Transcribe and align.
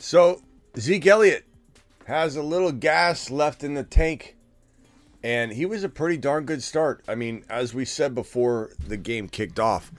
So 0.00 0.42
Zeke 0.78 1.08
Elliott 1.08 1.44
has 2.06 2.36
a 2.36 2.42
little 2.42 2.70
gas 2.70 3.30
left 3.30 3.64
in 3.64 3.74
the 3.74 3.82
tank, 3.82 4.36
and 5.24 5.52
he 5.52 5.66
was 5.66 5.82
a 5.82 5.88
pretty 5.88 6.16
darn 6.16 6.44
good 6.44 6.62
start. 6.62 7.02
I 7.08 7.16
mean, 7.16 7.44
as 7.50 7.74
we 7.74 7.84
said 7.84 8.14
before 8.14 8.70
the 8.78 8.96
game 8.96 9.28
kicked 9.28 9.58
off, 9.58 9.90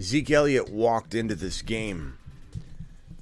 Zeke 0.00 0.30
Elliott 0.30 0.70
walked 0.70 1.16
into 1.16 1.34
this 1.34 1.62
game 1.62 2.16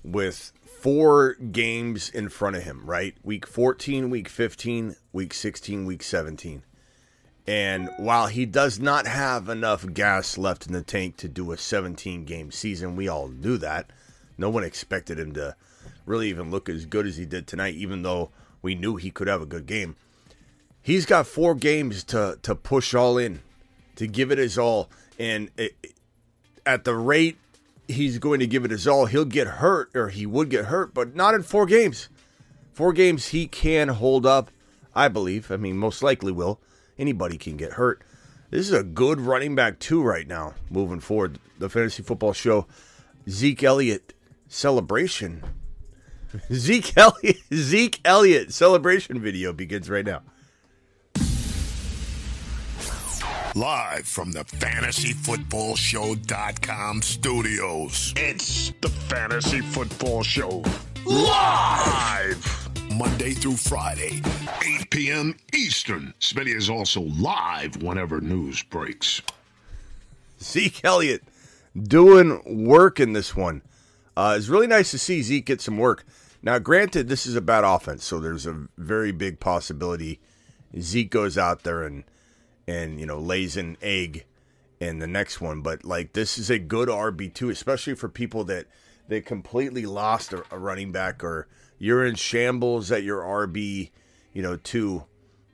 with 0.04 0.52
four 0.62 1.34
games 1.34 2.10
in 2.10 2.28
front 2.28 2.56
of 2.56 2.62
him, 2.62 2.82
right? 2.84 3.16
Week 3.24 3.46
14, 3.46 4.10
week 4.10 4.28
15, 4.28 4.96
week 5.14 5.32
16, 5.32 5.86
week 5.86 6.02
17. 6.02 6.62
And 7.46 7.88
while 7.96 8.26
he 8.26 8.44
does 8.44 8.78
not 8.78 9.06
have 9.06 9.48
enough 9.48 9.94
gas 9.94 10.36
left 10.36 10.66
in 10.66 10.74
the 10.74 10.82
tank 10.82 11.16
to 11.16 11.28
do 11.28 11.50
a 11.52 11.56
17 11.56 12.26
game 12.26 12.50
season, 12.50 12.96
we 12.96 13.08
all 13.08 13.28
knew 13.28 13.56
that. 13.56 13.90
No 14.36 14.50
one 14.50 14.62
expected 14.62 15.18
him 15.18 15.32
to 15.32 15.56
really 16.08 16.28
even 16.28 16.50
look 16.50 16.68
as 16.68 16.86
good 16.86 17.06
as 17.06 17.16
he 17.16 17.26
did 17.26 17.46
tonight, 17.46 17.74
even 17.74 18.02
though 18.02 18.30
we 18.62 18.74
knew 18.74 18.96
he 18.96 19.10
could 19.10 19.28
have 19.28 19.42
a 19.42 19.46
good 19.46 19.66
game. 19.66 19.96
He's 20.80 21.06
got 21.06 21.26
four 21.26 21.54
games 21.54 22.02
to 22.04 22.38
to 22.42 22.54
push 22.54 22.94
all 22.94 23.18
in, 23.18 23.40
to 23.96 24.06
give 24.06 24.32
it 24.32 24.38
his 24.38 24.58
all, 24.58 24.90
and 25.18 25.50
it, 25.56 25.76
at 26.64 26.84
the 26.84 26.94
rate 26.94 27.38
he's 27.88 28.18
going 28.18 28.40
to 28.40 28.46
give 28.46 28.64
it 28.64 28.70
his 28.70 28.86
all, 28.86 29.06
he'll 29.06 29.24
get 29.24 29.46
hurt 29.46 29.90
or 29.94 30.08
he 30.10 30.26
would 30.26 30.50
get 30.50 30.66
hurt, 30.66 30.92
but 30.92 31.16
not 31.16 31.34
in 31.34 31.42
four 31.42 31.66
games. 31.66 32.08
Four 32.72 32.92
games 32.92 33.28
he 33.28 33.46
can 33.46 33.88
hold 33.88 34.24
up, 34.26 34.50
I 34.94 35.08
believe. 35.08 35.50
I 35.50 35.56
mean, 35.56 35.78
most 35.78 36.02
likely 36.02 36.30
will. 36.30 36.60
Anybody 36.98 37.38
can 37.38 37.56
get 37.56 37.72
hurt. 37.72 38.02
This 38.50 38.68
is 38.68 38.72
a 38.72 38.82
good 38.82 39.20
running 39.20 39.54
back 39.54 39.78
too 39.78 40.02
right 40.02 40.26
now, 40.26 40.54
moving 40.70 41.00
forward. 41.00 41.38
The 41.58 41.68
fantasy 41.68 42.02
football 42.02 42.32
show, 42.32 42.66
Zeke 43.28 43.64
Elliott 43.64 44.14
celebration 44.48 45.42
Zeke 46.52 46.92
Elliott, 46.96 47.38
Zeke 47.54 48.00
Elliott 48.04 48.52
celebration 48.52 49.20
video 49.20 49.52
begins 49.52 49.88
right 49.90 50.04
now. 50.04 50.22
Live 53.54 54.06
from 54.06 54.32
the 54.32 54.44
fantasyfootballshow.com 54.44 57.02
studios. 57.02 58.12
It's 58.16 58.72
the 58.82 58.88
Fantasy 58.88 59.60
Football 59.60 60.22
Show. 60.22 60.62
Live! 61.06 62.68
Monday 62.94 63.32
through 63.32 63.56
Friday, 63.56 64.22
8 64.80 64.90
p.m. 64.90 65.34
Eastern. 65.54 66.14
Smitty 66.20 66.54
is 66.54 66.70
also 66.70 67.00
live 67.02 67.82
whenever 67.82 68.20
news 68.20 68.62
breaks. 68.62 69.22
Zeke 70.42 70.84
Elliott 70.84 71.22
doing 71.76 72.66
work 72.66 73.00
in 73.00 73.12
this 73.12 73.34
one. 73.34 73.62
Uh, 74.18 74.34
it's 74.36 74.48
really 74.48 74.66
nice 74.66 74.90
to 74.90 74.98
see 74.98 75.22
Zeke 75.22 75.46
get 75.46 75.60
some 75.60 75.78
work. 75.78 76.04
Now, 76.42 76.58
granted, 76.58 77.06
this 77.08 77.24
is 77.24 77.36
a 77.36 77.40
bad 77.40 77.62
offense, 77.62 78.04
so 78.04 78.18
there's 78.18 78.46
a 78.46 78.66
very 78.76 79.12
big 79.12 79.38
possibility 79.38 80.18
Zeke 80.76 81.10
goes 81.10 81.38
out 81.38 81.62
there 81.62 81.84
and 81.84 82.02
and 82.66 82.98
you 82.98 83.06
know 83.06 83.20
lays 83.20 83.56
an 83.56 83.76
egg 83.80 84.24
in 84.80 84.98
the 84.98 85.06
next 85.06 85.40
one. 85.40 85.60
But 85.60 85.84
like 85.84 86.14
this 86.14 86.36
is 86.36 86.50
a 86.50 86.58
good 86.58 86.88
RB 86.88 87.32
two, 87.32 87.48
especially 87.48 87.94
for 87.94 88.08
people 88.08 88.42
that 88.44 88.66
that 89.06 89.24
completely 89.24 89.86
lost 89.86 90.32
a, 90.32 90.42
a 90.50 90.58
running 90.58 90.90
back 90.90 91.22
or 91.22 91.46
you're 91.78 92.04
in 92.04 92.16
shambles 92.16 92.90
at 92.90 93.04
your 93.04 93.22
RB, 93.22 93.90
you 94.32 94.42
know, 94.42 94.56
two, 94.56 95.04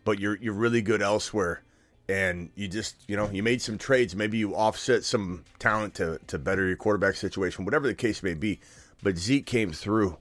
but 0.07 0.19
you're 0.19 0.39
you're 0.39 0.55
really 0.55 0.81
good 0.81 1.03
elsewhere 1.03 1.63
and 2.09 2.51
you 2.55 2.69
just 2.69 2.97
you 3.09 3.17
know 3.17 3.31
you 3.31 3.43
made 3.43 3.63
some 3.63 3.79
trades. 3.79 4.15
Maybe 4.15 4.39
you 4.39 4.55
offset 4.55 5.05
some 5.05 5.45
talent 5.59 5.95
to 5.95 6.19
to 6.27 6.39
better 6.39 6.67
your 6.67 6.77
quarterback 6.77 7.17
situation 7.17 7.65
whatever 7.65 7.87
the 7.87 7.95
case 7.95 8.23
may 8.23 8.35
be. 8.35 8.61
But 9.03 9.19
zeke 9.19 9.47
came 9.47 9.73
through 9.73 10.19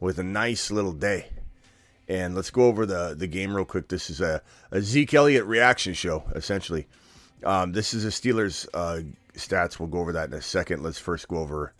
with 0.00 0.18
a 0.18 0.22
nice 0.22 0.70
little 0.70 0.92
day. 0.92 1.28
And 2.08 2.34
let's 2.34 2.50
go 2.50 2.64
over 2.64 2.86
the 2.86 3.14
the 3.16 3.26
game 3.26 3.54
real 3.54 3.64
quick. 3.64 3.88
This 3.88 4.10
is 4.10 4.20
a, 4.20 4.42
a 4.70 4.80
zeke 4.80 5.14
elliott 5.14 5.44
reaction 5.44 5.94
show 5.94 6.24
essentially. 6.34 6.86
Um, 7.44 7.72
this 7.72 7.94
is 7.94 8.04
a 8.04 8.08
steelers 8.08 8.66
uh, 8.72 9.00
stats. 9.34 9.78
We'll 9.78 9.88
go 9.88 9.98
over 9.98 10.12
that 10.12 10.28
in 10.28 10.34
a 10.34 10.42
second. 10.42 10.82
Let's 10.82 10.98
first 10.98 11.28
go 11.28 11.38
over 11.38 11.72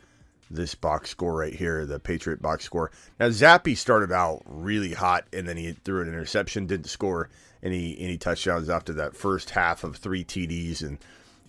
this 0.51 0.75
box 0.75 1.11
score 1.11 1.37
right 1.37 1.55
here 1.55 1.85
the 1.87 1.99
patriot 1.99 2.41
box 2.41 2.65
score. 2.65 2.91
Now 3.19 3.29
zappe 3.29 3.77
started 3.77 4.13
out 4.13 4.43
really 4.47 4.93
hot 4.93 5.27
and 5.33 5.47
then 5.49 5.57
he 5.57 5.73
threw 5.73 6.03
an 6.03 6.09
interception 6.09 6.67
didn't 6.67 6.87
score 6.87 7.29
any 7.63 7.99
any 7.99 8.19
touchdowns 8.19 8.69
after 8.69 8.93
that 8.95 9.17
first 9.17 9.51
half 9.51 9.85
of 9.85 9.97
three 9.97 10.25
TDs 10.25 10.83
and 10.83 10.99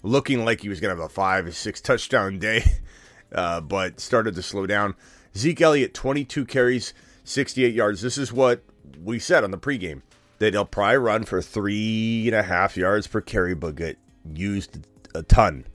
looking 0.03 0.45
like 0.45 0.61
he 0.61 0.69
was 0.69 0.79
going 0.79 0.95
to 0.95 1.01
have 1.01 1.09
a 1.09 1.13
five 1.13 1.53
six 1.55 1.81
touchdown 1.81 2.39
day, 2.39 2.63
uh, 3.31 3.61
but 3.61 3.99
started 3.99 4.35
to 4.35 4.41
slow 4.41 4.65
down. 4.65 4.95
Zeke 5.35 5.61
Elliott, 5.61 5.93
22 5.93 6.45
carries, 6.45 6.93
68 7.23 7.73
yards. 7.73 8.01
This 8.01 8.17
is 8.17 8.33
what 8.33 8.63
we 9.03 9.19
said 9.19 9.43
on 9.43 9.51
the 9.51 9.57
pregame 9.57 10.01
that 10.39 10.53
he'll 10.53 10.65
probably 10.65 10.97
run 10.97 11.23
for 11.23 11.41
three 11.41 12.23
and 12.27 12.35
a 12.35 12.43
half 12.43 12.77
yards 12.77 13.07
per 13.07 13.21
carry, 13.21 13.53
but 13.53 13.75
get 13.75 13.97
used 14.33 14.85
a 15.13 15.23
ton. 15.23 15.65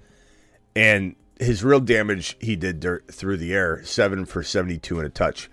And 0.75 1.16
his 1.38 1.64
real 1.64 1.81
damage 1.81 2.37
he 2.41 2.56
did 2.56 2.84
through 3.10 3.37
the 3.37 3.54
air, 3.54 3.82
seven 3.84 4.25
for 4.25 4.43
72 4.43 4.97
and 4.97 5.06
a 5.06 5.10
touch 5.10 5.50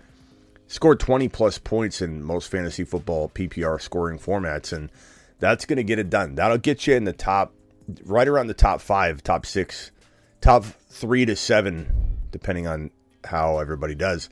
scored 0.70 1.00
20 1.00 1.28
plus 1.28 1.58
points 1.58 2.00
in 2.00 2.22
most 2.22 2.48
fantasy 2.48 2.84
football 2.84 3.28
PPR 3.28 3.80
scoring 3.80 4.20
formats, 4.20 4.72
and 4.72 4.88
that's 5.40 5.66
going 5.66 5.78
to 5.78 5.82
get 5.82 5.98
it 5.98 6.08
done. 6.08 6.36
That'll 6.36 6.58
get 6.58 6.86
you 6.86 6.94
in 6.94 7.04
the 7.04 7.12
top, 7.12 7.52
right 8.04 8.28
around 8.28 8.46
the 8.46 8.54
top 8.54 8.80
five, 8.80 9.20
top 9.24 9.44
six, 9.44 9.90
top 10.40 10.64
three 10.64 11.26
to 11.26 11.34
seven, 11.34 12.18
depending 12.30 12.68
on 12.68 12.92
how 13.24 13.58
everybody 13.58 13.96
does. 13.96 14.30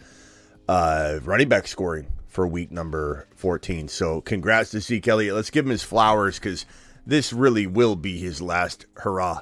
Uh, 0.68 1.18
running 1.24 1.48
back 1.48 1.66
scoring 1.66 2.06
for 2.28 2.46
week 2.46 2.70
number 2.70 3.26
14. 3.34 3.88
So 3.88 4.20
congrats 4.20 4.70
to 4.70 4.80
Zeke 4.80 5.08
Elliott. 5.08 5.34
Let's 5.34 5.50
give 5.50 5.64
him 5.64 5.72
his 5.72 5.82
flowers 5.82 6.38
because 6.38 6.66
this 7.04 7.32
really 7.32 7.66
will 7.66 7.96
be 7.96 8.20
his 8.20 8.40
last 8.40 8.86
hurrah. 8.94 9.40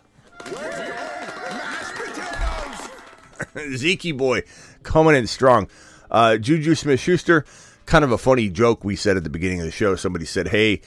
Zeke 3.76 4.16
boy 4.16 4.44
coming 4.82 5.14
in 5.14 5.26
strong. 5.26 5.68
Uh, 6.10 6.36
Juju 6.36 6.74
Smith 6.74 7.00
Schuster, 7.00 7.44
kind 7.86 8.04
of 8.04 8.12
a 8.12 8.18
funny 8.18 8.48
joke 8.48 8.84
we 8.84 8.96
said 8.96 9.16
at 9.16 9.24
the 9.24 9.30
beginning 9.30 9.60
of 9.60 9.66
the 9.66 9.72
show. 9.72 9.96
Somebody 9.96 10.24
said, 10.24 10.48
Hey, 10.48 10.80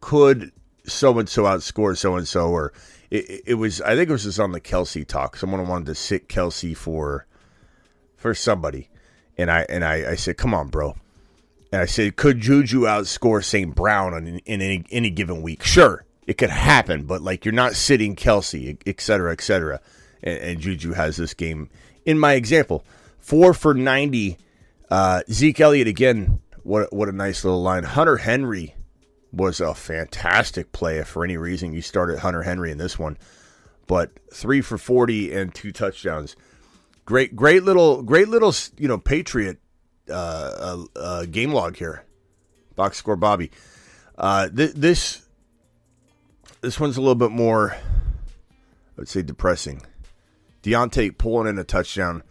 could 0.00 0.52
so 0.84 1.18
and 1.18 1.28
so 1.28 1.44
outscore 1.44 1.96
so 1.96 2.16
and 2.16 2.26
so? 2.26 2.48
Or 2.48 2.72
it, 3.10 3.42
it, 3.46 3.54
was, 3.54 3.80
I 3.80 3.94
think 3.94 4.08
it 4.08 4.12
was 4.12 4.24
just 4.24 4.40
on 4.40 4.52
the 4.52 4.60
Kelce 4.60 5.06
talk. 5.06 5.36
Someone 5.36 5.66
wanted 5.68 5.86
to 5.86 5.94
sit 5.94 6.28
Kelce 6.28 6.76
for 6.76 7.26
for 8.16 8.34
somebody. 8.34 8.88
And 9.38 9.50
I 9.50 9.66
and 9.68 9.84
I, 9.84 10.12
I 10.12 10.14
said, 10.16 10.36
Come 10.36 10.54
on, 10.54 10.68
bro. 10.68 10.96
And 11.72 11.82
I 11.82 11.86
said, 11.86 12.16
Could 12.16 12.40
Juju 12.40 12.82
outscore 12.82 13.44
St. 13.44 13.74
Brown 13.74 14.14
in, 14.14 14.38
in 14.40 14.62
any, 14.62 14.84
any 14.90 15.10
given 15.10 15.42
week? 15.42 15.62
Sure, 15.62 16.04
it 16.26 16.38
could 16.38 16.50
happen, 16.50 17.04
but 17.04 17.22
like 17.22 17.44
you're 17.44 17.52
not 17.52 17.74
sitting 17.74 18.16
Kelce, 18.16 18.78
et 18.86 19.00
cetera, 19.00 19.32
et 19.32 19.40
cetera. 19.40 19.80
And, 20.22 20.38
and 20.38 20.60
Juju 20.60 20.92
has 20.92 21.16
this 21.16 21.34
game 21.34 21.68
in 22.04 22.18
my 22.18 22.32
example. 22.32 22.84
Four 23.18 23.52
for 23.54 23.74
90 23.74 24.38
uh, 24.90 25.22
Zeke 25.30 25.60
Elliott 25.60 25.88
again. 25.88 26.40
What 26.62 26.92
what 26.92 27.08
a 27.08 27.12
nice 27.12 27.44
little 27.44 27.62
line. 27.62 27.84
Hunter 27.84 28.16
Henry 28.16 28.74
was 29.32 29.60
a 29.60 29.74
fantastic 29.74 30.72
play. 30.72 30.98
If 30.98 31.08
for 31.08 31.24
any 31.24 31.36
reason 31.36 31.72
you 31.72 31.82
started 31.82 32.18
Hunter 32.18 32.42
Henry 32.42 32.70
in 32.70 32.78
this 32.78 32.98
one, 32.98 33.16
but 33.86 34.10
three 34.32 34.60
for 34.60 34.78
forty 34.78 35.32
and 35.32 35.54
two 35.54 35.72
touchdowns. 35.72 36.36
Great, 37.04 37.36
great 37.36 37.62
little, 37.62 38.02
great 38.02 38.26
little, 38.26 38.52
you 38.78 38.88
know, 38.88 38.98
Patriot 38.98 39.58
uh, 40.10 40.12
uh, 40.12 40.84
uh, 40.96 41.24
game 41.26 41.52
log 41.52 41.76
here. 41.76 42.04
Box 42.74 42.96
score, 42.96 43.14
Bobby. 43.14 43.52
Uh, 44.18 44.48
th- 44.48 44.72
this 44.72 45.22
this 46.62 46.80
one's 46.80 46.96
a 46.96 47.00
little 47.00 47.14
bit 47.14 47.30
more, 47.30 47.74
I 47.74 47.80
would 48.96 49.08
say, 49.08 49.22
depressing. 49.22 49.82
Diontae 50.64 51.16
pulling 51.16 51.46
in 51.46 51.60
a 51.60 51.64
touchdown. 51.64 52.24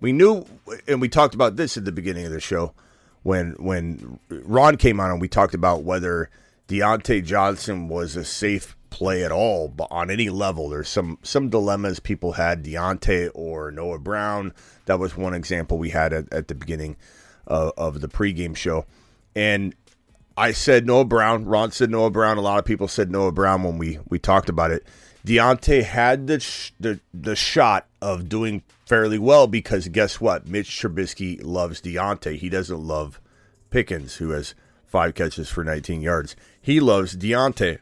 We 0.00 0.12
knew, 0.12 0.44
and 0.86 1.00
we 1.00 1.08
talked 1.08 1.34
about 1.34 1.56
this 1.56 1.76
at 1.76 1.84
the 1.84 1.92
beginning 1.92 2.26
of 2.26 2.32
the 2.32 2.40
show 2.40 2.74
when 3.22 3.52
when 3.52 4.18
Ron 4.28 4.76
came 4.76 5.00
on 5.00 5.10
and 5.10 5.20
we 5.20 5.28
talked 5.28 5.54
about 5.54 5.82
whether 5.82 6.30
Diontae 6.68 7.24
Johnson 7.24 7.88
was 7.88 8.16
a 8.16 8.24
safe 8.24 8.76
play 8.90 9.24
at 9.24 9.32
all 9.32 9.66
but 9.66 9.88
on 9.90 10.10
any 10.10 10.30
level. 10.30 10.68
There's 10.68 10.88
some 10.88 11.18
some 11.22 11.48
dilemmas 11.48 12.00
people 12.00 12.32
had 12.32 12.62
Diontae 12.64 13.30
or 13.34 13.70
Noah 13.70 13.98
Brown. 13.98 14.52
That 14.86 14.98
was 14.98 15.16
one 15.16 15.34
example 15.34 15.78
we 15.78 15.90
had 15.90 16.12
at, 16.12 16.32
at 16.32 16.48
the 16.48 16.54
beginning 16.54 16.96
of, 17.46 17.72
of 17.76 18.00
the 18.00 18.08
pregame 18.08 18.56
show. 18.56 18.86
And 19.34 19.74
I 20.36 20.52
said 20.52 20.86
Noah 20.86 21.04
Brown. 21.04 21.44
Ron 21.44 21.70
said 21.70 21.90
Noah 21.90 22.10
Brown. 22.10 22.38
A 22.38 22.42
lot 22.42 22.58
of 22.58 22.64
people 22.64 22.88
said 22.88 23.10
Noah 23.10 23.32
Brown 23.32 23.62
when 23.62 23.78
we, 23.78 23.98
we 24.08 24.18
talked 24.18 24.48
about 24.48 24.70
it. 24.70 24.84
Diontae 25.26 25.84
had 25.84 26.26
the, 26.26 26.40
sh- 26.40 26.72
the 26.78 27.00
the 27.14 27.34
shot 27.34 27.86
of 28.02 28.28
doing 28.28 28.62
fairly 28.86 29.18
well 29.18 29.46
because 29.46 29.88
guess 29.88 30.20
what? 30.20 30.46
Mitch 30.46 30.68
Trubisky 30.68 31.40
loves 31.42 31.80
Diontae. 31.80 32.36
He 32.36 32.48
doesn't 32.48 32.80
love 32.80 33.20
Pickens, 33.70 34.16
who 34.16 34.30
has 34.30 34.54
five 34.86 35.14
catches 35.14 35.48
for 35.48 35.64
19 35.64 36.02
yards. 36.02 36.36
He 36.60 36.80
loves 36.80 37.16
Diontae. 37.16 37.78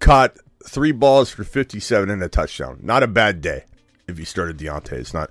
Caught 0.00 0.36
three 0.66 0.92
balls 0.92 1.30
for 1.30 1.44
57 1.44 2.10
and 2.10 2.22
a 2.22 2.28
touchdown. 2.28 2.80
Not 2.82 3.02
a 3.02 3.08
bad 3.08 3.40
day 3.40 3.64
if 4.08 4.18
you 4.18 4.24
started 4.24 4.58
Diontae. 4.58 4.92
It's 4.92 5.14
not 5.14 5.30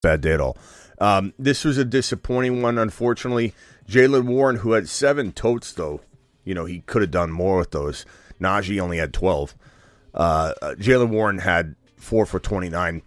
bad 0.00 0.20
day 0.20 0.32
at 0.32 0.40
all. 0.40 0.56
Um, 0.98 1.32
this 1.38 1.64
was 1.64 1.78
a 1.78 1.84
disappointing 1.84 2.62
one, 2.62 2.78
unfortunately. 2.78 3.54
Jaylen 3.88 4.24
Warren, 4.24 4.56
who 4.56 4.72
had 4.72 4.88
seven 4.88 5.32
totes, 5.32 5.72
though, 5.72 6.00
you 6.44 6.54
know, 6.54 6.64
he 6.64 6.80
could 6.80 7.02
have 7.02 7.10
done 7.10 7.30
more 7.30 7.58
with 7.58 7.70
those. 7.70 8.04
Najee 8.40 8.80
only 8.80 8.98
had 8.98 9.12
12. 9.12 9.54
Uh, 10.14 10.52
uh, 10.62 10.74
Jaylen 10.78 11.10
Warren 11.10 11.38
had 11.38 11.74
four 11.96 12.26
for 12.26 12.38
29. 12.38 13.02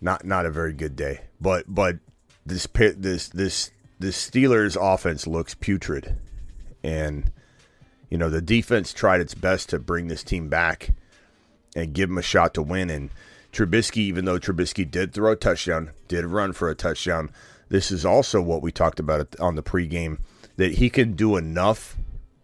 Not 0.00 0.24
not 0.24 0.46
a 0.46 0.50
very 0.50 0.72
good 0.72 0.94
day. 0.94 1.22
But 1.40 1.64
but 1.68 1.96
this 2.44 2.66
this 2.66 3.28
this 3.28 3.70
this 3.98 4.30
Steelers 4.30 4.76
offense 4.80 5.26
looks 5.26 5.54
putrid. 5.54 6.16
And 6.84 7.32
you 8.10 8.18
know, 8.18 8.28
the 8.28 8.42
defense 8.42 8.92
tried 8.92 9.20
its 9.20 9.34
best 9.34 9.70
to 9.70 9.78
bring 9.78 10.08
this 10.08 10.22
team 10.22 10.48
back 10.48 10.90
and 11.74 11.92
give 11.92 12.08
them 12.08 12.18
a 12.18 12.22
shot 12.22 12.54
to 12.54 12.62
win 12.62 12.90
and 12.90 13.10
Trubisky, 13.56 13.98
even 13.98 14.26
though 14.26 14.38
Trubisky 14.38 14.88
did 14.88 15.14
throw 15.14 15.32
a 15.32 15.36
touchdown, 15.36 15.92
did 16.08 16.26
run 16.26 16.52
for 16.52 16.68
a 16.68 16.74
touchdown, 16.74 17.30
this 17.70 17.90
is 17.90 18.04
also 18.04 18.42
what 18.42 18.60
we 18.60 18.70
talked 18.70 19.00
about 19.00 19.34
on 19.40 19.54
the 19.54 19.62
pregame 19.62 20.18
that 20.56 20.74
he 20.74 20.90
can 20.90 21.14
do 21.14 21.36
enough 21.36 21.96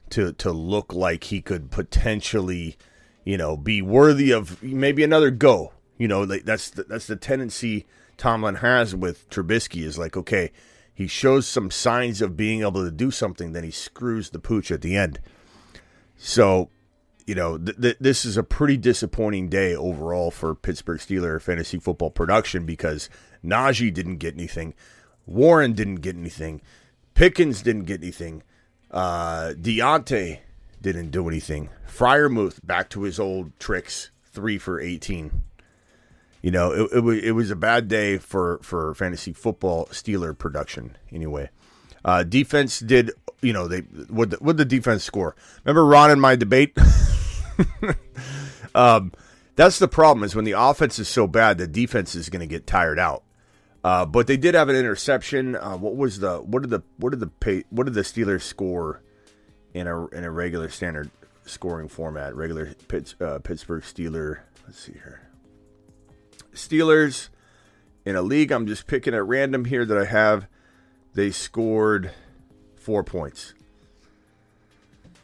to 0.08 0.32
to 0.32 0.50
look 0.52 0.94
like 0.94 1.24
he 1.24 1.42
could 1.42 1.70
potentially, 1.70 2.78
you 3.24 3.36
know, 3.36 3.58
be 3.58 3.82
worthy 3.82 4.30
of 4.30 4.62
maybe 4.62 5.04
another 5.04 5.30
go. 5.30 5.72
You 5.98 6.08
know, 6.08 6.24
that's 6.24 6.70
the, 6.70 6.84
that's 6.84 7.08
the 7.08 7.16
tendency 7.16 7.84
Tomlin 8.16 8.56
has 8.56 8.96
with 8.96 9.28
Trubisky 9.28 9.82
is 9.82 9.98
like, 9.98 10.16
okay, 10.16 10.50
he 10.94 11.06
shows 11.06 11.46
some 11.46 11.70
signs 11.70 12.22
of 12.22 12.38
being 12.38 12.62
able 12.62 12.84
to 12.84 12.90
do 12.90 13.10
something, 13.10 13.52
then 13.52 13.64
he 13.64 13.70
screws 13.70 14.30
the 14.30 14.38
pooch 14.38 14.70
at 14.70 14.80
the 14.80 14.96
end. 14.96 15.20
So 16.16 16.70
you 17.26 17.34
know, 17.34 17.58
th- 17.58 17.80
th- 17.80 17.96
this 18.00 18.24
is 18.24 18.36
a 18.36 18.42
pretty 18.42 18.76
disappointing 18.76 19.48
day 19.48 19.74
overall 19.74 20.30
for 20.30 20.54
Pittsburgh 20.54 20.98
Steeler 20.98 21.40
fantasy 21.40 21.78
football 21.78 22.10
production 22.10 22.64
because 22.64 23.08
Najee 23.44 23.92
didn't 23.92 24.16
get 24.16 24.34
anything, 24.34 24.74
Warren 25.26 25.72
didn't 25.72 25.96
get 25.96 26.16
anything, 26.16 26.60
Pickens 27.14 27.62
didn't 27.62 27.84
get 27.84 28.02
anything, 28.02 28.42
uh, 28.90 29.52
Diontae 29.60 30.40
didn't 30.80 31.10
do 31.10 31.28
anything. 31.28 31.70
Freiermuth 31.88 32.64
back 32.66 32.90
to 32.90 33.02
his 33.02 33.20
old 33.20 33.58
tricks, 33.58 34.10
three 34.24 34.58
for 34.58 34.80
eighteen. 34.80 35.44
You 36.42 36.50
know, 36.50 36.72
it, 36.72 36.92
it 36.92 37.00
was 37.00 37.22
it 37.22 37.32
was 37.32 37.50
a 37.50 37.56
bad 37.56 37.88
day 37.88 38.18
for 38.18 38.58
for 38.62 38.94
fantasy 38.94 39.32
football 39.32 39.86
Steeler 39.86 40.36
production 40.36 40.96
anyway. 41.12 41.50
Uh, 42.04 42.24
defense 42.24 42.80
did, 42.80 43.12
you 43.42 43.52
know, 43.52 43.68
they 43.68 43.80
what 44.08 44.30
the, 44.30 44.36
what 44.38 44.56
the 44.56 44.64
defense 44.64 45.04
score? 45.04 45.36
Remember 45.64 45.86
Ron 45.86 46.10
and 46.10 46.20
my 46.20 46.34
debate? 46.34 46.76
um, 48.74 49.12
that's 49.56 49.78
the 49.78 49.88
problem 49.88 50.24
is 50.24 50.34
when 50.34 50.44
the 50.44 50.52
offense 50.52 50.98
is 50.98 51.08
so 51.08 51.26
bad, 51.26 51.58
the 51.58 51.66
defense 51.66 52.14
is 52.14 52.28
going 52.28 52.40
to 52.40 52.46
get 52.46 52.66
tired 52.66 52.98
out. 52.98 53.22
Uh, 53.84 54.06
but 54.06 54.26
they 54.26 54.36
did 54.36 54.54
have 54.54 54.68
an 54.68 54.76
interception. 54.76 55.56
Uh, 55.56 55.76
what 55.76 55.96
was 55.96 56.20
the 56.20 56.38
what 56.38 56.62
did 56.62 56.70
the 56.70 56.82
what 56.98 57.10
did 57.10 57.20
the 57.20 57.26
pay, 57.26 57.64
what 57.70 57.84
did 57.84 57.94
the 57.94 58.02
Steelers 58.02 58.42
score 58.42 59.02
in 59.74 59.88
a 59.88 60.06
in 60.08 60.24
a 60.24 60.30
regular 60.30 60.68
standard 60.68 61.10
scoring 61.44 61.88
format? 61.88 62.36
Regular 62.36 62.74
Pitts, 62.86 63.16
uh, 63.20 63.40
Pittsburgh 63.40 63.82
Steeler. 63.82 64.40
Let's 64.66 64.78
see 64.78 64.92
here. 64.92 65.28
Steelers 66.54 67.28
in 68.04 68.14
a 68.14 68.22
league. 68.22 68.52
I'm 68.52 68.68
just 68.68 68.86
picking 68.86 69.14
at 69.14 69.26
random 69.26 69.64
here 69.64 69.84
that 69.84 69.98
I 69.98 70.04
have. 70.04 70.46
They 71.14 71.32
scored 71.32 72.12
four 72.76 73.02
points. 73.02 73.54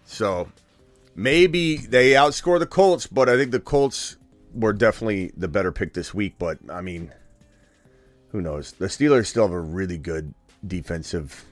So 0.05 0.49
maybe 1.19 1.77
they 1.77 2.13
outscore 2.13 2.61
the 2.61 2.67
Colts, 2.67 3.07
but 3.07 3.29
I 3.29 3.37
think 3.37 3.51
the 3.51 3.61
Colts 3.61 4.17
were 4.55 4.73
definitely 4.73 5.33
the 5.37 5.49
better 5.49 5.73
pick 5.73 5.93
this 5.93 6.15
week. 6.15 6.37
But 6.39 6.59
I 6.71 6.81
mean, 6.81 7.13
who 8.31 8.41
knows? 8.41 8.73
The 8.73 8.87
Steelers 8.87 9.27
still 9.27 9.43
have 9.43 9.53
a 9.53 9.61
really 9.61 9.99
good 9.99 10.33
defensive 10.67 11.45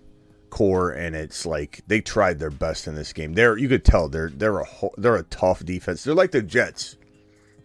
core, 0.50 0.92
and 0.92 1.16
it's 1.16 1.44
like 1.44 1.82
they 1.88 2.00
tried 2.00 2.38
their 2.38 2.50
best 2.50 2.86
in 2.86 2.94
this 2.94 3.12
game. 3.12 3.34
They're 3.34 3.58
you 3.58 3.68
could 3.68 3.84
tell 3.84 4.08
they're 4.08 4.30
they're 4.30 4.60
a 4.60 4.66
they're 4.96 5.16
a 5.16 5.24
tough 5.24 5.64
defense. 5.64 6.04
They're 6.04 6.14
like 6.14 6.30
the 6.30 6.42
Jets. 6.42 6.96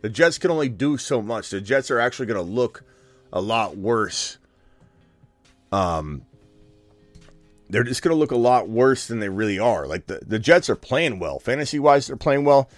The 0.02 0.10
Jets 0.10 0.40
can 0.40 0.50
only 0.50 0.70
do 0.70 0.98
so 0.98 1.22
much. 1.22 1.52
The 1.52 1.62
Jets 1.62 1.92
are 1.92 2.00
actually 2.00 2.26
going 2.26 2.44
to 2.44 2.52
look 2.52 2.84
a 3.32 3.40
lot 3.40 3.78
worse. 3.78 4.40
Um, 5.72 6.24
they're 7.72 7.84
just 7.84 8.02
going 8.02 8.14
to 8.14 8.20
look 8.20 8.32
a 8.32 8.38
lot 8.38 8.70
worse 8.70 9.08
than 9.08 9.20
they 9.20 9.30
really 9.30 9.58
are. 9.58 9.88
Like 9.88 10.08
the, 10.08 10.20
the 10.26 10.40
Jets 10.40 10.70
are 10.70 10.76
playing 10.76 11.20
well. 11.20 11.40
Fantasy 11.40 11.80
wise, 11.80 12.08
they're 12.08 12.18
playing 12.18 12.44
well. 12.44 12.70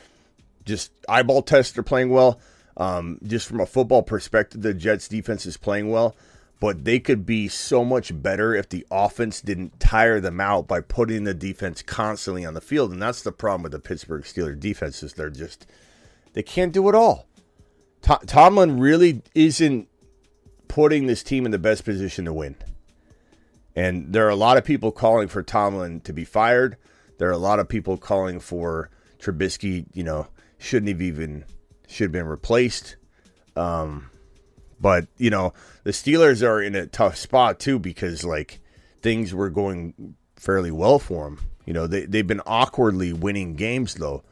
Just 0.66 0.92
eyeball 1.10 1.42
test, 1.42 1.74
they're 1.74 1.84
playing 1.84 2.10
well. 2.10 2.40
Um, 2.78 3.20
just 3.24 3.48
from 3.48 3.60
a 3.60 3.66
football 3.66 4.04
perspective, 4.04 4.62
the 4.62 4.74
Jets 4.74 5.08
defense 5.08 5.46
is 5.46 5.58
playing 5.58 5.90
well. 5.90 6.16
But 6.60 6.86
they 6.86 7.00
could 7.00 7.26
be 7.26 7.50
so 7.50 7.84
much 7.84 8.22
better 8.22 8.56
if 8.56 8.70
the 8.70 8.86
offense 8.90 9.42
didn't 9.42 9.80
tire 9.82 10.22
them 10.22 10.40
out 10.40 10.68
by 10.68 10.80
putting 10.80 11.26
the 11.26 11.34
defense 11.34 11.82
constantly 11.82 12.46
on 12.46 12.54
the 12.54 12.62
field. 12.62 12.94
And 12.94 13.02
that's 13.02 13.22
the 13.22 13.34
problem 13.34 13.64
with 13.64 13.74
the 13.74 13.80
Pittsburgh 13.80 14.24
Steelers 14.24 14.60
defense 14.60 15.04
is 15.04 15.14
they're 15.14 15.30
just 15.30 15.66
they 16.34 16.44
can't 16.44 16.72
do 16.72 16.88
it 16.88 16.96
all. 16.96 17.28
Tom, 18.02 18.20
Tomlin 18.26 18.80
really 18.80 19.24
isn't 19.36 19.90
putting 20.68 21.08
this 21.08 21.22
team 21.24 21.46
in 21.46 21.52
the 21.52 21.60
best 21.60 21.84
position 21.84 22.26
to 22.26 22.34
win. 22.34 22.56
And 23.76 24.14
there 24.14 24.26
are 24.26 24.30
a 24.30 24.36
lot 24.36 24.58
of 24.58 24.64
people 24.64 24.92
calling 24.92 25.28
for 25.28 25.42
Tomlin 25.44 26.02
to 26.02 26.14
be 26.14 26.26
fired. 26.26 26.78
There 27.18 27.28
are 27.30 27.32
a 27.32 27.38
lot 27.38 27.60
of 27.60 27.68
people 27.68 27.98
calling 27.98 28.40
for 28.40 28.90
Trubisky, 29.20 29.86
you 29.94 30.04
know, 30.04 30.28
shouldn't 30.58 30.90
have 30.90 31.02
even 31.02 31.46
should 31.88 32.06
have 32.06 32.12
been 32.12 32.28
replaced. 32.28 32.98
Um, 33.56 34.10
But 34.80 35.08
you 35.18 35.30
know, 35.30 35.54
the 35.84 35.92
Steelers 35.92 36.46
are 36.46 36.62
in 36.62 36.76
a 36.76 36.88
tough 36.88 37.16
spot 37.16 37.60
too 37.60 37.80
because 37.80 38.24
like 38.26 38.60
things 39.02 39.34
were 39.34 39.50
going 39.50 40.16
fairly 40.36 40.72
well 40.72 41.00
for 41.00 41.26
them. 41.26 41.40
You 41.66 41.74
know, 41.74 41.88
they 41.88 42.06
they've 42.06 42.28
been 42.28 42.42
awkwardly 42.46 43.14
winning 43.14 43.56
games 43.56 43.96
though. 43.96 44.24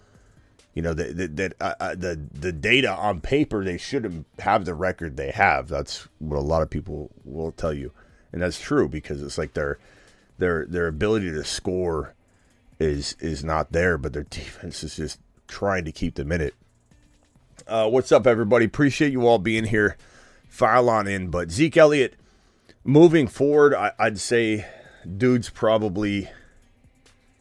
You 0.73 0.81
know 0.81 0.93
that 0.93 1.35
that 1.37 1.53
uh, 1.61 1.75
uh, 1.79 1.95
the 1.95 2.19
the 2.33 2.51
data 2.51 2.91
on 2.91 3.21
paper 3.21 3.63
they 3.63 3.77
shouldn't 3.77 4.25
have 4.39 4.65
the 4.65 4.73
record 4.75 5.15
they 5.15 5.31
have. 5.31 5.67
That's 5.67 6.07
what 6.19 6.37
a 6.37 6.41
lot 6.41 6.61
of 6.61 6.69
people 6.69 7.11
will 7.23 7.51
tell 7.51 7.73
you, 7.73 7.91
and 8.31 8.41
that's 8.41 8.59
true 8.59 8.87
because 8.87 9.21
it's 9.21 9.37
like 9.37 9.53
their 9.53 9.77
their 10.37 10.65
their 10.65 10.87
ability 10.87 11.31
to 11.31 11.43
score 11.43 12.13
is 12.79 13.15
is 13.19 13.43
not 13.43 13.71
there, 13.71 13.97
but 13.97 14.13
their 14.13 14.23
defense 14.29 14.83
is 14.83 14.95
just 14.95 15.19
trying 15.47 15.85
to 15.85 15.91
keep 15.91 16.15
them 16.15 16.31
in 16.31 16.41
it. 16.41 16.55
Uh, 17.67 17.87
what's 17.87 18.11
up, 18.11 18.25
everybody? 18.25 18.65
Appreciate 18.65 19.11
you 19.11 19.27
all 19.27 19.37
being 19.37 19.65
here. 19.65 19.95
File 20.49 20.89
on 20.89 21.07
in, 21.07 21.29
but 21.29 21.51
Zeke 21.51 21.77
Elliott 21.77 22.15
moving 22.83 23.27
forward, 23.27 23.73
I, 23.73 23.93
I'd 23.99 24.19
say, 24.19 24.65
dude's 25.17 25.49
probably 25.49 26.29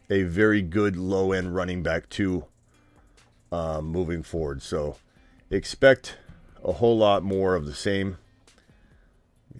a 0.08 0.22
very 0.22 0.62
good 0.62 0.96
low 0.96 1.32
end 1.32 1.54
running 1.54 1.82
back 1.82 2.08
too. 2.08 2.44
Um, 3.52 3.86
moving 3.86 4.22
forward, 4.22 4.62
so 4.62 4.96
expect 5.50 6.16
a 6.62 6.74
whole 6.74 6.96
lot 6.96 7.24
more 7.24 7.56
of 7.56 7.66
the 7.66 7.74
same. 7.74 8.18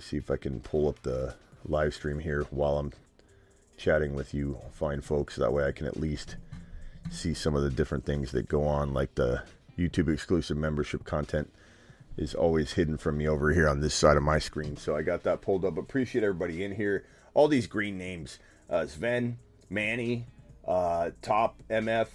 See 0.01 0.17
if 0.17 0.31
I 0.31 0.37
can 0.37 0.61
pull 0.61 0.89
up 0.89 1.03
the 1.03 1.35
live 1.65 1.95
stream 1.95 2.19
here 2.19 2.47
while 2.51 2.79
I'm 2.79 2.93
chatting 3.77 4.15
with 4.15 4.35
you 4.35 4.59
fine 4.73 5.01
folks. 5.01 5.37
That 5.37 5.53
way 5.53 5.65
I 5.65 5.73
can 5.73 5.87
at 5.87 5.97
least 5.97 6.37
see 7.11 7.35
some 7.35 7.55
of 7.55 7.63
the 7.63 7.71
different 7.71 8.05
things 8.05 8.33
that 8.33 8.49
go 8.49 8.65
on, 8.65 8.93
like 8.93 9.15
the 9.15 9.43
YouTube 9.79 10.13
exclusive 10.13 10.57
membership 10.57 11.05
content 11.05 11.53
is 12.17 12.35
always 12.35 12.73
hidden 12.73 12.99
from 12.99 13.19
me 13.19 13.27
over 13.29 13.53
here 13.53 13.69
on 13.69 13.81
this 13.81 13.95
side 13.95 14.17
of 14.17 14.23
my 14.23 14.39
screen. 14.39 14.77
So 14.77 14.97
I 14.97 15.03
got 15.03 15.23
that 15.23 15.41
pulled 15.41 15.65
up. 15.65 15.79
Appreciate 15.79 16.25
everybody 16.25 16.63
in 16.63 16.75
here. 16.75 17.05
All 17.35 17.49
these 17.49 17.67
green 17.67 17.97
names 17.97 18.39
uh, 18.69 18.87
Sven, 18.87 19.39
Manny, 19.69 20.27
uh, 20.67 21.11
Top 21.23 21.63
MF. 21.71 22.09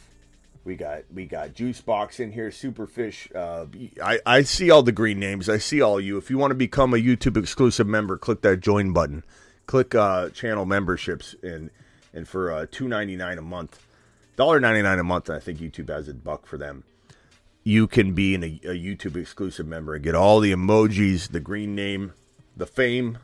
We 0.65 0.75
got 0.75 1.03
we 1.13 1.25
got 1.25 1.53
Juicebox 1.53 2.19
in 2.19 2.31
here, 2.31 2.49
Superfish. 2.49 3.33
Uh, 3.35 3.67
I 4.03 4.19
I 4.25 4.41
see 4.41 4.71
all 4.71 4.81
the 4.81 4.91
green 4.91 5.19
names. 5.19 5.47
I 5.47 5.59
see 5.59 5.79
all 5.79 6.01
you. 6.01 6.17
If 6.17 6.31
you 6.31 6.39
want 6.39 6.51
to 6.51 6.55
become 6.55 6.93
a 6.95 6.97
YouTube 6.97 7.37
exclusive 7.37 7.85
member, 7.85 8.17
click 8.17 8.41
that 8.41 8.61
join 8.61 8.91
button. 8.91 9.23
Click 9.67 9.93
uh, 9.93 10.29
channel 10.29 10.65
memberships 10.65 11.35
and 11.43 11.69
and 12.13 12.27
for 12.27 12.51
uh, 12.51 12.65
two 12.71 12.87
ninety 12.87 13.15
nine 13.15 13.37
a 13.37 13.43
month, 13.43 13.85
dollar 14.37 14.59
ninety 14.59 14.81
nine 14.81 14.97
a 14.97 15.03
month. 15.03 15.29
I 15.29 15.39
think 15.39 15.59
YouTube 15.59 15.89
has 15.89 16.07
a 16.07 16.15
buck 16.15 16.47
for 16.47 16.57
them. 16.57 16.83
You 17.63 17.85
can 17.87 18.13
be 18.13 18.33
a, 18.33 18.71
a 18.71 18.75
YouTube 18.75 19.15
exclusive 19.15 19.67
member 19.67 19.93
and 19.93 20.03
get 20.03 20.15
all 20.15 20.39
the 20.39 20.51
emojis, 20.51 21.31
the 21.31 21.39
green 21.39 21.75
name, 21.75 22.13
the 22.57 22.65
fame. 22.65 23.19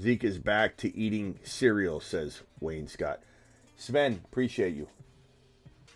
Zeke 0.00 0.24
is 0.24 0.38
back 0.38 0.76
to 0.78 0.96
eating 0.96 1.40
cereal, 1.42 2.00
says 2.00 2.42
Wayne 2.60 2.86
Scott. 2.86 3.22
Sven, 3.76 4.20
appreciate 4.24 4.74
you. 4.74 4.88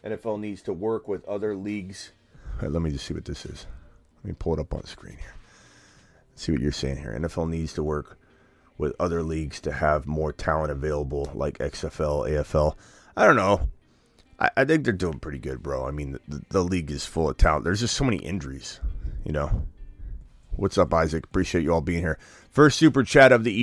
NFL 0.04 0.40
needs 0.40 0.62
to 0.62 0.72
work 0.72 1.08
with 1.08 1.24
other 1.26 1.54
leagues. 1.54 2.12
Right, 2.60 2.70
let 2.70 2.82
me 2.82 2.90
just 2.90 3.06
see 3.06 3.14
what 3.14 3.24
this 3.24 3.44
is. 3.44 3.66
Let 4.22 4.28
me 4.28 4.36
pull 4.38 4.54
it 4.54 4.60
up 4.60 4.72
on 4.74 4.80
the 4.80 4.86
screen 4.86 5.16
here. 5.16 5.34
See 6.34 6.52
what 6.52 6.60
you're 6.60 6.72
saying 6.72 6.98
here. 6.98 7.16
NFL 7.18 7.48
needs 7.48 7.74
to 7.74 7.82
work 7.82 8.18
with 8.78 8.94
other 8.98 9.22
leagues 9.22 9.60
to 9.60 9.72
have 9.72 10.06
more 10.06 10.32
talent 10.32 10.72
available, 10.72 11.30
like 11.34 11.58
XFL, 11.58 12.28
AFL. 12.30 12.76
I 13.16 13.26
don't 13.26 13.36
know. 13.36 13.68
I, 14.38 14.50
I 14.56 14.64
think 14.64 14.84
they're 14.84 14.94
doing 14.94 15.20
pretty 15.20 15.38
good, 15.38 15.62
bro. 15.62 15.86
I 15.86 15.90
mean, 15.90 16.18
the, 16.26 16.42
the 16.48 16.64
league 16.64 16.90
is 16.90 17.04
full 17.04 17.28
of 17.28 17.36
talent. 17.36 17.64
There's 17.64 17.80
just 17.80 17.94
so 17.94 18.04
many 18.04 18.16
injuries, 18.18 18.80
you 19.24 19.32
know. 19.32 19.66
What's 20.52 20.78
up, 20.78 20.92
Isaac? 20.94 21.24
Appreciate 21.24 21.62
you 21.62 21.72
all 21.72 21.80
being 21.82 22.00
here. 22.00 22.18
First 22.50 22.78
super 22.78 23.02
chat 23.02 23.32
of 23.32 23.44
the 23.44 23.62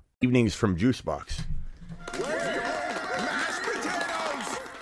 evenings 0.23 0.53
from 0.53 0.77
Juicebox. 0.77 1.45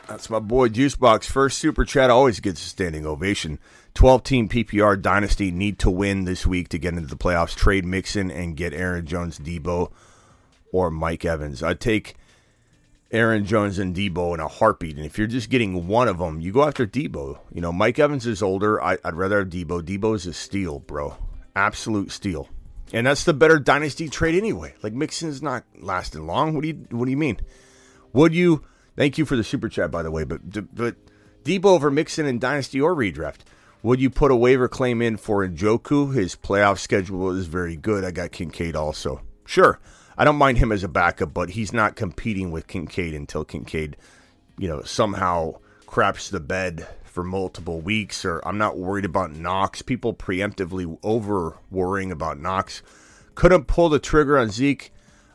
That's 0.10 0.29
my 0.29 0.39
boy 0.39 0.67
Juicebox. 0.67 1.25
First 1.25 1.60
super 1.60 1.86
chat 1.86 2.10
always 2.10 2.41
gets 2.41 2.62
a 2.62 2.67
standing 2.67 3.05
ovation. 3.05 3.58
12 3.93 4.24
team 4.24 4.50
PPR 4.50 5.01
dynasty 5.01 5.50
need 5.50 5.79
to 5.79 5.89
win 5.89 6.25
this 6.25 6.46
week 6.46 6.67
to 6.69 6.77
get 6.77 6.93
into 6.93 7.08
the 7.08 7.15
playoffs. 7.15 7.55
Trade 7.55 7.86
Mixon 7.86 8.29
and 8.29 8.58
get 8.58 8.74
Aaron 8.74 9.05
Jones, 9.05 9.39
Deebo, 9.39 9.93
or 10.74 10.91
Mike 10.91 11.24
Evans. 11.24 11.63
I'd 11.63 11.79
take 11.79 12.15
Aaron 13.10 13.46
Jones 13.46 13.79
and 13.79 13.96
Deebo 13.96 14.34
in 14.34 14.41
a 14.41 14.48
heartbeat. 14.50 14.98
And 14.98 15.05
if 15.05 15.17
you're 15.17 15.25
just 15.25 15.50
getting 15.50 15.88
one 15.88 16.10
of 16.10 16.17
them, 16.17 16.41
you 16.41 16.51
go 16.51 16.67
after 16.67 16.86
Deebo. 16.86 17.39
You 17.53 17.62
know, 17.62 17.72
Mike 17.72 17.98
Evans 17.98 18.27
is 18.27 18.43
older. 18.43 18.84
I, 18.84 18.98
would 19.05 19.15
rather 19.15 19.39
have 19.39 19.50
Deebo. 19.50 19.84
Deebo 19.84 20.15
is 20.17 20.25
a 20.25 20.34
steal, 20.34 20.79
bro. 20.79 21.15
Absolute 21.55 22.12
steal. 22.12 22.50
And 22.93 23.05
that's 23.05 23.24
the 23.24 23.34
better 23.34 23.60
dynasty 23.60 24.10
trade 24.10 24.36
anyway. 24.36 24.74
Like 24.81 24.93
Mixon's 24.93 25.41
not 25.41 25.63
lasting 25.79 26.25
long. 26.25 26.53
What 26.53 26.62
do 26.62 26.69
you 26.69 26.86
What 26.89 27.05
do 27.05 27.12
you 27.12 27.17
mean? 27.17 27.39
Would 28.13 28.34
you? 28.34 28.63
Thank 28.96 29.17
you 29.17 29.25
for 29.25 29.36
the 29.36 29.43
super 29.43 29.69
chat, 29.69 29.91
by 29.91 30.03
the 30.03 30.12
way. 30.12 30.24
But 30.24 30.75
but 30.75 30.96
Deebo 31.43 31.65
over 31.65 31.91
Mixon 31.91 32.25
in 32.25 32.39
dynasty 32.39 32.81
or 32.81 32.96
redraft. 32.96 33.39
Would 33.81 34.01
you 34.01 34.10
put 34.10 34.31
a 34.31 34.36
waiver 34.36 34.67
claim 34.67 35.01
in 35.01 35.15
for 35.15 35.48
Njoku? 35.48 36.13
His 36.13 36.36
playoff 36.36 36.79
schedule 36.79 37.31
is 37.31 37.48
very 37.48 37.77
good. 37.77 38.03
I 38.03 38.12
got 38.12 38.31
Kincaid 38.31 38.75
also. 38.75 39.22
Sure, 39.46 39.79
I 40.17 40.25
don't 40.25 40.36
mind 40.36 40.58
him 40.58 40.72
as 40.72 40.84
a 40.84 40.89
backup, 40.89 41.34
but 41.34 41.51
he's 41.51 41.72
not 41.72 41.96
competing 41.96 42.51
with 42.51 42.67
Kincaid 42.67 43.13
until 43.13 43.46
Kincaid, 43.46 43.96
you 44.58 44.67
know, 44.67 44.81
somehow 44.81 45.55
craps 45.86 46.29
the 46.29 46.41
bed 46.41 46.88
for 47.09 47.23
multiple 47.23 47.81
weeks. 47.81 48.23
Or 48.23 48.39
I'm 48.45 48.57
not 48.57 48.77
worried 48.77 49.05
about 49.05 49.31
Knox. 49.31 49.81
People 49.81 50.13
preemptively 50.13 50.97
over 51.03 51.57
worrying 51.69 52.11
about 52.11 52.39
Knox. 52.39 52.81
Couldn't 53.35 53.65
pull 53.65 53.89
the 53.89 53.99
trigger 53.99 54.37
on 54.37 54.49
Zeke. 54.49 54.91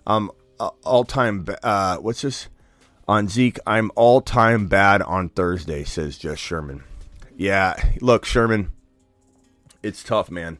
Um, 0.07 0.31
all 0.59 1.04
time. 1.04 1.47
Uh, 1.62 1.97
what's 1.97 2.23
this? 2.23 2.49
On 3.07 3.28
Zeke, 3.28 3.59
I'm 3.66 3.90
all 3.97 4.23
time 4.23 4.66
bad 4.66 5.02
on 5.02 5.28
Thursday, 5.28 5.85
says 5.85 6.16
Jess 6.16 6.38
Sherman. 6.38 6.85
Yeah, 7.37 7.75
look, 8.00 8.25
Sherman, 8.25 8.73
it's 9.83 10.02
tough, 10.02 10.31
man. 10.31 10.59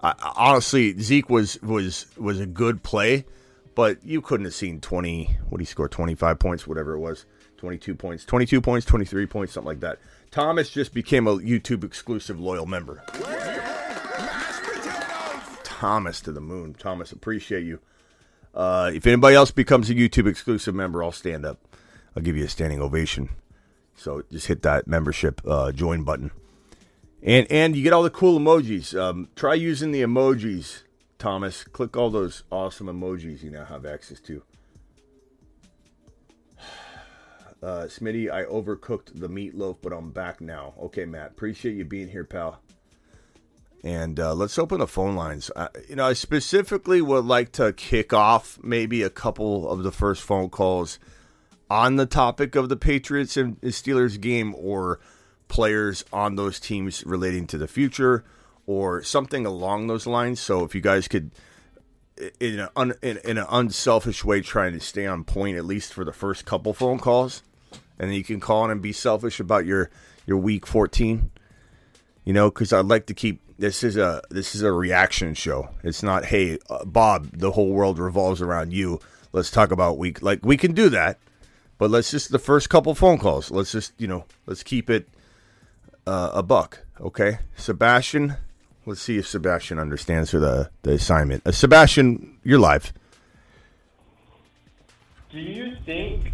I, 0.00 0.14
honestly, 0.36 0.98
Zeke 1.00 1.28
was 1.28 1.60
was 1.62 2.06
was 2.16 2.38
a 2.38 2.46
good 2.46 2.82
play, 2.82 3.24
but 3.74 4.04
you 4.04 4.20
couldn't 4.20 4.44
have 4.44 4.54
seen 4.54 4.80
20. 4.80 5.36
What 5.48 5.60
he 5.60 5.64
scored 5.64 5.90
25 5.90 6.38
points, 6.38 6.66
whatever 6.66 6.92
it 6.92 7.00
was, 7.00 7.26
22 7.56 7.94
points, 7.94 8.24
22 8.24 8.60
points, 8.60 8.86
23 8.86 9.26
points, 9.26 9.52
something 9.52 9.68
like 9.68 9.80
that. 9.80 9.98
Thomas 10.34 10.68
just 10.68 10.92
became 10.92 11.28
a 11.28 11.36
YouTube 11.36 11.84
exclusive 11.84 12.40
loyal 12.40 12.66
member. 12.66 13.04
Thomas 15.62 16.20
to 16.22 16.32
the 16.32 16.40
moon. 16.40 16.74
Thomas, 16.74 17.12
appreciate 17.12 17.62
you. 17.62 17.78
Uh, 18.52 18.90
if 18.92 19.06
anybody 19.06 19.36
else 19.36 19.52
becomes 19.52 19.90
a 19.90 19.94
YouTube 19.94 20.26
exclusive 20.26 20.74
member, 20.74 21.04
I'll 21.04 21.12
stand 21.12 21.46
up. 21.46 21.60
I'll 22.16 22.22
give 22.24 22.36
you 22.36 22.44
a 22.44 22.48
standing 22.48 22.80
ovation. 22.80 23.28
So 23.94 24.24
just 24.32 24.48
hit 24.48 24.62
that 24.62 24.88
membership 24.88 25.40
uh, 25.46 25.70
join 25.70 26.02
button, 26.02 26.32
and 27.22 27.46
and 27.48 27.76
you 27.76 27.84
get 27.84 27.92
all 27.92 28.02
the 28.02 28.10
cool 28.10 28.40
emojis. 28.40 29.00
Um, 29.00 29.28
try 29.36 29.54
using 29.54 29.92
the 29.92 30.02
emojis, 30.02 30.82
Thomas. 31.16 31.62
Click 31.62 31.96
all 31.96 32.10
those 32.10 32.42
awesome 32.50 32.88
emojis 32.88 33.44
you 33.44 33.50
now 33.50 33.66
have 33.66 33.86
access 33.86 34.18
to. 34.22 34.42
Uh, 37.64 37.86
Smitty, 37.86 38.30
I 38.30 38.44
overcooked 38.44 39.18
the 39.18 39.28
meatloaf, 39.28 39.78
but 39.80 39.94
I'm 39.94 40.10
back 40.10 40.42
now. 40.42 40.74
Okay, 40.82 41.06
Matt, 41.06 41.30
appreciate 41.30 41.76
you 41.76 41.86
being 41.86 42.08
here, 42.08 42.24
pal. 42.24 42.60
And 43.82 44.20
uh, 44.20 44.34
let's 44.34 44.58
open 44.58 44.80
the 44.80 44.86
phone 44.86 45.14
lines. 45.16 45.50
Uh, 45.56 45.68
you 45.88 45.96
know, 45.96 46.06
I 46.06 46.12
specifically 46.12 47.00
would 47.00 47.24
like 47.24 47.52
to 47.52 47.72
kick 47.72 48.12
off 48.12 48.58
maybe 48.62 49.02
a 49.02 49.08
couple 49.08 49.66
of 49.70 49.82
the 49.82 49.92
first 49.92 50.22
phone 50.22 50.50
calls 50.50 50.98
on 51.70 51.96
the 51.96 52.04
topic 52.04 52.54
of 52.54 52.68
the 52.68 52.76
Patriots 52.76 53.38
and 53.38 53.58
Steelers 53.62 54.20
game 54.20 54.54
or 54.58 55.00
players 55.48 56.04
on 56.12 56.36
those 56.36 56.60
teams 56.60 57.02
relating 57.06 57.46
to 57.46 57.56
the 57.56 57.68
future 57.68 58.24
or 58.66 59.02
something 59.02 59.46
along 59.46 59.86
those 59.86 60.06
lines. 60.06 60.38
So 60.38 60.64
if 60.64 60.74
you 60.74 60.82
guys 60.82 61.08
could, 61.08 61.30
in 62.40 62.60
an, 62.60 62.68
un, 62.76 62.92
in, 63.02 63.18
in 63.24 63.38
an 63.38 63.46
unselfish 63.48 64.22
way, 64.22 64.42
trying 64.42 64.74
to 64.74 64.80
stay 64.80 65.06
on 65.06 65.24
point 65.24 65.56
at 65.56 65.64
least 65.64 65.94
for 65.94 66.04
the 66.04 66.12
first 66.12 66.44
couple 66.44 66.74
phone 66.74 66.98
calls, 66.98 67.42
and 67.98 68.10
then 68.10 68.16
you 68.16 68.24
can 68.24 68.40
call 68.40 68.64
in 68.64 68.70
and 68.70 68.82
be 68.82 68.92
selfish 68.92 69.40
about 69.40 69.66
your 69.66 69.90
your 70.26 70.38
week 70.38 70.66
14. 70.66 71.30
You 72.24 72.32
know, 72.32 72.50
because 72.50 72.72
I'd 72.72 72.86
like 72.86 73.06
to 73.06 73.14
keep 73.14 73.40
this 73.58 73.82
is 73.82 73.96
a 73.96 74.22
this 74.30 74.54
is 74.54 74.62
a 74.62 74.72
reaction 74.72 75.34
show. 75.34 75.68
It's 75.82 76.02
not 76.02 76.26
hey 76.26 76.58
uh, 76.68 76.84
Bob, 76.84 77.30
the 77.32 77.52
whole 77.52 77.70
world 77.70 77.98
revolves 77.98 78.42
around 78.42 78.72
you. 78.72 79.00
Let's 79.32 79.50
talk 79.50 79.70
about 79.70 79.98
week 79.98 80.22
like 80.22 80.40
we 80.42 80.56
can 80.56 80.72
do 80.72 80.88
that, 80.90 81.18
but 81.78 81.90
let's 81.90 82.10
just 82.10 82.30
the 82.30 82.38
first 82.38 82.70
couple 82.70 82.94
phone 82.94 83.18
calls. 83.18 83.50
Let's 83.50 83.72
just 83.72 83.92
you 83.98 84.06
know 84.06 84.24
let's 84.46 84.62
keep 84.62 84.90
it 84.90 85.08
uh, 86.06 86.30
a 86.34 86.42
buck. 86.42 86.84
Okay, 87.00 87.38
Sebastian. 87.56 88.36
Let's 88.86 89.00
see 89.00 89.18
if 89.18 89.26
Sebastian 89.26 89.78
understands 89.78 90.30
for 90.30 90.38
the 90.38 90.70
the 90.82 90.92
assignment. 90.92 91.46
Uh, 91.46 91.52
Sebastian, 91.52 92.38
you're 92.42 92.58
live. 92.58 92.92
Do 95.30 95.40
you 95.40 95.76
think 95.84 96.32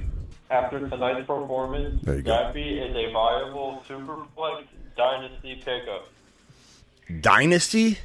after 0.51 0.89
tonight's 0.89 1.27
performance, 1.27 2.03
There 2.03 2.17
you 2.17 2.23
go. 2.23 2.33
Zappe 2.33 2.91
is 2.91 2.97
a 2.97 3.13
viable 3.13 3.83
superflex 3.89 4.65
dynasty 4.97 5.57
pickup? 5.65 6.09
Dynasty. 7.21 7.99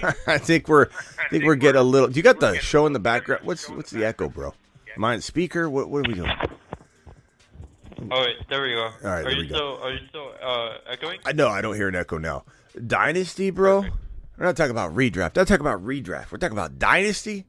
Dynasty. 0.00 0.20
I 0.26 0.38
think 0.38 0.68
we're 0.68 0.86
I 1.18 1.28
think 1.30 1.44
we're 1.44 1.56
getting 1.56 1.80
a 1.80 1.84
little. 1.84 2.08
Do 2.08 2.16
you 2.16 2.22
got 2.22 2.40
the 2.40 2.56
show 2.58 2.86
in 2.86 2.92
the 2.92 2.98
background? 3.00 3.44
What's 3.44 3.68
what's 3.68 3.90
the 3.90 4.04
echo, 4.04 4.28
bro? 4.28 4.54
Mine 4.96 5.20
speaker. 5.20 5.68
What 5.68 5.88
what 5.90 6.06
are 6.06 6.08
we 6.10 6.14
doing? 6.14 6.30
All 8.10 8.24
right, 8.24 8.34
there 8.48 8.62
we 8.62 8.72
go. 8.74 8.82
All 8.82 8.90
right, 9.02 9.20
are 9.20 9.22
there 9.24 9.32
you 9.32 9.38
we 9.42 9.48
go. 9.48 9.54
still 9.56 9.82
are 9.82 9.92
you 9.92 9.98
still 10.08 10.32
uh, 10.42 10.70
echoing? 10.88 11.18
I 11.26 11.32
know 11.32 11.48
I 11.48 11.60
don't 11.60 11.74
hear 11.74 11.88
an 11.88 11.96
echo 11.96 12.18
now. 12.18 12.44
Dynasty, 12.86 13.50
bro. 13.50 13.80
We're 14.38 14.46
not 14.46 14.56
talking 14.56 14.70
about 14.70 14.94
redraft. 14.94 15.36
I'm 15.36 15.44
talking 15.44 15.60
about 15.60 15.84
redraft. 15.84 16.32
We're 16.32 16.38
talking 16.38 16.56
about 16.56 16.78
dynasty. 16.78 17.44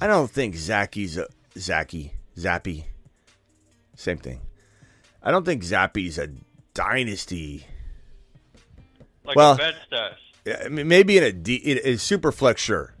I 0.00 0.06
don't 0.06 0.30
think 0.30 0.54
Zacky's 0.54 1.18
a 1.18 1.26
Zacky 1.56 2.12
Zappe. 2.38 2.84
Same 3.96 4.18
thing. 4.18 4.40
I 5.22 5.30
don't 5.32 5.44
think 5.44 5.62
Zappe's 5.64 6.18
a 6.18 6.28
dynasty. 6.74 7.66
Like 9.24 9.36
well- 9.36 9.54
a 9.54 9.56
bench 9.56 9.76
stash. 9.88 10.18
I 10.64 10.68
mean, 10.68 10.86
maybe 10.86 11.18
in 11.18 11.24
a 11.24 11.32
D, 11.32 11.56
in, 11.56 11.78
in 11.78 11.94
Superflex, 11.94 12.58
sure. 12.58 12.94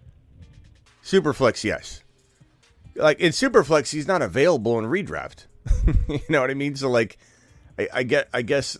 Superflex, 1.04 1.62
yes. 1.62 2.02
Like 2.96 3.20
in 3.20 3.30
Superflex, 3.30 3.92
he's 3.92 4.08
not 4.08 4.20
available 4.20 4.80
in 4.80 4.86
redraft. 4.86 5.46
you 6.08 6.20
know 6.28 6.40
what 6.40 6.50
I 6.50 6.54
mean? 6.54 6.74
So 6.74 6.90
like, 6.90 7.18
I, 7.78 7.88
I 7.92 8.02
get, 8.02 8.28
I 8.34 8.42
guess 8.42 8.76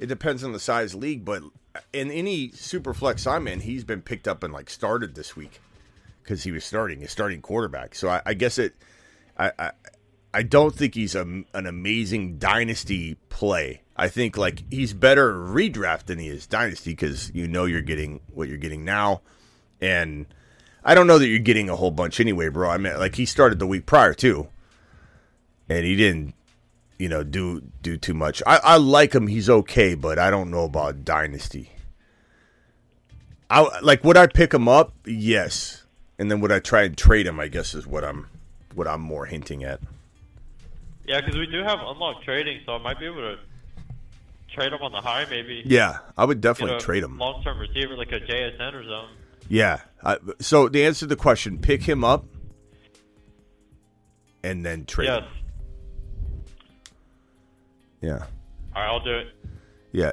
it 0.00 0.06
depends 0.06 0.42
on 0.42 0.50
the 0.50 0.58
size 0.58 0.96
league, 0.96 1.24
but 1.24 1.42
in 1.92 2.10
any 2.10 2.48
Superflex 2.48 3.30
I'm 3.30 3.46
in, 3.46 3.60
he's 3.60 3.84
been 3.84 4.02
picked 4.02 4.26
up 4.26 4.42
and 4.42 4.52
like 4.52 4.70
started 4.70 5.14
this 5.14 5.36
week 5.36 5.60
because 6.24 6.42
he 6.42 6.50
was 6.50 6.64
starting, 6.64 7.04
a 7.04 7.08
starting 7.08 7.40
quarterback. 7.42 7.94
So 7.94 8.08
I, 8.08 8.22
I 8.26 8.34
guess 8.34 8.58
it, 8.58 8.74
I, 9.38 9.52
I, 9.56 9.70
I 10.32 10.42
don't 10.42 10.74
think 10.74 10.94
he's 10.94 11.14
a, 11.14 11.22
an 11.22 11.66
amazing 11.66 12.38
dynasty 12.38 13.16
play. 13.28 13.82
I 13.96 14.08
think 14.08 14.36
like 14.36 14.62
he's 14.70 14.92
better 14.92 15.32
redraft 15.32 16.04
than 16.04 16.18
he 16.18 16.28
is 16.28 16.46
dynasty 16.46 16.92
because 16.92 17.32
you 17.34 17.48
know 17.48 17.64
you're 17.64 17.80
getting 17.80 18.20
what 18.32 18.48
you're 18.48 18.58
getting 18.58 18.84
now, 18.84 19.22
and 19.80 20.26
I 20.84 20.94
don't 20.94 21.06
know 21.06 21.18
that 21.18 21.26
you're 21.26 21.38
getting 21.38 21.68
a 21.68 21.76
whole 21.76 21.90
bunch 21.90 22.20
anyway, 22.20 22.48
bro. 22.48 22.70
I 22.70 22.78
mean, 22.78 22.96
like 22.98 23.16
he 23.16 23.26
started 23.26 23.58
the 23.58 23.66
week 23.66 23.86
prior 23.86 24.14
too, 24.14 24.48
and 25.68 25.84
he 25.84 25.96
didn't, 25.96 26.34
you 26.98 27.08
know, 27.08 27.24
do 27.24 27.62
do 27.82 27.96
too 27.96 28.14
much. 28.14 28.42
I, 28.46 28.60
I 28.62 28.76
like 28.76 29.14
him; 29.14 29.26
he's 29.26 29.50
okay, 29.50 29.94
but 29.94 30.18
I 30.18 30.30
don't 30.30 30.50
know 30.50 30.64
about 30.64 31.04
dynasty. 31.04 31.72
I 33.50 33.80
like 33.80 34.04
would 34.04 34.16
I 34.16 34.26
pick 34.26 34.52
him 34.54 34.68
up? 34.68 34.92
Yes, 35.06 35.84
and 36.18 36.30
then 36.30 36.40
would 36.40 36.52
I 36.52 36.60
try 36.60 36.82
and 36.82 36.96
trade 36.96 37.26
him? 37.26 37.40
I 37.40 37.48
guess 37.48 37.74
is 37.74 37.86
what 37.86 38.04
I'm 38.04 38.28
what 38.74 38.86
I'm 38.86 39.00
more 39.00 39.26
hinting 39.26 39.64
at. 39.64 39.80
Yeah, 41.08 41.20
because 41.22 41.36
we 41.38 41.46
do 41.46 41.62
have 41.64 41.78
unlocked 41.80 42.22
trading, 42.24 42.60
so 42.66 42.72
I 42.74 42.78
might 42.78 43.00
be 43.00 43.06
able 43.06 43.16
to 43.16 43.38
trade 44.52 44.72
him 44.72 44.82
on 44.82 44.92
the 44.92 45.00
high, 45.00 45.24
maybe. 45.30 45.62
Yeah, 45.64 45.98
I 46.16 46.24
would 46.26 46.40
definitely 46.42 46.74
Get 46.74 46.82
a 46.82 46.84
trade 46.84 47.02
him. 47.02 47.16
Long-term 47.18 47.58
receiver 47.58 47.96
like 47.96 48.12
a 48.12 48.20
JSN 48.20 48.74
or 48.74 48.82
something. 48.82 49.16
Yeah. 49.48 49.80
I, 50.04 50.18
so 50.38 50.68
to 50.68 50.82
answer 50.82 51.06
the 51.06 51.16
question, 51.16 51.58
pick 51.58 51.82
him 51.82 52.04
up 52.04 52.26
and 54.44 54.64
then 54.64 54.84
trade 54.84 55.06
Yes. 55.06 55.22
him. 55.22 55.28
Yeah. 58.02 58.26
All 58.76 58.82
right, 58.82 58.86
I'll 58.86 59.00
do 59.04 59.16
it. 59.18 59.26
Yeah. 59.92 60.12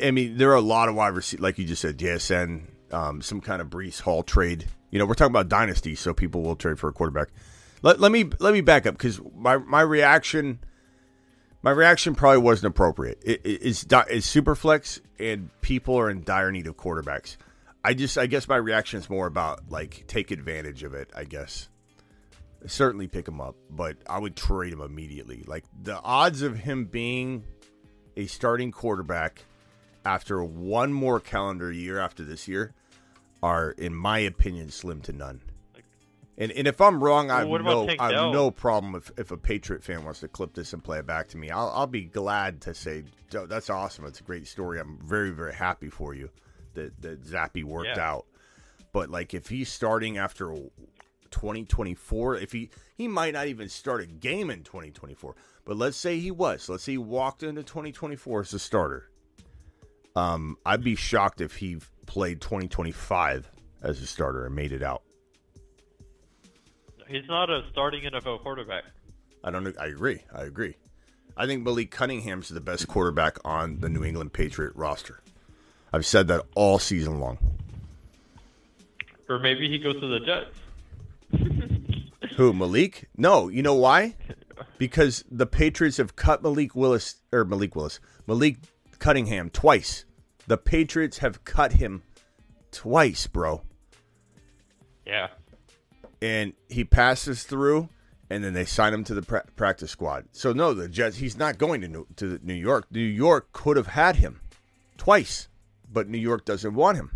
I 0.00 0.10
mean, 0.12 0.36
there 0.38 0.50
are 0.52 0.54
a 0.56 0.60
lot 0.60 0.88
of 0.88 0.94
wide 0.94 1.08
receivers, 1.14 1.42
like 1.42 1.58
you 1.58 1.64
just 1.66 1.82
said, 1.82 1.98
JSN, 1.98 2.62
um, 2.92 3.20
some 3.20 3.40
kind 3.40 3.60
of 3.60 3.68
Breece 3.68 4.00
Hall 4.00 4.22
trade. 4.22 4.66
You 4.90 5.00
know, 5.00 5.06
we're 5.06 5.14
talking 5.14 5.32
about 5.32 5.48
dynasty, 5.48 5.96
so 5.96 6.14
people 6.14 6.42
will 6.42 6.54
trade 6.56 6.78
for 6.78 6.88
a 6.88 6.92
quarterback. 6.92 7.28
Let, 7.86 8.00
let 8.00 8.10
me 8.10 8.28
let 8.40 8.52
me 8.52 8.62
back 8.62 8.84
up 8.84 8.94
because 8.94 9.20
my 9.36 9.58
my 9.58 9.80
reaction, 9.80 10.58
my 11.62 11.70
reaction 11.70 12.16
probably 12.16 12.38
wasn't 12.38 12.72
appropriate. 12.72 13.22
It, 13.24 13.42
it, 13.44 13.60
it's 13.62 13.86
it's 14.10 14.26
super 14.26 14.56
flex, 14.56 15.00
and 15.20 15.50
people 15.60 15.96
are 15.96 16.10
in 16.10 16.24
dire 16.24 16.50
need 16.50 16.66
of 16.66 16.76
quarterbacks. 16.76 17.36
I 17.84 17.94
just 17.94 18.18
I 18.18 18.26
guess 18.26 18.48
my 18.48 18.56
reaction 18.56 18.98
is 18.98 19.08
more 19.08 19.28
about 19.28 19.70
like 19.70 20.02
take 20.08 20.32
advantage 20.32 20.82
of 20.82 20.94
it. 20.94 21.10
I 21.14 21.22
guess 21.22 21.68
certainly 22.66 23.06
pick 23.06 23.28
him 23.28 23.40
up, 23.40 23.54
but 23.70 23.98
I 24.10 24.18
would 24.18 24.34
trade 24.34 24.72
him 24.72 24.80
immediately. 24.80 25.44
Like 25.46 25.62
the 25.80 26.00
odds 26.00 26.42
of 26.42 26.58
him 26.58 26.86
being 26.86 27.44
a 28.16 28.26
starting 28.26 28.72
quarterback 28.72 29.44
after 30.04 30.42
one 30.42 30.92
more 30.92 31.20
calendar 31.20 31.70
year 31.70 32.00
after 32.00 32.24
this 32.24 32.48
year 32.48 32.74
are, 33.44 33.70
in 33.70 33.94
my 33.94 34.18
opinion, 34.18 34.70
slim 34.70 35.02
to 35.02 35.12
none. 35.12 35.40
And 36.38 36.52
and 36.52 36.66
if 36.68 36.80
I'm 36.80 37.02
wrong, 37.02 37.30
I 37.30 37.40
have 37.40 37.48
Well, 37.48 37.62
no 37.62 37.86
I 37.98 38.12
have 38.12 38.32
no 38.32 38.50
problem 38.50 38.94
if, 38.94 39.10
if 39.16 39.30
a 39.30 39.36
Patriot 39.36 39.82
fan 39.82 40.04
wants 40.04 40.20
to 40.20 40.28
clip 40.28 40.54
this 40.54 40.72
and 40.72 40.84
play 40.84 40.98
it 40.98 41.06
back 41.06 41.28
to 41.28 41.38
me. 41.38 41.50
I'll 41.50 41.70
I'll 41.74 41.86
be 41.86 42.04
glad 42.04 42.60
to 42.62 42.74
say 42.74 43.04
that's 43.30 43.70
awesome. 43.70 44.04
It's 44.04 44.20
a 44.20 44.24
great 44.24 44.46
story. 44.46 44.78
I'm 44.78 44.98
very 45.04 45.30
very 45.30 45.54
happy 45.54 45.88
for 45.88 46.14
you 46.14 46.30
that 46.74 47.00
that 47.02 47.24
Zappe 47.24 47.64
worked 47.64 47.96
Yeah. 47.96 48.10
out. 48.10 48.26
But 48.92 49.10
like 49.10 49.32
if 49.34 49.48
he's 49.48 49.70
starting 49.70 50.18
after 50.18 50.54
2024, 51.30 52.36
if 52.36 52.52
he 52.52 52.70
he 52.96 53.08
might 53.08 53.32
not 53.34 53.46
even 53.46 53.68
start 53.68 54.02
a 54.02 54.06
game 54.06 54.50
in 54.50 54.62
2024. 54.62 55.34
But 55.64 55.76
let's 55.76 55.96
say 55.96 56.18
he 56.18 56.30
was. 56.30 56.68
Let's 56.68 56.84
say 56.84 56.92
he 56.92 56.98
walked 56.98 57.42
into 57.42 57.62
2024 57.62 58.40
as 58.42 58.54
a 58.54 58.58
starter. 58.58 59.10
Um, 60.14 60.56
I'd 60.64 60.84
be 60.84 60.94
shocked 60.94 61.40
if 61.40 61.56
he 61.56 61.78
played 62.06 62.40
2025 62.40 63.50
as 63.82 64.00
a 64.00 64.06
starter 64.06 64.46
and 64.46 64.54
made 64.54 64.72
it 64.72 64.82
out. 64.82 65.02
He's 67.08 67.26
not 67.28 67.50
a 67.50 67.62
starting 67.70 68.02
NFL 68.04 68.42
quarterback. 68.42 68.84
I 69.44 69.50
don't. 69.50 69.78
I 69.78 69.86
agree. 69.86 70.22
I 70.34 70.42
agree. 70.42 70.76
I 71.36 71.46
think 71.46 71.62
Malik 71.62 71.90
Cunningham's 71.90 72.48
the 72.48 72.60
best 72.60 72.88
quarterback 72.88 73.38
on 73.44 73.80
the 73.80 73.88
New 73.88 74.02
England 74.02 74.32
Patriot 74.32 74.72
roster. 74.74 75.20
I've 75.92 76.06
said 76.06 76.28
that 76.28 76.44
all 76.54 76.78
season 76.78 77.20
long. 77.20 77.38
Or 79.28 79.38
maybe 79.38 79.68
he 79.68 79.78
goes 79.78 80.00
to 80.00 80.06
the 80.06 80.20
Jets. 80.20 80.56
Who 82.36 82.52
Malik? 82.52 83.08
No, 83.16 83.48
you 83.48 83.62
know 83.62 83.74
why? 83.74 84.14
Because 84.78 85.24
the 85.30 85.46
Patriots 85.46 85.96
have 85.98 86.16
cut 86.16 86.42
Malik 86.42 86.74
Willis 86.74 87.16
or 87.32 87.44
Malik 87.44 87.74
Willis, 87.76 88.00
Malik 88.26 88.58
Cunningham 88.98 89.50
twice. 89.50 90.04
The 90.46 90.58
Patriots 90.58 91.18
have 91.18 91.44
cut 91.44 91.74
him 91.74 92.02
twice, 92.70 93.26
bro. 93.26 93.62
Yeah. 95.06 95.28
And 96.22 96.52
he 96.68 96.84
passes 96.84 97.44
through, 97.44 97.88
and 98.30 98.42
then 98.42 98.54
they 98.54 98.64
sign 98.64 98.92
him 98.92 99.04
to 99.04 99.14
the 99.14 99.22
pra- 99.22 99.44
practice 99.56 99.90
squad. 99.90 100.26
So 100.32 100.52
no, 100.52 100.74
the 100.74 100.88
Jets. 100.88 101.16
He's 101.18 101.36
not 101.36 101.58
going 101.58 101.80
to 101.82 101.88
New, 101.88 102.06
to 102.16 102.38
New 102.42 102.54
York. 102.54 102.86
New 102.90 103.00
York 103.00 103.52
could 103.52 103.76
have 103.76 103.88
had 103.88 104.16
him 104.16 104.40
twice, 104.96 105.48
but 105.90 106.08
New 106.08 106.18
York 106.18 106.44
doesn't 106.44 106.74
want 106.74 106.96
him, 106.96 107.10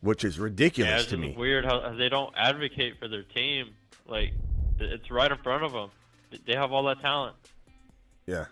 which 0.00 0.24
is 0.24 0.38
ridiculous 0.38 1.02
it's 1.02 1.10
to 1.10 1.16
me. 1.16 1.34
weird 1.36 1.64
how, 1.64 1.94
they 1.96 2.08
don't 2.08 2.34
advocate 2.36 2.98
for 2.98 3.08
their 3.08 3.22
team. 3.22 3.70
Like, 4.06 4.32
it's 4.78 5.10
right 5.10 5.30
in 5.30 5.38
front 5.38 5.64
of 5.64 5.72
them. 5.72 5.90
They 6.46 6.54
have 6.54 6.72
all 6.72 6.82
that 6.84 7.00
talent. 7.00 7.36
Yeah, 8.26 8.46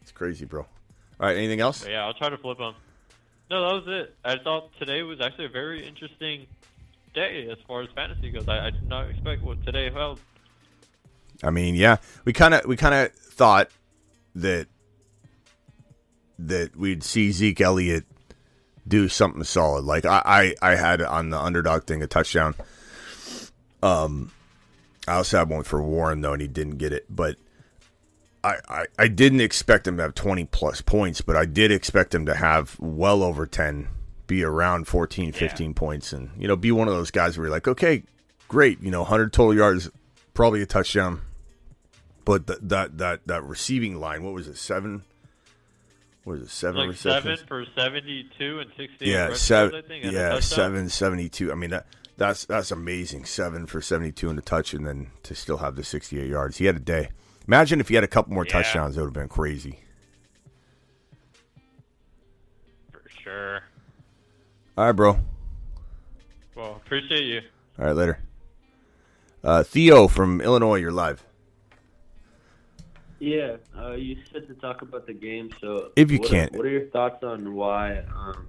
it's 0.00 0.12
crazy, 0.12 0.44
bro. 0.44 0.60
All 0.62 1.26
right, 1.26 1.36
anything 1.36 1.60
else? 1.60 1.86
Yeah, 1.86 2.04
I'll 2.06 2.14
try 2.14 2.30
to 2.30 2.38
flip 2.38 2.58
them. 2.58 2.74
No, 3.50 3.60
that 3.66 3.86
was 3.86 4.02
it. 4.06 4.14
I 4.24 4.38
thought 4.38 4.70
today 4.78 5.02
was 5.02 5.20
actually 5.20 5.46
a 5.46 5.50
very 5.50 5.86
interesting 5.86 6.46
day 7.14 7.48
as 7.50 7.58
far 7.66 7.82
as 7.82 7.88
fantasy 7.94 8.30
goes. 8.30 8.48
I, 8.48 8.66
I 8.66 8.70
did 8.70 8.88
not 8.88 9.08
expect 9.10 9.42
what 9.42 9.64
today 9.64 9.90
held. 9.90 10.20
I 11.42 11.50
mean, 11.50 11.74
yeah, 11.74 11.96
we 12.24 12.32
kind 12.32 12.54
of 12.54 12.66
we 12.66 12.76
kind 12.76 12.94
of 12.94 13.12
thought 13.12 13.70
that 14.34 14.66
that 16.38 16.76
we'd 16.76 17.02
see 17.02 17.32
Zeke 17.32 17.60
Elliott 17.60 18.04
do 18.86 19.08
something 19.08 19.44
solid. 19.44 19.84
Like 19.84 20.04
I, 20.04 20.54
I, 20.62 20.72
I 20.72 20.74
had 20.76 21.02
on 21.02 21.30
the 21.30 21.38
underdog 21.38 21.84
thing 21.84 22.02
a 22.02 22.06
touchdown. 22.06 22.54
Um, 23.82 24.32
I 25.08 25.14
also 25.14 25.38
had 25.38 25.48
one 25.48 25.62
for 25.62 25.82
Warren 25.82 26.20
though, 26.20 26.32
and 26.32 26.42
he 26.42 26.48
didn't 26.48 26.76
get 26.76 26.92
it. 26.92 27.06
But 27.08 27.36
I, 28.42 28.56
I, 28.68 28.86
I 28.98 29.08
didn't 29.08 29.40
expect 29.40 29.86
him 29.86 29.96
to 29.96 30.02
have 30.02 30.14
twenty 30.14 30.44
plus 30.44 30.80
points, 30.80 31.20
but 31.20 31.36
I 31.36 31.44
did 31.44 31.70
expect 31.70 32.14
him 32.14 32.26
to 32.26 32.34
have 32.34 32.78
well 32.78 33.22
over 33.22 33.46
ten, 33.46 33.88
be 34.30 34.44
around 34.44 34.86
14, 34.86 35.32
15 35.32 35.74
points, 35.74 36.12
and 36.12 36.30
you 36.38 36.46
know, 36.46 36.54
be 36.54 36.70
one 36.70 36.86
of 36.86 36.94
those 36.94 37.10
guys 37.10 37.36
where 37.36 37.48
you're 37.48 37.52
like, 37.54 37.66
okay, 37.66 38.04
great, 38.46 38.80
you 38.80 38.90
know, 38.90 39.02
hundred 39.02 39.32
total 39.32 39.52
yards, 39.54 39.90
probably 40.34 40.62
a 40.62 40.66
touchdown. 40.66 41.20
But 42.24 42.46
th- 42.46 42.60
that 42.62 42.98
that 42.98 43.26
that 43.26 43.42
receiving 43.42 43.98
line, 43.98 44.22
what 44.22 44.32
was 44.32 44.46
it, 44.46 44.56
seven? 44.56 45.02
what 46.22 46.34
is 46.34 46.42
it, 46.42 46.50
seven 46.50 46.76
like 46.82 46.90
receptions? 46.90 47.40
seven 47.40 47.46
for 47.48 47.64
seventy-two 47.74 48.60
and 48.60 48.70
sixty. 48.76 49.06
yeah, 49.06 49.32
seven. 49.34 49.36
seven. 49.36 49.74
I 49.84 49.88
think, 49.88 50.04
Yeah, 50.14 50.38
seven 50.38 50.88
seventy-two. 50.88 51.50
I 51.50 51.56
mean 51.56 51.70
that 51.70 51.86
that's 52.16 52.44
that's 52.44 52.70
amazing. 52.70 53.24
Seven 53.24 53.66
for 53.66 53.82
seventy-two 53.82 54.30
in 54.30 54.36
the 54.36 54.42
touch, 54.42 54.74
and 54.74 54.86
then 54.86 55.10
to 55.24 55.34
still 55.34 55.56
have 55.56 55.74
the 55.74 55.82
sixty-eight 55.82 56.28
yards. 56.30 56.58
He 56.58 56.66
had 56.66 56.76
a 56.76 56.80
day. 56.80 57.08
Imagine 57.48 57.80
if 57.80 57.88
he 57.88 57.96
had 57.96 58.04
a 58.04 58.08
couple 58.08 58.32
more 58.32 58.44
Yeah. 58.46 58.52
touchdowns, 58.52 58.96
it 58.96 59.00
would 59.00 59.06
have 59.06 59.12
been 59.14 59.28
crazy. 59.28 59.80
for 62.92 63.02
sure. 63.24 63.60
All 64.80 64.86
right, 64.86 64.92
bro. 64.92 65.18
Well, 66.54 66.80
appreciate 66.82 67.26
you. 67.26 67.42
All 67.78 67.84
right, 67.84 67.94
later. 67.94 68.18
Uh, 69.44 69.62
Theo 69.62 70.08
from 70.08 70.40
Illinois, 70.40 70.76
you're 70.76 70.90
live. 70.90 71.22
Yeah, 73.18 73.56
uh, 73.78 73.92
you 73.92 74.16
said 74.32 74.48
to 74.48 74.54
talk 74.54 74.80
about 74.80 75.06
the 75.06 75.12
game, 75.12 75.50
so 75.60 75.92
If 75.96 76.10
you 76.10 76.18
what 76.18 76.30
can't. 76.30 76.54
Are, 76.54 76.56
what 76.56 76.66
are 76.66 76.70
your 76.70 76.86
thoughts 76.86 77.22
on 77.22 77.52
why 77.52 78.04
um, 78.16 78.46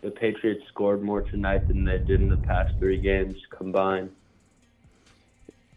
the 0.00 0.12
Patriots 0.12 0.62
scored 0.68 1.02
more 1.02 1.22
tonight 1.22 1.66
than 1.66 1.84
they 1.84 1.98
did 1.98 2.20
in 2.20 2.28
the 2.28 2.36
past 2.36 2.78
three 2.78 3.00
games 3.00 3.34
combined? 3.50 4.12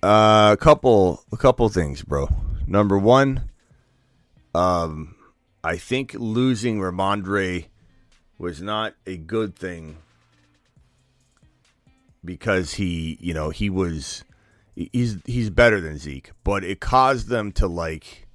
Uh, 0.04 0.52
a 0.54 0.58
couple, 0.58 1.24
a 1.32 1.38
couple 1.38 1.68
things, 1.70 2.04
bro. 2.04 2.30
Number 2.68 3.00
one, 3.00 3.50
um, 4.54 5.16
I 5.64 5.78
think 5.78 6.14
losing 6.14 6.78
Rhamondre 6.78 7.66
was 8.42 8.62
not 8.62 8.96
a 9.06 9.18
good 9.18 9.56
thing 9.56 9.98
because 12.26 12.74
he, 12.74 13.18
you 13.22 13.34
know, 13.34 13.52
he 13.52 13.70
was 13.70 14.24
he's 14.76 15.18
he's 15.26 15.50
better 15.50 15.80
than 15.80 15.98
Zeke, 15.98 16.32
but 16.44 16.64
it 16.64 16.80
caused 16.80 17.28
them 17.28 17.52
to 17.54 17.68
like 17.68 18.28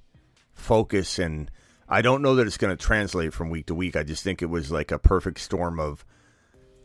focus 0.53 1.19
and 1.19 1.51
I 1.89 2.01
don't 2.01 2.21
know 2.21 2.35
that 2.35 2.47
it's 2.47 2.57
going 2.57 2.75
to 2.75 2.81
translate 2.81 3.33
from 3.33 3.49
week 3.49 3.67
to 3.67 3.75
week. 3.75 3.95
I 3.95 4.03
just 4.03 4.23
think 4.23 4.41
it 4.41 4.49
was 4.49 4.71
like 4.71 4.91
a 4.91 4.99
perfect 4.99 5.39
storm 5.39 5.79
of 5.79 6.05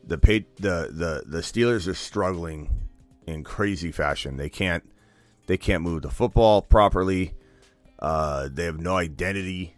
the 0.05 0.19
pay, 0.19 0.47
the 0.57 0.89
the 0.91 1.23
the 1.25 1.43
Steelers 1.43 1.87
are 1.87 1.95
struggling 1.95 2.89
in 3.27 3.45
crazy 3.45 3.93
fashion. 3.93 4.37
They 4.37 4.49
can't 4.49 4.85
they 5.47 5.57
can't 5.57 5.83
move 5.83 6.03
the 6.03 6.11
football 6.11 6.61
properly. 6.61 7.35
Uh, 7.99 8.49
they 8.51 8.65
have 8.65 8.81
no 8.81 8.97
identity. 8.97 9.77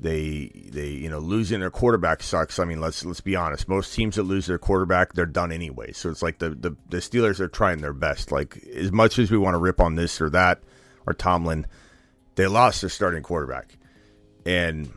They 0.00 0.52
they 0.70 0.88
you 0.88 1.08
know 1.08 1.18
losing 1.18 1.60
their 1.60 1.70
quarterback 1.70 2.22
sucks. 2.22 2.58
I 2.58 2.64
mean 2.64 2.80
let's 2.80 3.04
let's 3.04 3.20
be 3.20 3.34
honest. 3.34 3.68
Most 3.68 3.94
teams 3.94 4.16
that 4.16 4.22
lose 4.22 4.46
their 4.46 4.58
quarterback 4.58 5.12
they're 5.12 5.26
done 5.26 5.50
anyway. 5.50 5.92
So 5.92 6.08
it's 6.08 6.22
like 6.22 6.38
the 6.38 6.50
the, 6.50 6.76
the 6.88 6.98
Steelers 6.98 7.40
are 7.40 7.48
trying 7.48 7.80
their 7.80 7.92
best. 7.92 8.30
Like 8.30 8.58
as 8.74 8.92
much 8.92 9.18
as 9.18 9.30
we 9.30 9.38
want 9.38 9.54
to 9.54 9.58
rip 9.58 9.80
on 9.80 9.96
this 9.96 10.20
or 10.20 10.30
that 10.30 10.62
or 11.06 11.14
Tomlin, 11.14 11.66
they 12.36 12.46
lost 12.46 12.82
their 12.82 12.90
starting 12.90 13.22
quarterback, 13.22 13.76
and 14.46 14.92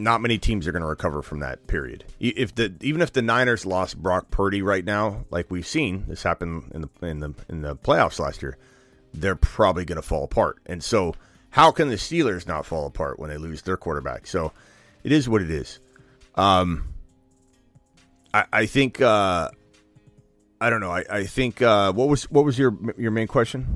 not 0.00 0.20
many 0.20 0.38
teams 0.38 0.66
are 0.66 0.72
going 0.72 0.82
to 0.82 0.88
recover 0.88 1.22
from 1.22 1.40
that 1.40 1.66
period. 1.66 2.04
If 2.18 2.54
the 2.54 2.74
even 2.80 3.02
if 3.02 3.12
the 3.12 3.22
Niners 3.22 3.66
lost 3.66 4.02
Brock 4.02 4.30
Purdy 4.30 4.62
right 4.62 4.84
now, 4.84 5.26
like 5.30 5.50
we've 5.50 5.66
seen 5.66 6.06
this 6.08 6.22
happen 6.22 6.70
in 6.74 6.80
the 6.82 7.06
in 7.06 7.20
the 7.20 7.34
in 7.48 7.62
the 7.62 7.76
playoffs 7.76 8.18
last 8.18 8.42
year, 8.42 8.56
they're 9.12 9.36
probably 9.36 9.84
going 9.84 9.96
to 9.96 10.02
fall 10.02 10.24
apart. 10.24 10.58
And 10.66 10.82
so, 10.82 11.14
how 11.50 11.70
can 11.72 11.88
the 11.88 11.96
Steelers 11.96 12.46
not 12.46 12.64
fall 12.66 12.86
apart 12.86 13.18
when 13.18 13.30
they 13.30 13.36
lose 13.36 13.62
their 13.62 13.76
quarterback? 13.76 14.26
So, 14.26 14.52
it 15.04 15.12
is 15.12 15.28
what 15.28 15.42
it 15.42 15.50
is. 15.50 15.78
Um, 16.34 16.88
I, 18.32 18.44
I 18.52 18.66
think 18.66 19.00
uh, 19.00 19.50
I 20.60 20.70
don't 20.70 20.80
know. 20.80 20.90
I, 20.90 21.04
I 21.10 21.24
think 21.24 21.60
uh, 21.62 21.92
what 21.92 22.08
was 22.08 22.30
what 22.30 22.44
was 22.44 22.58
your 22.58 22.76
your 22.96 23.10
main 23.10 23.26
question? 23.26 23.66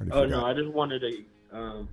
Oh 0.00 0.04
forgot. 0.22 0.28
no, 0.30 0.44
I 0.46 0.54
just 0.54 0.70
wanted 0.70 1.00
to. 1.00 1.56
Um, 1.56 1.88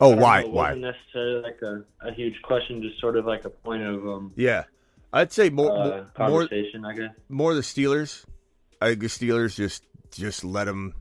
Oh, 0.00 0.14
why 0.16 0.40
know, 0.42 0.48
it 0.48 0.52
why? 0.52 0.62
wasn't 0.74 0.82
necessarily 0.82 1.42
like 1.42 1.62
a, 1.62 1.84
a 2.00 2.12
huge 2.12 2.34
question, 2.42 2.82
just 2.82 3.00
sort 3.00 3.16
of 3.16 3.26
like 3.26 3.44
a 3.44 3.48
point 3.50 3.82
of 3.84 4.06
um, 4.06 4.32
Yeah, 4.34 4.64
I'd 5.12 5.32
say 5.32 5.50
more 5.50 5.70
uh, 5.70 6.04
more, 6.18 6.28
more 6.30 6.42
I 6.52 6.92
guess. 6.94 7.10
more 7.28 7.54
the 7.54 7.60
Steelers. 7.60 8.24
I 8.82 8.88
think 8.88 9.00
the 9.00 9.06
Steelers 9.06 9.54
just 9.54 9.84
just 10.10 10.44
let 10.44 10.64
them 10.64 10.94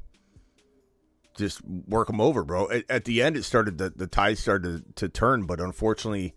just 1.36 1.62
work 1.66 2.08
them 2.08 2.22
over, 2.22 2.44
bro. 2.44 2.70
At, 2.70 2.84
at 2.90 3.06
the 3.06 3.22
end, 3.22 3.36
it 3.38 3.44
started 3.44 3.78
the 3.78 3.90
the 3.96 4.08
tide 4.08 4.38
started 4.38 4.96
to, 4.98 5.08
to 5.08 5.10
turn, 5.10 5.44
but 5.46 5.60
unfortunately, 5.60 6.34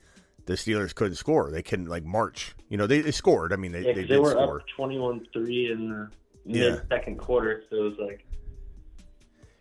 the 0.47 0.55
Steelers 0.55 0.95
couldn't 0.95 1.17
score. 1.17 1.51
They 1.51 1.63
couldn't 1.63 1.87
like 1.87 2.05
march. 2.05 2.55
You 2.69 2.77
know, 2.77 2.87
they, 2.87 3.01
they 3.01 3.11
scored. 3.11 3.53
I 3.53 3.57
mean, 3.57 3.73
they 3.73 3.81
Yeah, 3.81 3.93
they 3.95 4.03
they, 4.03 4.07
did 4.09 4.21
were 4.21 4.31
score. 4.31 4.61
up 4.61 4.67
twenty-one-three 4.77 5.73
in 5.73 5.89
the 5.91 6.09
Yeah. 6.45 6.71
mid 6.71 6.83
second 6.89 7.19
quarter, 7.19 7.63
so 7.71 7.77
it 7.77 7.81
was 7.81 7.99
like 7.99 8.27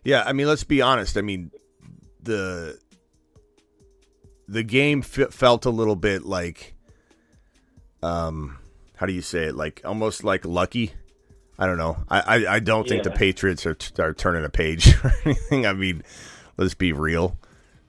Yeah, 0.04 0.22
I 0.26 0.32
mean, 0.32 0.46
let's 0.46 0.64
be 0.64 0.80
honest. 0.82 1.16
I 1.16 1.20
mean, 1.22 1.50
the 2.22 2.78
the 4.48 4.62
game 4.62 5.00
f- 5.00 5.32
felt 5.34 5.64
a 5.66 5.70
little 5.70 5.96
bit 5.96 6.24
like, 6.24 6.74
um, 8.02 8.58
how 8.96 9.06
do 9.06 9.12
you 9.12 9.22
say 9.22 9.44
it? 9.46 9.56
Like 9.56 9.82
almost 9.84 10.22
like 10.24 10.44
lucky. 10.44 10.92
I 11.58 11.66
don't 11.66 11.78
know. 11.78 11.96
I 12.08 12.20
I, 12.20 12.54
I 12.56 12.60
don't 12.60 12.86
think 12.88 13.02
the 13.02 13.10
Patriots 13.10 13.64
are, 13.66 13.74
t- 13.74 14.02
are 14.02 14.12
turning 14.12 14.44
a 14.44 14.50
page 14.50 14.94
or 15.04 15.12
anything. 15.24 15.66
I 15.66 15.72
mean, 15.72 16.02
let's 16.56 16.74
be 16.74 16.92
real. 16.92 17.38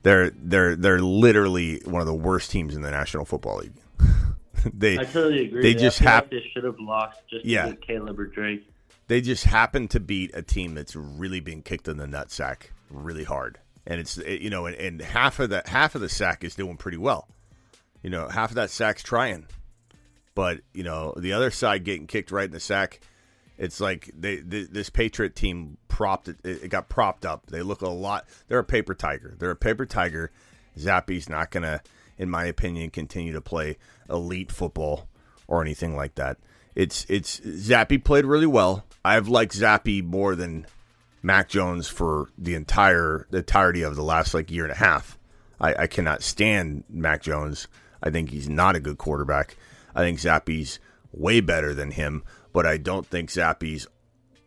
They're 0.02 0.30
they're 0.30 0.76
they're 0.76 1.00
literally 1.00 1.80
one 1.84 2.00
of 2.00 2.06
the 2.06 2.14
worst 2.14 2.50
teams 2.50 2.74
in 2.76 2.82
the 2.82 2.90
National 2.90 3.24
Football 3.24 3.58
League. 3.58 3.72
they 4.72 4.98
I 4.98 5.04
totally 5.04 5.46
agree. 5.46 5.62
They 5.62 5.74
just 5.74 5.98
feel 5.98 6.08
like 6.10 6.30
they 6.30 6.44
should 6.54 6.64
have 6.64 6.78
lost 6.80 7.18
just 7.28 7.44
Yeah. 7.44 7.72
Caleb 7.86 8.18
or 8.18 8.26
Drake. 8.26 8.66
they 9.08 9.20
just 9.20 9.44
happen 9.44 9.88
to 9.88 10.00
beat 10.00 10.30
a 10.34 10.42
team 10.42 10.74
that's 10.74 10.94
really 10.96 11.40
being 11.40 11.62
kicked 11.62 11.88
in 11.88 11.96
the 11.96 12.06
nutsack 12.06 12.68
really 12.90 13.24
hard, 13.24 13.58
and 13.86 14.00
it's 14.00 14.16
it- 14.18 14.40
you 14.40 14.50
know, 14.50 14.66
and, 14.66 14.76
and 14.76 15.00
half 15.02 15.40
of 15.40 15.50
that 15.50 15.68
half 15.68 15.94
of 15.94 16.00
the 16.00 16.08
sack 16.08 16.42
is 16.44 16.54
doing 16.54 16.76
pretty 16.76 16.96
well. 16.98 17.28
You 18.02 18.10
know, 18.10 18.28
half 18.28 18.50
of 18.50 18.54
that 18.54 18.70
sack's 18.70 19.02
trying, 19.02 19.46
but 20.34 20.60
you 20.72 20.84
know, 20.84 21.12
the 21.16 21.32
other 21.32 21.50
side 21.50 21.84
getting 21.84 22.06
kicked 22.06 22.30
right 22.30 22.46
in 22.46 22.52
the 22.52 22.60
sack. 22.60 23.00
It's 23.58 23.80
like 23.80 24.10
they 24.18 24.36
th- 24.36 24.70
this 24.70 24.88
Patriot 24.88 25.34
team 25.34 25.78
propped 25.88 26.28
it, 26.28 26.38
it 26.44 26.70
got 26.70 26.88
propped 26.88 27.26
up. 27.26 27.46
They 27.46 27.62
look 27.62 27.82
a 27.82 27.88
lot. 27.88 28.26
They're 28.46 28.60
a 28.60 28.64
paper 28.64 28.94
tiger. 28.94 29.34
They're 29.38 29.50
a 29.50 29.56
paper 29.56 29.84
tiger. 29.84 30.30
Zappe's 30.78 31.28
not 31.28 31.50
gonna, 31.50 31.82
in 32.16 32.30
my 32.30 32.44
opinion, 32.44 32.90
continue 32.90 33.32
to 33.32 33.40
play 33.40 33.76
elite 34.08 34.52
football 34.52 35.08
or 35.48 35.60
anything 35.60 35.96
like 35.96 36.14
that. 36.14 36.38
It's 36.76 37.04
it's 37.08 37.40
Zappe 37.40 38.04
played 38.04 38.24
really 38.24 38.46
well. 38.46 38.84
I've 39.04 39.26
liked 39.26 39.58
Zappe 39.58 40.04
more 40.04 40.36
than 40.36 40.66
Mac 41.22 41.48
Jones 41.48 41.88
for 41.88 42.28
the 42.38 42.54
entire 42.54 43.26
the 43.30 43.38
entirety 43.38 43.82
of 43.82 43.96
the 43.96 44.02
last 44.02 44.34
like 44.34 44.50
year 44.50 44.64
and 44.64 44.72
a 44.72 44.76
half. 44.76 45.18
I, 45.60 45.74
I 45.74 45.86
cannot 45.88 46.22
stand 46.22 46.84
Mac 46.88 47.22
Jones. 47.22 47.66
I 48.00 48.10
think 48.10 48.30
he's 48.30 48.48
not 48.48 48.76
a 48.76 48.80
good 48.80 48.98
quarterback. 48.98 49.56
I 49.94 50.02
think 50.02 50.20
Zappe's 50.20 50.78
way 51.12 51.40
better 51.40 51.74
than 51.74 51.90
him, 51.90 52.22
but 52.58 52.66
I 52.66 52.76
don't 52.76 53.06
think 53.06 53.30
Zappe's 53.30 53.86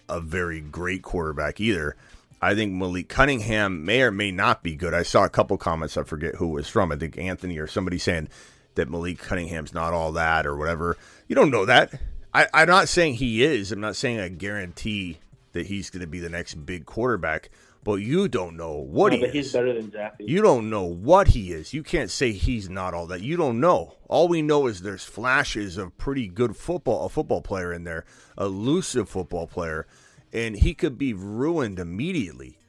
a 0.10 0.20
very 0.20 0.60
great 0.60 1.02
quarterback 1.02 1.62
either. 1.62 1.96
I 2.42 2.54
think 2.56 2.74
Malik 2.74 3.08
Cunningham 3.08 3.86
may 3.86 4.02
or 4.02 4.12
may 4.12 4.32
not 4.32 4.64
be 4.64 4.76
good. 4.76 4.94
I 4.94 5.04
saw 5.04 5.24
a 5.24 5.30
couple 5.30 5.58
comments. 5.58 5.96
I 5.96 6.04
forget 6.04 6.36
who 6.36 6.50
was 6.50 6.68
from. 6.68 6.92
I 6.92 6.98
think 6.98 7.18
Anthony 7.18 7.58
or 7.58 7.68
somebody 7.68 7.98
saying 7.98 8.28
that 8.76 8.90
Malik 8.90 9.20
Cunningham's 9.20 9.74
not 9.74 9.94
all 9.94 10.12
that 10.12 10.46
or 10.46 10.58
whatever. 10.58 10.98
You 11.30 11.38
don't 11.38 11.52
know 11.52 11.64
that. 11.64 12.02
I, 12.34 12.48
I'm 12.54 12.68
not 12.68 12.90
saying 12.90 13.14
he 13.14 13.46
is. 13.46 13.72
I'm 13.72 13.80
not 13.80 13.96
saying 13.96 14.20
I 14.20 14.28
guarantee 14.28 15.20
that 15.54 15.68
he's 15.68 15.90
going 15.90 16.02
to 16.02 16.06
be 16.06 16.20
the 16.20 16.28
next 16.28 16.56
big 16.66 16.86
quarterback. 16.86 17.50
But 17.84 17.96
you 17.96 18.28
don't 18.28 18.56
know 18.58 18.74
what 18.78 19.12
No, 19.12 19.16
he 19.18 19.22
but 19.22 19.30
is. 19.30 19.34
he's 19.34 19.54
better 19.54 19.74
than. 19.74 19.92
You 20.20 20.42
don't 20.44 20.70
know 20.70 20.84
what 20.84 21.30
he 21.30 21.52
is. 21.52 21.74
You 21.74 21.82
can't 21.82 22.12
say 22.12 22.32
he's 22.32 22.70
not 22.70 22.94
all 22.94 23.08
that. 23.08 23.22
You 23.22 23.38
don't 23.38 23.60
know. 23.60 23.96
All 24.08 24.28
we 24.28 24.44
know 24.44 24.68
is 24.68 24.82
there's 24.82 25.04
flashes 25.04 25.78
of 25.78 25.98
pretty 25.98 26.28
good 26.28 26.56
football, 26.56 27.06
a 27.06 27.10
football 27.10 27.42
player 27.42 27.74
in 27.74 27.84
there, 27.84 28.06
elusive 28.38 29.10
football 29.10 29.48
player, 29.48 29.88
and 30.32 30.56
he 30.56 30.76
could 30.76 30.98
be 30.98 31.14
ruined 31.14 31.80
immediately, 31.80 32.60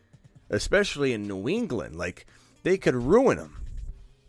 especially 0.48 1.12
in 1.12 1.29
New 1.29 1.46
England. 1.46 1.94
Like 1.96 2.25
they 2.62 2.79
could 2.79 2.94
ruin 2.94 3.37
him. 3.37 3.59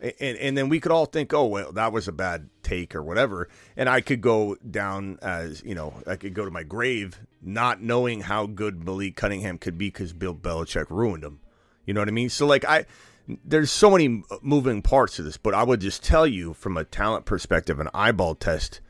And, 0.04 0.38
and 0.38 0.58
then 0.58 0.68
we 0.68 0.82
could 0.82 0.92
all 0.92 1.06
think, 1.06 1.34
oh 1.34 1.46
well, 1.46 1.72
that 1.72 1.94
was 1.94 2.10
a 2.10 2.12
bad 2.12 2.50
take 2.62 2.94
or 2.94 3.02
whatever, 3.02 3.48
and 3.78 3.88
I 3.88 4.02
could 4.02 4.20
go 4.20 4.58
down 4.70 5.18
as 5.22 5.64
you 5.64 5.76
know, 5.76 5.94
I 6.06 6.18
could 6.18 6.34
go 6.34 6.44
to 6.44 6.52
my 6.52 6.64
grave 6.64 7.20
not 7.42 7.82
knowing 7.82 8.22
how 8.22 8.46
good 8.46 8.84
Malik 8.84 9.16
Cunningham 9.16 9.58
could 9.58 9.78
be 9.78 9.88
because 9.88 10.12
Bill 10.12 10.36
Belichick 10.36 10.90
ruined 10.90 11.24
him. 11.24 11.40
You 11.86 11.94
know 11.94 12.02
what 12.02 12.10
I 12.10 12.12
mean? 12.12 12.30
So 12.30 12.46
like 12.46 12.66
I, 12.66 12.86
there's 13.46 13.72
so 13.72 13.90
many 13.90 14.24
moving 14.42 14.82
parts 14.82 15.16
to 15.16 15.24
this, 15.24 15.38
but 15.38 15.54
I 15.54 15.64
would 15.64 15.80
just 15.80 16.04
tell 16.04 16.28
you 16.28 16.54
from 16.54 16.76
a 16.76 16.84
talent 16.84 17.24
perspective, 17.24 17.80
an 17.80 17.90
eyeball 17.94 18.36
test, 18.36 18.82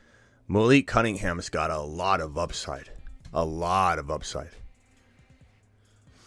Malik 0.48 0.88
Cunningham's 0.88 1.48
got 1.48 1.70
a 1.70 1.80
lot 1.80 2.20
of 2.20 2.36
upside, 2.36 2.90
a 3.32 3.44
lot 3.44 4.00
of 4.00 4.10
upside. 4.10 4.50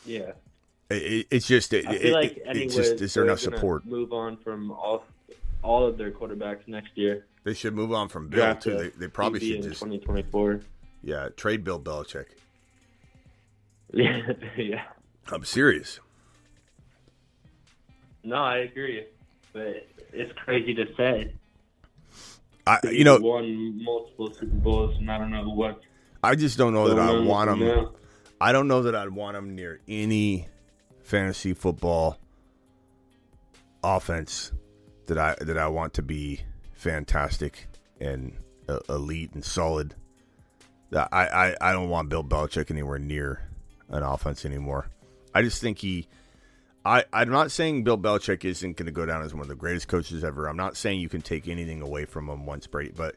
yeah. 0.05 0.31
It, 0.89 0.95
it- 0.95 1.27
it's 1.31 1.47
just, 1.47 1.73
it, 1.73 1.85
I 1.87 1.97
feel 1.97 2.13
like 2.13 2.37
it- 2.37 2.69
just, 2.69 3.01
is 3.01 3.13
there 3.13 3.23
enough 3.25 3.39
support? 3.39 3.85
Move 3.85 4.13
on 4.13 4.37
from 4.37 4.71
all 4.71 5.03
all 5.63 5.85
of 5.85 5.97
their 5.97 6.11
quarterbacks 6.11 6.67
next 6.67 6.91
year. 6.95 7.25
They 7.43 7.53
should 7.53 7.73
move 7.75 7.91
on 7.91 8.07
from 8.09 8.29
Bill 8.29 8.39
Draft 8.39 8.63
too. 8.63 8.77
They, 8.77 8.89
they 8.89 9.07
probably 9.07 9.39
should 9.39 9.63
just, 9.63 9.81
2024. 9.81 10.61
yeah, 11.03 11.29
trade 11.35 11.63
Bill 11.63 11.79
Belichick. 11.79 12.25
Yeah, 13.93 14.33
yeah. 14.57 14.83
I'm 15.31 15.45
serious. 15.45 16.01
No, 18.23 18.35
I 18.35 18.57
agree. 18.57 19.05
but 19.53 19.87
it's 20.11 20.31
crazy 20.43 20.73
to 20.75 20.85
say. 20.95 21.33
I, 22.65 22.79
you 22.91 23.05
know, 23.05 23.17
won 23.17 23.81
multiple 23.81 24.33
Super 24.33 24.47
Bowls, 24.47 24.97
and 24.97 25.09
I 25.09 25.17
don't 25.17 25.31
know 25.31 25.47
what. 25.49 25.79
I 26.21 26.35
just 26.35 26.57
don't 26.57 26.73
know 26.73 26.89
that 26.89 26.99
I 26.99 27.17
want 27.21 27.59
now. 27.59 27.91
I 28.41 28.51
don't 28.51 28.67
know 28.67 28.83
that 28.83 28.93
I'd 28.95 29.09
want 29.09 29.37
him 29.37 29.55
near 29.55 29.79
any 29.87 30.47
fantasy 31.07 31.53
football 31.53 32.17
offense 33.81 34.51
that 35.05 35.17
I 35.17 35.35
that 35.39 35.57
I 35.57 35.67
want 35.69 35.93
to 35.93 36.01
be 36.01 36.41
fantastic 36.73 37.67
and 37.99 38.33
uh, 38.67 38.79
elite 38.89 39.31
and 39.33 39.43
solid. 39.43 39.95
I, 40.93 41.07
I 41.11 41.55
I 41.61 41.71
don't 41.71 41.89
want 41.89 42.09
Bill 42.09 42.23
Belichick 42.23 42.69
anywhere 42.69 42.99
near 42.99 43.49
an 43.89 44.03
offense 44.03 44.45
anymore. 44.45 44.89
I 45.33 45.41
just 45.41 45.61
think 45.61 45.79
he. 45.79 46.07
I, 46.85 47.03
I'm 47.11 47.29
not 47.29 47.51
saying 47.51 47.83
Bill 47.83 47.97
Belichick 47.97 48.45
isn't 48.45 48.77
going 48.77 48.85
to 48.85 48.93
go 48.93 49.05
down 49.05 49.21
as 49.21 49.33
one 49.33 49.41
of 49.41 49.49
the 49.49 49.55
greatest 49.55 49.89
coaches 49.89 50.23
ever. 50.23 50.47
I'm 50.47 50.55
not 50.55 50.77
saying 50.77 51.01
you 51.01 51.09
can 51.09 51.21
take 51.21 51.47
anything 51.49 51.81
away 51.81 52.05
from 52.05 52.29
him 52.29 52.45
once 52.45 52.65
Brady, 52.65 52.93
but 52.95 53.15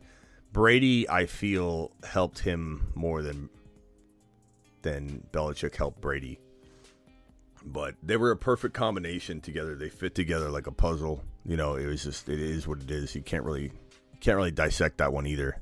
Brady, 0.52 1.08
I 1.08 1.26
feel, 1.26 1.92
helped 2.02 2.40
him 2.40 2.92
more 2.94 3.22
than 3.22 3.48
than 4.82 5.24
Belichick 5.32 5.76
helped 5.76 6.00
Brady. 6.00 6.40
But 7.64 7.94
they 8.02 8.16
were 8.16 8.30
a 8.30 8.36
perfect 8.36 8.74
combination 8.74 9.40
together. 9.40 9.74
They 9.74 9.90
fit 9.90 10.14
together 10.14 10.50
like 10.50 10.66
a 10.66 10.72
puzzle. 10.72 11.22
You 11.44 11.56
know, 11.56 11.74
it 11.74 11.86
was 11.86 12.04
just 12.04 12.28
it 12.28 12.40
is 12.40 12.66
what 12.66 12.80
it 12.80 12.90
is. 12.90 13.14
You 13.14 13.22
can't 13.22 13.44
really 13.44 13.72
can't 14.20 14.36
really 14.36 14.50
dissect 14.50 14.98
that 14.98 15.12
one 15.12 15.26
either. 15.26 15.58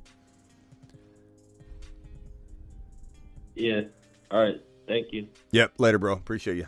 Yeah. 3.55 3.83
All 4.31 4.41
right. 4.41 4.63
Thank 4.87 5.13
you. 5.13 5.27
Yep. 5.51 5.73
Later, 5.79 5.99
bro. 5.99 6.13
Appreciate 6.13 6.57
you. 6.57 6.67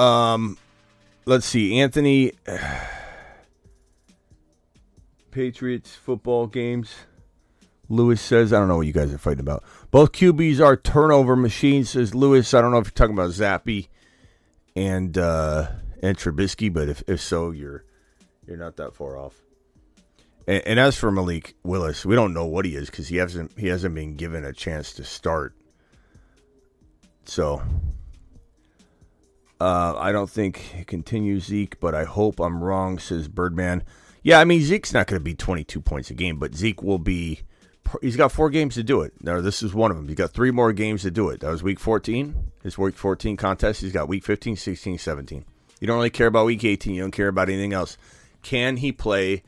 Um, 0.00 0.56
let's 1.26 1.46
see. 1.46 1.80
Anthony, 1.80 2.32
Patriots 5.30 5.94
football 5.94 6.46
games. 6.46 6.94
Lewis 7.88 8.20
says, 8.20 8.52
I 8.52 8.60
don't 8.60 8.68
know 8.68 8.76
what 8.76 8.86
you 8.86 8.92
guys 8.92 9.12
are 9.12 9.18
fighting 9.18 9.40
about. 9.40 9.64
Both 9.90 10.12
QBs 10.12 10.60
are 10.64 10.76
turnover 10.76 11.34
machines, 11.34 11.90
says 11.90 12.14
Lewis. 12.14 12.54
I 12.54 12.60
don't 12.60 12.70
know 12.70 12.78
if 12.78 12.86
you're 12.86 12.92
talking 12.92 13.14
about 13.14 13.30
Zappe 13.30 13.88
and 14.76 15.18
uh, 15.18 15.68
and 16.02 16.16
Trubisky, 16.16 16.72
but 16.72 16.88
if, 16.88 17.02
if 17.08 17.20
so, 17.20 17.50
you're 17.50 17.84
you're 18.46 18.56
not 18.56 18.76
that 18.76 18.94
far 18.94 19.16
off. 19.16 19.40
And, 20.46 20.62
and 20.64 20.80
as 20.80 20.96
for 20.96 21.10
Malik 21.10 21.54
Willis, 21.64 22.06
we 22.06 22.14
don't 22.14 22.32
know 22.32 22.46
what 22.46 22.64
he 22.64 22.76
is 22.76 22.88
because 22.88 23.08
he 23.08 23.16
hasn't 23.16 23.58
he 23.58 23.66
hasn't 23.66 23.94
been 23.94 24.14
given 24.14 24.44
a 24.44 24.52
chance 24.52 24.92
to 24.94 25.04
start. 25.04 25.56
So 27.24 27.62
uh, 29.60 29.94
I 29.96 30.12
don't 30.12 30.30
think 30.30 30.74
it 30.76 30.86
continues 30.86 31.46
Zeke, 31.46 31.80
but 31.80 31.94
I 31.96 32.04
hope 32.04 32.40
I'm 32.40 32.62
wrong, 32.62 32.98
says 32.98 33.26
Birdman. 33.26 33.82
Yeah, 34.22 34.38
I 34.38 34.44
mean 34.44 34.60
Zeke's 34.62 34.92
not 34.92 35.08
going 35.08 35.20
to 35.20 35.24
be 35.24 35.34
22 35.34 35.80
points 35.80 36.10
a 36.10 36.14
game, 36.14 36.38
but 36.38 36.54
Zeke 36.54 36.82
will 36.82 36.98
be. 36.98 37.40
He's 38.00 38.16
got 38.16 38.32
four 38.32 38.50
games 38.50 38.74
to 38.74 38.82
do 38.82 39.02
it. 39.02 39.12
Now 39.20 39.40
this 39.40 39.62
is 39.62 39.74
one 39.74 39.90
of 39.90 39.96
them. 39.96 40.08
He's 40.08 40.16
got 40.16 40.32
three 40.32 40.50
more 40.50 40.72
games 40.72 41.02
to 41.02 41.10
do 41.10 41.28
it. 41.30 41.40
That 41.40 41.50
was 41.50 41.62
week 41.62 41.80
14, 41.80 42.52
his 42.62 42.78
week 42.78 42.96
14 42.96 43.36
contest. 43.36 43.80
He's 43.80 43.92
got 43.92 44.08
week 44.08 44.24
15, 44.24 44.56
16, 44.56 44.98
17. 44.98 45.44
You 45.80 45.86
don't 45.86 45.96
really 45.96 46.10
care 46.10 46.26
about 46.26 46.46
week 46.46 46.64
18. 46.64 46.94
You 46.94 47.02
don't 47.02 47.10
care 47.10 47.28
about 47.28 47.48
anything 47.48 47.72
else. 47.72 47.96
Can 48.42 48.76
he 48.78 48.92
play? 48.92 49.42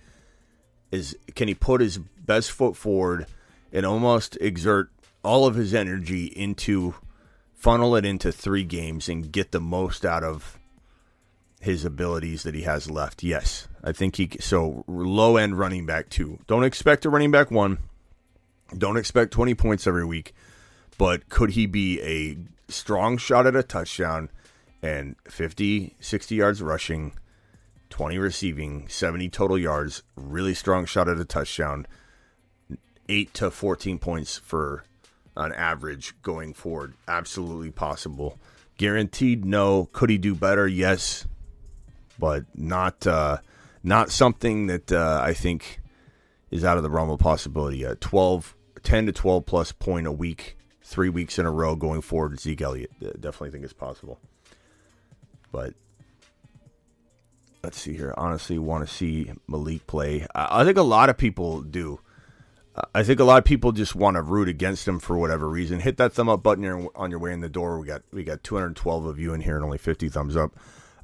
Is 0.91 1.17
can 1.35 1.49
he 1.49 1.55
put 1.55 1.81
his 1.81 1.99
best 1.99 2.51
foot 2.51 2.77
forward 2.77 3.27
and 3.73 3.87
almost 3.87 4.37
exert 4.41 4.91
all 5.25 5.47
of 5.47 5.55
his 5.55 5.73
energy 5.75 6.27
into 6.27 6.95
funnel 7.55 7.95
it 7.97 8.05
into 8.05 8.33
three 8.33 8.65
games 8.65 9.09
and 9.09 9.33
get 9.33 9.53
the 9.53 9.61
most 9.61 10.05
out 10.05 10.25
of 10.25 10.59
his 11.61 11.85
abilities 11.85 12.43
that 12.43 12.57
he 12.57 12.63
has 12.63 12.91
left. 12.91 13.23
Yes, 13.23 13.69
I 13.85 13.93
think 13.93 14.17
he 14.17 14.31
so 14.41 14.85
low 14.89 15.37
end 15.37 15.59
running 15.59 15.87
back 15.87 16.09
two. 16.09 16.41
Don't 16.49 16.65
expect 16.65 17.05
a 17.05 17.11
running 17.11 17.31
back 17.31 17.51
one. 17.51 17.79
Don't 18.77 18.97
expect 18.97 19.33
20 19.33 19.55
points 19.55 19.87
every 19.87 20.05
week, 20.05 20.35
but 20.99 21.29
could 21.29 21.51
he 21.51 21.67
be 21.67 22.01
a 22.03 22.37
strong 22.73 23.19
shot 23.19 23.47
at 23.47 23.57
a 23.57 23.63
touchdown 23.63 24.31
and 24.83 25.17
50, 25.29 25.95
60 26.01 26.35
yards 26.35 26.63
rushing, 26.63 27.13
20 27.91 28.19
receiving, 28.19 28.89
70 28.89 29.29
total 29.29 29.59
yards, 29.59 30.03
really 30.17 30.55
strong 30.55 30.87
shot 30.87 31.09
at 31.09 31.19
a 31.19 31.25
touchdown, 31.25 31.87
8 33.09 33.35
to 33.35 33.51
14 33.51 33.99
points 33.99 34.39
for 34.39 34.85
on 35.37 35.53
average 35.53 36.15
going 36.23 36.55
forward. 36.55 36.95
Absolutely 37.07 37.71
possible. 37.71 38.39
Guaranteed 38.77 39.45
no. 39.45 39.89
Could 39.93 40.11
he 40.11 40.19
do 40.19 40.35
better? 40.35 40.67
Yes. 40.67 41.27
But 42.19 42.45
not 42.55 43.07
uh, 43.07 43.39
not 43.83 44.11
something 44.11 44.67
that 44.67 44.93
uh, 44.93 45.21
I 45.23 45.35
think 45.35 45.81
is 46.51 46.65
out 46.65 46.77
of 46.77 46.83
the 46.83 46.91
realm 46.91 47.11
of 47.11 47.19
possibility. 47.19 47.85
Uh, 47.85 47.97
12, 48.01 48.55
10 48.83 49.07
to 49.07 49.13
12 49.13 49.47
plus 49.47 49.73
point 49.73 50.07
a 50.07 50.13
week, 50.13 50.57
three 50.83 51.09
weeks 51.09 51.39
in 51.39 51.47
a 51.47 51.51
row 51.51 51.77
going 51.77 52.01
forward. 52.01 52.41
Zeke 52.41 52.63
Elliott 52.63 52.91
definitely 53.01 53.51
think 53.51 53.65
it's 53.65 53.73
possible. 53.73 54.19
But 55.51 55.75
let's 57.63 57.79
see 57.79 57.95
here. 57.95 58.15
Honestly, 58.17 58.59
want 58.59 58.87
to 58.87 58.93
see 58.93 59.31
Malik 59.47 59.87
play. 59.87 60.27
I, 60.35 60.61
I 60.61 60.65
think 60.65 60.79
a 60.79 60.83
lot 60.83 61.09
of 61.09 61.17
people 61.17 61.63
do. 61.63 62.01
I 62.95 63.03
think 63.03 63.21
a 63.21 63.25
lot 63.25 63.37
of 63.37 63.45
people 63.45 63.73
just 63.73 63.95
want 63.95 64.17
to 64.17 64.23
root 64.23 64.49
against 64.49 64.89
him 64.89 64.99
for 64.99 65.19
whatever 65.19 65.47
reason. 65.47 65.81
Hit 65.81 65.99
that 65.99 66.15
thumb 66.15 66.31
up 66.31 66.43
button 66.43 66.89
on 66.95 67.11
your 67.11 67.21
way 67.21 67.33
in 67.33 67.41
the 67.41 67.49
door. 67.49 67.79
We 67.79 67.87
got 67.87 68.03
we 68.13 68.25
got 68.25 68.43
212 68.43 69.05
of 69.05 69.19
you 69.19 69.35
in 69.35 69.43
here 69.43 69.57
and 69.57 69.65
only 69.65 69.79
50 69.79 70.09
thumbs 70.09 70.37
up. 70.37 70.53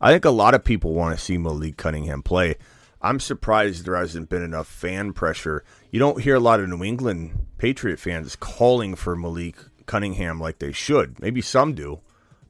I 0.01 0.12
think 0.12 0.25
a 0.25 0.31
lot 0.31 0.55
of 0.55 0.64
people 0.64 0.95
want 0.95 1.17
to 1.17 1.23
see 1.23 1.37
Malik 1.37 1.77
Cunningham 1.77 2.23
play. 2.23 2.57
I'm 3.03 3.21
surprised 3.21 3.85
there 3.85 3.97
hasn't 3.97 4.29
been 4.29 4.43
enough 4.43 4.67
fan 4.67 5.12
pressure. 5.12 5.64
You 5.90 5.98
don't 5.98 6.20
hear 6.20 6.35
a 6.35 6.40
lot 6.40 6.61
of 6.61 6.68
New 6.68 6.85
England 6.85 7.46
Patriot 7.57 7.98
fans 7.98 8.37
calling 8.37 8.94
for 8.94 9.16
Malik 9.16 9.57
Cunningham 9.87 10.40
like 10.40 10.59
they 10.59 10.72
should. 10.72 11.20
Maybe 11.20 11.40
some 11.40 11.74
do, 11.74 12.01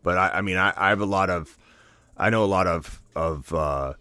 but 0.03 0.19
I, 0.19 0.29
I 0.35 0.41
mean, 0.41 0.57
I, 0.57 0.73
I 0.77 0.89
have 0.89 1.01
a 1.01 1.07
lot 1.07 1.31
of, 1.31 1.57
I 2.17 2.31
know 2.31 2.45
a 2.45 2.47
lot 2.47 2.67
of 2.67 3.01
of 3.15 3.53
uh, 3.53 3.95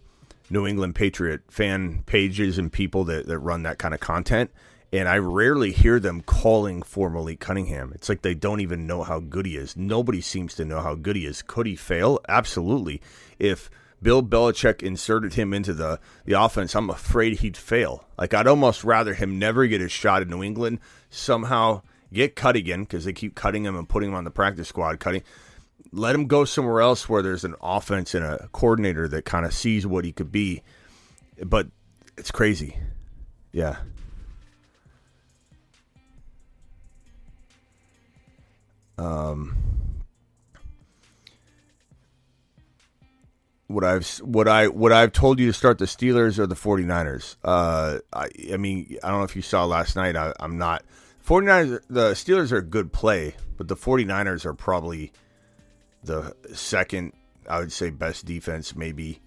New 0.50 0.66
England 0.66 0.94
Patriot 0.94 1.42
fan 1.48 2.02
pages 2.06 2.58
and 2.58 2.72
people 2.72 3.04
that, 3.04 3.26
that 3.26 3.38
run 3.38 3.62
that 3.64 3.78
kind 3.78 3.94
of 3.94 4.00
content 4.00 4.50
and 4.92 5.08
I 5.08 5.18
rarely 5.18 5.72
hear 5.72 6.00
them 6.00 6.22
calling 6.22 6.82
for 6.82 7.10
Malik 7.10 7.40
Cunningham. 7.40 7.92
It's 7.94 8.08
like 8.08 8.22
they 8.22 8.34
don't 8.34 8.60
even 8.60 8.86
know 8.86 9.02
how 9.02 9.20
good 9.20 9.44
he 9.44 9.56
is. 9.56 9.76
Nobody 9.76 10.20
seems 10.20 10.54
to 10.54 10.64
know 10.64 10.80
how 10.80 10.94
good 10.94 11.16
he 11.16 11.26
is. 11.26 11.42
Could 11.42 11.66
he 11.66 11.76
fail? 11.76 12.20
Absolutely. 12.28 13.02
If 13.38 13.68
Bill 14.00 14.22
Belichick 14.22 14.82
inserted 14.82 15.34
him 15.34 15.52
into 15.52 15.74
the, 15.74 15.98
the 16.24 16.40
offense, 16.40 16.74
I'm 16.74 16.90
afraid 16.90 17.38
he'd 17.38 17.56
fail. 17.56 18.04
Like, 18.16 18.32
I'd 18.34 18.46
almost 18.46 18.84
rather 18.84 19.14
him 19.14 19.38
never 19.38 19.66
get 19.66 19.82
a 19.82 19.88
shot 19.88 20.22
in 20.22 20.30
New 20.30 20.42
England, 20.42 20.78
somehow 21.10 21.82
get 22.12 22.36
cut 22.36 22.56
again, 22.56 22.82
because 22.82 23.04
they 23.04 23.12
keep 23.12 23.34
cutting 23.34 23.64
him 23.64 23.76
and 23.76 23.88
putting 23.88 24.10
him 24.10 24.14
on 24.14 24.24
the 24.24 24.30
practice 24.30 24.68
squad, 24.68 25.00
cutting. 25.00 25.22
Let 25.90 26.14
him 26.14 26.26
go 26.26 26.44
somewhere 26.44 26.80
else 26.80 27.08
where 27.08 27.22
there's 27.22 27.44
an 27.44 27.54
offense 27.60 28.14
and 28.14 28.24
a 28.24 28.48
coordinator 28.52 29.08
that 29.08 29.24
kind 29.24 29.46
of 29.46 29.52
sees 29.52 29.86
what 29.86 30.04
he 30.04 30.12
could 30.12 30.30
be. 30.30 30.62
But 31.42 31.68
it's 32.16 32.30
crazy. 32.30 32.76
Yeah. 33.52 33.76
Um, 38.98 39.56
what 43.68 43.84
I've 43.84 44.06
what 44.18 44.48
I 44.48 44.68
what 44.68 44.92
I've 44.92 45.12
told 45.12 45.38
you 45.38 45.46
to 45.46 45.52
start 45.52 45.78
the 45.78 45.84
Steelers 45.84 46.38
or 46.38 46.46
the 46.46 46.56
49ers. 46.56 47.36
Uh, 47.44 47.98
I 48.12 48.28
I 48.52 48.56
mean 48.56 48.98
I 49.02 49.08
don't 49.08 49.18
know 49.18 49.24
if 49.24 49.36
you 49.36 49.42
saw 49.42 49.64
last 49.64 49.94
night. 49.94 50.16
I, 50.16 50.32
I'm 50.40 50.58
not 50.58 50.82
49ers. 51.24 51.80
The 51.88 52.12
Steelers 52.12 52.50
are 52.50 52.58
a 52.58 52.62
good 52.62 52.92
play, 52.92 53.36
but 53.56 53.68
the 53.68 53.76
49ers 53.76 54.44
are 54.44 54.54
probably 54.54 55.12
the 56.02 56.34
second. 56.54 57.12
I 57.48 57.60
would 57.60 57.72
say 57.72 57.90
best 57.90 58.26
defense, 58.26 58.74
maybe 58.74 59.20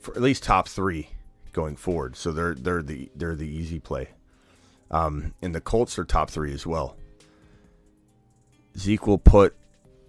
for 0.00 0.14
at 0.14 0.22
least 0.22 0.42
top 0.42 0.68
three 0.68 1.08
going 1.52 1.76
forward. 1.76 2.16
So 2.16 2.32
they're 2.32 2.54
they're 2.54 2.82
the 2.82 3.10
they're 3.14 3.36
the 3.36 3.48
easy 3.48 3.78
play. 3.78 4.08
Um, 4.90 5.34
and 5.42 5.54
the 5.54 5.60
Colts 5.60 5.98
are 5.98 6.04
top 6.04 6.30
three 6.30 6.52
as 6.52 6.66
well. 6.66 6.96
Zeke 8.76 9.06
will 9.06 9.18
put 9.18 9.54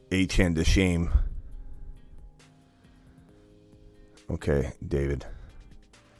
Achane 0.09 0.55
to 0.55 0.63
shame. 0.63 1.11
Okay, 4.31 4.73
David. 4.85 5.25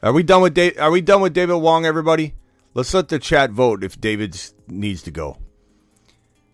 Are 0.02 0.14
we 0.14 0.24
done 0.24 0.42
with 0.42 0.54
da- 0.54 0.78
Are 0.78 0.92
we 0.92 1.02
done 1.02 1.22
with 1.22 1.34
David 1.34 1.58
Wong? 1.58 1.86
Everybody, 1.86 2.34
let's 2.74 2.94
let 2.94 3.10
the 3.10 3.20
chat 3.20 3.52
vote 3.52 3.84
if 3.84 4.00
David 4.00 4.40
needs 4.68 5.04
to 5.04 5.12
go. 5.12 5.38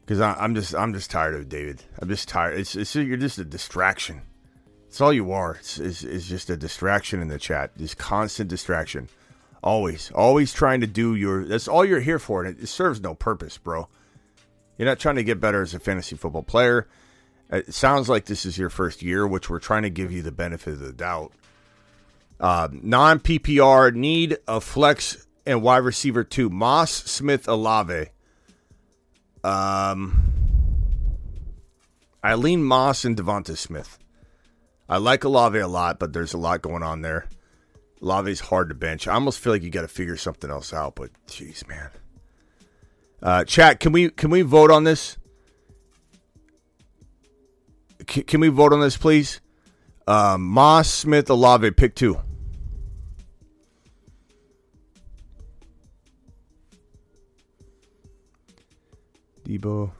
Because 0.01 0.19
I'm 0.19 0.53
just 0.53 0.75
I'm 0.75 0.93
just 0.93 1.09
tired 1.09 1.35
of 1.35 1.49
David. 1.49 1.83
I'm 1.99 2.09
just 2.09 2.27
tired. 2.27 2.59
It's, 2.59 2.75
it's 2.75 2.93
you're 2.95 3.17
just 3.17 3.39
a 3.39 3.45
distraction. 3.45 4.21
It's 4.87 5.01
all 5.01 5.13
you 5.13 5.31
are. 5.31 5.55
It's, 5.55 5.79
it's, 5.79 6.03
it's 6.03 6.27
just 6.27 6.49
a 6.49 6.57
distraction 6.57 7.21
in 7.21 7.27
the 7.27 7.39
chat. 7.39 7.71
This 7.75 7.95
constant 7.95 8.49
distraction. 8.49 9.09
Always, 9.63 10.11
always 10.11 10.53
trying 10.53 10.81
to 10.81 10.87
do 10.87 11.15
your. 11.15 11.45
That's 11.45 11.67
all 11.67 11.83
you're 11.83 12.01
here 12.01 12.19
for, 12.19 12.43
and 12.43 12.55
it, 12.55 12.63
it 12.63 12.67
serves 12.67 13.01
no 13.01 13.15
purpose, 13.15 13.57
bro. 13.57 13.87
You're 14.77 14.87
not 14.87 14.99
trying 14.99 15.15
to 15.15 15.23
get 15.23 15.39
better 15.39 15.61
as 15.61 15.73
a 15.73 15.79
fantasy 15.79 16.15
football 16.15 16.43
player. 16.43 16.87
It 17.49 17.73
sounds 17.73 18.09
like 18.09 18.25
this 18.25 18.45
is 18.45 18.57
your 18.57 18.69
first 18.69 19.01
year, 19.01 19.25
which 19.25 19.49
we're 19.49 19.59
trying 19.59 19.83
to 19.83 19.89
give 19.89 20.11
you 20.11 20.21
the 20.21 20.31
benefit 20.31 20.73
of 20.73 20.79
the 20.79 20.93
doubt. 20.93 21.31
Uh, 22.39 22.67
non 22.71 23.19
PPR 23.19 23.93
need 23.93 24.37
a 24.47 24.59
flex 24.59 25.25
and 25.45 25.61
wide 25.61 25.77
receiver 25.77 26.23
two. 26.23 26.49
Moss, 26.49 26.91
Smith, 26.91 27.47
Olave. 27.47 28.07
Um, 29.43 30.33
Eileen 32.23 32.63
Moss 32.63 33.05
and 33.05 33.15
Devonta 33.15 33.55
Smith. 33.55 33.99
I 34.89 34.97
like 34.97 35.23
Olave 35.23 35.57
a 35.59 35.67
lot, 35.67 35.99
but 35.99 36.13
there's 36.13 36.33
a 36.33 36.37
lot 36.37 36.61
going 36.61 36.83
on 36.83 37.01
there. 37.01 37.27
Olave's 38.01 38.39
hard 38.39 38.69
to 38.69 38.75
bench. 38.75 39.07
I 39.07 39.13
almost 39.13 39.39
feel 39.39 39.53
like 39.53 39.63
you 39.63 39.69
got 39.69 39.81
to 39.81 39.87
figure 39.87 40.17
something 40.17 40.49
else 40.49 40.73
out, 40.73 40.95
but 40.95 41.09
jeez, 41.27 41.67
man. 41.67 41.89
Uh, 43.21 43.43
chat, 43.43 43.79
can 43.79 43.91
we 43.91 44.09
can 44.09 44.29
we 44.29 44.41
vote 44.41 44.69
on 44.69 44.83
this? 44.83 45.17
C- 48.07 48.23
can 48.23 48.41
we 48.41 48.49
vote 48.49 48.73
on 48.73 48.81
this, 48.81 48.97
please? 48.97 49.41
Um, 50.07 50.43
Moss, 50.43 50.89
Smith, 50.89 51.29
Olave, 51.29 51.71
pick 51.71 51.95
two. 51.95 52.19
Deebo. 59.45 59.91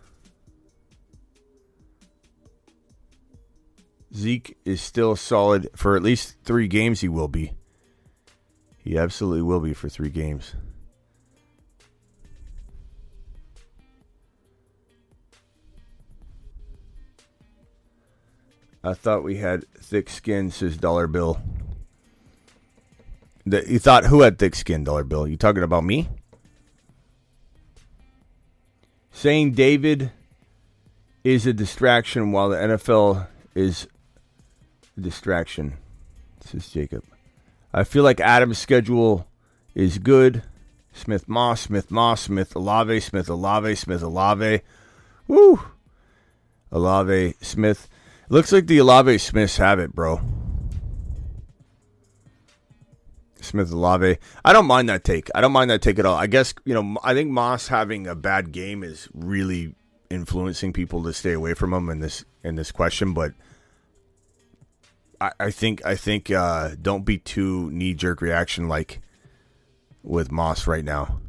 Zeke 4.13 4.58
is 4.65 4.81
still 4.81 5.15
solid 5.15 5.69
for 5.75 5.95
at 5.95 6.03
least 6.03 6.38
three 6.43 6.67
games. 6.67 7.01
He 7.01 7.10
will 7.10 7.27
be. 7.27 7.53
He 8.77 8.97
absolutely 8.97 9.41
will 9.41 9.60
be 9.60 9.73
for 9.73 9.89
three 9.89 10.10
games. 10.10 10.55
I 18.84 18.93
thought 18.93 19.23
we 19.23 19.38
had 19.38 19.67
thick 19.73 20.10
skin, 20.10 20.51
says 20.51 20.77
Dollar 20.77 21.08
Bill. 21.08 21.41
You 23.45 23.79
thought 23.79 24.05
who 24.05 24.21
had 24.21 24.38
thick 24.38 24.55
skin, 24.55 24.84
Dollar 24.84 25.03
Bill? 25.03 25.27
You 25.27 25.38
talking 25.38 25.63
about 25.63 25.84
me? 25.84 26.08
Saying 29.15 29.54
David 29.54 30.12
is 31.23 31.47
a 31.47 31.54
distraction 31.54 32.34
while 32.34 32.49
the 32.49 32.58
NFL 32.58 33.28
is 33.56 33.88
a 34.97 34.99
distraction, 34.99 35.78
says 36.41 36.67
Jacob. 36.67 37.01
I 37.73 37.86
feel 37.86 38.04
like 38.04 38.19
Adams' 38.19 38.58
schedule 38.58 39.25
is 39.73 39.99
good. 39.99 40.43
Smith 40.91 41.30
Moss, 41.30 41.62
Smith 41.62 41.89
Moss, 41.89 42.23
Smith 42.23 42.54
Olave, 42.58 42.99
Smith 42.99 43.30
Olave, 43.30 43.75
Smith 43.75 44.04
Olave. 44.04 44.60
Woo! 45.30 45.62
Olave, 46.69 47.36
Smith. 47.39 47.88
Looks 48.28 48.51
like 48.51 48.67
the 48.67 48.80
Olave 48.80 49.17
Smiths 49.19 49.56
have 49.56 49.80
it, 49.80 49.95
bro. 49.95 50.19
Smith 53.45 53.71
Olave. 53.71 54.17
I 54.43 54.53
don't 54.53 54.65
mind 54.65 54.89
that 54.89 55.03
take. 55.03 55.29
I 55.36 55.41
don't 55.41 55.51
mind 55.51 55.69
that 55.71 55.81
take 55.81 55.99
at 55.99 56.05
all. 56.05 56.15
I 56.15 56.27
guess, 56.27 56.53
you 56.65 56.73
know, 56.73 56.97
I 57.03 57.13
think 57.13 57.31
Moss 57.31 57.67
having 57.67 58.08
a 58.08 58.15
bad 58.15 58.51
game 58.51 58.84
is 58.84 59.08
really 59.13 59.75
influencing 60.10 60.73
people 60.73 61.03
to 61.03 61.13
stay 61.13 61.34
away 61.34 61.53
from 61.53 61.73
him 61.73 61.89
in 61.89 61.99
this 61.99 62.25
in 62.43 62.55
this 62.55 62.71
question, 62.71 63.13
but 63.13 63.34
I, 65.19 65.31
I 65.39 65.51
think 65.51 65.86
I 65.86 65.95
think 65.95 66.31
uh, 66.31 66.75
don't 66.81 67.05
be 67.05 67.17
too 67.17 67.71
knee 67.71 67.93
jerk 67.93 68.21
reaction 68.21 68.67
like 68.67 69.01
with 70.03 70.31
Moss 70.31 70.67
right 70.67 70.86
now. 70.86 71.19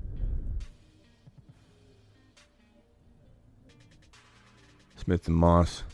Smith 4.97 5.27
and 5.29 5.37
Moss. 5.37 5.85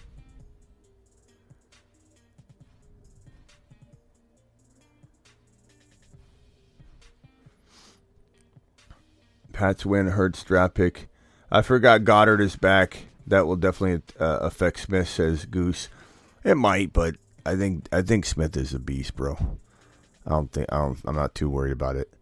Pats 9.53 9.87
win, 9.87 10.09
Hurts 10.09 10.43
draft 10.43 10.75
pick. 10.75 11.09
I 11.51 11.63
forgot 11.63 12.03
Goedert 12.03 12.41
is 12.41 12.57
back. 12.57 13.07
That 13.27 13.47
will 13.47 13.57
definitely 13.57 14.03
uh, 14.19 14.39
affect 14.41 14.81
Smith, 14.81 15.09
says 15.09 15.45
Goose. 15.45 15.89
It 16.45 16.57
might, 16.57 16.93
but 16.93 17.17
I 17.47 17.57
think 17.57 17.89
I 17.93 18.03
think 18.03 18.25
Smith 18.25 18.57
is 18.57 18.75
a 18.75 18.79
beast, 18.79 19.15
bro. 19.15 19.59
I 20.27 20.31
don't 20.31 20.51
think 20.51 20.67
I 20.73 20.79
don't, 20.79 20.99
I'm 21.05 21.17
not 21.17 21.35
too 21.35 21.49
worried 21.49 21.73
about 21.73 21.97
it. 21.97 22.13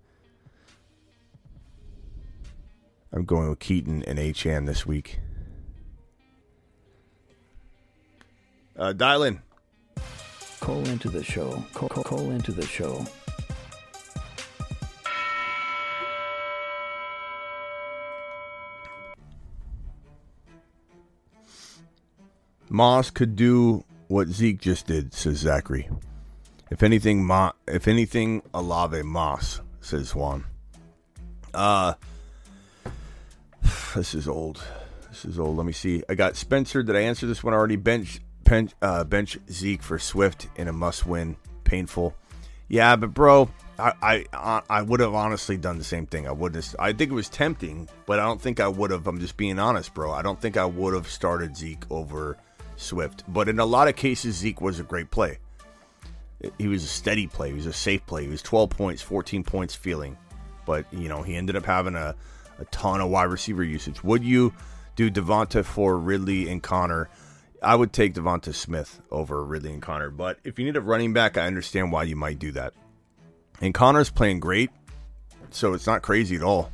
I'm 3.13 3.25
going 3.25 3.49
with 3.49 3.59
Keaton 3.59 4.03
and 4.05 4.19
Achane 4.19 4.67
this 4.67 4.87
week. 4.87 5.21
Uh, 8.77 8.93
dial 8.93 9.25
in. 9.25 9.41
Call 10.61 10.87
into 10.89 11.09
the 11.09 11.25
show. 11.25 11.65
Call, 11.75 11.89
call, 11.89 12.05
call 12.05 12.31
into 12.31 12.53
the 12.53 12.67
show. 12.67 13.05
Moss 22.71 23.11
could 23.11 23.35
do 23.35 23.85
what 24.07 24.29
Zeke 24.29 24.61
just 24.61 24.87
did, 24.87 25.13
says 25.13 25.39
Zachary. 25.39 25.89
If 26.71 26.85
anything, 26.85 27.25
Mo- 27.25 27.53
if 27.67 27.89
anything, 27.89 28.43
Olave 28.55 29.03
Moss, 29.03 29.61
says 29.81 30.15
Juan. 30.15 30.45
Uh, 31.53 31.95
this 33.95 34.15
is 34.15 34.29
old. 34.29 34.63
This 35.09 35.25
is 35.25 35.41
old. 35.41 35.57
Let 35.57 35.67
me 35.67 35.73
see. 35.73 36.05
I 36.09 36.15
got 36.15 36.37
Spencer. 36.37 36.85
Did 36.85 36.95
I 36.95 37.01
answer 37.01 37.27
this 37.27 37.43
one 37.43 37.55
already? 37.55 37.75
Bench, 37.75 38.21
bench, 38.45 38.73
uh, 38.81 39.03
bench 39.03 39.37
Zeke 39.51 39.83
for 39.83 39.99
Swift 39.99 40.47
in 40.55 40.69
a 40.69 40.73
must-win. 40.73 41.37
Painful. 41.65 42.15
Yeah, 42.69 42.95
but 42.95 43.13
bro, 43.15 43.51
I 43.81 44.25
I 44.33 44.63
I 44.71 44.83
would 44.83 45.01
have 45.01 45.15
honestly 45.15 45.57
done 45.57 45.79
the 45.79 45.85
same 45.85 46.07
thing. 46.07 46.29
I 46.29 46.33
would 46.33 46.55
have. 46.55 46.77
I 46.79 46.93
think 46.93 47.11
it 47.11 47.15
was 47.15 47.29
tempting, 47.29 47.89
but 48.07 48.21
I 48.21 48.25
don't 48.25 48.41
think 48.41 48.61
I 48.61 48.69
would 48.69 48.93
have. 48.93 49.09
I'm 49.09 49.19
just 49.19 49.37
being 49.37 49.59
honest, 49.59 49.93
bro. 49.93 50.13
I 50.13 50.23
don't 50.23 50.41
think 50.41 50.57
I 50.57 50.65
would 50.65 50.95
have 50.95 51.09
started 51.09 51.57
Zeke 51.57 51.85
over 51.91 52.37
Swift. 52.81 53.25
But 53.29 53.49
in 53.49 53.59
a 53.59 53.65
lot 53.65 53.89
of 53.89 53.97
cases, 53.97 54.37
Zeke 54.37 54.61
was 54.61 54.81
a 54.81 54.85
great 54.85 55.11
play. 55.11 55.39
He 56.59 56.69
was 56.69 56.85
a 56.85 56.89
steady 56.89 57.27
play. 57.27 57.49
He 57.49 57.55
was 57.55 57.67
a 57.67 57.73
safe 57.73 58.05
play. 58.07 58.25
He 58.25 58.31
was 58.31 58.43
12 58.43 58.71
points, 58.71 59.03
14 59.03 59.45
points 59.45 59.75
feeling. 59.75 60.17
But, 60.65 60.87
you 60.93 61.09
know, 61.09 61.23
he 61.23 61.37
ended 61.37 61.57
up 61.57 61.65
having 61.65 61.95
a, 61.95 62.15
a 62.59 62.65
ton 62.67 63.01
of 63.01 63.11
wide 63.11 63.25
receiver 63.25 63.63
usage. 63.63 64.03
Would 64.03 64.25
you 64.25 64.55
do 64.97 65.11
Devonta 65.11 65.65
for 65.65 65.99
Ridley 65.99 66.49
and 66.49 66.63
Connor? 66.63 67.11
I 67.63 67.75
would 67.75 67.93
take 67.93 68.15
Devonta 68.15 68.55
Smith 68.55 69.01
over 69.11 69.45
Ridley 69.45 69.73
and 69.73 69.83
Connor. 69.83 70.11
But 70.11 70.39
if 70.45 70.59
you 70.59 70.65
need 70.65 70.77
a 70.77 70.81
running 70.81 71.13
back, 71.13 71.37
I 71.37 71.47
understand 71.47 71.93
why 71.93 72.05
you 72.05 72.17
might 72.17 72.39
do 72.39 72.53
that. 72.53 72.73
And 73.61 73.75
Connor's 73.75 74.09
playing 74.09 74.41
great, 74.41 74.71
so 75.51 75.75
it's 75.75 75.87
not 75.87 76.01
crazy 76.01 76.37
at 76.37 76.43
all. 76.43 76.73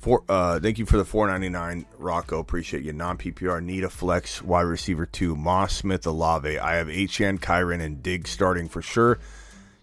For 0.00 0.24
uh, 0.30 0.58
thank 0.60 0.78
you 0.78 0.86
for 0.86 0.96
the 0.96 1.04
four 1.04 1.26
ninety 1.26 1.50
nine, 1.50 1.84
Rocco. 1.98 2.38
Appreciate 2.38 2.84
you. 2.84 2.94
Non 2.94 3.18
PPR 3.18 3.62
need 3.62 3.84
a 3.84 3.90
flex 3.90 4.42
wide 4.42 4.62
receiver 4.62 5.04
two. 5.04 5.36
Moss 5.36 5.74
Smith 5.74 6.06
Olave. 6.06 6.58
I 6.58 6.76
have 6.76 6.86
Achane, 6.86 7.38
Kyren, 7.38 7.82
and 7.82 8.02
Dig 8.02 8.26
starting 8.26 8.66
for 8.66 8.80
sure. 8.80 9.18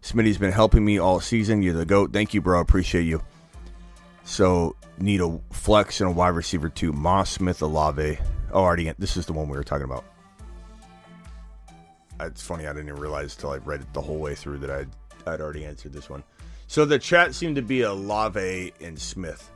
Smitty's 0.01 0.39
been 0.39 0.51
helping 0.51 0.83
me 0.83 0.97
all 0.97 1.19
season. 1.19 1.61
You're 1.61 1.75
the 1.75 1.85
goat. 1.85 2.13
Thank 2.13 2.33
you, 2.33 2.41
bro. 2.41 2.59
Appreciate 2.59 3.03
you. 3.03 3.21
So 4.23 4.75
need 4.97 5.21
a 5.21 5.39
flex 5.51 6.01
and 6.01 6.09
a 6.09 6.13
wide 6.13 6.29
receiver 6.29 6.69
two. 6.69 6.93
Moss 6.93 7.29
Smith 7.29 7.61
Olave. 7.61 8.17
Oh, 8.51 8.63
already. 8.63 8.91
This 8.97 9.17
is 9.17 9.27
the 9.27 9.33
one 9.33 9.47
we 9.47 9.55
were 9.55 9.63
talking 9.63 9.85
about. 9.85 10.03
It's 12.19 12.41
funny. 12.41 12.65
I 12.65 12.73
didn't 12.73 12.87
even 12.87 12.99
realize 12.99 13.35
until 13.35 13.51
I 13.51 13.57
read 13.57 13.81
it 13.81 13.93
the 13.93 14.01
whole 14.01 14.17
way 14.17 14.33
through 14.33 14.57
that 14.59 14.71
I'd 14.71 14.89
I'd 15.27 15.41
already 15.41 15.63
answered 15.63 15.93
this 15.93 16.09
one. 16.09 16.23
So 16.65 16.85
the 16.85 16.97
chat 16.97 17.35
seemed 17.35 17.57
to 17.57 17.61
be 17.61 17.83
Olave 17.83 18.73
and 18.81 18.99
Smith. 18.99 19.51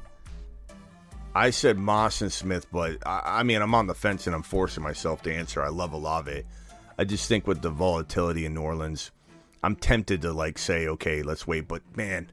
I 1.34 1.52
said 1.52 1.78
Moss 1.78 2.22
and 2.22 2.32
Smith, 2.32 2.68
but 2.72 2.98
I, 3.06 3.22
I, 3.40 3.44
mean, 3.44 3.62
I'm 3.62 3.74
on 3.74 3.88
the 3.88 3.96
fence 3.96 4.28
and 4.28 4.36
I'm 4.36 4.44
forcing 4.44 4.84
myself 4.84 5.22
to 5.24 5.34
answer. 5.34 5.62
I 5.62 5.70
love 5.70 5.94
Olave. 5.94 6.44
I 6.98 7.04
just 7.06 7.28
think 7.28 7.48
with 7.48 7.62
the 7.62 7.70
volatility 7.70 8.46
in 8.46 8.54
New 8.54 8.62
Orleans, 8.62 9.12
I'm 9.64 9.76
tempted 9.76 10.24
to 10.24 10.34
like 10.34 10.58
say, 10.58 10.88
okay, 10.88 11.24
let's 11.24 11.48
wait. 11.48 11.68
But 11.68 11.84
man, 11.96 12.30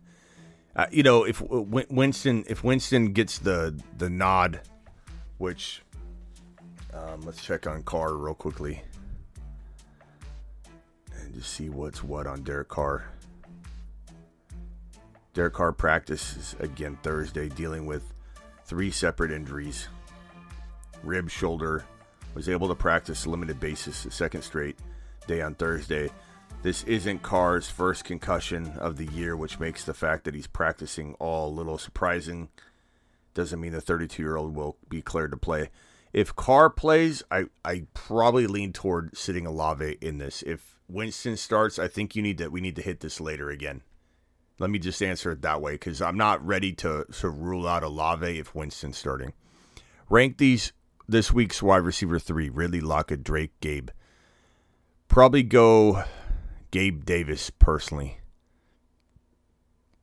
uh, 0.74 0.86
you 0.90 1.02
know, 1.02 1.24
if 1.24 1.40
Winston, 1.40 2.44
if 2.48 2.64
Winston 2.64 3.12
gets 3.12 3.38
the 3.38 3.80
the 3.96 4.10
nod, 4.10 4.60
which 5.38 5.82
um, 6.92 7.20
let's 7.22 7.42
check 7.42 7.66
on 7.66 7.84
Carr 7.84 8.14
real 8.14 8.34
quickly 8.34 8.82
and 11.14 11.34
just 11.34 11.52
see 11.52 11.68
what's 11.68 12.02
what 12.02 12.26
on 12.26 12.42
Derek 12.42 12.68
Carr. 12.68 13.04
Derek 15.34 15.54
Carr 15.54 15.72
practices 15.72 16.56
again 16.58 16.98
Thursday, 17.02 17.48
dealing 17.48 17.86
with 17.86 18.12
three 18.68 18.90
separate 18.90 19.32
injuries 19.32 19.88
rib, 21.02 21.30
shoulder, 21.30 21.84
was 22.34 22.48
able 22.48 22.68
to 22.68 22.74
practice 22.74 23.26
limited 23.26 23.58
basis 23.58 24.04
the 24.04 24.10
second 24.10 24.42
straight 24.42 24.78
day 25.26 25.40
on 25.40 25.54
Thursday. 25.54 26.10
This 26.62 26.82
isn't 26.84 27.22
Carr's 27.22 27.70
first 27.70 28.04
concussion 28.04 28.72
of 28.78 28.96
the 28.96 29.06
year, 29.06 29.36
which 29.36 29.60
makes 29.60 29.84
the 29.84 29.94
fact 29.94 30.24
that 30.24 30.34
he's 30.34 30.46
practicing 30.46 31.14
all 31.14 31.48
a 31.48 31.54
little 31.54 31.78
surprising. 31.78 32.48
Doesn't 33.32 33.60
mean 33.60 33.72
the 33.72 33.80
32 33.80 34.22
year 34.22 34.36
old 34.36 34.54
will 34.54 34.76
be 34.88 35.00
cleared 35.00 35.30
to 35.30 35.36
play. 35.36 35.70
If 36.12 36.34
Carr 36.34 36.68
plays, 36.68 37.22
I 37.30 37.44
I 37.64 37.86
probably 37.94 38.46
lean 38.46 38.72
toward 38.72 39.16
sitting 39.16 39.46
Olave 39.46 39.98
in 40.00 40.18
this. 40.18 40.42
If 40.42 40.78
Winston 40.88 41.36
starts, 41.36 41.78
I 41.78 41.86
think 41.86 42.16
you 42.16 42.22
need 42.22 42.38
to 42.38 42.48
we 42.48 42.60
need 42.60 42.76
to 42.76 42.82
hit 42.82 43.00
this 43.00 43.20
later 43.20 43.50
again. 43.50 43.82
Let 44.58 44.70
me 44.70 44.78
just 44.78 45.02
answer 45.02 45.32
it 45.32 45.42
that 45.42 45.62
way 45.62 45.72
because 45.72 46.02
I'm 46.02 46.16
not 46.16 46.44
ready 46.44 46.72
to 46.74 47.04
to 47.20 47.30
rule 47.30 47.66
out 47.66 47.84
Olave 47.84 48.38
if 48.38 48.54
Winston's 48.54 48.98
starting. 48.98 49.32
Rank 50.10 50.38
these 50.38 50.72
this 51.08 51.32
week's 51.32 51.62
wide 51.62 51.76
receiver 51.78 52.18
three: 52.18 52.48
Ridley, 52.48 52.80
Lockett, 52.80 53.22
Drake, 53.22 53.52
Gabe. 53.60 53.90
Probably 55.06 55.42
go 55.42 56.04
Gabe 56.70 57.04
Davis 57.04 57.50
personally. 57.50 58.18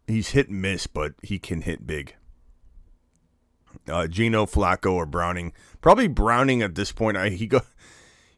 He's 0.07 0.29
hit 0.29 0.49
and 0.49 0.61
miss, 0.61 0.87
but 0.87 1.13
he 1.21 1.39
can 1.39 1.61
hit 1.61 1.85
big. 1.85 2.15
Uh, 3.87 4.07
Gino 4.07 4.45
Flacco 4.45 4.93
or 4.93 5.05
Browning. 5.05 5.51
Probably 5.81 6.07
Browning 6.07 6.61
at 6.61 6.75
this 6.75 6.91
point. 6.91 7.17
I, 7.17 7.29
he 7.29 7.47
go, 7.47 7.61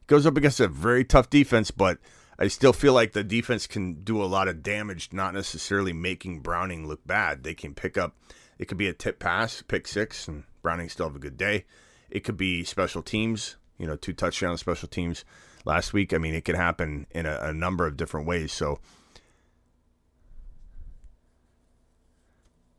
goes 0.06 0.26
up 0.26 0.36
against 0.36 0.60
a 0.60 0.68
very 0.68 1.04
tough 1.04 1.30
defense, 1.30 1.70
but 1.70 1.98
I 2.38 2.48
still 2.48 2.72
feel 2.72 2.92
like 2.92 3.12
the 3.12 3.24
defense 3.24 3.66
can 3.66 4.04
do 4.04 4.22
a 4.22 4.26
lot 4.26 4.46
of 4.46 4.62
damage, 4.62 5.10
not 5.12 5.34
necessarily 5.34 5.92
making 5.92 6.40
Browning 6.40 6.86
look 6.86 7.04
bad. 7.04 7.42
They 7.42 7.54
can 7.54 7.74
pick 7.74 7.98
up, 7.98 8.14
it 8.58 8.66
could 8.66 8.78
be 8.78 8.86
a 8.86 8.92
tip 8.92 9.18
pass, 9.18 9.60
pick 9.62 9.88
six, 9.88 10.28
and 10.28 10.44
Browning 10.62 10.88
still 10.88 11.06
have 11.06 11.16
a 11.16 11.20
good 11.20 11.36
day. 11.36 11.64
It 12.10 12.20
could 12.20 12.36
be 12.36 12.62
special 12.62 13.02
teams, 13.02 13.56
you 13.76 13.86
know, 13.86 13.96
two 13.96 14.12
touchdown 14.12 14.56
special 14.56 14.88
teams 14.88 15.24
last 15.64 15.92
week. 15.92 16.14
I 16.14 16.18
mean, 16.18 16.34
it 16.34 16.44
could 16.44 16.54
happen 16.54 17.06
in 17.10 17.26
a, 17.26 17.38
a 17.42 17.52
number 17.52 17.86
of 17.86 17.96
different 17.96 18.26
ways. 18.26 18.52
So, 18.52 18.78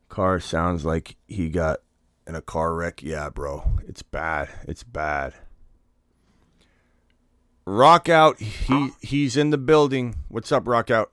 Carr 0.08 0.40
sounds 0.40 0.84
like 0.86 1.16
he 1.28 1.50
got 1.50 1.80
in 2.26 2.34
a 2.34 2.40
car 2.40 2.74
wreck. 2.74 3.02
Yeah, 3.02 3.28
bro. 3.28 3.78
It's 3.86 4.02
bad. 4.02 4.48
It's 4.66 4.82
bad. 4.82 5.34
Rock 7.70 8.08
out. 8.08 8.40
He 8.40 8.90
he's 9.00 9.36
in 9.36 9.50
the 9.50 9.58
building. 9.58 10.16
What's 10.28 10.50
up, 10.50 10.66
Rock 10.66 10.90
out? 10.90 11.12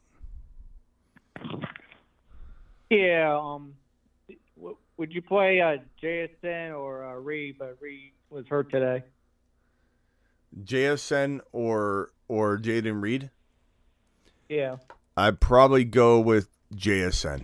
Yeah. 2.89 3.37
Um. 3.39 3.75
w- 4.55 4.75
Would 4.97 5.13
you 5.13 5.21
play 5.21 5.61
uh, 5.61 5.77
JSN 6.01 6.75
or 6.75 7.05
uh, 7.05 7.13
Reed? 7.13 7.57
But 7.59 7.77
Reed 7.79 8.11
was 8.31 8.47
hurt 8.47 8.71
today. 8.71 9.03
JSN 10.63 11.41
or 11.51 12.11
or 12.27 12.57
Jayden 12.57 13.03
Reed? 13.03 13.29
Yeah. 14.49 14.77
I'd 15.15 15.39
probably 15.39 15.83
go 15.85 16.19
with 16.19 16.49
JSN. 16.73 17.43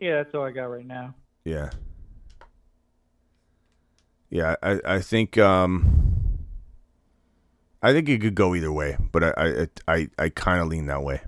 Yeah, 0.00 0.22
that's 0.22 0.34
all 0.34 0.44
I 0.44 0.52
got 0.52 0.64
right 0.70 0.86
now. 0.86 1.14
Yeah. 1.44 1.68
Yeah, 4.30 4.56
I, 4.62 4.80
I 4.86 5.00
think 5.00 5.36
um 5.36 6.01
I 7.82 7.92
think 7.92 8.08
it 8.08 8.20
could 8.20 8.34
go 8.34 8.54
either 8.54 8.72
way, 8.72 8.96
but 9.10 9.24
I 9.24 9.32
I 9.36 9.68
I, 9.88 10.08
I 10.18 10.28
kind 10.28 10.60
of 10.60 10.68
lean 10.68 10.86
that 10.86 11.02
way. 11.02 11.20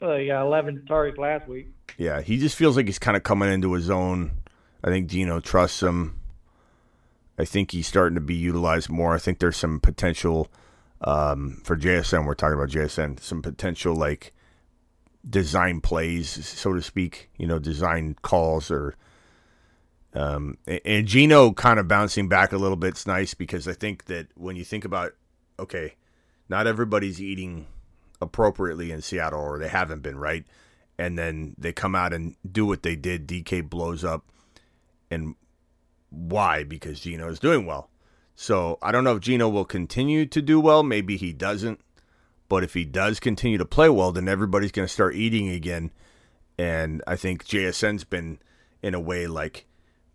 Well, 0.00 0.16
he 0.16 0.26
got 0.26 0.46
11 0.46 0.86
targets 0.86 1.18
last 1.18 1.48
week. 1.48 1.68
Yeah, 1.96 2.20
he 2.20 2.38
just 2.38 2.56
feels 2.56 2.76
like 2.76 2.86
he's 2.86 3.00
kind 3.00 3.16
of 3.16 3.24
coming 3.24 3.50
into 3.50 3.72
his 3.72 3.90
own. 3.90 4.30
I 4.84 4.90
think 4.90 5.08
Gino 5.08 5.40
trusts 5.40 5.82
him. 5.82 6.20
I 7.36 7.44
think 7.44 7.72
he's 7.72 7.86
starting 7.86 8.14
to 8.14 8.20
be 8.20 8.34
utilized 8.34 8.88
more. 8.88 9.14
I 9.14 9.18
think 9.18 9.38
there's 9.38 9.56
some 9.56 9.80
potential 9.80 10.48
um, 11.00 11.60
for 11.64 11.76
JSN. 11.76 12.26
We're 12.26 12.34
talking 12.34 12.54
about 12.54 12.70
JSN. 12.70 13.20
Some 13.20 13.42
potential 13.42 13.94
like 13.94 14.32
design 15.28 15.80
plays, 15.80 16.28
so 16.46 16.72
to 16.72 16.82
speak. 16.82 17.30
You 17.36 17.46
know, 17.46 17.58
design 17.58 18.16
calls 18.22 18.70
or. 18.70 18.94
Um, 20.14 20.58
and- 20.66 21.06
Gino 21.06 21.52
kind 21.52 21.78
of 21.78 21.88
bouncing 21.88 22.28
back 22.28 22.52
a 22.52 22.56
little 22.58 22.76
bit's 22.76 23.06
nice 23.06 23.34
because 23.34 23.68
I 23.68 23.74
think 23.74 24.06
that 24.06 24.28
when 24.36 24.56
you 24.56 24.64
think 24.64 24.84
about, 24.84 25.12
okay, 25.58 25.94
not 26.48 26.66
everybody's 26.66 27.20
eating 27.20 27.66
appropriately 28.20 28.90
in 28.90 29.02
Seattle, 29.02 29.40
or 29.40 29.58
they 29.58 29.68
haven't 29.68 30.02
been, 30.02 30.18
right? 30.18 30.44
And 30.98 31.18
then 31.18 31.54
they 31.58 31.72
come 31.72 31.94
out 31.94 32.12
and 32.12 32.34
do 32.50 32.66
what 32.66 32.82
they 32.82 32.96
did. 32.96 33.26
DK 33.28 33.68
blows 33.68 34.02
up, 34.02 34.24
and 35.10 35.36
why? 36.10 36.64
Because 36.64 37.00
Gino 37.00 37.28
is 37.28 37.38
doing 37.38 37.66
well. 37.66 37.90
So 38.34 38.78
I 38.82 38.92
don't 38.92 39.04
know 39.04 39.16
if 39.16 39.20
Gino 39.22 39.48
will 39.48 39.64
continue 39.64 40.24
to 40.26 40.40
do 40.40 40.58
well. 40.58 40.82
Maybe 40.82 41.16
he 41.16 41.32
doesn't. 41.32 41.80
But 42.48 42.64
if 42.64 42.74
he 42.74 42.84
does 42.84 43.20
continue 43.20 43.58
to 43.58 43.64
play 43.66 43.88
well, 43.88 44.10
then 44.10 44.28
everybody's 44.28 44.72
going 44.72 44.86
to 44.86 44.92
start 44.92 45.14
eating 45.14 45.48
again. 45.48 45.90
And 46.58 47.02
I 47.06 47.16
think 47.16 47.44
JSN's 47.44 48.04
been, 48.04 48.38
in 48.82 48.94
a 48.94 49.00
way, 49.00 49.26
like 49.26 49.66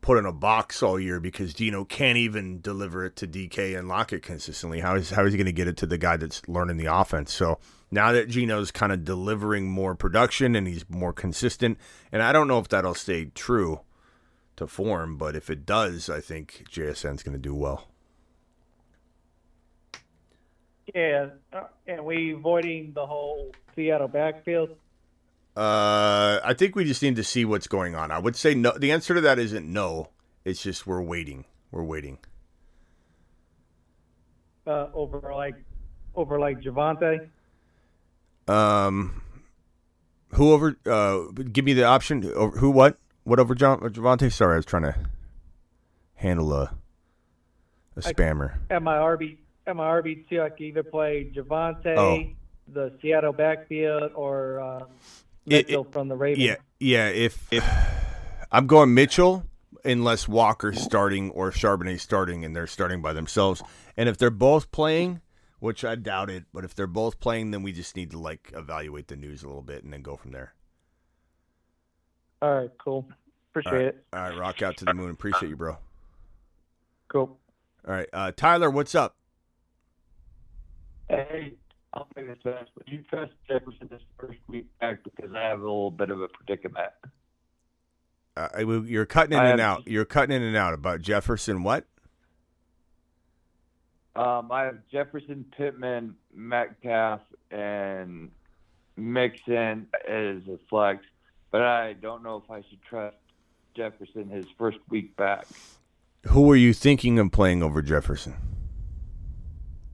put 0.03 0.17
in 0.17 0.25
a 0.25 0.33
box 0.33 0.83
all 0.83 0.99
year 0.99 1.19
because 1.19 1.53
Gino 1.53 1.85
can't 1.85 2.17
even 2.17 2.61
deliver 2.61 3.05
it 3.05 3.15
to 3.15 3.27
DK 3.27 3.75
and 3.75 3.87
Lockett 3.87 4.21
consistently. 4.21 4.81
How 4.81 4.95
is 4.95 5.09
how 5.09 5.25
is 5.25 5.33
he 5.33 5.37
going 5.37 5.45
to 5.45 5.51
get 5.51 5.67
it 5.67 5.77
to 5.77 5.87
the 5.87 5.97
guy 5.97 6.17
that's 6.17 6.47
learning 6.47 6.77
the 6.77 6.93
offense? 6.93 7.33
So 7.33 7.57
now 7.89 8.11
that 8.11 8.29
Gino's 8.29 8.69
kind 8.69 8.91
of 8.91 9.05
delivering 9.05 9.71
more 9.71 9.95
production 9.95 10.55
and 10.55 10.67
he's 10.67 10.87
more 10.89 11.13
consistent, 11.13 11.79
and 12.11 12.21
I 12.21 12.33
don't 12.33 12.47
know 12.47 12.59
if 12.59 12.67
that'll 12.67 12.93
stay 12.93 13.25
true 13.33 13.79
to 14.57 14.67
form, 14.67 15.17
but 15.17 15.35
if 15.35 15.49
it 15.49 15.65
does, 15.65 16.09
I 16.09 16.19
think 16.19 16.65
JSN's 16.69 17.23
going 17.23 17.33
to 17.33 17.39
do 17.39 17.55
well. 17.55 17.87
Yeah, 20.93 21.27
uh, 21.53 21.63
and 21.87 22.03
we 22.03 22.33
avoiding 22.33 22.91
the 22.93 23.05
whole 23.05 23.53
Seattle 23.73 24.09
backfield. 24.09 24.75
Uh, 25.55 26.39
I 26.43 26.53
think 26.57 26.75
we 26.75 26.83
just 26.83 27.01
need 27.03 27.15
to 27.17 27.23
see 27.23 27.45
what's 27.45 27.67
going 27.67 27.93
on. 27.95 28.09
I 28.11 28.17
would 28.19 28.35
say 28.35 28.55
no. 28.55 28.71
The 28.77 28.91
answer 28.91 29.13
to 29.13 29.21
that 29.21 29.37
isn't 29.39 29.71
no. 29.71 30.09
It's 30.45 30.63
just 30.63 30.87
we're 30.87 31.01
waiting. 31.01 31.45
We're 31.71 31.83
waiting. 31.83 32.17
uh, 34.65 34.87
over 34.93 35.19
like 35.33 35.55
over 36.15 36.39
like 36.39 36.59
Javonte. 36.61 37.29
Um, 38.47 39.21
who 40.33 40.51
over? 40.53 40.75
Uh, 40.85 41.31
give 41.51 41.65
me 41.65 41.73
the 41.73 41.83
option. 41.83 42.25
Over, 42.33 42.57
who? 42.57 42.69
What? 42.71 42.97
What 43.23 43.39
over 43.39 43.55
John 43.55 43.79
Javonte? 43.79 44.31
Sorry, 44.31 44.53
I 44.53 44.57
was 44.57 44.65
trying 44.65 44.83
to 44.83 44.95
handle 46.15 46.51
a 46.53 46.75
a 47.95 48.01
spammer. 48.01 48.57
At 48.69 48.81
my 48.81 48.95
RB 48.95 49.37
at 49.67 49.75
my 49.75 49.83
RB 49.85 50.27
two, 50.29 50.41
I 50.41 50.49
could 50.49 50.61
either 50.61 50.83
play 50.83 51.31
Javonte, 51.33 51.95
Oh. 51.97 52.23
the 52.73 52.91
Seattle 53.01 53.33
backfield, 53.33 54.11
or 54.15 54.59
um, 54.59 54.87
It- 55.45 55.91
from 55.91 56.07
the 56.07 56.15
Ravens. 56.15 56.43
Yeah, 56.45 56.55
yeah. 56.79 57.07
If 57.09 57.47
if 57.51 57.65
I'm 58.51 58.67
going 58.67 58.93
Mitchell, 58.93 59.45
unless 59.83 60.27
Walker's 60.27 60.81
starting 60.81 61.31
or 61.31 61.51
Charbonnet 61.51 61.99
starting, 61.99 62.45
and 62.45 62.55
they're 62.55 62.67
starting 62.67 63.01
by 63.01 63.13
themselves, 63.13 63.61
and 63.97 64.07
if 64.07 64.17
they're 64.17 64.29
both 64.29 64.71
playing, 64.71 65.21
which 65.59 65.83
I 65.83 65.95
doubt 65.95 66.29
it, 66.29 66.45
but 66.53 66.63
if 66.63 66.73
they're 66.75 66.87
both 66.87 67.19
playing, 67.19 67.51
then 67.51 67.63
we 67.63 67.71
just 67.73 67.95
need 67.95 68.11
to 68.11 68.19
like 68.19 68.51
evaluate 68.55 69.07
the 69.07 69.15
news 69.15 69.43
a 69.43 69.47
little 69.47 69.61
bit 69.61 69.83
and 69.83 69.91
then 69.91 70.01
go 70.01 70.15
from 70.15 70.31
there. 70.31 70.53
All 72.41 72.53
right, 72.53 72.71
cool. 72.77 73.07
Appreciate 73.51 73.71
All 73.73 73.77
right, 73.79 73.87
it. 73.87 74.05
all 74.13 74.19
right, 74.19 74.37
rock 74.37 74.61
out 74.61 74.77
to 74.77 74.85
the 74.85 74.93
moon. 74.93 75.11
Appreciate 75.11 75.49
you, 75.49 75.55
bro. 75.55 75.77
Cool. 77.07 77.37
All 77.87 77.93
right, 77.93 78.09
uh, 78.11 78.31
Tyler, 78.35 78.69
what's 78.69 78.95
up? 78.95 79.15
Hey, 81.09 81.53
I'll 81.93 82.07
make 82.15 82.27
this 82.27 82.37
fast. 82.43 82.69
Would 82.75 82.87
you 82.87 83.03
trust 83.09 83.33
Jefferson 83.47 83.87
this 83.89 84.01
first 84.19 84.39
week 84.47 84.65
back 84.79 85.03
because 85.03 85.31
I 85.35 85.41
have 85.43 85.59
a 85.59 85.63
little 85.63 85.91
bit 85.91 86.09
of 86.09 86.21
a 86.21 86.27
predicament. 86.27 86.89
Uh, 88.35 88.47
you're 88.85 89.05
cutting 89.05 89.33
in 89.33 89.39
I 89.39 89.49
and 89.49 89.59
have- 89.59 89.79
out. 89.79 89.87
You're 89.87 90.05
cutting 90.05 90.35
in 90.35 90.41
and 90.41 90.57
out 90.57 90.73
about 90.73 91.01
Jefferson. 91.01 91.61
What? 91.63 91.85
Um, 94.15 94.51
I 94.51 94.63
have 94.63 94.77
Jefferson, 94.91 95.45
Pittman, 95.57 96.15
Metcalf, 96.33 97.21
and 97.51 98.29
Mixon 98.95 99.87
as 100.07 100.37
a 100.47 100.59
flex, 100.69 101.03
but 101.51 101.61
I 101.61 101.93
don't 101.93 102.21
know 102.23 102.37
if 102.43 102.49
I 102.49 102.61
should 102.69 102.81
trust 102.83 103.17
Jefferson 103.75 104.29
his 104.29 104.45
first 104.57 104.77
week 104.89 105.15
back. 105.15 105.45
Who 106.27 106.49
are 106.51 106.55
you 106.55 106.73
thinking 106.73 107.17
of 107.19 107.31
playing 107.31 107.63
over 107.63 107.81
Jefferson? 107.81 108.35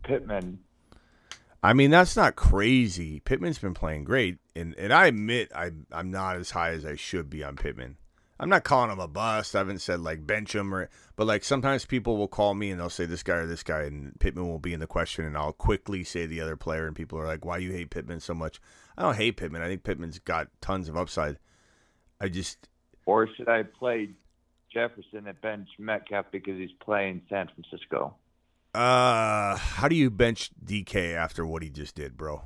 Pittman. 0.04 0.60
I 1.62 1.74
mean, 1.74 1.92
that's 1.92 2.16
not 2.16 2.36
crazy. 2.36 3.20
Pittman's 3.20 3.60
been 3.60 3.74
playing 3.74 4.06
great, 4.06 4.38
and 4.56 4.74
and 4.76 4.94
I 4.94 5.08
admit 5.08 5.52
I 5.54 5.72
I'm 5.92 6.10
not 6.10 6.38
as 6.38 6.52
high 6.52 6.72
as 6.72 6.86
I 6.86 6.96
should 6.96 7.30
be 7.30 7.44
on 7.44 7.58
Pittman. 7.58 7.98
I'm 8.40 8.48
not 8.48 8.64
calling 8.64 8.90
him 8.90 9.00
a 9.00 9.08
bust. 9.08 9.54
I 9.54 9.60
haven't 9.60 9.80
said 9.80 10.00
like 10.00 10.26
bench 10.26 10.56
him 10.56 10.74
or, 10.74 10.90
but 11.18 11.28
like 11.28 11.44
sometimes 11.44 11.84
people 11.86 12.16
will 12.16 12.30
call 12.30 12.54
me 12.54 12.72
and 12.72 12.80
they'll 12.80 12.90
say 12.90 13.06
this 13.06 13.24
guy 13.24 13.36
or 13.36 13.46
this 13.46 13.64
guy, 13.64 13.82
and 13.82 14.18
Pittman 14.20 14.48
will 14.48 14.60
be 14.60 14.74
in 14.74 14.80
the 14.80 14.88
question, 14.88 15.26
and 15.26 15.36
I'll 15.36 15.52
quickly 15.52 16.06
say 16.06 16.26
the 16.26 16.40
other 16.40 16.56
player, 16.56 16.88
and 16.88 16.96
people 16.96 17.20
are 17.20 17.28
like, 17.28 17.44
"Why 17.44 17.58
you 17.58 17.74
hate 17.74 17.90
Pittman 17.90 18.22
so 18.22 18.34
much?" 18.34 18.62
I 18.98 19.02
don't 19.02 19.18
hate 19.18 19.36
Pittman. 19.36 19.62
I 19.62 19.68
think 19.68 19.84
Pittman's 19.84 20.20
got 20.20 20.48
tons 20.62 20.88
of 20.88 20.96
upside. 20.96 21.40
I 22.22 22.30
just 22.30 22.70
Or 23.06 23.28
should 23.36 23.50
I 23.50 23.64
play 23.64 24.12
Jefferson 24.72 25.28
at 25.28 25.42
bench 25.42 25.68
Metcalf 25.78 26.28
because 26.32 26.58
he's 26.58 26.72
playing 26.80 27.22
San 27.30 27.50
Francisco? 27.50 28.16
Uh, 28.74 29.56
how 29.58 29.88
do 29.88 29.96
you 29.96 30.10
bench 30.10 30.52
DK 30.64 31.16
after 31.16 31.46
what 31.46 31.64
he 31.64 31.70
just 31.70 31.96
did, 31.96 32.16
bro? 32.16 32.44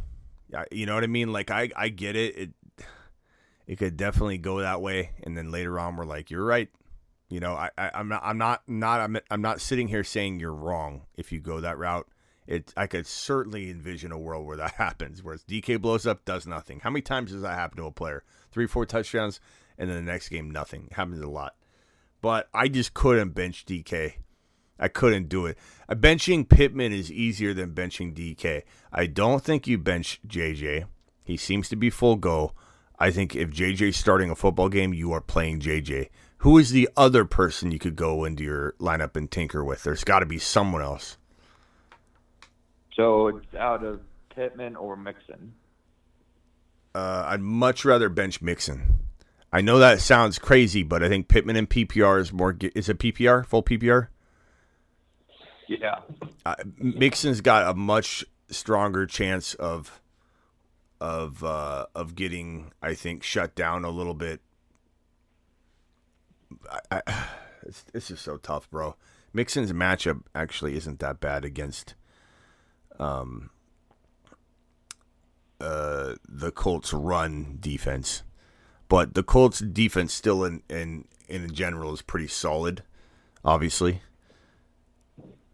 Yeah, 0.49 0.63
you 0.71 0.85
know 0.85 0.95
what 0.95 1.03
I 1.03 1.07
mean. 1.07 1.33
Like 1.33 1.51
I, 1.51 1.69
I 1.75 1.89
get 1.89 2.15
it. 2.15 2.37
It, 2.37 2.49
it 3.65 3.75
could 3.77 3.97
definitely 3.97 4.37
go 4.37 4.59
that 4.59 4.81
way, 4.81 5.11
and 5.23 5.37
then 5.37 5.51
later 5.51 5.79
on, 5.79 5.95
we're 5.95 6.05
like, 6.05 6.29
you're 6.29 6.45
right. 6.45 6.69
You 7.29 7.39
know, 7.39 7.53
I, 7.53 7.71
I 7.77 7.91
I'm 7.95 8.07
not 8.07 8.21
I'm 8.23 8.37
not 8.37 8.61
not 8.67 8.99
I'm, 9.01 9.17
I'm 9.31 9.41
not 9.41 9.61
sitting 9.61 9.87
here 9.87 10.03
saying 10.03 10.39
you're 10.39 10.53
wrong 10.53 11.03
if 11.15 11.31
you 11.31 11.39
go 11.39 11.59
that 11.59 11.77
route. 11.77 12.07
It 12.45 12.73
I 12.77 12.87
could 12.87 13.07
certainly 13.07 13.69
envision 13.69 14.11
a 14.11 14.17
world 14.17 14.45
where 14.45 14.57
that 14.57 14.71
happens, 14.77 15.23
where 15.23 15.37
DK 15.37 15.81
blows 15.81 16.05
up, 16.05 16.25
does 16.25 16.45
nothing. 16.45 16.81
How 16.81 16.89
many 16.89 17.01
times 17.01 17.31
does 17.31 17.41
that 17.41 17.55
happen 17.55 17.77
to 17.77 17.85
a 17.85 17.91
player? 17.91 18.23
Three, 18.51 18.67
four 18.67 18.85
touchdowns, 18.85 19.39
and 19.77 19.89
then 19.89 20.05
the 20.05 20.11
next 20.11 20.29
game 20.29 20.51
nothing. 20.51 20.87
It 20.91 20.93
happens 20.93 21.21
a 21.21 21.27
lot. 21.27 21.55
But 22.21 22.47
I 22.53 22.67
just 22.67 22.93
couldn't 22.93 23.31
bench 23.31 23.65
DK. 23.65 24.13
I 24.83 24.89
couldn't 24.89 25.29
do 25.29 25.45
it. 25.45 25.57
Uh, 25.87 25.95
benching 25.95 26.47
Pittman 26.49 26.91
is 26.91 27.09
easier 27.09 27.53
than 27.53 27.73
benching 27.73 28.13
DK. 28.13 28.63
I 28.91 29.05
don't 29.05 29.41
think 29.41 29.65
you 29.65 29.77
bench 29.77 30.19
JJ. 30.27 30.83
He 31.23 31.37
seems 31.37 31.69
to 31.69 31.77
be 31.77 31.89
full 31.89 32.17
go. 32.17 32.51
I 32.99 33.09
think 33.09 33.33
if 33.33 33.49
JJ's 33.49 33.95
starting 33.95 34.29
a 34.29 34.35
football 34.35 34.67
game, 34.67 34.93
you 34.93 35.13
are 35.13 35.21
playing 35.21 35.61
JJ. 35.61 36.09
Who 36.39 36.57
is 36.57 36.71
the 36.71 36.89
other 36.97 37.23
person 37.23 37.71
you 37.71 37.79
could 37.79 37.95
go 37.95 38.25
into 38.25 38.43
your 38.43 38.73
lineup 38.77 39.15
and 39.15 39.31
tinker 39.31 39.63
with? 39.63 39.83
There's 39.83 40.03
got 40.03 40.19
to 40.19 40.25
be 40.25 40.37
someone 40.37 40.81
else. 40.81 41.17
So 42.93 43.29
it's 43.29 43.55
out 43.55 43.85
of 43.85 44.01
Pittman 44.35 44.75
or 44.75 44.97
Mixon. 44.97 45.53
Uh, 46.93 47.23
I'd 47.27 47.39
much 47.39 47.85
rather 47.85 48.09
bench 48.09 48.41
Mixon. 48.41 48.99
I 49.53 49.61
know 49.61 49.79
that 49.79 50.01
sounds 50.01 50.39
crazy, 50.39 50.83
but 50.83 51.01
I 51.01 51.07
think 51.07 51.29
Pittman 51.29 51.55
and 51.55 51.69
PPR 51.69 52.19
is 52.19 52.33
more. 52.33 52.57
Is 52.75 52.89
it 52.89 52.99
PPR 52.99 53.45
full 53.45 53.63
PPR? 53.63 54.09
Yeah. 55.67 55.99
Uh, 56.45 56.55
Mixon's 56.77 57.41
got 57.41 57.69
a 57.69 57.73
much 57.73 58.25
stronger 58.49 59.05
chance 59.05 59.53
of 59.55 60.01
of 60.99 61.43
uh, 61.43 61.85
of 61.95 62.15
getting, 62.15 62.71
I 62.81 62.93
think, 62.93 63.23
shut 63.23 63.55
down 63.55 63.83
a 63.83 63.89
little 63.89 64.13
bit. 64.13 64.41
I, 66.91 67.01
I, 67.05 67.25
it's, 67.63 67.83
this 67.83 68.11
is 68.11 68.19
so 68.19 68.37
tough, 68.37 68.69
bro. 68.69 68.95
Mixon's 69.33 69.73
matchup 69.73 70.21
actually 70.35 70.77
isn't 70.77 70.99
that 70.99 71.19
bad 71.19 71.43
against 71.43 71.95
um, 72.99 73.49
uh, 75.59 76.15
the 76.27 76.51
Colts' 76.51 76.93
run 76.93 77.57
defense, 77.59 78.23
but 78.87 79.13
the 79.13 79.23
Colts' 79.23 79.59
defense 79.59 80.13
still 80.13 80.43
in 80.45 80.61
in 80.69 81.05
in 81.27 81.53
general 81.53 81.93
is 81.93 82.01
pretty 82.01 82.27
solid, 82.27 82.83
obviously. 83.43 84.01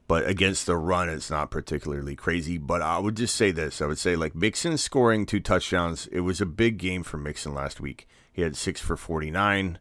But 0.10 0.28
against 0.28 0.66
the 0.66 0.76
run, 0.76 1.07
it's 1.07 1.30
not 1.30 1.51
particularly 1.51 2.16
crazy. 2.16 2.57
But 2.57 2.82
I 2.82 2.97
would 2.97 3.16
just 3.16 3.36
say 3.36 3.51
this: 3.51 3.80
I 3.80 3.86
would 3.86 3.99
say 3.99 4.16
like 4.16 4.34
Mixon 4.34 4.80
scoring 4.80 5.28
two 5.28 5.39
touchdowns. 5.39 6.07
It 6.07 6.22
was 6.22 6.41
a 6.41 6.47
big 6.47 6.80
game 6.80 7.03
for 7.03 7.18
Mixon 7.18 7.53
last 7.53 7.80
week. 7.80 8.07
He 8.34 8.41
had 8.41 8.57
six 8.57 8.82
for 8.82 8.97
forty 8.97 9.30
nine 9.30 9.78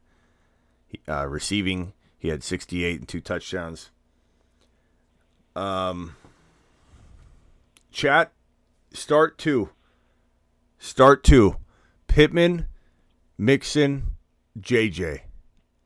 uh, 1.09 1.27
receiving. 1.27 1.95
He 2.19 2.29
had 2.29 2.45
sixty 2.45 2.85
eight 2.85 2.99
and 2.99 3.09
two 3.09 3.23
touchdowns. 3.23 3.91
Um, 5.57 6.15
chat, 7.91 8.31
start 8.93 9.39
two. 9.39 9.71
Start 10.79 11.25
two. 11.25 11.57
Pittman, 12.07 12.67
Mixon, 13.39 14.09
JJ. 14.61 15.21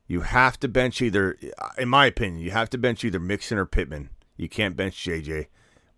You 0.09 0.23
have 0.23 0.59
to 0.59 0.67
bench 0.67 1.01
either, 1.01 1.39
in 1.79 1.89
my 1.89 2.07
opinion, 2.07 2.43
you 2.43 2.51
have 2.51 2.71
to 2.71 2.79
bench 2.79 3.05
either 3.05 3.21
Mixon 3.21 3.57
or 3.57 3.67
Pittman. 3.67 4.11
You 4.37 4.49
can't 4.49 4.77
bench 4.77 4.97
JJ. 4.97 5.47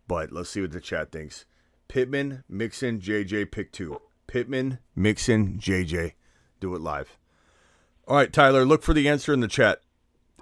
But 0.07 0.33
let's 0.33 0.51
see 0.51 0.61
what 0.61 0.73
the 0.73 0.81
chat 0.81 1.13
thinks. 1.13 1.47
Pittman, 1.89 2.45
Mixon, 2.49 3.01
JJ, 3.01 3.51
pick 3.51 3.73
two. 3.73 4.01
Pittman, 4.27 4.79
Mixon, 4.95 5.59
JJ. 5.59 6.13
Do 6.61 6.75
it 6.75 6.81
live. 6.81 7.17
All 8.07 8.17
right, 8.17 8.33
Tyler, 8.33 8.65
look 8.65 8.83
for 8.83 8.93
the 8.93 9.09
answer 9.09 9.33
in 9.33 9.41
the 9.41 9.49
chat. 9.49 9.81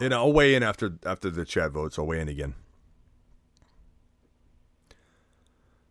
And 0.01 0.13
I'll 0.13 0.33
weigh 0.33 0.55
in 0.55 0.63
after 0.63 0.99
after 1.05 1.31
the 1.31 1.45
chat 1.45 1.71
votes. 1.73 1.99
I'll 1.99 2.07
weigh 2.07 2.21
in 2.21 2.29
again. 2.29 2.55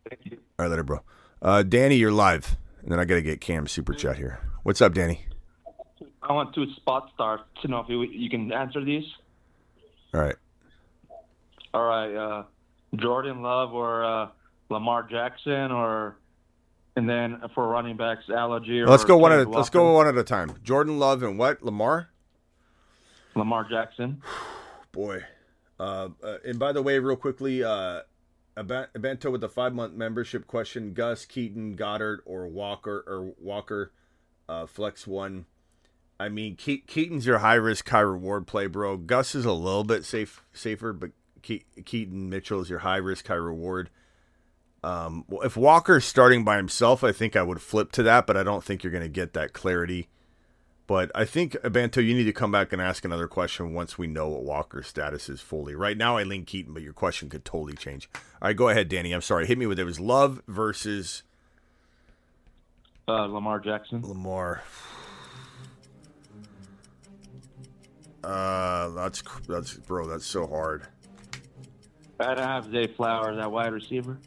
Thank 0.08 0.26
you. 0.26 0.38
All 0.58 0.64
right, 0.64 0.70
later, 0.70 0.82
bro. 0.82 1.00
Uh, 1.40 1.62
Danny, 1.62 1.96
you're 1.96 2.12
live. 2.12 2.56
And 2.82 2.90
then 2.90 2.98
I 2.98 3.04
got 3.04 3.14
to 3.14 3.22
get 3.22 3.40
Cam 3.40 3.66
super 3.66 3.94
chat 3.94 4.16
here. 4.16 4.40
What's 4.64 4.82
up, 4.82 4.92
Danny? 4.92 5.26
I 6.22 6.32
want 6.32 6.54
two 6.54 6.66
spot 6.74 7.10
starts 7.14 7.44
to 7.62 7.68
know 7.68 7.80
if 7.80 7.88
you, 7.88 8.02
you 8.02 8.28
can 8.28 8.52
answer 8.52 8.84
these. 8.84 9.04
All 10.12 10.20
right. 10.20 10.36
All 11.74 11.84
right, 11.84 12.14
uh, 12.14 12.44
Jordan 12.96 13.42
Love 13.42 13.72
or 13.72 14.04
uh, 14.04 14.28
Lamar 14.68 15.04
Jackson, 15.04 15.72
or 15.72 16.18
and 16.96 17.08
then 17.08 17.40
for 17.54 17.66
running 17.66 17.96
backs, 17.96 18.24
Allgeier. 18.28 18.86
Let's 18.86 19.04
go 19.04 19.16
one 19.16 19.32
at 19.32 19.46
a, 19.46 19.48
let's 19.48 19.70
go 19.70 19.92
one 19.92 20.06
at 20.06 20.16
a 20.16 20.24
time. 20.24 20.54
Jordan 20.62 20.98
Love 20.98 21.22
and 21.22 21.38
what? 21.38 21.62
Lamar? 21.62 22.10
Lamar 23.34 23.66
Jackson. 23.68 24.22
Boy. 24.92 25.24
Uh, 25.80 26.10
uh, 26.22 26.36
and 26.44 26.58
by 26.58 26.72
the 26.72 26.82
way, 26.82 26.98
real 26.98 27.16
quickly, 27.16 27.64
uh, 27.64 28.02
Abanto 28.56 29.32
with 29.32 29.40
the 29.40 29.48
five 29.48 29.72
month 29.74 29.94
membership 29.94 30.46
question: 30.46 30.92
Gus, 30.92 31.24
Keaton, 31.24 31.76
Goedert, 31.76 32.18
or 32.26 32.46
Walker 32.46 33.02
or 33.06 33.32
Walker, 33.38 33.92
uh, 34.48 34.66
flex 34.66 35.06
one. 35.06 35.46
I 36.20 36.28
mean, 36.28 36.56
Ke- 36.56 36.86
Keaton's 36.86 37.26
your 37.26 37.38
high 37.38 37.54
risk, 37.54 37.88
high 37.88 38.00
reward 38.00 38.46
play, 38.46 38.66
bro. 38.66 38.96
Gus 38.96 39.34
is 39.34 39.44
a 39.44 39.52
little 39.52 39.82
bit 39.82 40.04
safe, 40.04 40.44
safer, 40.52 40.92
but 40.92 41.10
Ke- 41.42 41.64
Keaton 41.84 42.30
Mitchell 42.30 42.60
is 42.60 42.70
your 42.70 42.80
high 42.80 42.96
risk, 42.96 43.26
high 43.28 43.34
reward. 43.34 43.90
Um, 44.84 45.24
well, 45.28 45.42
if 45.42 45.56
Walker's 45.56 46.04
starting 46.04 46.44
by 46.44 46.56
himself, 46.56 47.04
I 47.04 47.12
think 47.12 47.36
I 47.36 47.42
would 47.42 47.60
flip 47.62 47.92
to 47.92 48.02
that, 48.04 48.26
but 48.26 48.36
I 48.36 48.42
don't 48.42 48.64
think 48.64 48.82
you're 48.82 48.90
going 48.92 49.02
to 49.04 49.08
get 49.08 49.32
that 49.34 49.52
clarity. 49.52 50.08
But 50.88 51.12
I 51.14 51.24
think 51.24 51.52
Abanto, 51.62 52.04
you 52.04 52.14
need 52.14 52.24
to 52.24 52.32
come 52.32 52.50
back 52.50 52.72
and 52.72 52.82
ask 52.82 53.04
another 53.04 53.28
question 53.28 53.72
once 53.72 53.96
we 53.96 54.08
know 54.08 54.28
what 54.28 54.42
Walker's 54.42 54.88
status 54.88 55.28
is 55.28 55.40
fully. 55.40 55.76
Right 55.76 55.96
now, 55.96 56.16
I 56.16 56.24
lean 56.24 56.44
Keaton, 56.44 56.74
but 56.74 56.82
your 56.82 56.92
question 56.92 57.28
could 57.28 57.44
totally 57.44 57.74
change. 57.74 58.08
All 58.14 58.48
right, 58.48 58.56
go 58.56 58.68
ahead, 58.68 58.88
Danny. 58.88 59.12
I'm 59.12 59.20
sorry. 59.22 59.46
Hit 59.46 59.56
me 59.58 59.66
with 59.66 59.78
it. 59.78 59.82
It 59.82 59.86
was 59.86 60.00
Love 60.00 60.42
versus 60.48 61.22
Uh, 63.06 63.26
Lamar 63.26 63.60
Jackson. 63.60 64.02
Lamar. 64.02 64.62
Uh, 68.24 68.88
that's 68.90 69.22
that's 69.48 69.74
bro. 69.74 70.06
That's 70.08 70.26
so 70.26 70.46
hard. 70.46 70.86
I'd 72.22 72.38
have 72.38 72.70
Zay 72.70 72.86
Flowers 72.86 73.38
at 73.38 73.50
wide 73.50 73.72
receiver. 73.72 74.18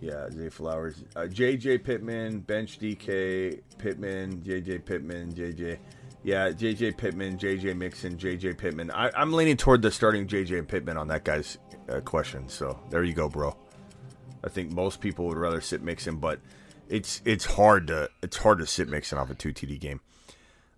Yeah, 0.00 0.30
Zay 0.30 0.48
Flowers, 0.48 1.04
uh, 1.14 1.20
JJ 1.20 1.84
Pittman, 1.84 2.40
bench 2.40 2.78
DK 2.78 3.60
Pittman, 3.78 4.40
JJ 4.40 4.84
Pittman, 4.84 5.32
JJ. 5.32 5.78
Yeah, 6.22 6.50
JJ 6.50 6.96
Pittman, 6.96 7.38
JJ 7.38 7.76
Mixon, 7.76 8.16
JJ 8.16 8.58
Pittman. 8.58 8.90
I, 8.90 9.10
I'm 9.14 9.32
leaning 9.32 9.56
toward 9.56 9.82
the 9.82 9.90
starting 9.90 10.26
JJ 10.26 10.68
Pittman 10.68 10.96
on 10.96 11.08
that 11.08 11.24
guy's 11.24 11.58
uh, 11.88 12.00
question. 12.00 12.48
So 12.48 12.78
there 12.90 13.02
you 13.04 13.14
go, 13.14 13.28
bro. 13.28 13.56
I 14.44 14.48
think 14.48 14.72
most 14.72 15.00
people 15.00 15.26
would 15.26 15.38
rather 15.38 15.60
sit 15.60 15.82
Mixon, 15.82 16.16
but 16.16 16.40
it's 16.88 17.22
it's 17.24 17.44
hard 17.44 17.86
to 17.88 18.10
it's 18.22 18.38
hard 18.38 18.58
to 18.58 18.66
sit 18.66 18.88
Mixon 18.88 19.18
off 19.18 19.30
a 19.30 19.34
two 19.34 19.52
TD 19.52 19.78
game. 19.78 20.00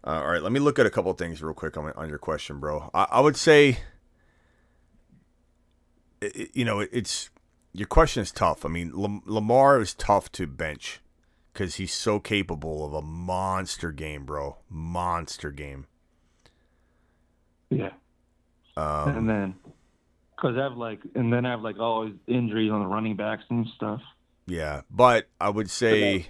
Uh, 0.04 0.20
all 0.20 0.32
right, 0.32 0.42
let 0.42 0.50
me 0.50 0.58
look 0.58 0.78
at 0.80 0.86
a 0.86 0.90
couple 0.90 1.12
things 1.12 1.40
real 1.42 1.54
quick 1.54 1.76
on, 1.76 1.92
on 1.92 2.08
your 2.08 2.18
question, 2.18 2.58
bro. 2.58 2.90
I, 2.92 3.06
I 3.12 3.20
would 3.20 3.36
say, 3.36 3.78
it- 6.22 6.50
you 6.54 6.64
know, 6.64 6.80
it, 6.80 6.90
it's 6.92 7.30
your 7.72 7.86
question 7.88 8.22
is 8.22 8.32
tough. 8.32 8.64
I 8.64 8.68
mean, 8.68 8.92
Lam- 8.94 9.22
Lamar 9.24 9.80
is 9.80 9.94
tough 9.94 10.30
to 10.32 10.46
bench 10.46 11.00
because 11.52 11.76
he's 11.76 11.92
so 11.92 12.18
capable 12.20 12.84
of 12.84 12.92
a 12.94 13.02
monster 13.02 13.92
game, 13.92 14.24
bro. 14.24 14.56
Monster 14.68 15.50
game. 15.50 15.86
Yeah. 17.70 17.90
Um, 18.76 19.16
and 19.16 19.28
then, 19.28 19.54
because 20.36 20.56
I 20.58 20.62
have 20.64 20.76
like, 20.76 21.00
and 21.14 21.32
then 21.32 21.44
I 21.46 21.50
have 21.50 21.62
like 21.62 21.78
all 21.78 22.06
these 22.06 22.14
injuries 22.26 22.70
on 22.70 22.80
the 22.80 22.86
running 22.86 23.16
backs 23.16 23.44
and 23.50 23.66
stuff. 23.76 24.00
Yeah, 24.46 24.82
but 24.90 25.28
I 25.40 25.48
would 25.50 25.70
say, 25.70 26.26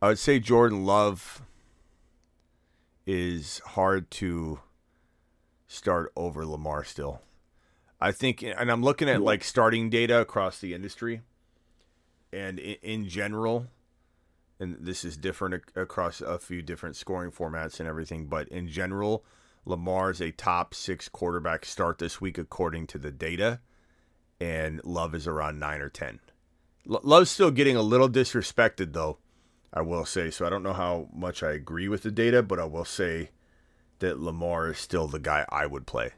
I 0.00 0.08
would 0.08 0.18
say 0.18 0.38
Jordan 0.38 0.84
Love 0.84 1.42
is 3.06 3.60
hard 3.66 4.10
to 4.12 4.60
start 5.66 6.12
over 6.16 6.46
Lamar 6.46 6.84
still. 6.84 7.20
I 8.02 8.12
think, 8.12 8.42
and 8.42 8.70
I'm 8.70 8.82
looking 8.82 9.08
at 9.08 9.16
mm-hmm. 9.16 9.24
like 9.24 9.44
starting 9.44 9.88
data 9.88 10.20
across 10.20 10.58
the 10.58 10.74
industry, 10.74 11.22
and 12.32 12.58
in, 12.58 12.76
in 12.82 13.08
general, 13.08 13.68
and 14.58 14.76
this 14.80 15.04
is 15.04 15.16
different 15.16 15.54
ac- 15.54 15.80
across 15.80 16.20
a 16.20 16.38
few 16.38 16.62
different 16.62 16.96
scoring 16.96 17.30
formats 17.30 17.78
and 17.78 17.88
everything, 17.88 18.26
but 18.26 18.48
in 18.48 18.68
general, 18.68 19.24
Lamar's 19.64 20.20
a 20.20 20.32
top 20.32 20.74
six 20.74 21.08
quarterback 21.08 21.64
start 21.64 21.98
this 21.98 22.20
week 22.20 22.38
according 22.38 22.88
to 22.88 22.98
the 22.98 23.12
data, 23.12 23.60
and 24.40 24.84
Love 24.84 25.14
is 25.14 25.28
around 25.28 25.60
nine 25.60 25.80
or 25.80 25.88
ten. 25.88 26.18
Lo- 26.84 27.00
Love's 27.04 27.30
still 27.30 27.52
getting 27.52 27.76
a 27.76 27.82
little 27.82 28.08
disrespected 28.08 28.92
though, 28.92 29.18
I 29.72 29.82
will 29.82 30.04
say. 30.04 30.30
So 30.30 30.44
I 30.44 30.50
don't 30.50 30.64
know 30.64 30.72
how 30.72 31.08
much 31.14 31.44
I 31.44 31.52
agree 31.52 31.88
with 31.88 32.02
the 32.02 32.10
data, 32.10 32.42
but 32.42 32.58
I 32.58 32.64
will 32.64 32.84
say 32.84 33.30
that 34.00 34.18
Lamar 34.18 34.70
is 34.70 34.78
still 34.78 35.06
the 35.06 35.20
guy 35.20 35.46
I 35.48 35.66
would 35.66 35.86
play. 35.86 36.10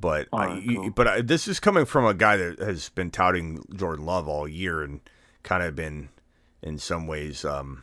But 0.00 0.28
I, 0.32 0.64
cool. 0.66 0.90
but 0.90 1.08
I, 1.08 1.20
this 1.22 1.48
is 1.48 1.58
coming 1.58 1.84
from 1.84 2.04
a 2.04 2.14
guy 2.14 2.36
that 2.36 2.60
has 2.60 2.88
been 2.90 3.10
touting 3.10 3.64
Jordan 3.74 4.06
Love 4.06 4.28
all 4.28 4.46
year 4.46 4.82
and 4.82 5.00
kind 5.42 5.62
of 5.62 5.74
been 5.74 6.10
in 6.62 6.78
some 6.78 7.06
ways, 7.08 7.44
um, 7.44 7.82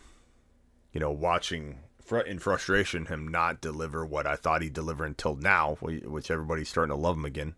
you 0.93 0.99
know, 0.99 1.11
watching 1.11 1.79
fr- 2.05 2.19
in 2.19 2.39
frustration 2.39 3.07
him 3.07 3.27
not 3.27 3.59
deliver 3.59 4.05
what 4.05 4.25
I 4.25 4.37
thought 4.37 4.61
he'd 4.61 4.73
deliver 4.73 5.03
until 5.03 5.35
now, 5.35 5.75
which 5.81 6.31
everybody's 6.31 6.69
starting 6.69 6.95
to 6.95 7.01
love 7.01 7.17
him 7.17 7.25
again. 7.25 7.55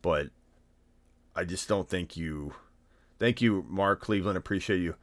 But 0.00 0.28
I 1.36 1.44
just 1.44 1.68
don't 1.68 1.88
think 1.88 2.16
you. 2.16 2.54
Thank 3.18 3.42
you, 3.42 3.64
Mark 3.68 4.00
Cleveland. 4.00 4.38
Appreciate 4.38 4.80
you. 4.80 4.94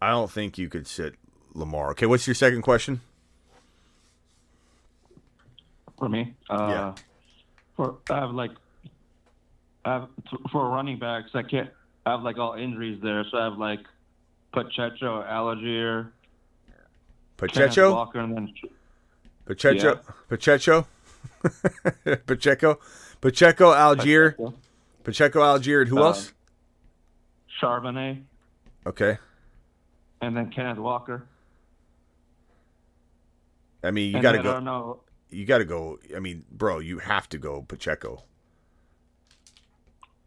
I 0.00 0.10
don't 0.10 0.30
think 0.30 0.56
you 0.56 0.68
could 0.68 0.86
sit 0.86 1.16
Lamar. 1.52 1.90
Okay, 1.90 2.06
what's 2.06 2.26
your 2.26 2.34
second 2.34 2.62
question? 2.62 3.00
For 5.98 6.08
me, 6.08 6.34
uh, 6.48 6.68
Yeah. 6.70 6.94
For 7.80 7.96
I 8.10 8.18
have 8.20 8.32
like, 8.32 8.50
I 9.86 9.92
have 9.94 10.08
for 10.52 10.68
running 10.68 10.98
backs. 10.98 11.30
I 11.32 11.42
can't. 11.42 11.70
I 12.04 12.10
have 12.10 12.20
like 12.22 12.36
all 12.36 12.52
injuries 12.52 13.00
there, 13.02 13.24
so 13.30 13.38
I 13.38 13.44
have 13.44 13.56
like 13.56 13.80
Pacheco, 14.52 15.22
Allgeier, 15.22 16.10
Pacheco? 17.38 17.90
Walker, 17.94 18.20
and 18.20 18.36
then 18.36 18.52
Pacheco? 19.46 19.98
Pacheco? 20.28 20.86
Pacheco? 22.26 22.78
Pacheco, 23.22 23.72
Allgeier? 23.72 24.52
Pacheco, 25.02 25.40
Allgeier, 25.40 25.80
and 25.80 25.88
who 25.88 26.00
Uh, 26.00 26.08
else? 26.08 26.32
Charbonnet, 27.62 28.20
Okay. 28.86 29.16
and 30.20 30.36
then 30.36 30.50
Kenneth 30.50 30.76
Walker. 30.78 31.26
I 33.82 33.90
mean, 33.90 34.14
you 34.14 34.20
got 34.20 34.32
to 34.32 34.42
go. 34.42 34.50
I 34.50 34.52
don't 34.54 34.64
know. 34.64 35.00
You 35.30 35.44
got 35.44 35.58
to 35.58 35.64
go. 35.64 35.98
I 36.14 36.20
mean, 36.20 36.44
bro, 36.50 36.78
you 36.78 36.98
have 36.98 37.28
to 37.30 37.38
go 37.38 37.62
Pacheco. 37.62 38.24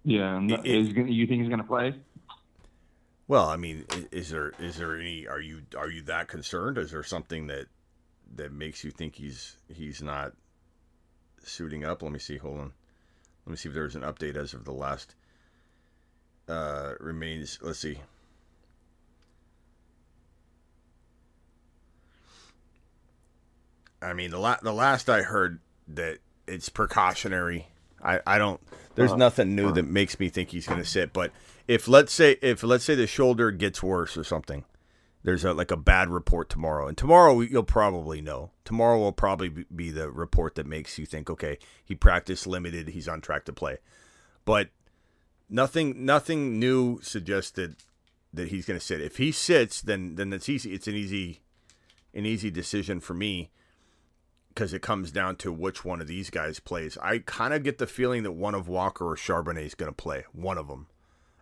Yeah, 0.04 0.42
It- 0.42 0.66
is 0.66 0.88
you 0.90 1.28
think 1.28 1.42
he's 1.42 1.50
gonna 1.50 1.64
play? 1.64 1.96
Well, 3.28 3.48
I 3.48 3.56
mean, 3.56 3.86
is 4.12 4.30
there 4.30 4.52
is 4.60 4.78
there 4.78 4.98
any? 5.00 5.28
Are 5.28 5.40
you 5.40 5.62
are 5.78 5.90
you 5.90 6.02
that 6.04 6.28
concerned? 6.28 6.78
Is 6.78 6.92
there 6.92 7.04
something 7.04 7.48
that 7.48 7.68
that 8.36 8.52
makes 8.52 8.84
you 8.84 8.92
think 8.92 9.16
he's 9.16 9.58
he's 9.74 10.02
not 10.02 10.34
suiting 11.42 11.86
up? 11.86 12.02
Let 12.04 12.12
me 12.12 12.20
see. 12.20 12.38
Hold 12.38 12.60
on. 12.60 12.74
Let 13.46 13.52
me 13.52 13.56
see 13.58 13.70
if 13.70 13.76
there's 13.76 13.96
an 13.96 14.02
update 14.02 14.36
as 14.36 14.54
of 14.54 14.66
the 14.66 14.74
last. 14.74 15.16
Uh, 16.48 16.96
remains. 17.00 17.60
Let's 17.62 17.80
see. 17.80 18.00
I 24.04 24.14
mean, 24.14 24.32
the 24.32 24.38
la- 24.40 24.60
the 24.62 24.74
last 24.74 25.10
I 25.10 25.22
heard 25.22 25.60
that 25.90 26.20
it's 26.48 26.70
precautionary. 26.70 27.68
I, 28.04 28.20
I 28.28 28.38
don't. 28.38 28.60
There's 28.96 29.12
Uh-huh. 29.12 29.18
nothing 29.18 29.56
new 29.56 29.72
that 29.72 29.84
makes 29.88 30.20
me 30.20 30.30
think 30.30 30.50
he's 30.50 30.68
going 30.68 30.80
to 30.82 30.86
sit. 30.86 31.14
But 31.14 31.32
if 31.68 31.88
let's 31.88 32.12
say 32.14 32.38
if 32.42 32.62
let's 32.64 32.84
say 32.84 32.96
the 32.96 33.08
shoulder 33.08 33.50
gets 33.52 33.82
worse 33.82 34.18
or 34.18 34.24
something, 34.24 34.66
there's 35.24 35.46
a, 35.46 35.54
like 35.54 35.72
a 35.72 35.78
bad 35.78 36.10
report 36.10 36.50
tomorrow, 36.50 36.88
and 36.88 36.98
tomorrow 36.98 37.40
you'll 37.40 37.64
probably 37.64 38.20
know. 38.22 38.52
Tomorrow 38.66 39.00
will 39.00 39.14
probably 39.14 39.50
be- 39.50 39.66
be 39.74 39.90
the 39.90 40.12
report 40.12 40.56
that 40.56 40.66
makes 40.68 41.00
you 41.00 41.06
think, 41.06 41.30
okay, 41.30 41.58
he 41.84 41.96
practiced 41.96 42.46
limited, 42.46 42.90
he's 42.90 43.08
on 43.08 43.22
track 43.22 43.46
to 43.46 43.54
play. 43.54 43.78
But 44.46 44.70
nothing 45.50 46.06
nothing 46.06 46.60
new 46.60 47.00
suggested 47.02 47.76
that 48.34 48.50
he's 48.50 48.66
going 48.66 48.80
to 48.80 48.86
sit. 48.86 49.00
If 49.02 49.18
he 49.18 49.32
sits, 49.32 49.82
then 49.82 50.16
then 50.16 50.34
it's 50.34 50.50
easy. 50.50 50.74
It's 50.74 50.88
an 50.88 50.96
easy 50.96 51.42
an 52.14 52.26
easy 52.26 52.52
decision 52.52 53.00
for 53.00 53.14
me 53.14 53.50
because 54.54 54.74
it 54.74 54.82
comes 54.82 55.12
down 55.12 55.36
to 55.38 55.52
which 55.52 55.84
one 55.84 56.02
of 56.02 56.08
these 56.08 56.30
guys 56.30 56.60
plays. 56.60 56.98
I 57.02 57.20
kind 57.20 57.54
of 57.54 57.64
get 57.64 57.78
the 57.78 57.88
feeling 57.88 58.24
that 58.24 58.34
one 58.34 58.56
of 58.56 58.68
Walker 58.68 59.06
or 59.10 59.16
Charbonnet 59.16 59.66
is 59.66 59.76
going 59.76 59.92
to 59.92 59.96
play. 59.96 60.26
One 60.32 60.58
of 60.58 60.68
them. 60.68 60.88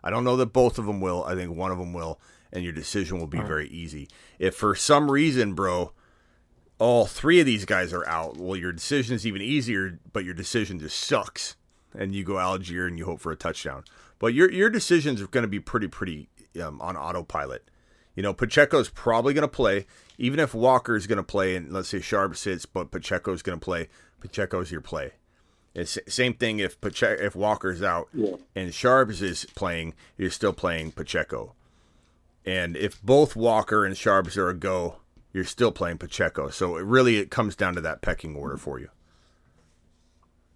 I 0.03 0.09
don't 0.09 0.23
know 0.23 0.37
that 0.37 0.53
both 0.53 0.79
of 0.79 0.85
them 0.85 1.01
will. 1.01 1.23
I 1.25 1.35
think 1.35 1.55
one 1.55 1.71
of 1.71 1.77
them 1.77 1.93
will, 1.93 2.19
and 2.51 2.63
your 2.63 2.73
decision 2.73 3.19
will 3.19 3.27
be 3.27 3.41
very 3.41 3.67
easy. 3.67 4.07
If 4.39 4.55
for 4.55 4.73
some 4.75 5.11
reason, 5.11 5.53
bro, 5.53 5.91
all 6.79 7.05
three 7.05 7.39
of 7.39 7.45
these 7.45 7.65
guys 7.65 7.93
are 7.93 8.07
out, 8.07 8.37
well, 8.37 8.55
your 8.55 8.71
decision 8.71 9.15
is 9.15 9.27
even 9.27 9.41
easier, 9.41 9.99
but 10.11 10.25
your 10.25 10.33
decision 10.33 10.79
just 10.79 10.99
sucks, 10.99 11.55
and 11.93 12.15
you 12.15 12.23
go 12.23 12.33
Allgeier 12.33 12.87
and 12.87 12.97
you 12.97 13.05
hope 13.05 13.19
for 13.19 13.31
a 13.31 13.35
touchdown. 13.35 13.83
But 14.17 14.33
your 14.33 14.51
your 14.51 14.69
decisions 14.69 15.21
are 15.21 15.27
going 15.27 15.43
to 15.43 15.47
be 15.47 15.59
pretty 15.59 15.87
pretty 15.87 16.29
um, 16.61 16.81
on 16.81 16.95
autopilot. 16.97 17.69
You 18.15 18.23
know, 18.23 18.33
Pacheco's 18.33 18.89
probably 18.89 19.33
going 19.33 19.43
to 19.43 19.47
play, 19.47 19.85
even 20.17 20.39
if 20.39 20.53
Walker's 20.53 21.07
going 21.07 21.17
to 21.17 21.23
play, 21.23 21.55
and 21.55 21.71
let's 21.71 21.89
say 21.89 22.01
Sharp 22.01 22.35
sits, 22.35 22.65
but 22.65 22.91
Pacheco's 22.91 23.41
going 23.41 23.59
to 23.59 23.63
play. 23.63 23.87
Pacheco's 24.19 24.71
your 24.71 24.81
play. 24.81 25.11
It's 25.73 25.97
same 26.09 26.33
thing 26.33 26.59
if 26.59 26.79
Pache- 26.81 27.17
if 27.25 27.35
Walker's 27.35 27.81
out 27.81 28.09
Yeah. 28.13 28.35
and 28.55 28.73
Sharps 28.73 29.21
is 29.21 29.45
playing, 29.55 29.93
you're 30.17 30.29
still 30.29 30.51
playing 30.51 30.91
Pacheco. 30.91 31.55
And 32.45 32.75
if 32.75 33.01
both 33.01 33.35
Walker 33.37 33.85
and 33.85 33.95
Sharps 33.97 34.35
are 34.35 34.49
a 34.49 34.53
go, 34.53 34.97
you're 35.31 35.45
still 35.45 35.71
playing 35.71 35.99
Pacheco. 35.99 36.49
So 36.49 36.75
it 36.75 36.83
really 36.83 37.15
it 37.17 37.31
comes 37.31 37.55
down 37.55 37.75
to 37.75 37.81
that 37.81 38.01
pecking 38.01 38.35
order 38.35 38.57
for 38.57 38.79
you. 38.79 38.89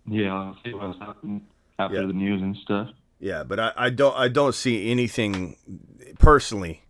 Yeah, 0.08 0.34
I'll 0.34 0.58
see 0.64 0.74
what's 0.74 1.00
happening 1.00 1.42
after 1.80 2.02
Yeah. 2.02 2.08
the 2.08 2.14
news 2.14 2.42
and 2.42 2.56
stuff. 2.58 2.90
Yeah, 3.20 3.44
but 3.44 3.60
I, 3.60 3.72
I 3.78 3.90
don't 3.90 4.16
I 4.18 4.28
don't 4.28 4.54
see 4.54 4.92
anything 4.92 5.56
personally 6.20 6.82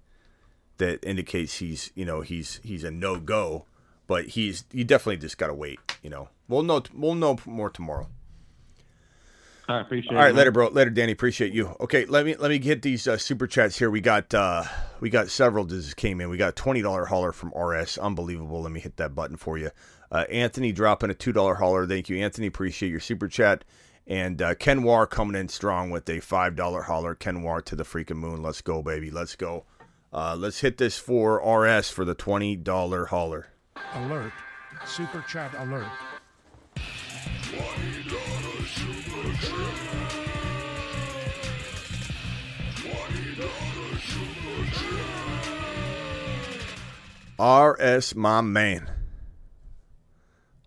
that 0.77 1.03
indicates 1.05 1.57
he's 1.57 1.91
you 1.95 2.05
know 2.05 2.21
he's 2.21 2.59
he's 2.63 2.83
a 2.83 2.91
no 2.91 3.19
go, 3.19 3.65
but 4.07 4.27
he's 4.27 4.65
you 4.71 4.83
definitely 4.83 5.17
just 5.17 5.37
got 5.37 5.47
to 5.47 5.53
wait. 5.53 5.79
You 6.01 6.09
know, 6.09 6.29
we'll 6.47 6.63
know 6.63 6.83
we'll 6.93 7.15
know 7.15 7.37
more 7.45 7.69
tomorrow. 7.69 8.07
I 9.67 9.81
appreciate 9.81 10.11
All 10.11 10.17
right, 10.17 10.29
it. 10.29 10.35
later, 10.35 10.51
bro. 10.51 10.67
Later, 10.67 10.91
Danny. 10.91 11.11
Appreciate 11.11 11.51
you. 11.51 11.75
Okay, 11.79 12.05
let 12.05 12.25
me 12.25 12.35
let 12.35 12.49
me 12.49 12.59
get 12.59 12.83
these 12.83 13.07
uh, 13.07 13.17
super 13.17 13.47
chats 13.47 13.77
here. 13.79 13.89
We 13.89 13.99
got 13.99 14.33
uh 14.33 14.63
we 14.99 15.09
got 15.09 15.29
several 15.29 15.65
that 15.65 15.75
just 15.75 15.95
came 15.97 16.21
in. 16.21 16.29
We 16.29 16.37
got 16.37 16.49
a 16.49 16.51
twenty 16.53 16.81
dollar 16.81 17.05
hauler 17.05 17.31
from 17.31 17.49
RS. 17.49 17.97
Unbelievable. 17.97 18.61
Let 18.61 18.71
me 18.71 18.79
hit 18.79 18.97
that 18.97 19.15
button 19.15 19.37
for 19.37 19.57
you. 19.57 19.71
Uh, 20.11 20.25
Anthony 20.29 20.71
dropping 20.71 21.09
a 21.09 21.15
two 21.15 21.31
dollar 21.31 21.55
hauler. 21.55 21.87
Thank 21.87 22.09
you, 22.09 22.17
Anthony. 22.17 22.47
Appreciate 22.47 22.89
your 22.89 22.99
super 22.99 23.27
chat. 23.27 23.65
And 24.07 24.39
uh, 24.39 24.53
Ken 24.53 24.83
War 24.83 25.07
coming 25.07 25.39
in 25.39 25.49
strong 25.49 25.89
with 25.89 26.07
a 26.09 26.19
five 26.19 26.55
dollar 26.55 26.83
hauler. 26.83 27.15
Ken 27.15 27.41
War 27.41 27.59
to 27.63 27.75
the 27.75 27.83
freaking 27.83 28.17
moon. 28.17 28.43
Let's 28.43 28.61
go, 28.61 28.83
baby. 28.83 29.09
Let's 29.09 29.35
go. 29.35 29.65
Uh, 30.15 30.33
let's 30.33 30.61
hit 30.61 30.77
this 30.77 30.97
for 30.97 31.43
RS 31.45 31.89
for 31.89 32.05
the 32.05 32.15
twenty 32.15 32.55
dollar 32.55 33.07
hauler. 33.07 33.47
Alert. 33.95 34.31
Super 34.85 35.21
chat 35.27 35.53
alert. 35.55 35.85
RS, 47.37 48.15
my 48.15 48.39
man. 48.39 48.89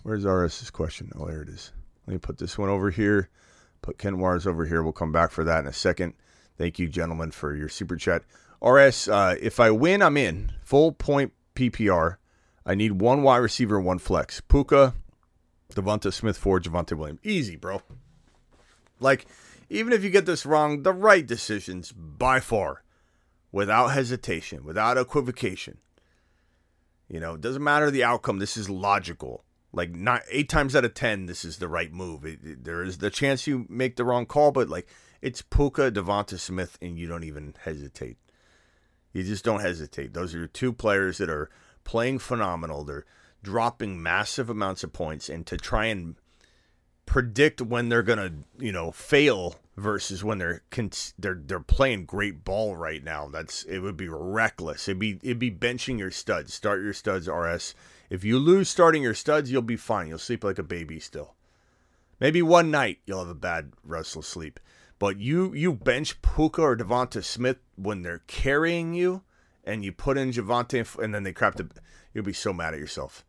Where's 0.03 0.26
RS's 0.26 0.68
question? 0.70 1.11
Oh, 1.18 1.24
there 1.24 1.40
it 1.40 1.49
is. 1.49 1.72
Let 2.07 2.12
me 2.12 2.18
put 2.18 2.36
this 2.36 2.59
one 2.59 2.68
over 2.68 2.90
here. 2.90 3.30
Put 3.80 3.96
Ken 3.96 4.18
Wars 4.18 4.46
over 4.46 4.66
here. 4.66 4.82
We'll 4.82 4.92
come 4.92 5.12
back 5.12 5.30
for 5.30 5.42
that 5.44 5.61
in 5.61 5.66
a 5.66 5.72
second. 5.72 6.12
Thank 6.59 6.78
you, 6.78 6.86
gentlemen, 6.86 7.30
for 7.30 7.55
your 7.55 7.70
super 7.70 7.96
chat. 7.96 8.24
RS, 8.63 9.09
uh, 9.09 9.37
if 9.41 9.61
I 9.61 9.71
win, 9.71 10.03
I'm 10.03 10.17
in. 10.17 10.53
Full 10.63 10.93
point 10.93 11.33
PPR. 11.55 12.17
I 12.67 12.75
need 12.75 13.01
one 13.01 13.23
wide 13.23 13.39
receiver, 13.39 13.81
one 13.81 13.99
flex. 13.99 14.41
Puka, 14.41 14.95
Devonta 15.75 16.13
Smith, 16.13 16.37
Ford, 16.37 16.65
Javonte 16.65 16.97
Williams. 16.97 17.21
Easy, 17.23 17.57
bro. 17.57 17.83
Like, 19.01 19.27
even 19.71 19.93
if 19.93 20.03
you 20.03 20.11
get 20.11 20.27
this 20.27 20.45
wrong, 20.45 20.83
the 20.83 20.93
right 20.93 21.27
decisions 21.27 21.93
by 21.93 22.41
far, 22.41 22.83
without 23.53 23.89
hesitation, 23.89 24.65
without 24.65 24.99
equivocation. 24.99 25.79
You 27.09 27.21
know, 27.21 27.35
it 27.35 27.41
doesn't 27.41 27.65
matter 27.65 27.91
the 27.91 28.05
outcome. 28.05 28.39
This 28.39 28.57
is 28.57 28.69
logical. 28.69 29.45
Like 29.73 29.95
not 29.95 30.23
eight 30.31 30.49
times 30.49 30.75
out 30.75 30.85
of 30.85 30.95
ten, 30.95 31.27
this 31.27 31.45
is 31.45 31.59
the 31.59 31.69
right 31.69 31.93
move. 31.93 32.25
It, 32.25 32.41
it- 32.43 32.65
there 32.65 32.83
is 32.83 32.99
the 32.99 33.11
chance 33.11 33.47
you 33.47 33.67
make 33.69 33.97
the 33.97 34.05
wrong 34.05 34.27
call, 34.27 34.51
but 34.51 34.69
like 34.69 34.89
it's 35.23 35.43
Puka, 35.43 35.91
Devonta 35.93 36.39
Smith, 36.39 36.77
and 36.83 36.99
you 36.99 37.07
don't 37.07 37.25
even 37.25 37.55
hesitate. 37.65 38.17
You 39.13 39.23
just 39.23 39.45
don't 39.45 39.61
hesitate. 39.61 40.15
Those 40.15 40.35
are 40.35 40.47
two 40.47 40.73
players 40.73 41.19
that 41.19 41.31
are 41.31 41.51
playing 41.85 42.19
phenomenal. 42.19 42.85
They're 42.85 43.07
dropping 43.43 44.03
massive 44.03 44.51
amounts 44.51 44.85
of 44.85 44.93
points, 44.93 45.29
and 45.29 45.47
to 45.47 45.57
try 45.57 45.87
and 45.87 46.17
predict 47.07 47.63
when 47.63 47.89
they're 47.89 48.03
gonna, 48.03 48.33
you 48.59 48.71
know, 48.71 48.91
fail 48.91 49.57
versus 49.77 50.23
when 50.23 50.39
they're 50.39 50.63
they're 51.19 51.41
they're 51.47 51.61
playing 51.61 52.05
great 52.05 52.45
ball 52.45 52.77
right 52.77 53.03
now. 53.03 53.29
That's 53.29 53.65
it 53.65 53.79
would 53.79 53.97
be 53.97 54.09
reckless. 54.09 54.89
It'd 54.89 54.99
be 54.99 55.19
it'd 55.23 55.39
be 55.39 55.51
benching 55.51 55.99
your 55.99 56.11
studs. 56.11 56.53
Start 56.53 56.83
your 56.83 56.93
studs, 56.93 57.29
RS. 57.29 57.75
If 58.11 58.25
you 58.25 58.39
lose 58.39 58.69
starting 58.69 59.03
your 59.03 59.15
studs, 59.15 59.51
you'll 59.51 59.63
be 59.63 59.77
fine. 59.77 60.09
You'll 60.09 60.19
sleep 60.19 60.45
like 60.45 60.59
a 60.59 60.63
baby 60.63 61.01
still. 61.01 61.35
Maybe 62.21 62.43
one 62.43 62.71
night 62.71 62.99
you'll 63.07 63.21
have 63.21 63.29
a 63.29 63.35
bad 63.35 63.73
restless 63.85 64.27
sleep. 64.27 64.61
But 64.99 65.18
you 65.18 65.55
you 65.55 65.72
bench 65.72 66.20
Puka 66.22 66.61
or 66.61 66.76
Devonta 66.76 67.22
Smith 67.22 67.59
when 67.76 68.03
they're 68.03 68.22
carrying 68.26 68.94
you, 68.94 69.22
and 69.64 69.84
you 69.84 69.92
put 69.92 70.18
in 70.18 70.32
Javonte, 70.32 70.99
and 70.99 71.14
then 71.14 71.22
they 71.22 71.32
crap 71.32 71.57
the. 71.57 71.68
You'll 72.12 72.24
be 72.24 72.32
so 72.32 72.53
mad 72.53 72.74
at 72.74 72.80
yourself. 72.80 73.24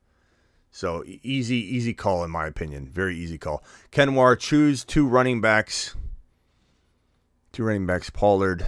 So 0.72 1.04
easy, 1.06 1.58
easy 1.58 1.94
call 1.94 2.24
in 2.24 2.32
my 2.32 2.48
opinion. 2.48 2.88
Very 2.88 3.16
easy 3.16 3.38
call. 3.38 3.64
Kenwar, 3.92 4.38
choose 4.38 4.84
two 4.84 5.08
running 5.08 5.42
backs. 5.42 5.96
Two 7.52 7.64
running 7.64 7.86
backs: 7.86 8.10
Pollard, 8.10 8.68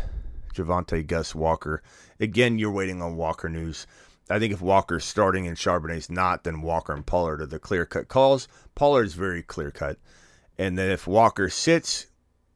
Javonte, 0.53 1.05
Gus, 1.05 1.33
Walker. 1.33 1.81
Again, 2.19 2.59
you're 2.59 2.71
waiting 2.71 3.01
on 3.01 3.17
Walker 3.17 3.49
news. 3.49 3.87
I 4.29 4.39
think 4.39 4.53
if 4.53 4.61
Walker's 4.61 5.05
starting 5.05 5.47
and 5.47 5.57
Charbonnet's 5.57 6.09
not, 6.09 6.43
then 6.43 6.61
Walker 6.61 6.93
and 6.93 7.05
Pollard 7.05 7.41
are 7.41 7.47
the 7.47 7.59
clear 7.59 7.85
cut 7.85 8.07
calls. 8.07 8.47
Pollard's 8.75 9.13
very 9.13 9.43
clear 9.43 9.71
cut. 9.71 9.97
And 10.57 10.77
then 10.77 10.89
if 10.89 11.07
Walker 11.07 11.49
sits, 11.49 12.07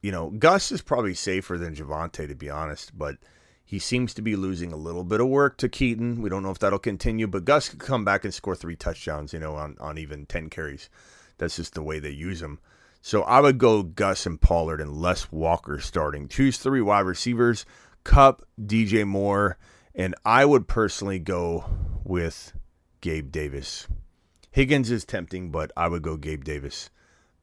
you 0.06 0.12
know, 0.12 0.30
Gus 0.30 0.70
is 0.70 0.82
probably 0.82 1.14
safer 1.14 1.58
than 1.58 1.74
Javonte, 1.74 2.28
to 2.28 2.34
be 2.36 2.48
honest, 2.48 2.96
but 2.96 3.16
he 3.64 3.80
seems 3.80 4.14
to 4.14 4.22
be 4.22 4.36
losing 4.36 4.72
a 4.72 4.76
little 4.76 5.02
bit 5.02 5.20
of 5.20 5.26
work 5.26 5.56
to 5.56 5.68
Keaton. 5.68 6.22
We 6.22 6.30
don't 6.30 6.44
know 6.44 6.52
if 6.52 6.60
that'll 6.60 6.78
continue, 6.78 7.26
but 7.26 7.44
Gus 7.44 7.70
could 7.70 7.80
come 7.80 8.04
back 8.04 8.24
and 8.24 8.32
score 8.32 8.54
three 8.54 8.76
touchdowns, 8.76 9.32
you 9.32 9.40
know, 9.40 9.56
on, 9.56 9.76
on 9.80 9.98
even 9.98 10.24
10 10.24 10.48
carries. 10.48 10.88
That's 11.38 11.56
just 11.56 11.74
the 11.74 11.82
way 11.82 11.98
they 11.98 12.10
use 12.10 12.40
him. 12.40 12.60
So 13.02 13.24
I 13.24 13.40
would 13.40 13.58
go 13.58 13.82
Gus 13.82 14.26
and 14.26 14.40
Pollard 14.40 14.80
and 14.80 14.92
Les 14.92 15.32
Walker 15.32 15.80
starting. 15.80 16.28
Choose 16.28 16.56
three 16.56 16.80
wide 16.80 17.00
receivers 17.00 17.66
Kupp, 18.04 18.44
DJ 18.64 19.04
Moore, 19.04 19.58
and 19.92 20.14
I 20.24 20.44
would 20.44 20.68
personally 20.68 21.18
go 21.18 21.64
with 22.04 22.52
Gabe 23.00 23.32
Davis. 23.32 23.88
Higgins 24.52 24.92
is 24.92 25.04
tempting, 25.04 25.50
but 25.50 25.72
I 25.76 25.88
would 25.88 26.02
go 26.02 26.16
Gabe 26.16 26.44
Davis 26.44 26.90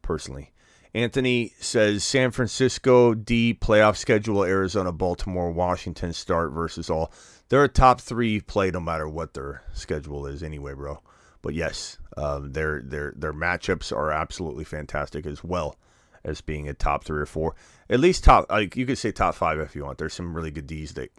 personally. 0.01 0.53
Anthony 0.95 1.53
says 1.59 2.03
San 2.03 2.31
Francisco 2.31 3.15
D 3.15 3.57
playoff 3.59 3.97
schedule 3.97 4.43
Arizona, 4.43 4.91
Baltimore, 4.91 5.51
Washington 5.51 6.13
start 6.13 6.51
versus 6.51 6.89
all. 6.89 7.11
They're 7.49 7.63
a 7.63 7.69
top 7.69 7.99
three 7.99 8.39
play 8.39 8.69
no 8.71 8.79
matter 8.79 9.07
what 9.07 9.33
their 9.33 9.63
schedule 9.73 10.27
is 10.27 10.43
anyway, 10.43 10.73
bro. 10.73 11.01
But 11.41 11.55
yes, 11.55 11.97
um, 12.15 12.53
their 12.53 12.81
their 12.81 13.13
their 13.15 13.33
matchups 13.33 13.91
are 13.91 14.11
absolutely 14.11 14.63
fantastic 14.63 15.25
as 15.25 15.43
well 15.43 15.77
as 16.23 16.41
being 16.41 16.69
a 16.69 16.73
top 16.73 17.03
three 17.03 17.19
or 17.19 17.25
four, 17.25 17.55
at 17.89 17.99
least 17.99 18.23
top. 18.23 18.49
Like 18.49 18.75
you 18.75 18.85
could 18.85 18.97
say 18.97 19.11
top 19.11 19.35
five 19.35 19.59
if 19.59 19.75
you 19.75 19.83
want. 19.83 19.97
There's 19.97 20.13
some 20.13 20.35
really 20.35 20.51
good 20.51 20.67
D's 20.67 20.93
that, 20.93 21.11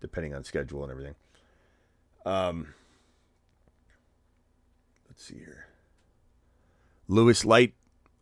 depending 0.00 0.34
on 0.34 0.44
schedule 0.44 0.82
and 0.82 0.90
everything. 0.90 1.14
Um, 2.26 2.74
let's 5.08 5.24
see 5.24 5.38
here. 5.38 5.66
Lewis 7.08 7.44
Light 7.44 7.74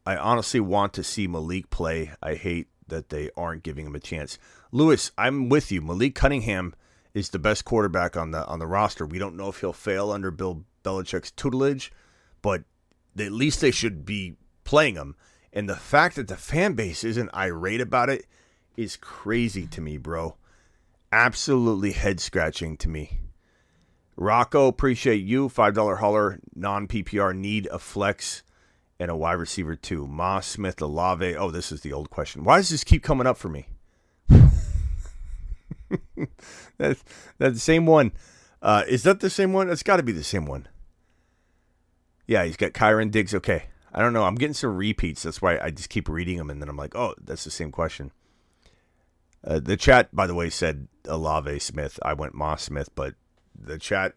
I 0.06 0.16
honestly 0.16 0.60
want 0.60 0.92
to 0.94 1.04
see 1.04 1.26
Malik 1.26 1.70
play. 1.70 2.12
I 2.22 2.34
hate 2.34 2.68
that 2.88 3.10
they 3.10 3.30
aren't 3.36 3.62
giving 3.62 3.86
him 3.86 3.94
a 3.94 4.00
chance. 4.00 4.38
Lewis, 4.72 5.12
I'm 5.16 5.48
with 5.48 5.70
you. 5.70 5.80
Malik 5.80 6.14
Cunningham 6.14 6.74
is 7.14 7.30
the 7.30 7.38
best 7.38 7.64
quarterback 7.64 8.16
on 8.16 8.30
the 8.30 8.46
on 8.46 8.58
the 8.58 8.66
roster. 8.66 9.06
We 9.06 9.18
don't 9.18 9.36
know 9.36 9.48
if 9.48 9.60
he'll 9.60 9.72
fail 9.72 10.10
under 10.10 10.30
Bill 10.30 10.64
Belichick's 10.84 11.30
tutelage, 11.30 11.92
but 12.42 12.64
at 13.18 13.32
least 13.32 13.60
they 13.60 13.70
should 13.70 14.04
be 14.04 14.36
playing 14.64 14.94
him. 14.94 15.16
And 15.52 15.68
the 15.68 15.76
fact 15.76 16.16
that 16.16 16.28
the 16.28 16.36
fan 16.36 16.74
base 16.74 17.02
isn't 17.02 17.34
irate 17.34 17.80
about 17.80 18.08
it 18.08 18.26
is 18.76 18.96
crazy 18.96 19.66
to 19.66 19.80
me, 19.80 19.98
bro. 19.98 20.36
Absolutely 21.12 21.92
head 21.92 22.20
scratching 22.20 22.76
to 22.78 22.88
me. 22.88 23.18
Rocco, 24.16 24.68
appreciate 24.68 25.24
you. 25.24 25.48
$5 25.48 25.98
hauler, 25.98 26.38
non 26.54 26.86
PPR, 26.86 27.36
need 27.36 27.66
a 27.72 27.78
flex 27.78 28.42
and 29.00 29.10
a 29.10 29.16
wide 29.16 29.32
receiver 29.32 29.74
too. 29.74 30.06
Moss, 30.06 30.46
Smith, 30.46 30.80
Olave. 30.82 31.34
Oh, 31.34 31.50
this 31.50 31.72
is 31.72 31.80
the 31.80 31.92
old 31.92 32.10
question. 32.10 32.44
Why 32.44 32.58
does 32.58 32.68
this 32.68 32.84
keep 32.84 33.02
coming 33.02 33.26
up 33.26 33.38
for 33.38 33.48
me? 33.48 33.66
that's, 36.76 37.02
the 37.38 37.56
same 37.56 37.86
one. 37.86 38.12
Uh, 38.60 38.84
is 38.86 39.02
that 39.04 39.20
the 39.20 39.30
same 39.30 39.54
one? 39.54 39.70
It's 39.70 39.82
got 39.82 39.96
to 39.96 40.02
be 40.02 40.12
the 40.12 40.22
same 40.22 40.44
one. 40.44 40.68
Yeah, 42.26 42.44
he's 42.44 42.58
got 42.58 42.72
Kyren 42.72 43.10
Diggs. 43.10 43.34
Okay. 43.34 43.64
I 43.92 44.02
don't 44.02 44.12
know. 44.12 44.24
I'm 44.24 44.34
getting 44.34 44.54
some 44.54 44.76
repeats. 44.76 45.22
That's 45.22 45.40
why 45.40 45.58
I 45.58 45.70
just 45.70 45.88
keep 45.88 46.08
reading 46.08 46.36
them, 46.36 46.50
and 46.50 46.62
then 46.62 46.68
I'm 46.68 46.76
like, 46.76 46.94
oh, 46.94 47.14
that's 47.20 47.42
the 47.42 47.50
same 47.50 47.72
question. 47.72 48.12
Uh, 49.42 49.58
the 49.58 49.76
chat, 49.76 50.14
by 50.14 50.26
the 50.26 50.34
way, 50.34 50.50
said 50.50 50.86
Olave 51.06 51.58
Smith. 51.60 51.98
I 52.02 52.12
went 52.12 52.34
Moss 52.34 52.64
Smith, 52.64 52.90
but 52.94 53.14
the 53.58 53.78
chat 53.78 54.12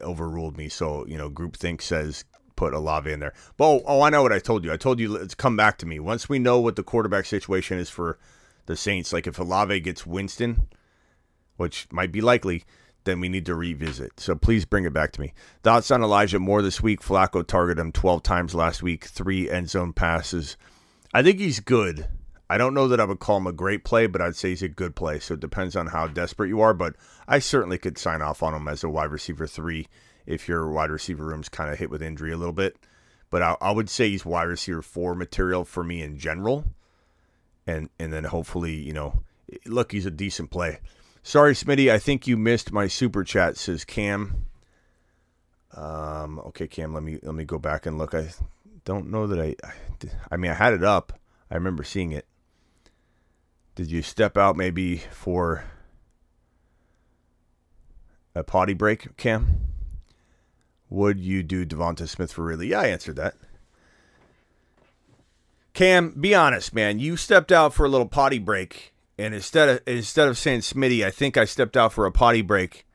overruled 0.00 0.56
me. 0.56 0.70
So, 0.70 1.06
you 1.06 1.18
know, 1.18 1.30
groupthink 1.30 1.82
says 1.82 2.24
put 2.62 2.74
Olave 2.74 3.10
in 3.10 3.18
there. 3.18 3.34
But 3.56 3.64
oh, 3.64 3.82
oh, 3.86 4.02
I 4.02 4.10
know 4.10 4.22
what 4.22 4.32
I 4.32 4.38
told 4.38 4.64
you. 4.64 4.72
I 4.72 4.76
told 4.76 5.00
you 5.00 5.08
let's 5.08 5.34
come 5.34 5.56
back 5.56 5.78
to 5.78 5.86
me 5.86 5.98
once 5.98 6.28
we 6.28 6.38
know 6.38 6.60
what 6.60 6.76
the 6.76 6.84
quarterback 6.84 7.26
situation 7.26 7.76
is 7.76 7.90
for 7.90 8.18
the 8.66 8.76
Saints. 8.76 9.12
Like 9.12 9.26
if 9.26 9.40
Olave 9.40 9.80
gets 9.80 10.06
Winston, 10.06 10.68
which 11.56 11.88
might 11.90 12.12
be 12.12 12.20
likely, 12.20 12.62
then 13.02 13.18
we 13.18 13.28
need 13.28 13.46
to 13.46 13.56
revisit. 13.56 14.20
So 14.20 14.36
please 14.36 14.64
bring 14.64 14.84
it 14.84 14.92
back 14.92 15.10
to 15.12 15.20
me. 15.20 15.32
Thoughts 15.64 15.90
on 15.90 16.04
Elijah 16.04 16.38
Moore 16.38 16.62
this 16.62 16.80
week? 16.80 17.00
Flacco 17.00 17.44
targeted 17.44 17.80
him 17.80 17.90
12 17.90 18.22
times 18.22 18.54
last 18.54 18.80
week, 18.80 19.06
three 19.06 19.50
end 19.50 19.68
zone 19.68 19.92
passes. 19.92 20.56
I 21.12 21.24
think 21.24 21.40
he's 21.40 21.58
good. 21.58 22.06
I 22.48 22.58
don't 22.58 22.74
know 22.74 22.86
that 22.86 23.00
I 23.00 23.04
would 23.04 23.18
call 23.18 23.38
him 23.38 23.48
a 23.48 23.52
great 23.52 23.82
play, 23.82 24.06
but 24.06 24.22
I'd 24.22 24.36
say 24.36 24.50
he's 24.50 24.62
a 24.62 24.68
good 24.68 24.94
play. 24.94 25.18
So 25.18 25.34
it 25.34 25.40
depends 25.40 25.74
on 25.74 25.88
how 25.88 26.06
desperate 26.06 26.48
you 26.48 26.60
are. 26.60 26.74
But 26.74 26.94
I 27.26 27.40
certainly 27.40 27.78
could 27.78 27.98
sign 27.98 28.22
off 28.22 28.40
on 28.40 28.54
him 28.54 28.68
as 28.68 28.84
a 28.84 28.88
wide 28.88 29.10
receiver 29.10 29.48
three 29.48 29.88
if 30.26 30.48
your 30.48 30.70
wide 30.70 30.90
receiver 30.90 31.24
room's 31.24 31.48
kind 31.48 31.70
of 31.70 31.78
hit 31.78 31.90
with 31.90 32.02
injury 32.02 32.32
a 32.32 32.36
little 32.36 32.52
bit. 32.52 32.76
But 33.30 33.42
I, 33.42 33.56
I, 33.60 33.70
would 33.70 33.88
say 33.88 34.10
he's 34.10 34.24
wide 34.24 34.44
receiver 34.44 34.82
four 34.82 35.14
material 35.14 35.64
for 35.64 35.82
me 35.82 36.02
in 36.02 36.18
general. 36.18 36.64
And 37.66 37.88
and 37.98 38.12
then 38.12 38.24
hopefully, 38.24 38.74
you 38.74 38.92
know, 38.92 39.22
look, 39.66 39.92
he's 39.92 40.06
a 40.06 40.10
decent 40.10 40.50
play. 40.50 40.80
Sorry, 41.22 41.54
Smitty, 41.54 41.90
I 41.90 41.98
think 41.98 42.26
you 42.26 42.36
missed 42.36 42.72
my 42.72 42.88
super 42.88 43.22
chat, 43.22 43.56
says 43.56 43.84
Cam. 43.84 44.46
Um, 45.74 46.40
okay, 46.40 46.66
Cam, 46.66 46.92
let 46.92 47.02
me 47.02 47.18
let 47.22 47.34
me 47.34 47.44
go 47.44 47.58
back 47.58 47.86
and 47.86 47.96
look. 47.96 48.14
I 48.14 48.28
don't 48.84 49.10
know 49.10 49.26
that 49.26 49.38
I, 49.38 49.54
I, 49.64 49.72
I 50.32 50.36
mean, 50.36 50.50
I 50.50 50.54
had 50.54 50.74
it 50.74 50.84
up. 50.84 51.18
I 51.50 51.54
remember 51.54 51.84
seeing 51.84 52.12
it. 52.12 52.26
Did 53.74 53.90
you 53.90 54.02
step 54.02 54.36
out 54.36 54.56
maybe 54.56 54.98
for 54.98 55.64
a 58.34 58.42
potty 58.42 58.74
break, 58.74 59.16
Cam? 59.16 59.71
Would 60.92 61.20
you 61.20 61.42
do 61.42 61.64
Devonta 61.64 62.06
Smith 62.06 62.34
for 62.34 62.44
really? 62.44 62.68
Yeah, 62.68 62.80
I 62.80 62.88
answered 62.88 63.16
that. 63.16 63.34
Cam, 65.72 66.10
be 66.10 66.34
honest, 66.34 66.74
man. 66.74 66.98
You 66.98 67.16
stepped 67.16 67.50
out 67.50 67.72
for 67.72 67.86
a 67.86 67.88
little 67.88 68.06
potty 68.06 68.38
break, 68.38 68.92
and 69.16 69.32
instead 69.32 69.70
of 69.70 69.80
instead 69.86 70.28
of 70.28 70.36
saying 70.36 70.60
Smitty, 70.60 71.02
I 71.02 71.10
think 71.10 71.38
I 71.38 71.46
stepped 71.46 71.78
out 71.78 71.94
for 71.94 72.04
a 72.04 72.12
potty 72.12 72.42
break 72.42 72.86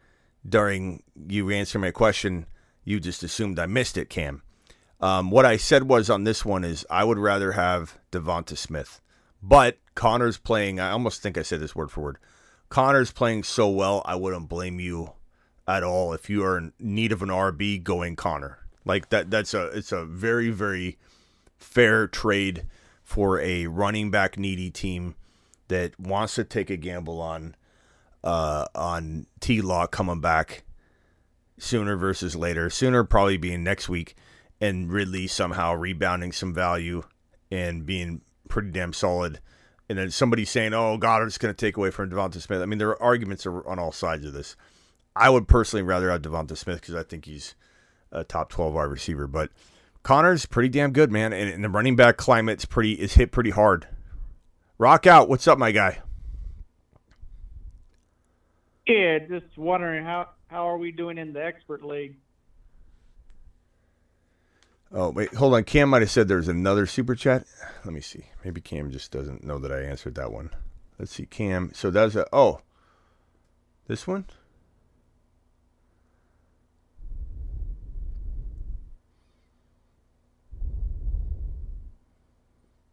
during 0.48 1.02
you 1.28 1.50
answering 1.50 1.82
my 1.82 1.90
question. 1.90 2.46
You 2.84 3.00
just 3.00 3.24
assumed 3.24 3.58
I 3.58 3.66
missed 3.66 3.98
it, 3.98 4.12
Cam. 4.12 4.44
Um, 5.02 5.32
what 5.32 5.46
I 5.46 5.58
said 5.58 5.90
was 5.90 6.08
on 6.08 6.24
this 6.24 6.46
one 6.46 6.64
is 6.64 6.86
I 6.92 7.04
would 7.04 7.18
rather 7.18 7.54
have 7.54 7.98
Devonta 8.12 8.56
Smith, 8.56 9.02
but 9.42 9.80
Connor's 9.96 10.38
playing. 10.38 10.80
I 10.80 10.92
almost 10.92 11.24
think 11.24 11.36
I 11.36 11.42
said 11.42 11.62
this 11.62 11.76
word 11.76 11.90
for 11.90 12.02
word. 12.02 12.18
Connor's 12.70 13.12
playing 13.12 13.42
so 13.42 13.68
well, 13.70 14.04
I 14.06 14.14
wouldn't 14.14 14.50
blame 14.50 14.80
you 14.80 15.14
at 15.68 15.84
all 15.84 16.14
if 16.14 16.30
you 16.30 16.44
are 16.44 16.58
in 16.58 16.74
need 16.80 17.12
of 17.12 17.22
an 17.22 17.30
RB 17.30 17.84
going 17.84 18.16
Connor. 18.16 18.60
Like 18.86 19.10
that 19.10 19.30
that's 19.30 19.54
a 19.54 19.68
it's 19.68 19.92
a 19.92 20.06
very 20.06 20.50
very 20.50 20.98
fair 21.58 22.08
trade 22.08 22.66
for 23.04 23.40
a 23.42 23.68
running 23.68 24.10
back 24.12 24.38
needy 24.38 24.70
team 24.70 25.16
that 25.68 26.00
wants 26.00 26.36
to 26.36 26.44
take 26.44 26.70
a 26.70 26.78
gamble 26.78 27.22
on 27.22 27.56
uh 28.24 28.66
on 28.74 29.28
T 29.40 29.62
Law 29.62 29.88
coming 29.88 30.22
back 30.22 30.64
sooner 31.58 31.98
versus 31.98 32.36
later. 32.36 32.70
Sooner 32.70 33.04
probably 33.04 33.38
being 33.38 33.64
next 33.64 33.90
week 33.90 34.16
and 34.62 34.92
Ridley 34.92 35.28
somehow 35.28 35.74
rebounding 35.76 36.32
some 36.32 36.54
value 36.54 37.04
and 37.52 37.86
being 37.86 38.22
pretty 38.48 38.72
damn 38.72 38.94
solid. 38.94 39.40
And 39.90 39.98
then 39.98 40.12
somebody 40.12 40.44
saying, 40.44 40.74
"Oh, 40.74 40.98
Goedert's 40.98 41.38
going 41.38 41.54
to 41.54 41.58
take 41.58 41.78
away 41.78 41.92
from 41.92 42.10
Devonta 42.10 42.42
Smith." 42.42 42.62
I 42.62 42.66
mean, 42.66 42.80
there 42.80 42.90
are 42.90 43.02
arguments 43.02 43.46
on 43.46 43.80
all 43.80 43.92
sides 43.92 44.26
of 44.26 44.34
this. 44.34 44.56
I 45.20 45.30
would 45.30 45.48
personally 45.48 45.84
rather 45.84 46.10
have 46.12 46.22
Devonta 46.22 46.58
Smith 46.58 46.82
because 46.82 46.96
I 46.96 47.04
think 47.04 47.26
he's 47.26 47.56
a 48.12 48.24
top 48.24 48.50
twelve 48.50 48.74
wide 48.74 48.84
receiver. 48.84 49.28
But 49.28 49.52
Connor's 50.04 50.46
pretty 50.46 50.70
damn 50.70 50.92
good, 50.92 51.12
man, 51.12 51.34
and, 51.34 51.50
and 51.50 51.64
the 51.64 51.70
running 51.70 51.96
back 51.96 52.18
climate's 52.18 52.66
pretty 52.66 52.94
is 52.94 53.14
hit 53.14 53.32
pretty 53.32 53.50
hard. 53.50 53.88
Rock 54.78 55.08
out. 55.08 55.28
What's 55.28 55.48
up, 55.48 55.58
my 55.58 55.72
guy? 55.72 56.00
Yeah, 58.88 59.20
just 59.20 59.58
wondering 59.58 60.06
how 60.06 60.30
how 60.48 60.70
are 60.70 60.78
we 60.78 60.92
doing 60.92 61.18
in 61.18 61.34
the 61.34 61.44
expert 61.44 61.84
league? 61.84 62.16
Oh 64.94 65.10
wait, 65.10 65.34
hold 65.34 65.54
on. 65.54 65.66
Cam 65.66 65.90
might 65.90 66.02
have 66.02 66.12
said 66.12 66.28
there's 66.28 66.48
another 66.48 66.86
super 66.86 67.16
chat. 67.16 67.46
Let 67.84 67.94
me 67.94 68.00
see. 68.00 68.28
Maybe 68.46 68.62
Cam 68.62 68.92
just 68.92 69.12
doesn't 69.12 69.44
know 69.44 69.60
that 69.60 69.72
I 69.72 69.82
answered 69.82 70.16
that 70.16 70.32
one. 70.32 70.52
Let's 70.98 71.12
see, 71.12 71.26
Cam. 71.26 71.72
So 71.74 71.92
that's 71.92 72.16
a 72.16 72.26
oh, 72.32 72.62
this 73.88 74.08
one. 74.08 74.26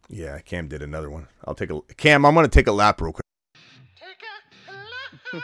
Yeah, 0.07 0.39
Cam 0.39 0.67
did 0.67 0.81
another 0.81 1.09
one. 1.09 1.27
I'll 1.45 1.55
take 1.55 1.71
a 1.71 1.81
Cam. 1.97 2.25
I'm 2.25 2.35
gonna 2.35 2.47
take 2.47 2.67
a 2.67 2.71
lap 2.71 3.01
real 3.01 3.13
quick. 3.13 3.23
Take 3.95 4.21
a 4.67 4.71
lap. 4.71 5.43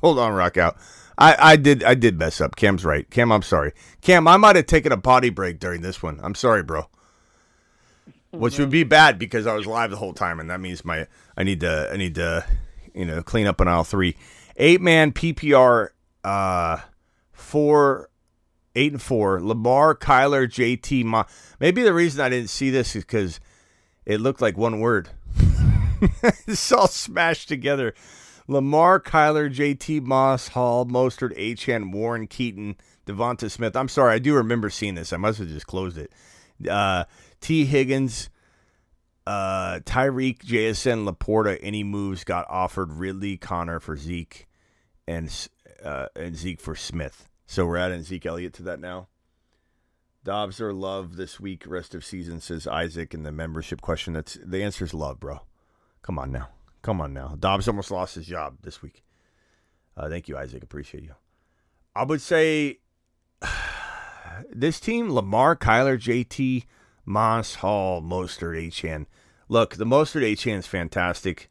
Hold 0.00 0.18
on, 0.18 0.32
rock 0.32 0.56
out. 0.56 0.76
I, 1.18 1.36
I 1.38 1.56
did 1.56 1.84
I 1.84 1.94
did 1.94 2.18
mess 2.18 2.40
up. 2.40 2.56
Cam's 2.56 2.84
right. 2.84 3.08
Cam, 3.10 3.30
I'm 3.30 3.42
sorry. 3.42 3.72
Cam, 4.00 4.26
I 4.26 4.36
might 4.36 4.56
have 4.56 4.66
taken 4.66 4.90
a 4.90 4.96
potty 4.96 5.30
break 5.30 5.60
during 5.60 5.82
this 5.82 6.02
one. 6.02 6.18
I'm 6.22 6.34
sorry, 6.34 6.62
bro. 6.62 6.88
Which 8.38 8.58
would 8.58 8.70
be 8.70 8.84
bad 8.84 9.18
because 9.18 9.46
I 9.46 9.54
was 9.54 9.66
live 9.66 9.90
the 9.90 9.96
whole 9.96 10.12
time, 10.12 10.40
and 10.40 10.50
that 10.50 10.60
means 10.60 10.84
my 10.84 11.06
I 11.36 11.42
need 11.44 11.60
to 11.60 11.90
I 11.92 11.96
need 11.96 12.14
to 12.16 12.44
you 12.94 13.04
know 13.04 13.22
clean 13.22 13.46
up 13.46 13.60
on 13.60 13.68
aisle 13.68 13.84
three. 13.84 14.16
Eight 14.56 14.80
man 14.80 15.12
PPR, 15.12 15.88
uh, 16.22 16.78
four, 17.32 18.08
eight 18.74 18.92
and 18.92 19.02
four. 19.02 19.40
Lamar, 19.42 19.94
Kyler, 19.94 20.46
JT. 20.46 21.04
Ma- 21.04 21.24
Maybe 21.58 21.82
the 21.82 21.92
reason 21.94 22.20
I 22.20 22.28
didn't 22.28 22.50
see 22.50 22.70
this 22.70 22.94
is 22.94 23.04
because 23.04 23.40
it 24.06 24.20
looked 24.20 24.40
like 24.40 24.56
one 24.56 24.80
word. 24.80 25.08
it's 26.46 26.70
all 26.72 26.86
smashed 26.86 27.48
together. 27.48 27.94
Lamar, 28.46 29.00
Kyler, 29.00 29.52
JT, 29.52 30.02
Moss, 30.02 30.48
Hall, 30.48 30.84
Mostert, 30.84 31.36
Achane, 31.38 31.90
Warren, 31.92 32.26
Keaton, 32.26 32.76
Devonta 33.06 33.50
Smith. 33.50 33.74
I'm 33.74 33.88
sorry, 33.88 34.12
I 34.14 34.18
do 34.18 34.34
remember 34.34 34.68
seeing 34.68 34.94
this. 34.94 35.12
I 35.12 35.16
must 35.16 35.38
have 35.38 35.48
just 35.48 35.66
closed 35.66 35.96
it. 35.96 36.12
Uh, 36.68 37.04
T. 37.44 37.66
Higgins, 37.66 38.30
uh, 39.26 39.80
Tyreek, 39.84 40.38
JSN, 40.38 41.06
Laporta. 41.06 41.58
Any 41.60 41.84
moves 41.84 42.24
got 42.24 42.46
offered? 42.48 42.90
Ridley, 42.90 43.36
Connor 43.36 43.80
for 43.80 43.98
Zeke, 43.98 44.46
and 45.06 45.30
uh, 45.84 46.06
and 46.16 46.34
Zeke 46.34 46.58
for 46.58 46.74
Smith. 46.74 47.28
So 47.44 47.66
we're 47.66 47.76
adding 47.76 48.02
Zeke 48.02 48.24
Elliott 48.24 48.54
to 48.54 48.62
that 48.62 48.80
now. 48.80 49.08
Dobbs 50.24 50.58
or 50.58 50.72
Love 50.72 51.16
this 51.16 51.38
week, 51.38 51.64
rest 51.66 51.94
of 51.94 52.02
season, 52.02 52.40
says 52.40 52.66
Isaac 52.66 53.12
in 53.12 53.24
the 53.24 53.30
membership 53.30 53.82
question. 53.82 54.14
That's 54.14 54.38
the 54.42 54.62
answer 54.62 54.86
is 54.86 54.94
Love, 54.94 55.20
bro. 55.20 55.40
Come 56.00 56.18
on 56.18 56.32
now. 56.32 56.48
Come 56.80 57.02
on 57.02 57.12
now. 57.12 57.36
Dobbs 57.38 57.68
almost 57.68 57.90
lost 57.90 58.14
his 58.14 58.26
job 58.26 58.56
this 58.62 58.80
week. 58.80 59.04
Uh, 59.98 60.08
thank 60.08 60.28
you, 60.28 60.38
Isaac. 60.38 60.62
Appreciate 60.62 61.04
you. 61.04 61.14
I 61.94 62.04
would 62.04 62.22
say 62.22 62.78
this 64.50 64.80
team, 64.80 65.12
Lamar, 65.12 65.54
Kyler, 65.56 65.98
JT, 65.98 66.64
Moss, 67.04 67.56
Hall, 67.56 68.00
Mostert, 68.00 68.56
Achane. 68.56 69.06
Look, 69.48 69.76
the 69.76 69.84
Mostert 69.84 70.22
Achane 70.22 70.58
is 70.58 70.66
fantastic. 70.66 71.50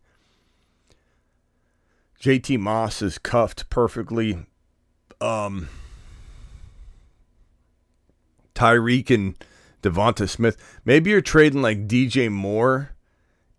JT 2.19 2.59
Moss 2.59 3.01
is 3.01 3.17
cuffed 3.17 3.69
perfectly. 3.69 4.45
Um, 5.19 5.69
Tyreek 8.55 9.09
and 9.09 9.35
Devonta 9.81 10.27
Smith. 10.27 10.57
Maybe 10.85 11.11
you're 11.11 11.21
trading 11.21 11.61
like 11.61 11.87
DJ 11.87 12.31
Moore 12.31 12.91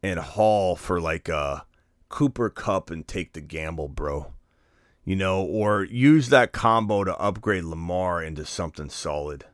and 0.03 0.18
Hall 0.18 0.76
for 0.76 1.01
like 1.01 1.28
a 1.28 1.66
Cooper 2.09 2.49
Kupp 2.49 2.90
and 2.90 3.07
take 3.07 3.32
the 3.32 3.40
gamble, 3.40 3.88
bro. 3.88 4.32
You 5.05 5.16
know, 5.16 5.42
or 5.42 5.84
use 5.84 6.30
that 6.30 6.53
combo 6.53 7.05
to 7.05 7.16
upgrade 7.18 7.64
Lamar 7.64 8.22
into 8.22 8.47
something 8.47 8.88
solid. 8.88 9.45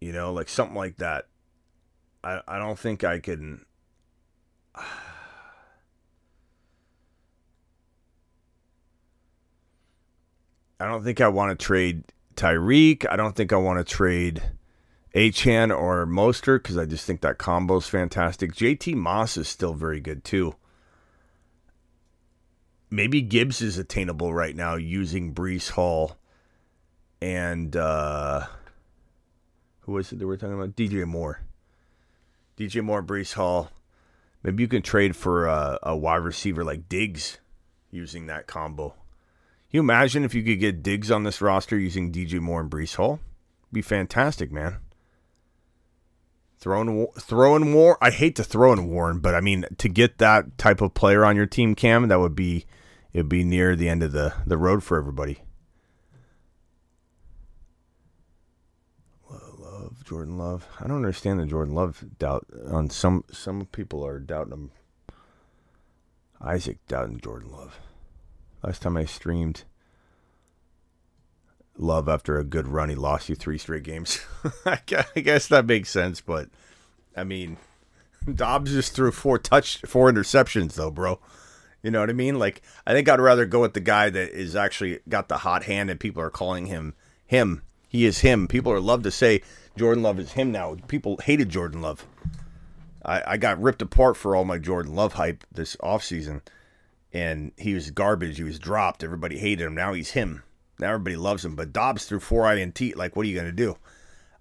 You 0.00 0.12
know, 0.12 0.32
like 0.32 0.48
something 0.48 0.76
like 0.76 0.96
that. 0.96 1.26
I 2.22 2.40
I 2.46 2.58
don't 2.58 2.78
think 2.78 3.04
I 3.04 3.18
can 3.18 3.64
I 10.80 10.86
don't 10.86 11.02
think 11.02 11.20
I 11.20 11.28
want 11.28 11.58
to 11.58 11.64
trade 11.64 12.04
Tyreek. 12.36 13.04
I 13.10 13.16
don't 13.16 13.34
think 13.34 13.52
I 13.52 13.56
want 13.56 13.84
to 13.84 13.84
trade 13.84 14.42
Achane 15.14 15.76
or 15.76 16.06
Mostert 16.06 16.62
because 16.62 16.78
I 16.78 16.84
just 16.84 17.04
think 17.04 17.20
that 17.22 17.38
combo 17.38 17.78
is 17.78 17.88
fantastic. 17.88 18.54
JT 18.54 18.94
Moss 18.94 19.36
is 19.36 19.48
still 19.48 19.74
very 19.74 20.00
good 20.00 20.22
too. 20.22 20.54
Maybe 22.90 23.20
Gibbs 23.20 23.60
is 23.60 23.76
attainable 23.76 24.32
right 24.32 24.54
now 24.54 24.76
using 24.76 25.34
Breece 25.34 25.70
Hall 25.70 26.16
and 27.20 27.76
uh, 27.76 28.46
who 29.88 29.94
was 29.94 30.12
it 30.12 30.18
that 30.18 30.26
we 30.26 30.34
are 30.34 30.36
talking 30.36 30.54
about? 30.54 30.76
DJ 30.76 31.06
Moore. 31.06 31.40
DJ 32.58 32.84
Moore, 32.84 33.02
Breece 33.02 33.32
Hall. 33.32 33.70
Maybe 34.42 34.62
you 34.62 34.68
can 34.68 34.82
trade 34.82 35.16
for 35.16 35.46
a, 35.46 35.78
a 35.82 35.96
wide 35.96 36.16
receiver 36.16 36.62
like 36.62 36.90
Diggs 36.90 37.38
using 37.90 38.26
that 38.26 38.46
combo. 38.46 38.90
Can 38.90 38.98
you 39.70 39.80
imagine 39.80 40.24
if 40.24 40.34
you 40.34 40.42
could 40.42 40.60
get 40.60 40.82
Diggs 40.82 41.10
on 41.10 41.22
this 41.22 41.40
roster 41.40 41.78
using 41.78 42.12
DJ 42.12 42.38
Moore 42.38 42.60
and 42.60 42.70
Breece 42.70 42.96
Hall? 42.96 43.18
Be 43.72 43.80
fantastic, 43.80 44.52
man. 44.52 44.76
Throwing 46.58 47.06
throwing 47.18 47.72
War. 47.72 47.96
I 48.02 48.10
hate 48.10 48.36
to 48.36 48.44
throw 48.44 48.74
in 48.74 48.90
Warren, 48.90 49.20
but 49.20 49.34
I 49.34 49.40
mean 49.40 49.64
to 49.78 49.88
get 49.88 50.18
that 50.18 50.58
type 50.58 50.82
of 50.82 50.92
player 50.92 51.24
on 51.24 51.34
your 51.34 51.46
team, 51.46 51.74
Cam, 51.74 52.08
that 52.08 52.20
would 52.20 52.34
be 52.34 52.66
it'd 53.14 53.30
be 53.30 53.42
near 53.42 53.74
the 53.74 53.88
end 53.88 54.02
of 54.02 54.12
the 54.12 54.34
the 54.46 54.58
road 54.58 54.84
for 54.84 54.98
everybody. 54.98 55.38
Love 59.88 59.97
Jordan 60.08 60.38
Love. 60.38 60.66
I 60.80 60.86
don't 60.86 60.96
understand 60.96 61.38
the 61.38 61.44
Jordan 61.44 61.74
Love 61.74 62.02
doubt. 62.18 62.46
On 62.70 62.88
some 62.88 63.24
some 63.30 63.66
people 63.66 64.04
are 64.06 64.18
doubting 64.18 64.54
him. 64.54 64.70
Isaac 66.40 66.78
doubting 66.88 67.20
Jordan 67.20 67.52
Love. 67.52 67.78
Last 68.62 68.80
time 68.80 68.96
I 68.96 69.04
streamed 69.04 69.64
Love 71.76 72.08
after 72.08 72.38
a 72.38 72.44
good 72.44 72.66
run, 72.66 72.88
he 72.88 72.94
lost 72.94 73.28
you 73.28 73.34
three 73.34 73.58
straight 73.58 73.82
games. 73.82 74.24
I 74.64 75.20
guess 75.20 75.46
that 75.48 75.66
makes 75.66 75.90
sense, 75.90 76.22
but 76.22 76.48
I 77.14 77.24
mean, 77.24 77.58
Dobbs 78.34 78.72
just 78.72 78.94
threw 78.94 79.12
four 79.12 79.38
touch, 79.38 79.82
four 79.82 80.10
interceptions 80.10 80.72
though, 80.72 80.90
bro. 80.90 81.20
You 81.82 81.90
know 81.90 82.00
what 82.00 82.10
I 82.10 82.14
mean? 82.14 82.38
Like, 82.38 82.62
I 82.86 82.92
think 82.92 83.10
I'd 83.10 83.20
rather 83.20 83.44
go 83.44 83.60
with 83.60 83.74
the 83.74 83.80
guy 83.80 84.08
that 84.08 84.30
is 84.30 84.56
actually 84.56 85.00
got 85.06 85.28
the 85.28 85.38
hot 85.38 85.64
hand, 85.64 85.90
and 85.90 86.00
people 86.00 86.22
are 86.22 86.30
calling 86.30 86.66
him 86.66 86.94
him. 87.26 87.62
He 87.88 88.06
is 88.06 88.20
him. 88.20 88.48
People 88.48 88.72
are 88.72 88.80
love 88.80 89.02
to 89.02 89.10
say 89.10 89.42
Jordan 89.78 90.02
Love 90.02 90.18
is 90.18 90.32
him 90.32 90.52
now. 90.52 90.76
People 90.88 91.18
hated 91.22 91.48
Jordan 91.48 91.80
Love. 91.80 92.06
I, 93.04 93.22
I 93.32 93.36
got 93.36 93.60
ripped 93.60 93.82
apart 93.82 94.16
for 94.16 94.34
all 94.34 94.44
my 94.44 94.58
Jordan 94.58 94.94
Love 94.94 95.14
hype 95.14 95.44
this 95.52 95.76
offseason 95.76 96.42
and 97.12 97.52
he 97.56 97.74
was 97.74 97.90
garbage. 97.90 98.36
He 98.36 98.44
was 98.44 98.58
dropped. 98.58 99.02
Everybody 99.02 99.38
hated 99.38 99.64
him. 99.64 99.74
Now 99.74 99.92
he's 99.92 100.10
him. 100.10 100.42
Now 100.78 100.88
everybody 100.88 101.16
loves 101.16 101.44
him. 101.44 101.56
But 101.56 101.72
Dobbs 101.72 102.04
threw 102.04 102.20
four 102.20 102.52
INT. 102.52 102.96
Like, 102.96 103.16
what 103.16 103.24
are 103.24 103.28
you 103.28 103.34
going 103.34 103.46
to 103.46 103.52
do? 103.52 103.76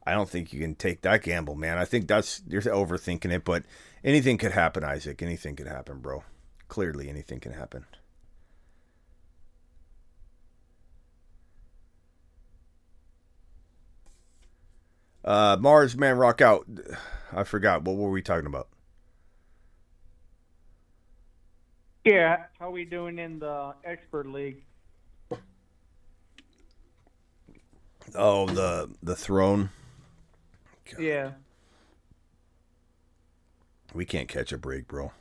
I 0.06 0.14
don't 0.14 0.30
think 0.30 0.54
you 0.54 0.60
can 0.60 0.76
take 0.76 1.02
that 1.02 1.24
gamble, 1.24 1.56
man. 1.56 1.78
I 1.78 1.86
think 1.86 2.08
that's 2.08 2.42
you're 2.48 2.62
overthinking 2.62 3.32
it. 3.32 3.44
But 3.44 3.64
anything 4.04 4.38
could 4.38 4.52
happen, 4.52 4.84
Isaac. 4.84 5.22
Anything 5.22 5.56
could 5.56 5.68
happen, 5.68 6.00
bro. 6.00 6.24
Clearly, 6.68 7.10
anything 7.10 7.40
can 7.40 7.54
happen. 7.54 7.86
Uh, 15.28 15.58
Mars 15.60 15.98
Man 15.98 16.16
Rock 16.18 16.40
Out. 16.40 16.66
I 17.34 17.44
forgot. 17.44 17.84
What 17.84 17.98
were 17.98 18.10
we 18.10 18.22
talking 18.22 18.46
about? 18.48 18.70
Yeah, 22.06 22.46
how 22.58 22.72
we 22.72 22.86
doing 22.86 23.20
in 23.20 23.40
the 23.40 23.74
expert 23.84 24.26
league? 24.32 24.64
Oh, 28.16 28.46
the 28.46 28.90
the 29.04 29.18
throne. 29.18 29.70
God. 30.90 31.02
Yeah. 31.02 31.32
We 33.94 34.06
can't 34.06 34.30
catch 34.30 34.54
a 34.54 34.58
break, 34.58 34.88
bro. 34.88 35.12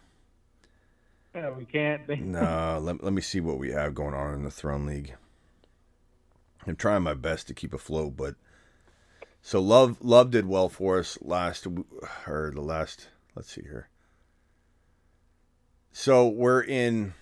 Yeah, 1.35 1.51
we 1.51 1.65
can't. 1.65 2.09
no, 2.21 2.79
let, 2.83 3.03
let 3.03 3.13
me 3.13 3.23
see 3.23 3.41
what 3.41 3.59
we 3.59 3.73
have 3.73 3.97
going 3.97 4.15
on 4.15 4.35
in 4.35 4.45
the 4.45 4.53
throne 4.53 4.87
league. 4.87 5.17
I'm 6.65 6.77
trying 6.77 7.03
my 7.03 7.15
best 7.15 7.49
to 7.49 7.55
keep 7.55 7.75
afloat, 7.75 8.17
but 8.17 8.37
so 9.47 9.61
love 9.61 9.99
love 10.01 10.33
did 10.33 10.47
well 10.47 10.69
for 10.69 10.99
us 10.99 11.17
last 11.23 11.69
or 12.27 12.51
the 12.53 12.61
last. 12.61 13.07
Let's 13.37 13.53
see 13.53 13.63
here. 13.63 13.89
So 15.93 16.27
we're 16.27 16.65
in 16.65 17.15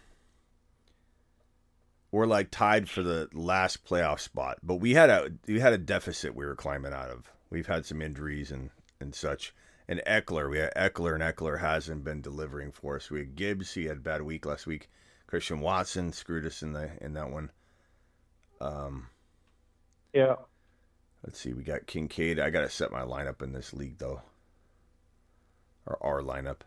we're 2.11 2.25
like 2.25 2.51
tied 2.51 2.89
for 2.89 3.03
the 3.03 3.29
last 3.35 3.85
playoff 3.85 4.21
spot, 4.21 4.57
but 4.63 4.77
we 4.77 4.95
had 4.95 5.11
a 5.11 5.33
we 5.47 5.61
had 5.61 5.75
a 5.75 5.79
deficit 5.79 6.35
we 6.35 6.47
were 6.47 6.57
climbing 6.57 6.95
out 6.95 7.11
of. 7.11 7.31
We've 7.51 7.67
had 7.67 7.85
some 7.85 8.01
injuries 8.01 8.51
and 8.51 8.71
and 8.99 9.15
such. 9.15 9.55
And 9.87 10.01
Ekeler, 10.07 10.49
we 10.49 10.61
had 10.61 10.73
Ekeler, 10.75 11.13
and 11.13 11.23
Ekeler 11.23 11.61
hasn't 11.61 12.05
been 12.05 12.23
delivering 12.23 12.73
for 12.73 12.97
us. 12.97 13.11
We 13.11 13.19
had 13.19 13.37
Gibbs, 13.37 13.75
he 13.75 13.85
had 13.85 13.99
a 13.99 14.01
bad 14.01 14.23
week 14.23 14.47
last 14.47 14.67
week. 14.67 14.89
Christian 15.27 15.61
Watson 15.61 16.11
screwed 16.11 16.47
us 16.47 16.63
in 16.63 16.73
the 16.73 16.89
in 17.03 17.13
that 17.13 17.31
one. 17.31 17.51
Um, 18.63 19.09
yeah. 20.15 20.37
Let's 21.25 21.41
see, 21.41 21.55
we 21.55 21.63
got 21.63 21.87
Kincaid. 21.87 22.39
I 22.39 22.51
got 22.51 22.61
to 22.61 22.71
set 22.71 22.93
my 22.93 23.01
lineup 23.01 23.41
in 23.41 23.53
this 23.53 23.73
league 23.73 23.99
though, 23.99 24.21
or 25.87 25.99
our 26.03 26.21
lineup. 26.21 26.59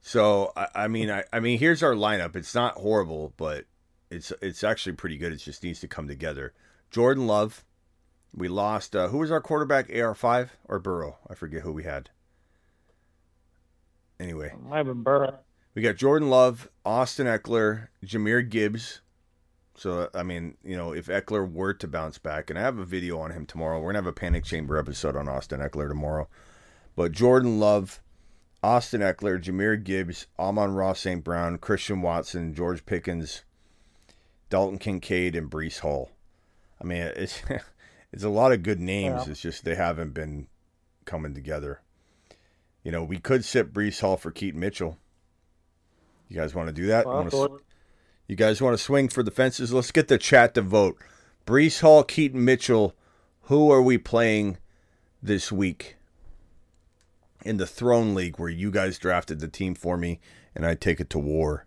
So 0.00 0.52
I, 0.56 0.68
I 0.74 0.88
mean, 0.88 1.10
I, 1.10 1.22
I 1.32 1.38
mean, 1.38 1.58
here's 1.58 1.82
our 1.82 1.94
lineup. 1.94 2.34
It's 2.34 2.54
not 2.54 2.74
horrible, 2.74 3.32
but 3.36 3.66
it's 4.10 4.32
it's 4.42 4.64
actually 4.64 4.94
pretty 4.94 5.18
good. 5.18 5.32
It 5.32 5.36
just 5.36 5.62
needs 5.62 5.80
to 5.80 5.88
come 5.88 6.08
together. 6.08 6.52
Jordan 6.90 7.28
Love, 7.28 7.64
we 8.34 8.48
lost. 8.48 8.96
Uh, 8.96 9.08
who 9.08 9.18
was 9.18 9.30
our 9.30 9.40
quarterback? 9.40 9.88
AR 9.94 10.14
five 10.16 10.56
or 10.64 10.80
Burrow? 10.80 11.18
I 11.30 11.34
forget 11.34 11.62
who 11.62 11.72
we 11.72 11.84
had. 11.84 12.10
Anyway, 14.18 14.52
I've 14.72 14.86
been 14.86 15.02
Burrow. 15.04 15.38
We 15.76 15.82
got 15.82 15.94
Jordan 15.94 16.28
Love, 16.28 16.68
Austin 16.84 17.28
Ekeler, 17.28 17.86
Jahmyr 18.04 18.48
Gibbs, 18.48 19.00
So 19.78 20.10
I 20.12 20.24
mean, 20.24 20.56
you 20.64 20.76
know, 20.76 20.92
if 20.92 21.06
Ekeler 21.06 21.50
were 21.50 21.72
to 21.72 21.86
bounce 21.86 22.18
back, 22.18 22.50
and 22.50 22.58
I 22.58 22.62
have 22.62 22.78
a 22.78 22.84
video 22.84 23.20
on 23.20 23.30
him 23.30 23.46
tomorrow, 23.46 23.78
we're 23.78 23.90
gonna 23.90 23.98
have 23.98 24.06
a 24.08 24.12
panic 24.12 24.44
chamber 24.44 24.76
episode 24.76 25.14
on 25.14 25.28
Austin 25.28 25.60
Ekeler 25.60 25.88
tomorrow. 25.88 26.28
But 26.96 27.12
Jordan 27.12 27.60
Love, 27.60 28.00
Austin 28.60 29.02
Ekeler, 29.02 29.40
Jahmyr 29.40 29.82
Gibbs, 29.82 30.26
Amon-Ra 30.36 30.94
St. 30.94 31.22
Brown, 31.22 31.58
Christian 31.58 32.02
Watson, 32.02 32.54
George 32.54 32.84
Pickens, 32.86 33.44
Dalton 34.50 34.78
Kincaid, 34.78 35.36
and 35.36 35.48
Breece 35.48 35.78
Hall. 35.78 36.10
I 36.82 36.84
mean, 36.84 37.02
it's 37.16 37.40
it's 38.12 38.24
a 38.24 38.28
lot 38.28 38.50
of 38.50 38.64
good 38.64 38.80
names. 38.80 39.26
Yeah. 39.26 39.30
It's 39.30 39.40
just 39.40 39.64
they 39.64 39.76
haven't 39.76 40.12
been 40.12 40.48
coming 41.04 41.34
together. 41.34 41.82
You 42.82 42.90
know, 42.90 43.04
we 43.04 43.18
could 43.18 43.44
sit 43.44 43.72
Breece 43.72 44.00
Hall 44.00 44.16
for 44.16 44.32
Keaton 44.32 44.58
Mitchell. 44.58 44.98
You 46.28 46.34
guys 46.34 46.52
want 46.52 46.66
to 46.66 46.74
do 46.74 46.88
that? 46.88 47.06
Well, 47.06 47.18
Wanna 47.18 47.30
so 47.30 47.44
s- 47.44 47.60
you 48.28 48.36
guys 48.36 48.60
want 48.60 48.76
to 48.76 48.82
swing 48.82 49.08
for 49.08 49.22
the 49.22 49.30
fences? 49.30 49.72
Let's 49.72 49.90
get 49.90 50.08
the 50.08 50.18
chat 50.18 50.54
to 50.54 50.62
vote. 50.62 50.98
Breece 51.46 51.80
Hall, 51.80 52.04
Keaton 52.04 52.44
Mitchell. 52.44 52.94
Who 53.44 53.72
are 53.72 53.80
we 53.80 53.96
playing 53.96 54.58
this 55.22 55.50
week 55.50 55.96
in 57.42 57.56
the 57.56 57.66
Throne 57.66 58.14
League 58.14 58.38
where 58.38 58.50
you 58.50 58.70
guys 58.70 58.98
drafted 58.98 59.40
the 59.40 59.48
team 59.48 59.74
for 59.74 59.96
me 59.96 60.20
and 60.54 60.66
I 60.66 60.74
take 60.74 61.00
it 61.00 61.08
to 61.10 61.18
war? 61.18 61.64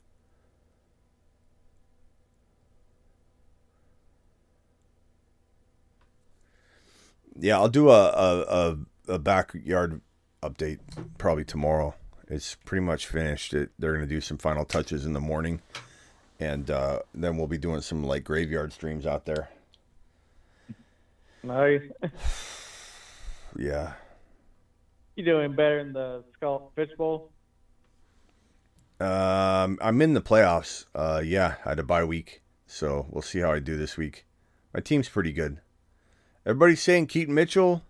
Yeah, 7.39 7.57
I'll 7.57 7.69
do 7.69 7.89
a, 7.89 8.09
a, 8.09 8.77
a, 9.07 9.13
a 9.13 9.19
backyard 9.19 10.01
update 10.43 10.77
probably 11.17 11.43
tomorrow. 11.43 11.95
It's 12.27 12.55
pretty 12.65 12.85
much 12.85 13.07
finished. 13.07 13.55
It, 13.55 13.71
they're 13.79 13.93
going 13.93 14.07
to 14.07 14.15
do 14.15 14.21
some 14.21 14.37
final 14.37 14.63
touches 14.63 15.07
in 15.07 15.13
the 15.13 15.19
morning, 15.19 15.61
and 16.41 16.71
uh, 16.71 16.99
then 17.13 17.37
we'll 17.37 17.47
be 17.47 17.59
doing 17.59 17.81
some 17.81 18.03
like 18.03 18.23
graveyard 18.23 18.73
streams 18.73 19.05
out 19.05 19.25
there. 19.25 19.49
Nice. 21.43 21.83
Yeah. 23.59 23.95
you 25.17 25.25
doing 25.25 25.53
better 25.57 25.79
in 25.79 25.91
the 25.91 26.23
Skull 26.37 26.71
Fish 26.73 26.91
Bowl? 26.97 27.33
Um, 29.01 29.77
I'm 29.81 30.01
in 30.01 30.13
the 30.13 30.21
playoffs. 30.21 30.85
Uh, 30.95 31.21
yeah, 31.21 31.55
I 31.65 31.69
had 31.71 31.79
a 31.79 31.83
bye 31.83 32.05
week, 32.05 32.43
so 32.65 33.07
we'll 33.09 33.21
see 33.21 33.39
how 33.39 33.51
I 33.51 33.59
do 33.59 33.75
this 33.75 33.97
week. 33.97 34.25
My 34.73 34.79
team's 34.79 35.09
pretty 35.09 35.33
good. 35.33 35.57
Everybody's 36.45 36.81
saying 36.81 37.07
Keaton 37.07 37.33
Mitchell. 37.33 37.83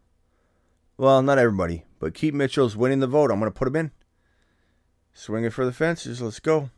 Well, 0.98 1.22
not 1.22 1.38
everybody, 1.38 1.84
but 2.00 2.16
Keaton 2.16 2.40
Mitchell's 2.40 2.76
winning 2.76 3.00
the 3.00 3.06
vote. 3.06 3.30
I'm 3.30 3.40
going 3.40 3.52
to 3.52 3.56
put 3.56 3.68
him 3.68 3.76
in. 3.76 3.92
Swing 5.14 5.44
it 5.46 5.54
for 5.54 5.64
the 5.64 5.72
fences. 5.72 6.24
Let's 6.24 6.40
go. 6.40 6.72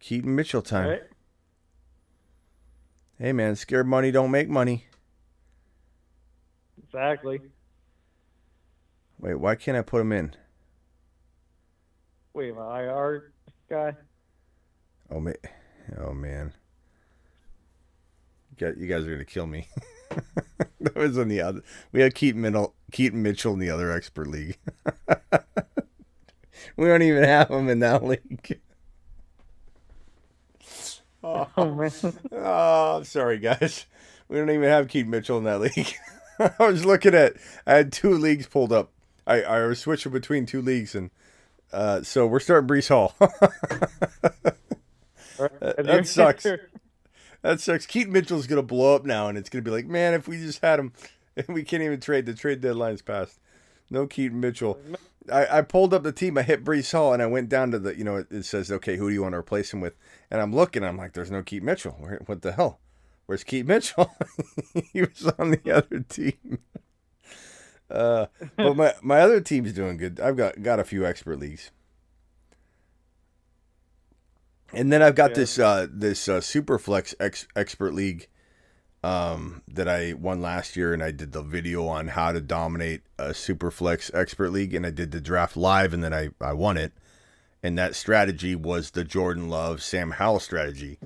Keaton 0.00 0.34
Mitchell 0.34 0.62
time. 0.62 0.88
Right. 0.88 1.02
Hey, 3.18 3.32
man, 3.32 3.56
scared 3.56 3.86
money 3.86 4.10
don't 4.10 4.30
make 4.30 4.48
money. 4.48 4.86
Exactly. 6.82 7.40
Wait, 9.18 9.34
why 9.34 9.56
can't 9.56 9.76
I 9.76 9.82
put 9.82 10.00
him 10.00 10.12
in? 10.12 10.34
Wait, 12.32 12.54
my 12.54 12.82
IR 12.82 13.32
guy. 13.68 13.96
Oh, 15.10 15.20
ma- 15.20 15.32
oh 15.98 16.12
man. 16.12 16.52
You 18.58 18.74
you 18.78 18.86
guys 18.86 19.04
are 19.04 19.10
gonna 19.10 19.24
kill 19.24 19.46
me. 19.46 19.68
that 20.80 20.94
was 20.94 21.16
in 21.16 21.28
the 21.28 21.40
other. 21.40 21.62
We 21.92 22.00
had 22.00 22.14
Keaton 22.14 22.40
Mitchell, 22.40 22.74
Keaton 22.92 23.22
Mitchell 23.22 23.52
in 23.54 23.58
the 23.58 23.70
other 23.70 23.90
expert 23.90 24.28
league. 24.28 24.56
we 26.76 26.86
don't 26.86 27.02
even 27.02 27.24
have 27.24 27.50
him 27.50 27.68
in 27.68 27.80
that 27.80 28.04
league. 28.04 28.60
Oh, 31.22 31.48
man. 31.74 31.90
Oh, 32.32 32.96
I'm 32.98 33.04
sorry, 33.04 33.38
guys. 33.38 33.86
We 34.28 34.36
don't 34.38 34.50
even 34.50 34.68
have 34.68 34.88
Keith 34.88 35.06
Mitchell 35.06 35.38
in 35.38 35.44
that 35.44 35.60
league. 35.60 35.94
I 36.58 36.66
was 36.66 36.84
looking 36.84 37.14
at. 37.14 37.34
I 37.66 37.74
had 37.74 37.92
two 37.92 38.12
leagues 38.12 38.46
pulled 38.46 38.72
up. 38.72 38.90
I 39.26 39.42
I 39.42 39.66
was 39.66 39.80
switching 39.80 40.12
between 40.12 40.46
two 40.46 40.62
leagues, 40.62 40.94
and 40.94 41.10
uh, 41.72 42.02
so 42.02 42.26
we're 42.26 42.40
starting 42.40 42.68
Breece 42.68 42.88
Hall. 42.88 43.14
that, 43.18 44.54
that 45.78 46.06
sucks. 46.06 46.46
That 47.42 47.60
sucks. 47.60 47.86
Keaton 47.86 48.12
Mitchell's 48.12 48.46
gonna 48.46 48.62
blow 48.62 48.94
up 48.94 49.04
now, 49.04 49.28
and 49.28 49.36
it's 49.36 49.50
gonna 49.50 49.62
be 49.62 49.70
like, 49.70 49.86
man, 49.86 50.14
if 50.14 50.28
we 50.28 50.36
just 50.38 50.62
had 50.62 50.78
him, 50.78 50.92
and 51.36 51.48
we 51.48 51.64
can't 51.64 51.82
even 51.82 52.00
trade. 52.00 52.26
The 52.26 52.34
trade 52.34 52.60
deadline's 52.60 53.02
passed. 53.02 53.40
No 53.90 54.06
Keith 54.06 54.32
Mitchell. 54.32 54.78
I, 55.30 55.58
I 55.58 55.62
pulled 55.62 55.92
up 55.94 56.02
the 56.02 56.12
team. 56.12 56.38
I 56.38 56.42
hit 56.42 56.64
Breece 56.64 56.92
Hall, 56.92 57.12
and 57.12 57.22
I 57.22 57.26
went 57.26 57.48
down 57.48 57.70
to 57.72 57.78
the. 57.78 57.96
You 57.96 58.04
know, 58.04 58.16
it, 58.16 58.26
it 58.30 58.44
says, 58.44 58.70
okay, 58.72 58.96
who 58.96 59.08
do 59.08 59.14
you 59.14 59.22
want 59.22 59.32
to 59.34 59.38
replace 59.38 59.72
him 59.72 59.80
with? 59.80 59.94
And 60.30 60.40
I'm 60.40 60.54
looking. 60.54 60.84
I'm 60.84 60.96
like, 60.96 61.12
there's 61.12 61.30
no 61.30 61.42
Keith 61.42 61.62
Mitchell. 61.62 61.96
Where, 61.98 62.20
what 62.26 62.42
the 62.42 62.52
hell? 62.52 62.80
Where's 63.26 63.44
Keith 63.44 63.66
Mitchell? 63.66 64.10
he 64.92 65.02
was 65.02 65.30
on 65.38 65.50
the 65.52 65.72
other 65.76 66.00
team. 66.00 66.58
Uh, 67.90 68.26
but 68.54 68.76
my 68.76 68.92
my 69.00 69.20
other 69.20 69.40
team's 69.40 69.72
doing 69.72 69.96
good. 69.96 70.20
I've 70.20 70.36
got 70.36 70.62
got 70.62 70.78
a 70.78 70.84
few 70.84 71.06
expert 71.06 71.38
leagues. 71.38 71.70
And 74.74 74.92
then 74.92 75.00
I've 75.02 75.14
got 75.14 75.30
Yeah. 75.30 75.36
this 75.36 75.58
uh, 75.58 75.86
this 75.90 76.28
uh, 76.28 76.40
Superflex 76.40 77.14
ex- 77.18 77.46
expert 77.56 77.94
league 77.94 78.28
um, 79.02 79.62
that 79.68 79.88
I 79.88 80.12
won 80.14 80.40
last 80.40 80.76
year, 80.76 80.92
and 80.92 81.02
I 81.02 81.10
did 81.10 81.32
the 81.32 81.42
video 81.42 81.86
on 81.86 82.08
how 82.08 82.32
to 82.32 82.40
dominate 82.40 83.02
a 83.18 83.28
Superflex 83.28 84.12
expert 84.14 84.50
league, 84.50 84.74
and 84.74 84.84
I 84.84 84.90
did 84.90 85.12
the 85.12 85.20
draft 85.20 85.56
live, 85.56 85.94
and 85.94 86.02
then 86.02 86.12
I, 86.12 86.30
I 86.40 86.52
won 86.52 86.76
it. 86.76 86.92
And 87.62 87.78
that 87.78 87.94
strategy 87.94 88.54
was 88.54 88.90
the 88.90 89.04
Jordan 89.04 89.48
Love 89.48 89.82
Sam 89.82 90.12
Howell 90.12 90.40
strategy 90.40 90.98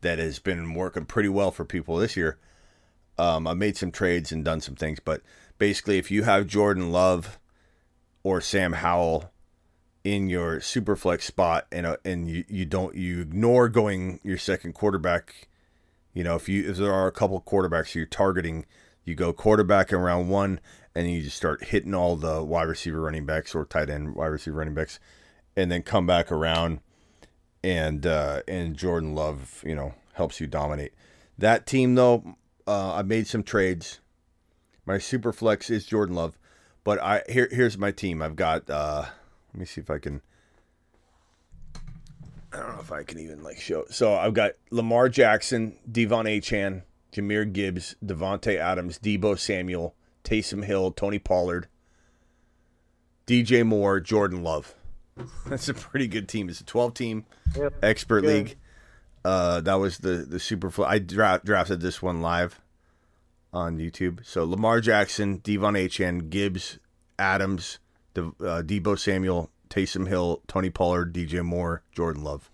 that 0.00 0.18
has 0.18 0.38
been 0.38 0.74
working 0.74 1.04
pretty 1.04 1.28
well 1.28 1.50
for 1.50 1.64
people 1.64 1.96
this 1.96 2.16
year. 2.16 2.38
Um, 3.18 3.46
I 3.46 3.54
made 3.54 3.76
some 3.76 3.90
trades 3.90 4.30
and 4.30 4.44
done 4.44 4.60
some 4.60 4.74
things, 4.74 5.00
but 5.00 5.22
basically, 5.58 5.98
if 5.98 6.10
you 6.10 6.24
have 6.24 6.46
Jordan 6.46 6.92
Love 6.92 7.38
or 8.22 8.40
Sam 8.40 8.74
Howell 8.74 9.30
in 10.04 10.28
your 10.28 10.60
super 10.60 10.94
flex 10.94 11.24
spot 11.24 11.66
and 11.72 11.86
uh, 11.86 11.96
and 12.04 12.28
you, 12.28 12.44
you 12.48 12.64
don't 12.64 12.94
you 12.94 13.20
ignore 13.20 13.68
going 13.68 14.20
your 14.22 14.38
second 14.38 14.72
quarterback 14.72 15.48
you 16.16 16.24
know 16.24 16.34
if 16.34 16.48
you 16.48 16.68
if 16.68 16.78
there 16.78 16.92
are 16.92 17.06
a 17.06 17.12
couple 17.12 17.40
quarterbacks 17.40 17.94
you're 17.94 18.06
targeting 18.06 18.64
you 19.04 19.14
go 19.14 19.32
quarterback 19.32 19.92
in 19.92 19.98
round 19.98 20.30
one 20.30 20.58
and 20.94 21.10
you 21.10 21.22
just 21.22 21.36
start 21.36 21.64
hitting 21.64 21.94
all 21.94 22.16
the 22.16 22.42
wide 22.42 22.66
receiver 22.66 23.00
running 23.00 23.26
backs 23.26 23.54
or 23.54 23.64
tight 23.64 23.90
end 23.90 24.14
wide 24.14 24.26
receiver 24.26 24.56
running 24.56 24.74
backs 24.74 24.98
and 25.54 25.70
then 25.70 25.82
come 25.82 26.06
back 26.06 26.32
around 26.32 26.80
and 27.62 28.06
uh 28.06 28.40
and 28.48 28.76
jordan 28.76 29.14
love 29.14 29.62
you 29.64 29.74
know 29.74 29.94
helps 30.14 30.40
you 30.40 30.46
dominate 30.46 30.92
that 31.36 31.66
team 31.66 31.94
though 31.94 32.36
uh 32.66 32.94
i 32.94 33.02
made 33.02 33.26
some 33.26 33.42
trades 33.42 34.00
my 34.86 34.96
super 34.96 35.32
flex 35.32 35.68
is 35.68 35.84
jordan 35.84 36.14
love 36.14 36.38
but 36.82 36.98
i 37.02 37.22
here 37.28 37.48
here's 37.50 37.76
my 37.76 37.90
team 37.90 38.22
i've 38.22 38.36
got 38.36 38.68
uh 38.70 39.04
let 39.56 39.60
me 39.60 39.64
see 39.64 39.80
if 39.80 39.88
I 39.88 39.96
can. 39.96 40.20
I 42.56 42.60
don't 42.60 42.74
know 42.74 42.80
if 42.80 42.90
I 42.92 43.02
can 43.02 43.18
even 43.18 43.42
like 43.42 43.58
show. 43.58 43.84
So 43.90 44.14
I've 44.14 44.34
got 44.34 44.52
Lamar 44.70 45.08
Jackson, 45.08 45.76
Devon 45.90 46.24
Achane, 46.26 46.82
Jahmyr 47.12 47.52
Gibbs, 47.52 47.94
Davante 48.04 48.56
Adams, 48.56 48.98
Deebo 48.98 49.38
Samuel, 49.38 49.94
Taysom 50.24 50.64
Hill, 50.64 50.90
Tony 50.92 51.18
Pollard, 51.18 51.68
DJ 53.26 53.64
Moore, 53.64 54.00
Jordan 54.00 54.42
Love. 54.42 54.74
That's 55.46 55.68
a 55.68 55.74
pretty 55.74 56.08
good 56.08 56.28
team. 56.28 56.48
It's 56.48 56.60
a 56.60 56.64
12 56.64 56.94
team 56.94 57.24
Yep. 57.56 57.74
expert 57.82 58.22
Good. 58.22 58.28
league. 58.48 58.56
Uh, 59.24 59.60
that 59.62 59.74
was 59.74 59.98
the 59.98 60.24
the 60.28 60.38
super. 60.38 60.70
Fl- 60.70 60.84
I 60.84 60.98
dra- 61.00 61.40
drafted 61.44 61.80
this 61.80 62.00
one 62.00 62.22
live 62.22 62.60
on 63.52 63.76
YouTube. 63.78 64.24
So 64.24 64.44
Lamar 64.44 64.80
Jackson, 64.80 65.38
Devon 65.38 65.74
Achane, 65.74 66.30
Gibbs, 66.30 66.78
Adams, 67.18 67.80
De- 68.14 68.22
uh, 68.22 68.62
Deebo 68.62 68.96
Samuel, 68.96 69.50
Taysom 69.68 70.08
Hill, 70.08 70.42
Tony 70.46 70.70
Pollard, 70.70 71.12
DJ 71.12 71.44
Moore, 71.44 71.82
Jordan 71.92 72.22
Love. 72.22 72.50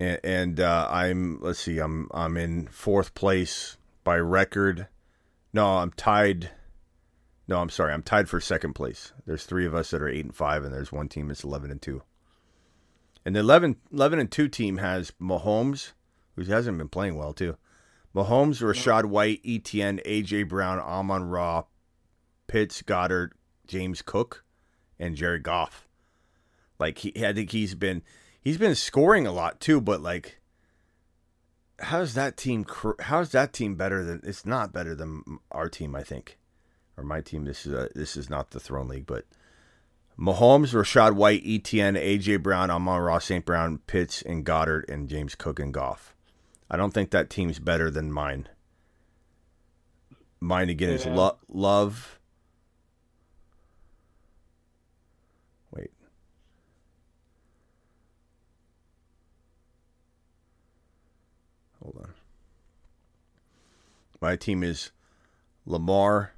And, 0.00 0.20
and 0.22 0.60
uh, 0.60 0.88
I'm 0.90 1.40
let's 1.40 1.58
see, 1.58 1.78
I'm 1.78 2.08
I'm 2.12 2.36
in 2.36 2.68
fourth 2.68 3.14
place 3.14 3.76
by 4.04 4.16
record. 4.16 4.86
No, 5.52 5.78
I'm 5.78 5.90
tied. 5.92 6.50
No, 7.48 7.60
I'm 7.60 7.70
sorry, 7.70 7.92
I'm 7.92 8.02
tied 8.02 8.28
for 8.28 8.40
second 8.40 8.74
place. 8.74 9.12
There's 9.26 9.44
three 9.44 9.66
of 9.66 9.74
us 9.74 9.90
that 9.90 10.02
are 10.02 10.08
eight 10.08 10.24
and 10.24 10.34
five, 10.34 10.64
and 10.64 10.72
there's 10.72 10.92
one 10.92 11.08
team 11.08 11.28
that's 11.28 11.44
eleven 11.44 11.70
and 11.70 11.82
two. 11.82 12.02
And 13.24 13.36
the 13.36 13.40
11, 13.40 13.76
11 13.92 14.18
and 14.20 14.30
two 14.30 14.48
team 14.48 14.78
has 14.78 15.12
Mahomes, 15.20 15.92
who 16.34 16.44
hasn't 16.44 16.78
been 16.78 16.88
playing 16.88 17.16
well 17.16 17.34
too. 17.34 17.58
Mahomes, 18.14 18.62
Rachaad 18.62 19.04
White, 19.04 19.42
ETN, 19.42 20.02
AJ 20.06 20.48
Brown, 20.48 20.78
Amon-Ra, 20.78 21.64
Pitts, 22.46 22.80
Goedert, 22.80 23.32
James 23.68 24.02
Cook, 24.02 24.44
and 24.98 25.14
Jared 25.14 25.44
Goff. 25.44 25.86
Like 26.80 26.98
he, 26.98 27.12
I 27.26 27.32
think 27.32 27.52
he's 27.52 27.74
been 27.74 28.02
he's 28.40 28.58
been 28.58 28.74
scoring 28.74 29.26
a 29.26 29.32
lot 29.32 29.60
too, 29.60 29.80
but 29.80 30.00
like, 30.00 30.40
how's 31.78 32.14
that 32.14 32.36
team? 32.36 32.64
cr- 32.64 33.00
How's 33.00 33.30
that 33.32 33.52
team 33.52 33.76
better 33.76 34.02
than? 34.04 34.20
It's 34.24 34.44
not 34.46 34.72
better 34.72 34.94
than 34.94 35.22
our 35.52 35.68
team, 35.68 35.94
I 35.94 36.02
think, 36.02 36.38
or 36.96 37.04
my 37.04 37.20
team. 37.20 37.44
This 37.44 37.66
is 37.66 37.72
a, 37.72 37.88
this 37.94 38.16
is 38.16 38.28
not 38.30 38.50
the 38.50 38.60
Throne 38.60 38.88
League, 38.88 39.06
but 39.06 39.24
Mahomes, 40.18 40.72
Rachaad 40.74 41.14
White, 41.14 41.44
ETN, 41.44 41.96
AJ 41.96 42.42
Brown, 42.42 42.70
Amon 42.70 43.00
Ross, 43.00 43.26
St. 43.26 43.44
Brown, 43.44 43.78
Pitts, 43.86 44.22
and 44.22 44.44
Goedert, 44.44 44.88
and 44.88 45.08
James 45.08 45.34
Cook 45.36 45.60
and 45.60 45.72
Goff. 45.74 46.14
I 46.70 46.76
don't 46.76 46.92
think 46.92 47.10
that 47.10 47.30
team's 47.30 47.58
better 47.58 47.90
than 47.90 48.12
mine. 48.12 48.48
Mine 50.40 50.68
again 50.68 50.90
is 50.90 51.04
Yeah. 51.06 51.14
lo- 51.14 51.38
Love. 51.48 52.18
Wait. 55.72 55.90
Hold 61.88 62.04
on. 62.04 62.14
My 64.20 64.36
team 64.36 64.62
is 64.62 64.90
Lamar, 65.64 66.32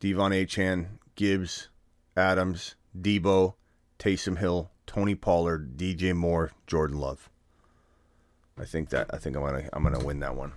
Devon 0.00 0.32
Achane, 0.32 0.86
Gibbs, 1.14 1.68
Adams, 2.16 2.74
Deebo, 2.98 3.54
Taysom 4.00 4.38
Hill, 4.38 4.70
Tony 4.84 5.14
Pollard, 5.14 5.76
DJ 5.76 6.14
Moore, 6.16 6.50
Jordan 6.66 6.98
Love. 6.98 7.30
I 8.58 8.64
think 8.64 8.88
that 8.88 9.06
I 9.14 9.18
think 9.18 9.36
I'm 9.36 9.44
gonna 9.44 9.68
I'm 9.72 9.84
gonna 9.84 10.04
win 10.04 10.18
that 10.20 10.34
one. 10.34 10.52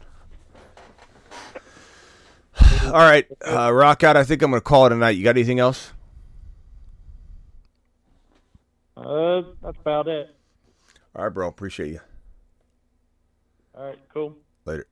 All 2.86 2.91
right, 2.93 3.28
uh, 3.45 3.72
rock 3.72 4.03
out. 4.03 4.18
I 4.18 4.24
think 4.24 4.41
I'm 4.41 4.49
gonna 4.49 4.62
call 4.62 4.88
it 4.88 4.91
a 4.91 4.95
night. 4.95 5.18
You 5.18 5.24
got 5.24 5.32
anything 5.32 5.60
else? 5.60 5.93
Uh, 8.97 9.41
that's 9.62 9.78
about 9.78 10.07
it. 10.07 10.36
All 11.16 11.26
right, 11.26 11.34
bro. 11.34 11.47
Appreciate 11.47 11.89
you. 11.89 11.99
All 13.80 13.86
right, 13.86 14.00
cool. 14.14 14.36
Later. 14.66 14.88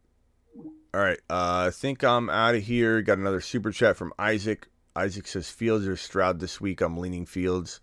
All 0.94 1.02
right. 1.02 1.20
Uh, 1.30 1.66
I 1.68 1.72
think 1.72 2.06
I'm 2.06 2.30
out 2.30 2.56
of 2.56 2.64
here. 2.64 3.02
Got 3.02 3.18
another 3.18 3.42
super 3.42 3.74
chat 3.74 3.98
from 3.98 4.14
Isaac. 4.18 4.70
Isaac 4.96 5.28
says 5.28 5.50
Fields 5.50 5.86
or 5.86 5.98
Stroud 5.98 6.40
this 6.40 6.62
week. 6.62 6.80
I'm 6.80 6.96
leaning 6.96 7.26
Fields. 7.26 7.82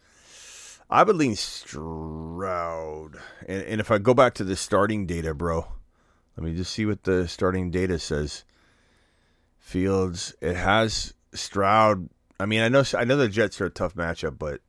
I 0.88 1.02
would 1.02 1.16
lean 1.16 1.36
Stroud. 1.36 3.18
And, 3.46 3.62
and 3.64 3.80
if 3.82 3.90
I 3.90 3.98
go 3.98 4.14
back 4.14 4.32
to 4.34 4.44
the 4.44 4.56
starting 4.56 5.06
data, 5.06 5.34
bro, 5.34 5.66
let 6.38 6.44
me 6.44 6.56
just 6.56 6.72
see 6.72 6.86
what 6.86 7.04
the 7.04 7.28
starting 7.28 7.70
data 7.70 7.98
says. 7.98 8.44
Fields. 9.58 10.34
It 10.40 10.56
has 10.56 11.12
Stroud. 11.34 12.08
I 12.40 12.46
mean, 12.46 12.62
I 12.62 12.70
know 12.70 12.82
I 12.96 13.04
know 13.04 13.18
the 13.18 13.28
Jets 13.28 13.60
are 13.60 13.66
a 13.66 13.70
tough 13.70 13.94
matchup, 13.94 14.38
but 14.38 14.62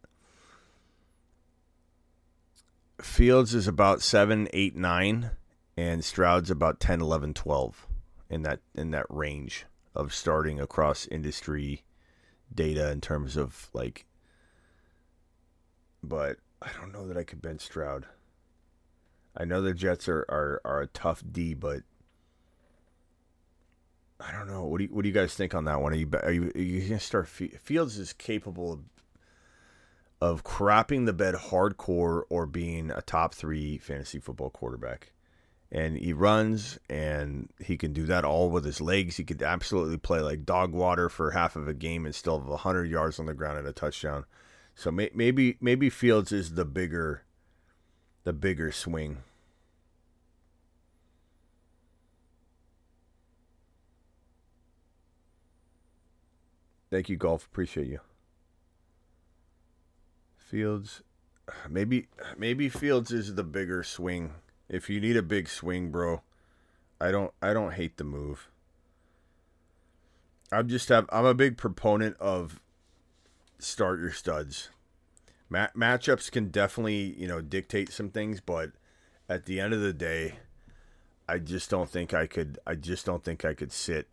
Fields 3.02 3.56
is 3.56 3.70
about 3.70 4.02
seven, 4.02 4.50
eight, 4.52 4.76
nine, 4.76 5.32
and 5.78 6.04
Stroud's 6.04 6.50
about 6.50 6.80
10, 6.80 7.02
11, 7.02 7.34
12 7.34 7.88
in 8.30 8.42
that 8.42 8.60
in 8.74 8.92
that 8.92 9.06
range 9.10 9.66
of 9.94 10.14
starting 10.14 10.60
across 10.60 11.08
industry 11.08 11.84
data 12.54 12.92
in 12.92 13.02
terms 13.02 13.38
of 13.38 13.70
like 13.74 14.06
but 16.02 16.38
I 16.62 16.70
don't 16.80 16.92
know 16.92 17.08
that 17.08 17.18
I 17.18 17.24
could 17.24 17.42
bench 17.42 17.62
Stroud. 17.62 18.06
I 19.38 19.44
know 19.44 19.62
the 19.62 19.74
Jets 19.74 20.08
are, 20.08 20.26
are, 20.30 20.62
are 20.64 20.82
a 20.82 20.88
tough 20.88 21.24
D, 21.30 21.54
but 21.54 21.82
I 24.20 24.32
don't 24.32 24.48
know. 24.48 24.64
What 24.64 24.78
do 24.78 24.86
you 24.86 24.90
what 24.92 25.02
do 25.02 25.10
you 25.10 25.14
guys 25.14 25.36
think 25.36 25.54
on 25.54 25.66
that 25.66 25.82
one? 25.82 25.94
Are 25.94 25.98
you 25.98 26.10
are 26.24 26.32
you, 26.32 26.52
are 26.56 26.62
you 26.62 26.88
gonna 26.88 27.00
start 27.00 27.28
Fields 27.28 27.98
is 27.98 28.14
capable 28.14 28.72
of 28.72 28.80
of 30.22 30.44
crapping 30.44 31.06
the 31.06 31.14
bed 31.14 31.36
hardcore 31.36 32.24
or 32.30 32.46
being 32.46 32.90
a 32.90 33.02
top 33.02 33.34
three 33.34 33.78
fantasy 33.78 34.20
football 34.20 34.50
quarterback. 34.50 35.12
And 35.72 35.97
he 35.97 36.13
runs 36.13 36.80
and 36.89 37.49
he 37.59 37.78
can 37.78 37.91
do 37.91 38.05
that 38.05 38.24
all 38.24 38.49
with 38.49 38.63
his 38.63 38.80
legs. 38.80 39.18
He 39.18 39.24
could 39.24 39.41
absolutely 39.41 39.97
play 39.97 40.22
like 40.22 40.45
dog 40.45 40.74
water 40.74 41.09
for 41.09 41.32
half 41.32 41.55
of 41.55 41.68
a 41.68 41.74
game 41.74 42.05
and 42.05 42.16
still 42.16 42.39
have 42.39 42.47
100 42.47 42.89
yards 42.89 43.20
on 43.20 43.26
the 43.26 43.34
ground 43.34 43.57
and 43.57 43.68
a 43.68 43.74
touchdown. 43.74 44.26
So 44.76 44.91
may, 44.91 45.09
maybe 45.13 45.57
maybe 45.59 45.89
Fields 45.89 46.32
is 46.32 46.53
the 46.53 46.66
bigger 46.66 47.24
the 48.26 48.34
bigger 48.34 48.72
swing. 48.72 49.18
Thank 56.91 57.09
you, 57.09 57.18
Golf. 57.18 57.45
Appreciate 57.45 57.88
you. 57.88 57.99
Fields, 60.38 61.01
maybe 61.70 62.07
maybe 62.38 62.70
Fields 62.70 63.11
is 63.11 63.36
the 63.36 63.43
bigger 63.43 63.84
swing. 63.84 64.32
If 64.68 64.89
you 64.89 64.99
need 64.99 65.18
a 65.18 65.22
big 65.22 65.47
swing, 65.47 65.91
bro, 65.91 66.22
I 66.99 67.11
don't 67.11 67.32
I 67.41 67.53
don't 67.53 67.74
hate 67.74 67.97
the 67.97 68.03
move. 68.03 68.49
I'm 70.51 70.68
just 70.68 70.89
have 70.89 71.05
I'm 71.11 71.26
a 71.26 71.34
big 71.34 71.57
proponent 71.57 72.18
of 72.18 72.59
start 73.59 73.99
your 73.99 74.11
studs. 74.11 74.70
Ma- 75.49 75.68
matchups 75.76 76.32
can 76.32 76.49
definitely 76.49 77.16
you 77.18 77.28
know 77.28 77.41
dictate 77.41 77.91
some 77.91 78.09
things, 78.09 78.41
but 78.41 78.72
at 79.30 79.45
the 79.45 79.59
end 79.59 79.74
of 79.74 79.82
the 79.82 79.93
day, 79.93 80.36
I 81.28 81.39
just 81.39 81.70
don't 81.70 81.89
think 81.89 82.13
I 82.13 82.28
could. 82.28 82.59
I 82.66 82.76
just 82.76 83.05
don't 83.05 83.24
think 83.24 83.45
I 83.45 83.53
could 83.53 83.72
sit 83.72 84.07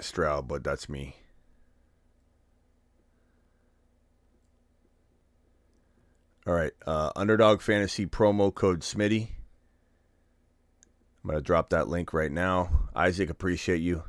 Stroud, 0.00 0.48
but 0.48 0.64
that's 0.64 0.88
me. 0.88 1.16
All 6.46 6.52
right, 6.52 6.72
uh, 6.86 7.10
Underdog 7.16 7.62
Fantasy 7.62 8.06
promo 8.06 8.54
code 8.54 8.80
Smitty. 8.80 9.28
I'm 11.22 11.30
gonna 11.30 11.40
drop 11.40 11.70
that 11.70 11.88
link 11.88 12.12
right 12.12 12.30
now. 12.30 12.90
Isaac, 12.94 13.30
appreciate 13.30 13.80
you. 13.80 14.02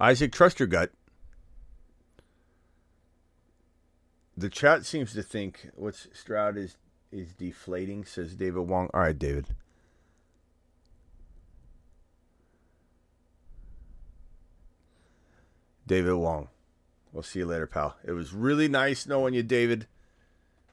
Isaac, 0.00 0.32
trust 0.32 0.58
your 0.58 0.66
gut. 0.66 0.90
The 4.36 4.48
chat 4.48 4.84
seems 4.84 5.12
to 5.12 5.22
think 5.22 5.70
what's 5.76 6.08
Stroud 6.12 6.56
is 6.56 6.76
is 7.12 7.32
deflating, 7.34 8.04
says 8.04 8.34
David 8.34 8.62
Wong. 8.62 8.90
All 8.92 9.02
right, 9.02 9.16
David. 9.16 9.54
David 15.86 16.14
Wong. 16.14 16.48
We'll 17.12 17.22
see 17.22 17.40
you 17.40 17.46
later, 17.46 17.68
pal. 17.68 17.96
It 18.04 18.12
was 18.12 18.32
really 18.32 18.66
nice 18.66 19.06
knowing 19.06 19.34
you, 19.34 19.44
David. 19.44 19.86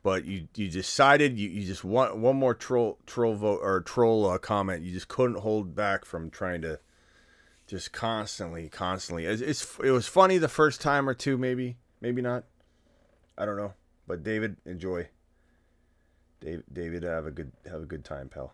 But 0.02 0.26
you 0.26 0.48
you 0.56 0.70
decided 0.70 1.38
you, 1.38 1.50
you 1.50 1.66
just 1.66 1.84
want 1.84 2.18
one 2.18 2.38
more 2.38 2.54
troll 2.54 3.00
troll 3.06 3.36
vote 3.36 3.60
or 3.62 3.82
troll 3.82 4.30
uh, 4.30 4.38
comment. 4.38 4.84
You 4.84 4.94
just 4.94 5.10
couldn't 5.10 5.40
hold 5.40 5.76
back 5.76 6.06
from 6.06 6.30
trying 6.30 6.62
to 6.62 6.80
just 7.68 7.92
constantly, 7.92 8.68
constantly. 8.70 9.26
It's, 9.26 9.42
it's 9.42 9.78
it 9.84 9.92
was 9.92 10.08
funny 10.08 10.38
the 10.38 10.48
first 10.48 10.82
time 10.82 11.08
or 11.08 11.14
two, 11.14 11.38
maybe, 11.38 11.78
maybe 12.02 12.22
not. 12.22 12.46
I 13.38 13.46
don't 13.46 13.58
know. 13.58 13.74
But 14.08 14.24
David, 14.24 14.58
enjoy. 14.66 15.10
David, 16.42 16.64
David, 16.72 17.04
have 17.04 17.26
a 17.26 17.32
good 17.32 17.52
have 17.70 17.84
a 17.84 17.86
good 17.86 18.04
time, 18.04 18.30
pal. 18.30 18.54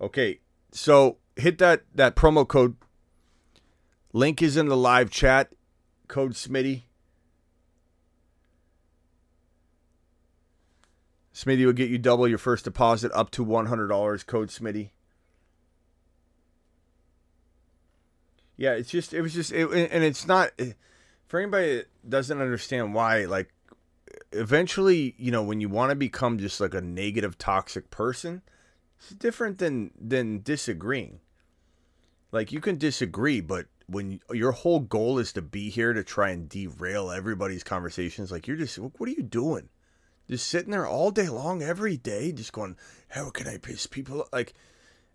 Okay, 0.00 0.40
so 0.72 1.18
hit 1.36 1.58
that 1.58 1.84
that 1.94 2.16
promo 2.16 2.46
code. 2.46 2.76
Link 4.12 4.42
is 4.42 4.56
in 4.56 4.68
the 4.68 4.76
live 4.76 5.10
chat. 5.10 5.52
Code 6.08 6.32
Smitty. 6.32 6.82
Smitty 11.36 11.66
will 11.66 11.74
get 11.74 11.90
you 11.90 11.98
double 11.98 12.26
your 12.26 12.38
first 12.38 12.64
deposit 12.64 13.12
up 13.12 13.30
to 13.32 13.44
one 13.44 13.66
hundred 13.66 13.88
dollars. 13.88 14.22
Code 14.22 14.48
Smitty. 14.48 14.92
Yeah, 18.56 18.72
it's 18.72 18.88
just 18.88 19.12
it 19.12 19.20
was 19.20 19.34
just 19.34 19.52
it, 19.52 19.70
and 19.70 20.02
it's 20.02 20.26
not 20.26 20.52
for 21.26 21.38
anybody 21.38 21.76
that 21.76 21.88
doesn't 22.08 22.40
understand 22.40 22.94
why. 22.94 23.26
Like, 23.26 23.52
eventually, 24.32 25.14
you 25.18 25.30
know, 25.30 25.42
when 25.42 25.60
you 25.60 25.68
want 25.68 25.90
to 25.90 25.94
become 25.94 26.38
just 26.38 26.58
like 26.58 26.72
a 26.72 26.80
negative, 26.80 27.36
toxic 27.36 27.90
person, 27.90 28.40
it's 28.98 29.10
different 29.10 29.58
than 29.58 29.90
than 30.00 30.40
disagreeing. 30.40 31.20
Like 32.32 32.50
you 32.50 32.62
can 32.62 32.78
disagree, 32.78 33.42
but 33.42 33.66
when 33.88 34.20
your 34.32 34.52
whole 34.52 34.80
goal 34.80 35.18
is 35.18 35.34
to 35.34 35.42
be 35.42 35.68
here 35.68 35.92
to 35.92 36.02
try 36.02 36.30
and 36.30 36.48
derail 36.48 37.10
everybody's 37.10 37.62
conversations, 37.62 38.32
like 38.32 38.46
you're 38.46 38.56
just 38.56 38.78
what 38.78 39.06
are 39.06 39.12
you 39.12 39.22
doing? 39.22 39.68
Just 40.28 40.48
sitting 40.48 40.72
there 40.72 40.86
all 40.86 41.10
day 41.10 41.28
long, 41.28 41.62
every 41.62 41.96
day, 41.96 42.32
just 42.32 42.52
going, 42.52 42.76
how 43.08 43.30
can 43.30 43.46
I 43.46 43.58
piss 43.58 43.86
people? 43.86 44.22
off?" 44.22 44.32
Like, 44.32 44.54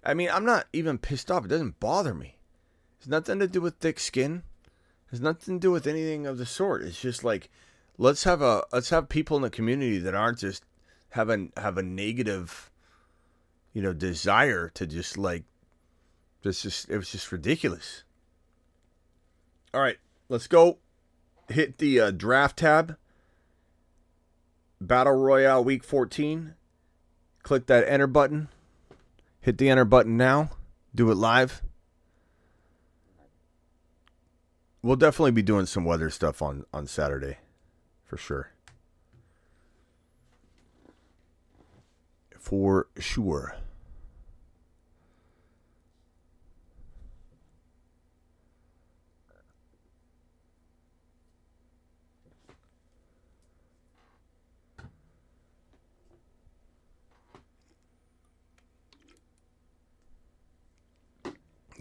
I 0.04 0.14
mean, 0.14 0.30
I'm 0.32 0.46
not 0.46 0.68
even 0.74 0.98
pissed 0.98 1.30
off. 1.30 1.46
It 1.46 1.50
doesn't 1.50 1.80
bother 1.80 2.14
me. 2.14 2.38
It's 2.98 3.08
nothing 3.08 3.40
to 3.40 3.48
do 3.48 3.62
with 3.62 3.76
thick 3.76 4.00
skin. 4.00 4.44
It's 5.12 5.22
nothing 5.22 5.56
to 5.56 5.60
do 5.60 5.72
with 5.72 5.88
anything 5.88 6.26
of 6.26 6.38
the 6.38 6.46
sort. 6.46 6.84
It's 6.84 7.02
just 7.02 7.24
like, 7.24 7.50
let's 7.98 8.24
have 8.24 8.42
a 8.42 8.64
let's 8.72 8.90
have 8.90 9.10
people 9.10 9.36
in 9.36 9.44
the 9.44 9.50
community 9.50 9.98
that 10.00 10.16
aren't 10.16 10.40
just 10.40 10.64
have 11.10 11.30
a 11.30 11.48
have 11.58 11.78
a 11.78 11.84
negative, 11.84 12.72
you 13.74 13.82
know, 13.82 13.92
desire 13.92 14.70
to 14.70 14.88
just 14.88 15.18
like, 15.18 15.44
this 16.44 16.62
just 16.62 16.90
it 16.90 16.98
was 16.98 17.12
just 17.12 17.32
ridiculous. 17.32 18.04
All 19.74 19.82
right, 19.82 19.98
let's 20.30 20.48
go. 20.48 20.78
Hit 21.50 21.80
the 21.80 22.00
uh, 22.00 22.12
draft 22.12 22.58
tab. 22.60 22.98
Battle 24.82 25.14
Royale 25.14 25.64
Week 25.64 25.84
14. 25.84 26.56
Click 27.44 27.68
that 27.68 27.88
enter 27.88 28.08
button. 28.08 28.50
Hit 29.40 29.58
the 29.58 29.70
enter 29.70 29.86
button 29.86 30.18
now. 30.18 30.50
Do 30.94 31.10
it 31.10 31.16
live. 31.16 31.62
we'll 34.82 34.96
definitely 34.96 35.32
be 35.32 35.42
doing 35.42 35.66
some 35.66 35.86
weather 35.86 36.10
stuff 36.10 36.42
on 36.42 36.66
on 36.74 36.88
Saturday, 36.88 37.38
for 38.04 38.18
sure. 38.18 38.52
For 42.40 42.88
sure. 42.98 43.56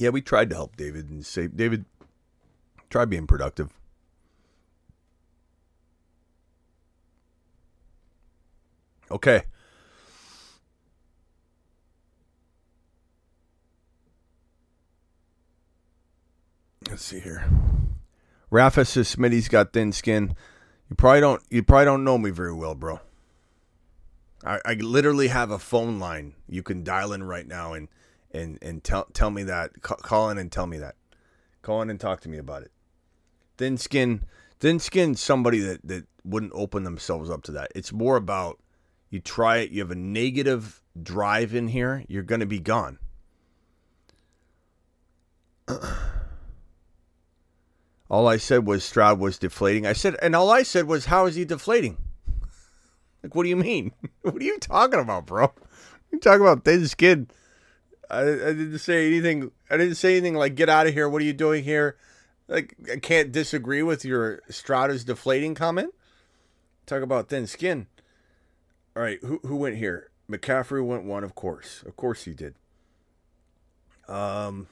Yeah, 0.01 0.09
we 0.09 0.23
tried 0.23 0.49
to 0.49 0.57
help 0.57 0.77
David 0.77 1.11
and 1.11 1.27
say, 1.27 1.47
David, 1.47 1.85
try 2.89 3.05
being 3.05 3.27
productive. 3.27 3.69
Okay. 9.11 9.43
Let's 16.89 17.05
see 17.05 17.21
here. 17.21 17.45
Rafa 18.49 18.87
says 18.87 19.15
Smitty's 19.15 19.49
got 19.49 19.75
thin 19.75 19.93
skin. 19.93 20.35
You 20.89 20.97
probably 20.97 21.21
don't. 21.21 21.43
You 21.51 21.63
probably 21.63 21.85
don't 21.85 22.05
know 22.05 22.17
me 22.17 22.31
very 22.31 22.55
well, 22.55 22.75
bro. 22.75 23.01
I, 24.43 24.61
I 24.65 24.75
literally 24.81 25.29
have 25.29 25.51
a 25.51 25.59
phone 25.59 25.99
line 25.99 26.33
you 26.49 26.63
can 26.63 26.85
dial 26.85 27.13
in 27.13 27.23
right 27.23 27.47
now 27.47 27.75
and 27.75 27.89
and 28.33 28.59
and 28.63 28.83
tell 28.83 29.07
tell 29.13 29.31
me 29.31 29.43
that. 29.45 29.81
Call 29.83 30.31
in 30.31 30.39
and 30.39 30.51
tell 30.51 30.67
me 30.67 30.79
that. 30.79 30.97
Call 31.63 31.83
in 31.83 31.91
and 31.91 32.01
talk 32.01 32.21
to 32.23 32.29
me 32.29 32.39
about 32.39 32.63
it. 32.63 32.73
Thin 33.59 33.77
skin, 33.77 34.25
thin 34.59 34.79
skin. 34.79 35.15
Somebody 35.15 35.61
that 35.61 35.87
that 35.87 36.07
wouldn't 36.25 36.53
open 36.55 36.85
themselves 36.85 37.31
up 37.31 37.43
to 37.45 37.53
that. 37.53 37.73
It's 37.75 37.93
more 37.93 38.17
about 38.17 38.59
you 39.11 39.21
try 39.21 39.59
it. 39.59 39.71
You 39.71 39.81
have 39.83 39.91
a 39.91 39.97
negative 39.97 40.83
drive 41.01 41.55
in 41.55 41.69
here. 41.69 42.05
You're 42.09 42.23
going 42.23 42.41
to 42.41 42.47
be 42.47 42.61
gone. 42.61 42.99
all 48.11 48.29
I 48.29 48.37
said 48.37 48.67
was 48.67 48.85
Stroud 48.85 49.19
was 49.19 49.39
deflating. 49.39 49.87
I 49.87 49.93
said, 49.93 50.17
and 50.23 50.35
all 50.37 50.51
I 50.51 50.63
said 50.63 50.87
was, 50.87 51.07
how 51.07 51.27
is 51.27 51.35
he 51.35 51.45
deflating? 51.45 51.99
Like, 53.23 53.35
what 53.35 53.43
do 53.43 53.51
you 53.51 53.57
mean? 53.57 53.93
what 54.23 54.37
are 54.37 54.43
you 54.43 54.59
talking 54.59 54.99
about, 54.99 55.27
bro? 55.27 55.53
You 56.11 56.19
talking 56.21 56.41
about 56.41 56.65
thin 56.65 56.89
skin? 56.89 57.29
I, 58.11 58.23
I 58.23 58.53
didn't 58.53 58.79
say 58.79 59.07
anything. 59.07 59.51
I 59.71 59.77
didn't 59.77 59.95
say 59.95 60.13
anything 60.13 60.35
like 60.35 60.55
"get 60.55 60.69
out 60.69 60.87
of 60.87 60.95
here." 60.95 61.09
What 61.09 61.23
are 61.23 61.25
you 61.25 61.33
doing 61.33 61.65
here? 61.65 61.97
Like, 62.49 62.75
I 62.93 62.97
can't 62.97 63.31
disagree 63.31 63.83
with 63.83 64.05
your 64.05 64.43
Strada's 64.49 65.05
deflating 65.05 65.55
comment. 65.55 65.95
Talk 66.87 67.03
about 67.03 67.29
thin 67.29 67.47
skin. 67.47 67.87
All 68.97 69.03
right, 69.03 69.21
who 69.23 69.39
who 69.45 69.57
went 69.57 69.77
here? 69.77 70.11
McCaffrey 70.29 70.85
went 70.85 71.05
one, 71.05 71.25
of 71.25 71.35
course. 71.35 71.83
Of 71.87 71.97
course 71.97 72.25
he 72.25 72.35
did. 72.35 72.55
Um. 74.09 74.67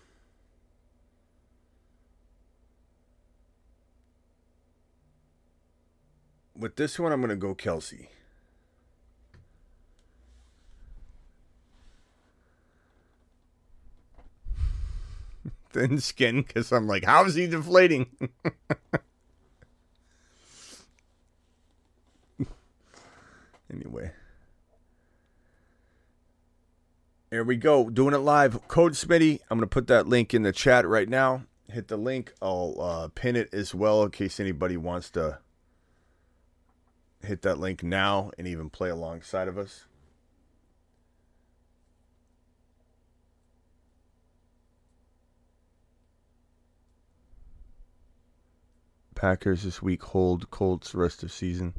With 6.57 6.75
this 6.75 6.99
one, 6.99 7.13
I'm 7.13 7.21
going 7.21 7.31
to 7.31 7.37
go 7.37 7.55
Kelce. 7.55 8.09
Thin 15.71 16.01
skin 16.01 16.43
because 16.43 16.73
I'm 16.73 16.87
like, 16.87 17.05
how 17.05 17.25
is 17.25 17.35
he 17.35 17.47
deflating? 17.47 18.07
anyway. 23.73 24.13
Here 27.31 27.45
we 27.45 27.57
go, 27.57 27.91
doing 27.91 28.15
it 28.15 28.19
live. 28.19 28.67
Code 28.69 28.93
Smitty. 28.93 29.41
I'm 29.51 29.59
going 29.59 29.69
to 29.69 29.73
put 29.73 29.87
that 29.89 30.09
link 30.09 30.33
in 30.33 30.45
the 30.45 30.53
chat 30.53 30.87
right 30.87 31.09
now. 31.09 31.43
Hit 31.71 31.89
the 31.89 31.99
link. 31.99 32.33
I'll 32.41 32.77
uh, 32.81 33.09
pin 33.09 33.37
it 33.37 33.53
as 33.53 33.75
well 33.75 34.03
in 34.05 34.11
case 34.11 34.41
anybody 34.41 34.79
wants 34.79 35.11
to 35.11 35.39
hit 37.23 37.43
that 37.43 37.59
link 37.59 37.83
now 37.83 38.31
and 38.39 38.49
even 38.49 38.71
play 38.71 38.89
alongside 38.89 39.49
of 39.49 39.59
us. 39.59 39.85
Packers 49.19 49.65
this 49.65 49.83
week. 49.83 50.05
Hold 50.05 50.49
Colts 50.53 50.95
rest 50.95 51.25
of 51.25 51.33
season. 51.33 51.75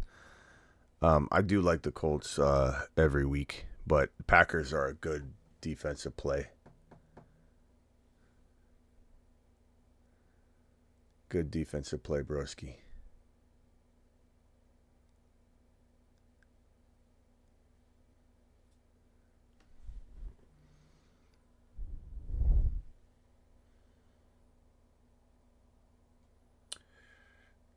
Um, 1.01 1.29
I 1.31 1.41
do 1.41 1.61
like 1.61 1.83
the 1.83 1.91
Colts 1.91 2.37
uh, 2.37 2.81
every 2.97 3.25
week, 3.25 3.65
but 3.87 4.09
Packers 4.27 4.73
are 4.73 4.87
a 4.87 4.93
good 4.93 5.31
defensive 5.61 6.17
play. 6.17 6.47
Good 11.29 11.49
defensive 11.49 12.03
play, 12.03 12.23
Broski. 12.23 12.75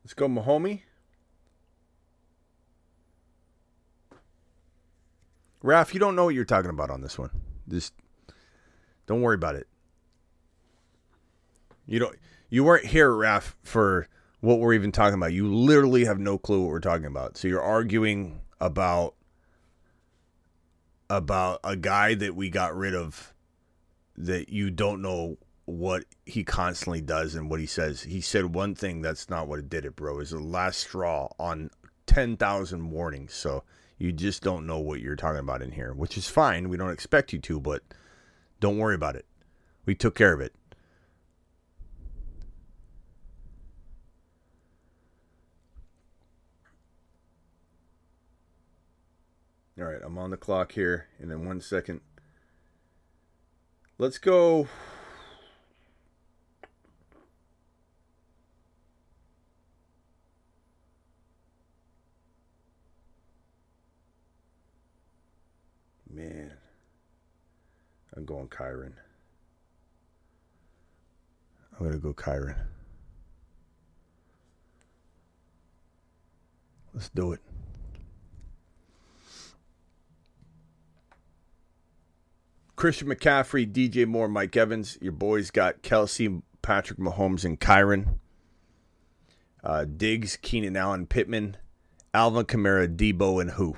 Let's 0.03 0.13
go, 0.13 0.27
Mahomie. 0.27 0.81
Raf, 5.61 5.93
you 5.93 5.99
don't 5.99 6.15
know 6.15 6.25
what 6.25 6.35
you're 6.35 6.43
talking 6.43 6.69
about 6.69 6.89
on 6.89 7.01
this 7.01 7.17
one. 7.17 7.29
Just 7.69 7.93
don't 9.07 9.21
worry 9.21 9.35
about 9.35 9.55
it. 9.55 9.67
You 11.85 11.99
don't. 11.99 12.15
You 12.49 12.63
weren't 12.63 12.85
here, 12.85 13.11
Raf, 13.13 13.55
for 13.63 14.07
what 14.41 14.59
we're 14.59 14.73
even 14.73 14.91
talking 14.91 15.15
about. 15.15 15.31
You 15.31 15.51
literally 15.53 16.03
have 16.03 16.19
no 16.19 16.37
clue 16.37 16.61
what 16.61 16.69
we're 16.69 16.79
talking 16.81 17.05
about. 17.05 17.37
So 17.37 17.47
you're 17.47 17.61
arguing 17.61 18.41
about 18.59 19.15
about 21.09 21.59
a 21.63 21.75
guy 21.75 22.15
that 22.15 22.35
we 22.35 22.49
got 22.49 22.75
rid 22.75 22.95
of 22.95 23.33
that 24.17 24.49
you 24.49 24.69
don't 24.69 25.01
know 25.01 25.37
what 25.65 26.03
he 26.25 26.43
constantly 26.43 27.01
does 27.01 27.35
and 27.35 27.49
what 27.49 27.59
he 27.59 27.65
says. 27.65 28.03
He 28.03 28.21
said 28.21 28.53
one 28.53 28.75
thing 28.75 29.01
that's 29.01 29.29
not 29.29 29.47
what 29.47 29.59
it 29.59 29.69
did 29.69 29.85
it, 29.85 29.95
bro. 29.95 30.19
Is 30.19 30.31
the 30.31 30.39
last 30.39 30.79
straw 30.79 31.29
on 31.39 31.69
10,000 32.05 32.89
warnings. 32.89 33.33
So 33.33 33.63
you 33.97 34.11
just 34.11 34.43
don't 34.43 34.67
know 34.67 34.79
what 34.79 34.99
you're 34.99 35.15
talking 35.15 35.39
about 35.39 35.61
in 35.61 35.71
here, 35.71 35.93
which 35.93 36.17
is 36.17 36.27
fine. 36.27 36.69
We 36.69 36.77
don't 36.77 36.91
expect 36.91 37.31
you 37.33 37.39
to, 37.39 37.59
but 37.59 37.83
don't 38.59 38.77
worry 38.77 38.95
about 38.95 39.15
it. 39.15 39.25
We 39.85 39.95
took 39.95 40.15
care 40.15 40.33
of 40.33 40.41
it. 40.41 40.53
All 49.79 49.85
right, 49.85 50.01
I'm 50.03 50.19
on 50.19 50.29
the 50.29 50.37
clock 50.37 50.73
here, 50.73 51.07
and 51.19 51.31
in 51.31 51.45
one 51.45 51.59
second, 51.59 52.01
let's 53.97 54.19
go 54.19 54.67
Man. 66.13 66.51
I'm 68.15 68.25
going 68.25 68.47
Kyren. 68.47 68.93
I'm 71.71 71.79
going 71.79 71.93
to 71.93 71.97
go 71.97 72.13
Kyren. 72.13 72.55
Let's 76.93 77.09
do 77.09 77.31
it. 77.31 77.39
Christian 82.75 83.07
McCaffrey, 83.07 83.65
DJ 83.71 84.05
Moore, 84.05 84.27
Mike 84.27 84.55
Evans. 84.55 84.97
Your 85.01 85.13
boys 85.13 85.49
got 85.49 85.81
Kelce, 85.81 86.41
Patrick 86.61 86.99
Mahomes, 86.99 87.45
and 87.45 87.59
Kyren. 87.59 88.19
Uh, 89.63 89.85
Diggs, 89.85 90.37
Keenan 90.41 90.75
Allen, 90.75 91.07
Pittman, 91.07 91.57
Alvin 92.13 92.45
Kamara, 92.45 92.93
Deebo, 92.93 93.41
and 93.41 93.51
who? 93.51 93.75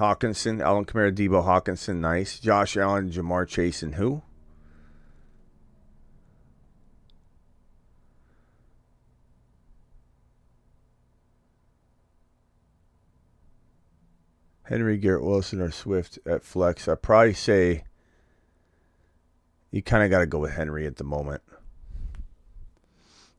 Hockenson, 0.00 0.60
Alan 0.60 0.86
Kamara, 0.86 1.14
Deebo 1.14 1.44
Hockenson, 1.44 1.96
nice. 1.96 2.40
Josh 2.40 2.76
Allen, 2.76 3.10
Ja'Marr 3.10 3.46
Chase, 3.46 3.82
and 3.82 3.94
who? 3.94 4.22
Henry 14.64 14.96
Garrett 14.96 15.24
Wilson 15.24 15.60
or 15.60 15.70
Swift 15.70 16.18
at 16.24 16.44
flex. 16.44 16.88
I 16.88 16.94
probably 16.94 17.34
say 17.34 17.84
you 19.70 19.82
kind 19.82 20.04
of 20.04 20.10
got 20.10 20.20
to 20.20 20.26
go 20.26 20.38
with 20.38 20.52
Henry 20.52 20.86
at 20.86 20.96
the 20.96 21.04
moment. 21.04 21.42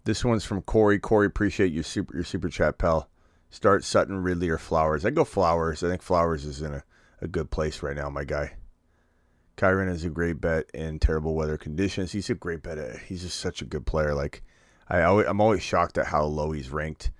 This 0.03 0.25
one's 0.25 0.43
from 0.43 0.61
Corey. 0.61 0.99
Corey, 0.99 1.27
appreciate 1.27 1.71
you 1.71 1.83
super 1.83 2.13
your 2.15 2.23
super 2.23 2.49
chat, 2.49 2.77
pal. 2.77 3.10
Start 3.51 3.83
Sutton, 3.83 4.23
Ridley, 4.23 4.49
or 4.49 4.57
Flowers. 4.57 5.05
I 5.05 5.09
go 5.09 5.25
Flowers. 5.25 5.83
I 5.83 5.89
think 5.89 6.01
Flowers 6.01 6.45
is 6.45 6.61
in 6.61 6.73
a, 6.73 6.83
a 7.21 7.27
good 7.27 7.51
place 7.51 7.83
right 7.83 7.95
now, 7.95 8.09
my 8.09 8.23
guy. 8.23 8.53
Kyren 9.57 9.89
is 9.89 10.05
a 10.05 10.09
great 10.09 10.41
bet 10.41 10.69
in 10.73 10.97
terrible 10.97 11.35
weather 11.35 11.57
conditions. 11.57 12.13
He's 12.13 12.29
a 12.29 12.33
great 12.33 12.63
bet. 12.63 12.77
At, 12.77 12.97
he's 12.99 13.21
just 13.21 13.39
such 13.39 13.61
a 13.61 13.65
good 13.65 13.85
player. 13.85 14.15
Like 14.15 14.41
I, 14.87 15.03
always, 15.03 15.27
I'm 15.27 15.41
always 15.41 15.61
shocked 15.61 15.97
at 15.97 16.07
how 16.07 16.23
low 16.23 16.51
he's 16.51 16.71
ranked 16.71 17.11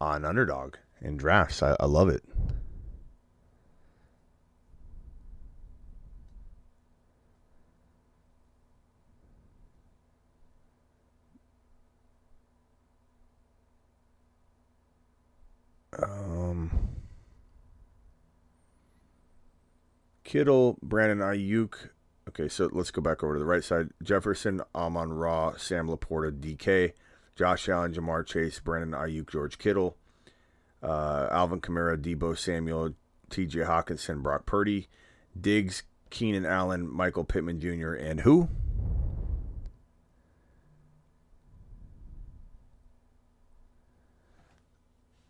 on 0.00 0.24
underdog 0.24 0.76
in 1.02 1.16
drafts. 1.16 1.62
I, 1.62 1.76
I 1.80 1.86
love 1.86 2.08
it. 2.08 2.22
Um, 16.02 16.70
Kittle, 20.24 20.78
Brandon 20.82 21.18
Aiyuk. 21.18 21.90
Okay, 22.28 22.48
so 22.48 22.68
let's 22.72 22.90
go 22.90 23.02
back 23.02 23.24
over 23.24 23.34
to 23.34 23.38
the 23.38 23.44
right 23.44 23.64
side. 23.64 23.90
Jefferson, 24.02 24.60
Amon-Ra, 24.74 25.56
Sam 25.56 25.88
LaPorta, 25.88 26.30
DK, 26.38 26.92
Josh 27.34 27.68
Allen, 27.68 27.92
Ja'Marr 27.92 28.24
Chase, 28.24 28.60
Brandon 28.60 28.92
Aiyuk, 28.92 29.30
George 29.30 29.58
Kittle, 29.58 29.96
uh, 30.82 31.26
Alvin 31.30 31.60
Kamara, 31.60 31.96
Deebo 31.96 32.38
Samuel, 32.38 32.94
T.J. 33.30 33.60
Hockenson, 33.60 34.22
Brock 34.22 34.46
Purdy, 34.46 34.88
Diggs, 35.38 35.82
Keenan 36.10 36.46
Allen, 36.46 36.88
Michael 36.88 37.24
Pittman 37.24 37.60
Jr., 37.60 37.94
and 37.94 38.20
who? 38.20 38.48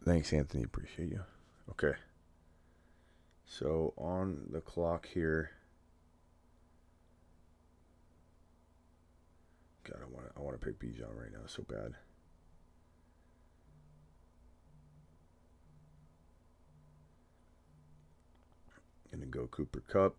Thanks, 0.05 0.33
Anthony. 0.33 0.65
Appreciate 0.65 1.11
you. 1.11 1.21
Okay. 1.71 1.93
So 3.45 3.93
on 3.97 4.47
the 4.51 4.61
clock 4.61 5.07
here. 5.07 5.51
God, 9.85 9.99
I 10.03 10.15
want 10.15 10.27
I 10.37 10.41
want 10.41 10.61
to 10.61 10.65
pick 10.65 10.79
Bijan 10.79 11.15
right 11.15 11.33
now 11.33 11.47
so 11.47 11.65
bad. 11.69 11.95
Gonna 19.13 19.27
go 19.27 19.49
Cooper 19.49 19.83
Kupp. 19.89 20.17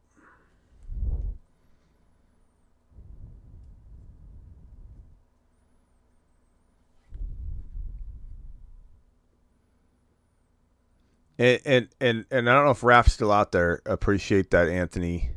And, 11.41 11.59
and 11.65 11.87
and 11.99 12.25
and 12.29 12.47
I 12.47 12.53
don't 12.53 12.65
know 12.65 12.71
if 12.71 12.81
Raph's 12.81 13.13
still 13.13 13.31
out 13.31 13.51
there. 13.51 13.81
Appreciate 13.87 14.51
that, 14.51 14.69
Anthony. 14.69 15.31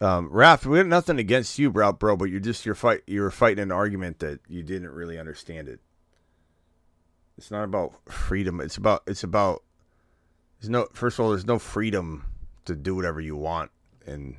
Um, 0.00 0.30
Raph, 0.30 0.64
we 0.64 0.78
have 0.78 0.86
nothing 0.86 1.18
against 1.18 1.58
you, 1.58 1.72
bro, 1.72 1.92
bro, 1.92 2.16
but 2.16 2.26
you're 2.26 2.38
just 2.38 2.64
you're 2.64 2.76
fight 2.76 3.00
you 3.08 3.22
were 3.22 3.32
fighting 3.32 3.64
an 3.64 3.72
argument 3.72 4.20
that 4.20 4.38
you 4.46 4.62
didn't 4.62 4.92
really 4.92 5.18
understand 5.18 5.68
it. 5.68 5.80
It's 7.36 7.50
not 7.50 7.64
about 7.64 7.94
freedom. 8.08 8.60
It's 8.60 8.76
about 8.76 9.02
it's 9.08 9.24
about 9.24 9.64
there's 10.60 10.70
no 10.70 10.86
first 10.92 11.18
of 11.18 11.24
all 11.24 11.30
there's 11.30 11.44
no 11.44 11.58
freedom 11.58 12.24
to 12.66 12.76
do 12.76 12.94
whatever 12.94 13.20
you 13.20 13.34
want 13.34 13.72
and 14.06 14.36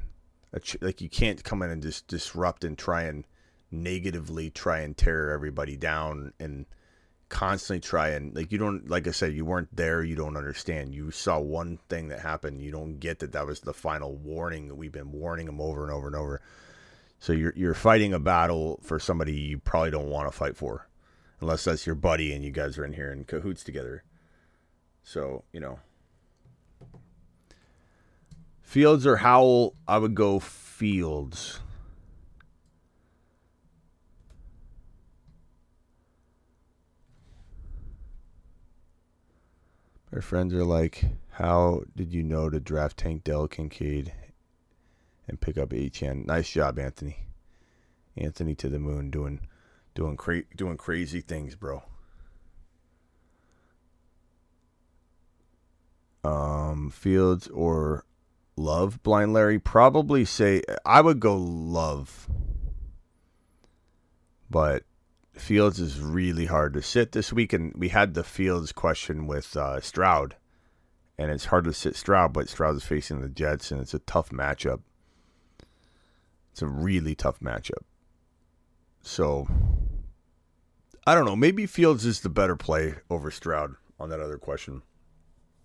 like 0.80 1.02
you 1.02 1.10
can't 1.10 1.44
come 1.44 1.62
in 1.62 1.72
and 1.72 1.82
just 1.82 2.08
disrupt 2.08 2.64
and 2.64 2.78
try 2.78 3.04
and 3.04 3.26
negatively 3.70 4.50
try 4.50 4.80
and 4.80 4.96
tear 4.96 5.30
everybody 5.30 5.76
down 5.76 6.32
and 6.40 6.66
constantly 7.30 7.82
try 7.82 8.10
and 8.10 8.34
like 8.36 8.52
you 8.52 8.58
don't 8.58 8.90
like 8.90 9.06
I 9.06 9.12
said 9.12 9.34
you 9.34 9.44
weren't 9.44 9.76
there 9.76 10.04
you 10.04 10.16
don't 10.16 10.38
understand. 10.38 10.96
You 10.96 11.12
saw 11.12 11.40
one 11.40 11.80
thing 11.90 12.08
that 12.08 12.20
happened 12.20 12.62
you 12.62 12.72
don't 12.72 13.00
get 13.00 13.20
that 13.20 13.34
that 13.34 13.46
was 13.46 13.60
the 13.60 13.74
final 13.74 14.16
warning 14.16 14.68
that 14.70 14.76
we've 14.76 14.92
been 14.92 15.12
warning 15.12 15.46
them 15.46 15.60
over 15.60 15.84
and 15.84 15.92
over 15.92 16.08
and 16.08 16.16
over. 16.16 16.42
So 17.20 17.34
you're 17.34 17.54
you're 17.56 17.74
fighting 17.74 18.14
a 18.14 18.20
battle 18.20 18.80
for 18.82 19.00
somebody 19.00 19.34
you 19.34 19.58
probably 19.58 19.92
don't 19.92 20.10
want 20.10 20.32
to 20.32 20.38
fight 20.38 20.56
for 20.56 20.88
unless 21.42 21.66
that's 21.66 21.86
your 21.86 21.96
buddy 21.96 22.34
and 22.34 22.44
you 22.44 22.52
guys 22.52 22.78
are 22.78 22.86
in 22.86 22.94
here 22.94 23.12
in 23.12 23.26
cahoots 23.26 23.64
together. 23.64 24.04
So 25.04 25.44
you 25.52 25.60
know. 25.60 25.80
Fields 28.62 29.06
or 29.08 29.18
Howell 29.18 29.76
I 29.88 29.98
would 29.98 30.16
go 30.16 30.40
Fields 30.40 31.60
Our 40.14 40.22
friends 40.22 40.54
are 40.54 40.64
like, 40.64 41.04
"How 41.32 41.84
did 41.96 42.14
you 42.14 42.24
know 42.24 42.50
to 42.50 42.60
draft 42.60 42.98
Tank 42.98 43.24
Dell 43.26 43.48
Kincaid 43.48 44.14
and 45.28 45.42
pick 45.42 45.58
up 45.58 45.70
Achane?" 45.70 46.26
Nice 46.26 46.50
job, 46.50 46.80
Anthony. 46.80 47.28
Anthony 48.16 48.56
to 48.56 48.70
the 48.70 48.80
moon, 48.80 49.12
doing, 49.12 49.42
doing 49.94 50.16
cra- 50.16 50.44
doing 50.56 50.78
crazy 50.78 51.22
things, 51.22 51.56
bro. 51.56 51.84
Um, 56.24 56.90
Fields 56.90 57.48
or 57.50 58.06
Love, 58.56 59.04
Blind 59.04 59.34
Larry. 59.34 59.60
Probably 59.60 60.26
say 60.26 60.64
I 60.86 61.02
would 61.02 61.20
go 61.20 61.36
Love, 61.38 62.28
but 64.50 64.84
Fields 65.40 65.80
is 65.80 66.00
really 66.00 66.46
hard 66.46 66.74
to 66.74 66.82
sit 66.82 67.12
this 67.12 67.32
week, 67.32 67.54
and 67.54 67.74
we 67.76 67.90
had 67.90 68.14
the 68.14 68.24
Fields 68.24 68.72
question 68.72 69.28
with 69.28 69.56
uh, 69.56 69.80
Stroud, 69.82 70.36
and 71.18 71.32
it's 71.32 71.46
hard 71.46 71.64
to 71.66 71.74
sit 71.74 71.96
Stroud, 71.96 72.34
but 72.34 72.50
Stroud 72.50 72.76
is 72.76 72.84
facing 72.84 73.22
the 73.22 73.30
Jets, 73.30 73.72
and 73.72 73.82
it's 73.82 73.94
a 73.94 74.00
tough 74.00 74.30
matchup. 74.30 74.82
It's 76.52 76.62
a 76.62 76.68
really 76.68 77.16
tough 77.16 77.40
matchup. 77.40 77.84
So, 79.02 79.48
I 81.06 81.16
don't 81.16 81.26
know. 81.26 81.36
Maybe 81.36 81.66
Fields 81.66 82.06
is 82.06 82.22
the 82.22 82.30
better 82.30 82.56
play 82.56 82.96
over 83.10 83.32
Stroud 83.32 83.76
on 84.00 84.10
that 84.10 84.20
other 84.20 84.38
question. 84.38 84.82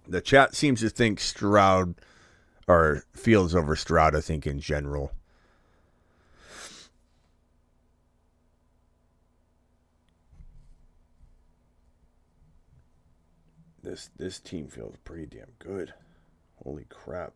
The 0.07 0.21
chat 0.21 0.55
seems 0.55 0.81
to 0.81 0.91
think 0.91 1.21
Stroud 1.21 1.95
or 2.69 3.05
Fields 3.13 3.55
over 3.55 3.75
Stroud, 3.77 4.15
I 4.15 4.21
think, 4.21 4.47
in 4.47 4.61
general. 4.61 5.13
This 13.83 14.11
this 14.17 14.39
team 14.39 14.69
feels 14.69 14.95
pretty 15.05 15.27
damn 15.27 15.53
good. 15.59 15.93
Holy 16.63 16.87
crap. 16.89 17.33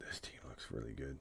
This 0.00 0.20
team 0.20 0.40
looks 0.48 0.66
really 0.70 0.92
good. 0.92 1.18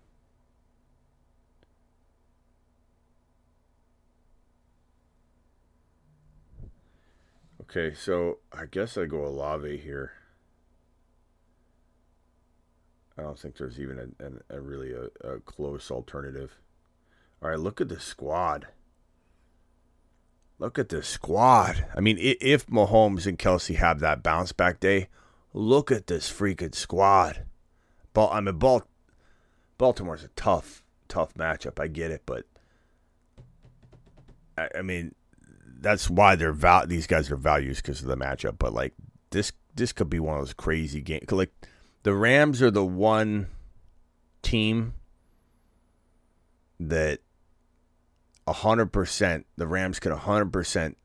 Okay, 7.63 7.93
so 7.95 8.39
I 8.51 8.65
guess 8.65 8.97
I 8.97 9.05
go 9.05 9.25
Olave 9.25 9.77
here. 9.77 10.11
I 13.17 13.21
don't 13.21 13.39
think 13.39 13.57
there's 13.57 13.79
even 13.79 14.13
a, 14.19 14.55
a, 14.55 14.57
a 14.57 14.61
really 14.61 14.91
a, 14.91 15.05
a, 15.25 15.39
close 15.39 15.89
alternative. 15.89 16.57
All 17.41 17.49
right, 17.49 17.59
look 17.59 17.79
at 17.79 17.87
the 17.87 18.01
squad. 18.01 18.67
Look 20.59 20.77
at 20.77 20.89
the 20.89 21.01
squad. 21.03 21.85
I 21.95 22.01
mean, 22.01 22.17
if 22.19 22.67
Mahomes 22.67 23.25
and 23.27 23.39
Kelce 23.39 23.75
have 23.75 24.01
that 24.01 24.23
bounce 24.23 24.51
back 24.51 24.81
day, 24.81 25.07
look 25.53 25.89
at 25.89 26.07
this 26.07 26.29
freaking 26.29 26.75
squad. 26.75 27.45
Ball, 28.13 28.29
I 28.31 28.41
mean, 28.41 28.57
Bal- 28.57 28.87
Baltimore's 29.77 30.23
a 30.23 30.29
tough, 30.29 30.83
tough 31.07 31.33
matchup. 31.35 31.79
I 31.79 31.87
get 31.87 32.11
it, 32.11 32.23
but 32.25 32.45
I, 34.57 34.69
I 34.79 34.81
mean, 34.81 35.15
that's 35.83 36.09
why 36.09 36.35
they're 36.35 36.53
val- 36.53 36.87
these 36.87 37.05
guys 37.05 37.29
are 37.29 37.35
values 37.35 37.77
because 37.77 38.01
of 38.01 38.07
the 38.07 38.17
matchup. 38.17 38.57
But 38.57 38.73
like 38.73 38.93
this, 39.29 39.51
this 39.75 39.93
could 39.93 40.09
be 40.09 40.19
one 40.19 40.35
of 40.37 40.41
those 40.41 40.53
crazy 40.53 41.01
games. 41.01 41.31
Like 41.31 41.51
the 42.03 42.13
Rams 42.13 42.61
are 42.61 42.71
the 42.71 42.85
one 42.85 43.47
team 44.41 44.93
that 46.79 47.19
hundred 48.47 48.87
percent 48.87 49.45
the 49.57 49.67
Rams 49.67 49.99
could 49.99 50.11
hundred 50.11 50.51
percent 50.51 50.97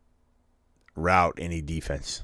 route 0.94 1.34
any 1.38 1.60
defense 1.60 2.22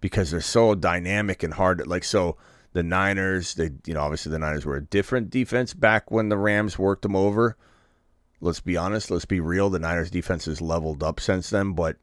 because 0.00 0.30
they're 0.30 0.40
so 0.40 0.74
dynamic 0.74 1.42
and 1.42 1.54
hard. 1.54 1.86
Like 1.86 2.04
so, 2.04 2.36
the 2.72 2.82
Niners, 2.82 3.54
they 3.54 3.70
you 3.86 3.94
know 3.94 4.00
obviously 4.00 4.30
the 4.30 4.38
Niners 4.38 4.64
were 4.64 4.76
a 4.76 4.84
different 4.84 5.30
defense 5.30 5.74
back 5.74 6.10
when 6.10 6.28
the 6.28 6.38
Rams 6.38 6.78
worked 6.78 7.02
them 7.02 7.16
over. 7.16 7.56
Let's 8.40 8.60
be 8.60 8.76
honest. 8.76 9.10
Let's 9.10 9.24
be 9.24 9.40
real. 9.40 9.70
The 9.70 9.78
Niners 9.78 10.10
defense 10.10 10.44
has 10.46 10.60
leveled 10.60 11.02
up 11.02 11.20
since 11.20 11.50
then, 11.50 11.72
but 11.72 11.96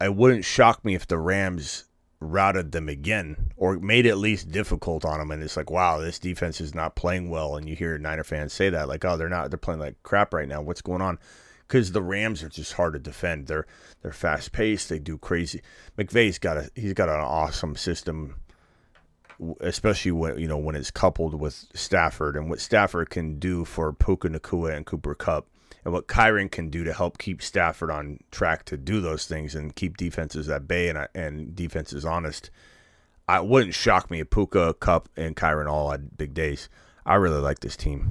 it 0.00 0.14
wouldn't 0.14 0.44
shock 0.44 0.84
me 0.84 0.94
if 0.94 1.06
the 1.06 1.18
Rams 1.18 1.84
routed 2.20 2.72
them 2.72 2.88
again 2.88 3.52
or 3.56 3.78
made 3.78 4.04
it 4.04 4.10
at 4.10 4.18
least 4.18 4.50
difficult 4.50 5.04
on 5.04 5.18
them. 5.18 5.30
And 5.30 5.42
it's 5.42 5.56
like, 5.56 5.70
wow, 5.70 5.98
this 5.98 6.18
defense 6.18 6.60
is 6.60 6.74
not 6.74 6.96
playing 6.96 7.30
well. 7.30 7.56
And 7.56 7.68
you 7.68 7.76
hear 7.76 7.96
Niner 7.98 8.24
fans 8.24 8.52
say 8.52 8.70
that, 8.70 8.88
like, 8.88 9.04
oh, 9.04 9.16
they're 9.16 9.28
not, 9.28 9.50
they're 9.50 9.58
playing 9.58 9.80
like 9.80 10.02
crap 10.02 10.34
right 10.34 10.48
now. 10.48 10.60
What's 10.60 10.82
going 10.82 11.02
on? 11.02 11.18
Because 11.66 11.92
the 11.92 12.02
Rams 12.02 12.42
are 12.42 12.48
just 12.48 12.72
hard 12.72 12.94
to 12.94 12.98
defend. 12.98 13.46
They're 13.46 13.66
they're 14.02 14.12
fast 14.12 14.52
paced. 14.52 14.88
They 14.88 14.98
do 14.98 15.18
crazy. 15.18 15.60
McVay's 15.98 16.38
got 16.38 16.56
a 16.56 16.70
he's 16.74 16.94
got 16.94 17.10
an 17.10 17.20
awesome 17.20 17.76
system, 17.76 18.36
especially 19.60 20.12
when 20.12 20.38
you 20.38 20.48
know 20.48 20.58
when 20.58 20.76
it's 20.76 20.90
coupled 20.90 21.34
with 21.40 21.66
Stafford 21.74 22.36
and 22.36 22.50
what 22.50 22.60
Stafford 22.60 23.10
can 23.10 23.38
do 23.38 23.64
for 23.64 23.92
Puka 23.92 24.28
Nacua 24.28 24.76
and 24.76 24.86
Cooper 24.86 25.14
Kupp, 25.14 25.46
and 25.84 25.92
what 25.92 26.08
Kyren 26.08 26.50
can 26.50 26.70
do 26.70 26.84
to 26.84 26.92
help 26.92 27.18
keep 27.18 27.42
Stafford 27.42 27.90
on 27.90 28.20
track 28.30 28.64
to 28.66 28.76
do 28.76 29.00
those 29.00 29.26
things 29.26 29.54
and 29.54 29.74
keep 29.74 29.96
defenses 29.96 30.48
at 30.48 30.66
bay 30.66 30.88
and 30.88 31.08
and 31.14 31.54
defenses 31.54 32.04
honest. 32.04 32.50
I 33.28 33.40
wouldn't 33.40 33.74
shock 33.74 34.10
me 34.10 34.20
if 34.20 34.30
Puka, 34.30 34.74
Kupp 34.80 35.10
and 35.14 35.36
Kyren 35.36 35.70
all 35.70 35.90
had 35.90 36.16
big 36.16 36.32
days. 36.32 36.70
I 37.04 37.16
really 37.16 37.40
like 37.40 37.60
this 37.60 37.76
team. 37.76 38.10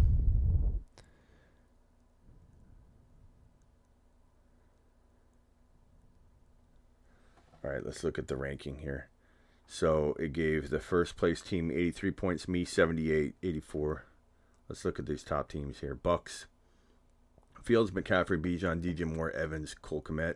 All 7.63 7.71
right, 7.71 7.83
let's 7.83 8.03
look 8.03 8.17
at 8.17 8.27
the 8.27 8.37
ranking 8.37 8.77
here. 8.77 9.09
So 9.67 10.15
it 10.17 10.31
gave 10.31 10.69
the 10.69 10.79
first 10.79 11.17
place 11.17 11.41
team 11.41 11.69
83 11.69 12.11
points, 12.11 12.47
me 12.47 12.63
78, 12.63 13.35
84. 13.43 14.05
Let's 14.69 14.85
look 14.85 14.97
at 14.97 15.05
these 15.05 15.23
top 15.23 15.49
teams 15.49 15.81
here. 15.81 15.93
Bucks, 15.93 16.47
Fields, 17.63 17.91
McCaffrey, 17.91 18.41
Bijan, 18.41 18.81
DJ 18.81 19.05
Moore, 19.05 19.31
Evans, 19.31 19.73
Cole 19.73 20.01
Kmet. 20.01 20.35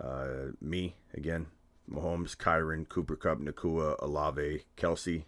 Uh, 0.00 0.52
me 0.60 0.96
again, 1.14 1.46
Mahomes, 1.88 2.36
Kyren, 2.36 2.88
Cooper 2.88 3.14
Kupp, 3.14 3.38
Nacua, 3.38 3.96
Olave, 4.00 4.64
Kelce. 4.76 5.24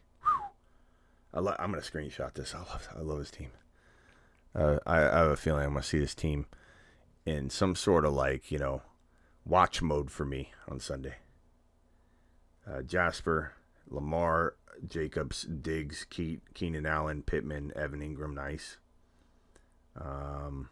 I 1.32 1.38
I'm 1.38 1.70
gonna 1.70 1.78
screenshot 1.78 2.34
this. 2.34 2.54
I 2.54 2.58
love 2.58 2.88
I 2.96 3.00
love 3.00 3.18
his 3.20 3.30
team. 3.30 3.50
Uh, 4.54 4.78
I, 4.86 4.98
I 4.98 5.18
have 5.18 5.30
a 5.30 5.36
feeling 5.36 5.64
I'm 5.64 5.72
gonna 5.72 5.82
see 5.82 5.98
this 5.98 6.14
team 6.14 6.46
in 7.24 7.50
some 7.50 7.74
sort 7.76 8.04
of 8.04 8.12
like 8.12 8.50
you 8.50 8.58
know 8.58 8.82
watch 9.44 9.80
mode 9.80 10.10
for 10.10 10.24
me 10.24 10.52
on 10.68 10.80
Sunday. 10.80 11.16
Uh, 12.70 12.82
Jasper, 12.82 13.52
Lamar, 13.90 14.54
Jacobs, 14.88 15.42
Diggs, 15.42 16.06
Keat, 16.08 16.40
Keenan 16.54 16.86
Allen, 16.86 17.22
Pittman, 17.22 17.72
Evan 17.76 18.00
Engram, 18.00 18.34
nice. 18.34 18.78
Um, 20.00 20.68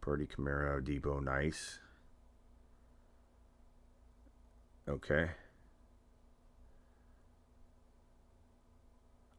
Purdy, 0.00 0.26
Kamara, 0.26 0.82
Deebo, 0.82 1.22
nice. 1.22 1.78
Okay. 4.88 5.30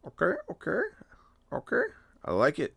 Okay, 0.07 0.33
okay, 0.49 0.81
okay. 1.51 1.81
I 2.23 2.31
like 2.31 2.59
it. 2.59 2.75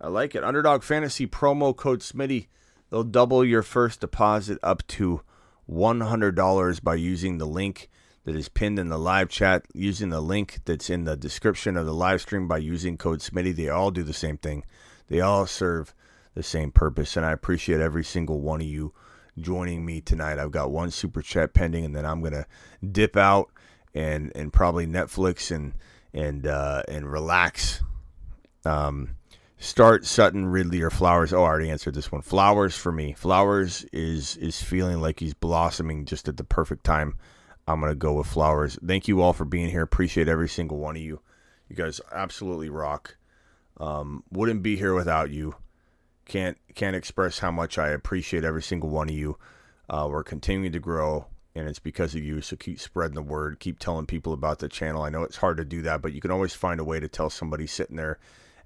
I 0.00 0.08
like 0.08 0.34
it. 0.34 0.44
Underdog 0.44 0.82
Fantasy 0.82 1.26
promo 1.26 1.74
code 1.74 2.00
Smitty. 2.00 2.46
They'll 2.90 3.04
double 3.04 3.44
your 3.44 3.62
first 3.62 4.00
deposit 4.00 4.58
up 4.62 4.86
to 4.88 5.22
$100 5.70 6.82
by 6.82 6.94
using 6.94 7.38
the 7.38 7.46
link 7.46 7.90
that 8.24 8.36
is 8.36 8.48
pinned 8.48 8.78
in 8.78 8.88
the 8.88 8.98
live 8.98 9.28
chat, 9.28 9.66
using 9.72 10.10
the 10.10 10.20
link 10.20 10.60
that's 10.64 10.90
in 10.90 11.04
the 11.04 11.16
description 11.16 11.76
of 11.76 11.86
the 11.86 11.94
live 11.94 12.20
stream 12.20 12.46
by 12.46 12.58
using 12.58 12.96
code 12.96 13.20
Smitty. 13.20 13.54
They 13.54 13.68
all 13.68 13.90
do 13.90 14.02
the 14.02 14.12
same 14.12 14.36
thing. 14.36 14.64
They 15.08 15.20
all 15.20 15.46
serve 15.46 15.94
the 16.34 16.42
same 16.42 16.70
purpose, 16.70 17.16
and 17.16 17.24
I 17.24 17.32
appreciate 17.32 17.80
every 17.80 18.04
single 18.04 18.40
one 18.40 18.60
of 18.60 18.66
you 18.66 18.92
joining 19.40 19.84
me 19.84 20.00
tonight. 20.00 20.38
I've 20.38 20.50
got 20.50 20.70
one 20.70 20.90
super 20.90 21.22
chat 21.22 21.54
pending, 21.54 21.84
and 21.84 21.96
then 21.96 22.04
I'm 22.04 22.22
gonna 22.22 22.46
dip 22.92 23.16
out 23.16 23.50
and 23.94 24.30
and 24.34 24.52
probably 24.52 24.86
Netflix 24.86 25.50
and 25.54 25.74
and 26.12 26.46
uh, 26.46 26.82
and 26.88 27.10
relax. 27.10 27.82
Um, 28.64 29.16
start 29.58 30.06
Sutton, 30.06 30.46
Ridley, 30.46 30.80
or 30.82 30.90
Flowers. 30.90 31.32
Oh, 31.32 31.42
I 31.42 31.48
already 31.48 31.70
answered 31.70 31.94
this 31.94 32.10
one. 32.10 32.22
Flowers 32.22 32.76
for 32.76 32.92
me. 32.92 33.12
Flowers 33.12 33.84
is 33.92 34.36
is 34.36 34.62
feeling 34.62 35.00
like 35.00 35.20
he's 35.20 35.34
blossoming 35.34 36.04
just 36.04 36.28
at 36.28 36.36
the 36.36 36.44
perfect 36.44 36.84
time. 36.84 37.16
I'm 37.66 37.80
gonna 37.80 37.94
go 37.94 38.14
with 38.14 38.26
Flowers. 38.26 38.78
Thank 38.84 39.08
you 39.08 39.20
all 39.20 39.32
for 39.32 39.44
being 39.44 39.68
here. 39.68 39.82
Appreciate 39.82 40.28
every 40.28 40.48
single 40.48 40.78
one 40.78 40.96
of 40.96 41.02
you. 41.02 41.20
You 41.68 41.76
guys 41.76 42.00
absolutely 42.12 42.70
rock. 42.70 43.16
Um, 43.78 44.24
wouldn't 44.30 44.62
be 44.62 44.76
here 44.76 44.94
without 44.94 45.30
you. 45.30 45.56
Can't 46.24 46.56
can't 46.74 46.96
express 46.96 47.40
how 47.40 47.50
much 47.50 47.78
I 47.78 47.88
appreciate 47.90 48.44
every 48.44 48.62
single 48.62 48.88
one 48.88 49.08
of 49.08 49.14
you. 49.14 49.38
Uh, 49.90 50.06
we're 50.10 50.24
continuing 50.24 50.72
to 50.72 50.80
grow, 50.80 51.26
and 51.54 51.68
it's 51.68 51.78
because 51.78 52.14
of 52.14 52.22
you. 52.22 52.40
So 52.42 52.56
keep 52.56 52.78
spreading 52.80 53.14
the 53.14 53.22
word. 53.22 53.60
Keep 53.60 53.78
telling 53.78 54.06
people 54.06 54.32
about 54.32 54.58
the 54.58 54.68
channel. 54.68 55.02
I 55.02 55.08
know 55.10 55.22
it's 55.22 55.38
hard 55.38 55.56
to 55.56 55.64
do 55.64 55.82
that, 55.82 56.02
but 56.02 56.12
you 56.12 56.20
can 56.20 56.30
always 56.30 56.54
find 56.54 56.80
a 56.80 56.84
way 56.84 57.00
to 57.00 57.08
tell 57.08 57.30
somebody 57.30 57.66
sitting 57.66 57.96
there 57.96 58.18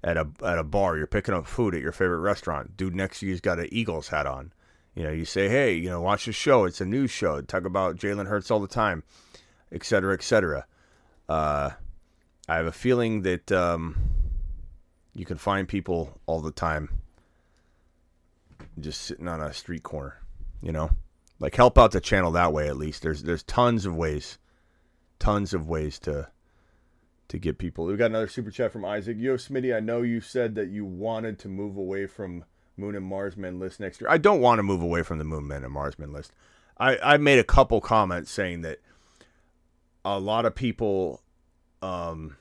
at 0.03 0.17
a 0.17 0.27
at 0.43 0.57
a 0.57 0.63
bar. 0.63 0.97
You're 0.97 1.07
picking 1.07 1.33
up 1.33 1.47
food 1.47 1.75
at 1.75 1.81
your 1.81 1.91
favorite 1.91 2.19
restaurant. 2.19 2.75
Dude 2.77 2.95
next 2.95 3.19
to 3.19 3.27
you's 3.27 3.41
got 3.41 3.59
an 3.59 3.69
Eagles 3.71 4.09
hat 4.09 4.27
on. 4.27 4.51
You 4.95 5.03
know, 5.03 5.11
you 5.11 5.25
say, 5.25 5.49
hey, 5.49 5.73
you 5.73 5.89
know, 5.89 6.01
watch 6.01 6.25
the 6.25 6.31
show. 6.31 6.65
It's 6.65 6.81
a 6.81 6.85
news 6.85 7.09
show. 7.09 7.41
Talk 7.41 7.65
about 7.65 7.95
Jalen 7.95 8.27
Hurts 8.27 8.51
all 8.51 8.59
the 8.59 8.67
time, 8.67 9.03
et 9.71 9.83
cetera, 9.83 10.13
et 10.13 10.21
cetera. 10.21 10.65
Uh, 11.27 11.71
I 12.47 12.55
have 12.57 12.67
a 12.67 12.71
feeling 12.71 13.23
that 13.23 13.51
um, 13.51 13.95
you 15.13 15.25
can 15.25 15.37
find 15.37 15.67
people 15.67 16.19
all 16.25 16.41
the 16.41 16.51
time 16.51 16.89
just 18.79 19.01
sitting 19.01 19.27
on 19.27 19.41
a 19.41 19.53
street 19.53 19.83
corner, 19.83 20.19
you 20.61 20.71
know? 20.71 20.91
Like 21.39 21.55
help 21.55 21.77
out 21.77 21.91
the 21.91 21.99
channel 21.99 22.31
that 22.31 22.53
way 22.53 22.67
at 22.67 22.77
least. 22.77 23.01
There's 23.01 23.23
there's 23.23 23.43
tons 23.43 23.85
of 23.85 23.95
ways. 23.95 24.37
Tons 25.19 25.53
of 25.53 25.67
ways 25.67 25.99
to 25.99 26.29
to 27.33 27.39
get 27.39 27.57
people. 27.57 27.85
We 27.85 27.97
got 27.97 28.11
another 28.11 28.27
super 28.27 28.51
chat 28.51 28.71
from 28.71 28.85
Isaac. 28.85 29.17
Yo, 29.19 29.37
Smitty, 29.37 29.75
I 29.75 29.79
know 29.79 30.03
you 30.03 30.21
said 30.21 30.53
that 30.55 30.69
you 30.69 30.85
wanted 30.85 31.39
to 31.39 31.49
move 31.49 31.75
away 31.75 32.05
from 32.05 32.45
Moon 32.77 32.95
and 32.95 33.05
Mars 33.05 33.35
Men 33.35 33.59
list 33.59 33.79
next 33.79 33.99
year. 33.99 34.09
I 34.09 34.19
don't 34.19 34.39
want 34.39 34.59
to 34.59 34.63
move 34.63 34.81
away 34.81 35.01
from 35.01 35.17
the 35.17 35.23
Moon 35.23 35.47
Men 35.47 35.63
and 35.63 35.73
Mars 35.73 35.97
Men 35.97 36.13
list. 36.13 36.31
I, 36.77 36.97
I 36.97 37.17
made 37.17 37.39
a 37.39 37.43
couple 37.43 37.81
comments 37.81 38.29
saying 38.31 38.61
that 38.61 38.79
a 40.05 40.19
lot 40.19 40.45
of 40.45 40.53
people 40.53 41.21
um 41.81 42.37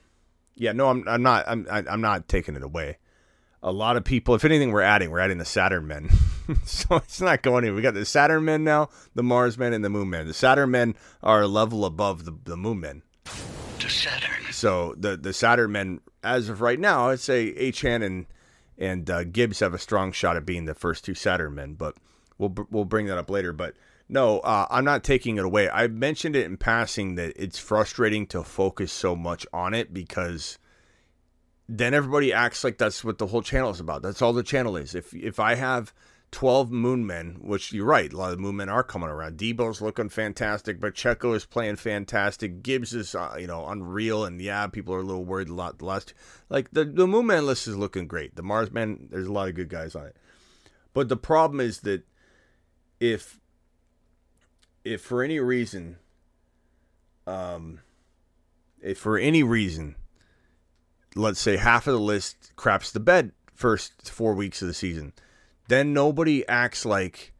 yeah, 0.56 0.73
no, 0.73 0.89
I'm 0.89 1.09
I'm 1.09 1.23
not 1.23 1.44
I'm 1.48 1.66
I'm 1.69 2.01
not 2.02 2.28
taking 2.28 2.55
it 2.55 2.62
away. 2.62 2.98
A 3.62 3.73
lot 3.73 3.97
of 3.97 4.05
people, 4.05 4.35
if 4.35 4.44
anything, 4.44 4.73
we're 4.73 4.82
adding 4.82 5.10
we're 5.10 5.20
adding 5.20 5.39
the 5.39 5.47
Saturn 5.47 5.86
men, 5.86 6.10
so 6.64 6.97
it's 6.97 7.20
not 7.20 7.43
going 7.43 7.64
anywhere. 7.64 7.77
We 7.77 7.82
got 7.82 7.94
the 7.94 8.05
Saturn 8.05 8.44
men 8.44 8.62
now, 8.62 8.90
the 9.14 9.23
Mars 9.23 9.56
men, 9.56 9.73
and 9.73 9.85
the 9.85 9.89
Moon 9.89 10.10
men. 10.10 10.27
The 10.27 10.35
Saturn 10.35 10.70
men 10.70 10.97
are 11.23 11.43
a 11.43 11.48
level 11.48 11.86
above 11.86 12.27
the 12.27 12.36
the 12.44 12.56
Moon 12.59 12.81
men. 12.81 13.02
To 13.24 13.88
Saturn. 13.88 14.52
So 14.52 14.94
the 14.96 15.16
the 15.16 15.32
Saturn 15.32 15.72
men, 15.72 16.00
as 16.22 16.48
of 16.48 16.60
right 16.60 16.78
now, 16.78 17.08
I'd 17.08 17.20
say 17.20 17.52
Achane 17.54 18.04
and 18.04 18.26
and 18.78 19.08
uh, 19.10 19.24
Gibbs 19.24 19.60
have 19.60 19.74
a 19.74 19.78
strong 19.78 20.12
shot 20.12 20.36
at 20.36 20.46
being 20.46 20.64
the 20.64 20.74
first 20.74 21.04
two 21.04 21.14
Saturn 21.14 21.54
men, 21.54 21.74
but 21.74 21.96
we'll 22.38 22.54
we'll 22.70 22.84
bring 22.84 23.06
that 23.06 23.18
up 23.18 23.30
later. 23.30 23.52
But 23.52 23.74
no, 24.08 24.40
uh, 24.40 24.66
I'm 24.70 24.84
not 24.84 25.04
taking 25.04 25.36
it 25.36 25.44
away. 25.44 25.70
I 25.70 25.86
mentioned 25.88 26.36
it 26.36 26.46
in 26.46 26.56
passing 26.56 27.14
that 27.14 27.32
it's 27.36 27.58
frustrating 27.58 28.26
to 28.28 28.42
focus 28.42 28.92
so 28.92 29.16
much 29.16 29.46
on 29.52 29.74
it 29.74 29.94
because 29.94 30.58
then 31.68 31.94
everybody 31.94 32.32
acts 32.32 32.64
like 32.64 32.78
that's 32.78 33.02
what 33.02 33.18
the 33.18 33.28
whole 33.28 33.42
channel 33.42 33.70
is 33.70 33.80
about. 33.80 34.02
That's 34.02 34.20
all 34.20 34.32
the 34.32 34.42
channel 34.42 34.76
is. 34.76 34.94
If 34.94 35.14
if 35.14 35.40
I 35.40 35.54
have 35.54 35.94
12 36.32 36.70
moon 36.70 37.06
men, 37.06 37.36
which 37.40 37.72
you're 37.72 37.86
right, 37.86 38.12
a 38.12 38.16
lot 38.16 38.32
of 38.32 38.40
moon 38.40 38.56
men 38.56 38.68
are 38.68 38.82
coming 38.82 39.10
around. 39.10 39.36
Deebo's 39.36 39.82
looking 39.82 40.09
fantastic, 40.09 40.80
but 40.80 40.94
Checo 40.94 41.36
is 41.36 41.44
playing 41.44 41.76
fantastic. 41.76 42.62
Gibbs 42.62 42.94
is, 42.94 43.14
uh, 43.14 43.36
you 43.38 43.46
know, 43.46 43.66
unreal. 43.68 44.24
And 44.24 44.40
yeah, 44.40 44.66
people 44.66 44.94
are 44.94 45.00
a 45.00 45.04
little 45.04 45.24
worried 45.24 45.50
a 45.50 45.54
lot. 45.54 45.78
The 45.78 45.84
last, 45.84 46.14
like 46.48 46.70
the, 46.72 46.84
the 46.86 47.06
moon 47.06 47.26
man 47.26 47.46
list 47.46 47.68
is 47.68 47.76
looking 47.76 48.06
great. 48.06 48.34
The 48.34 48.42
Mars 48.42 48.72
man, 48.72 49.09
there's 49.10 49.28
a 49.28 49.32
lot 49.32 49.48
of 49.48 49.54
good 49.54 49.68
guys 49.68 49.94
on 49.94 50.06
it. 50.06 50.16
But 50.94 51.10
the 51.10 51.16
problem 51.16 51.60
is 51.60 51.80
that 51.80 52.02
if, 52.98 53.38
if 54.84 55.02
for 55.02 55.22
any 55.22 55.38
reason, 55.38 55.98
um, 57.26 57.80
if 58.80 58.98
for 58.98 59.18
any 59.18 59.42
reason, 59.42 59.96
let's 61.14 61.40
say 61.40 61.59
half 61.59 61.86
of 61.86 61.92
the 61.92 62.00
list 62.00 62.52
craps 62.56 62.90
the 62.90 63.00
bed 63.00 63.32
first 63.54 64.10
four 64.10 64.34
weeks 64.34 64.62
of 64.62 64.68
the 64.68 64.74
season, 64.74 65.12
then 65.72 65.92
nobody 65.92 66.46
acts 66.48 66.84
like 66.84 67.32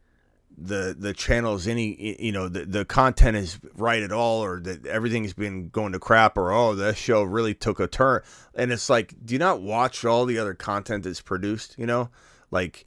the 0.57 0.95
the 0.97 1.13
channel 1.13 1.55
is 1.55 1.67
any 1.67 2.15
you 2.19 2.31
know 2.31 2.47
the 2.47 2.65
the 2.65 2.85
content 2.85 3.35
is 3.35 3.59
right 3.75 4.03
at 4.03 4.11
all 4.11 4.43
or 4.43 4.59
that 4.59 4.85
everything's 4.85 5.33
been 5.33 5.69
going 5.69 5.91
to 5.93 5.99
crap 5.99 6.37
or 6.37 6.51
oh 6.51 6.75
this 6.75 6.97
show 6.97 7.23
really 7.23 7.53
took 7.53 7.79
a 7.79 7.87
turn. 7.87 8.21
And 8.53 8.71
it's 8.71 8.89
like 8.89 9.13
do 9.25 9.33
you 9.33 9.39
not 9.39 9.61
watch 9.61 10.05
all 10.05 10.25
the 10.25 10.37
other 10.37 10.53
content 10.53 11.03
that's 11.03 11.21
produced 11.21 11.75
you 11.77 11.85
know? 11.85 12.09
Like 12.51 12.85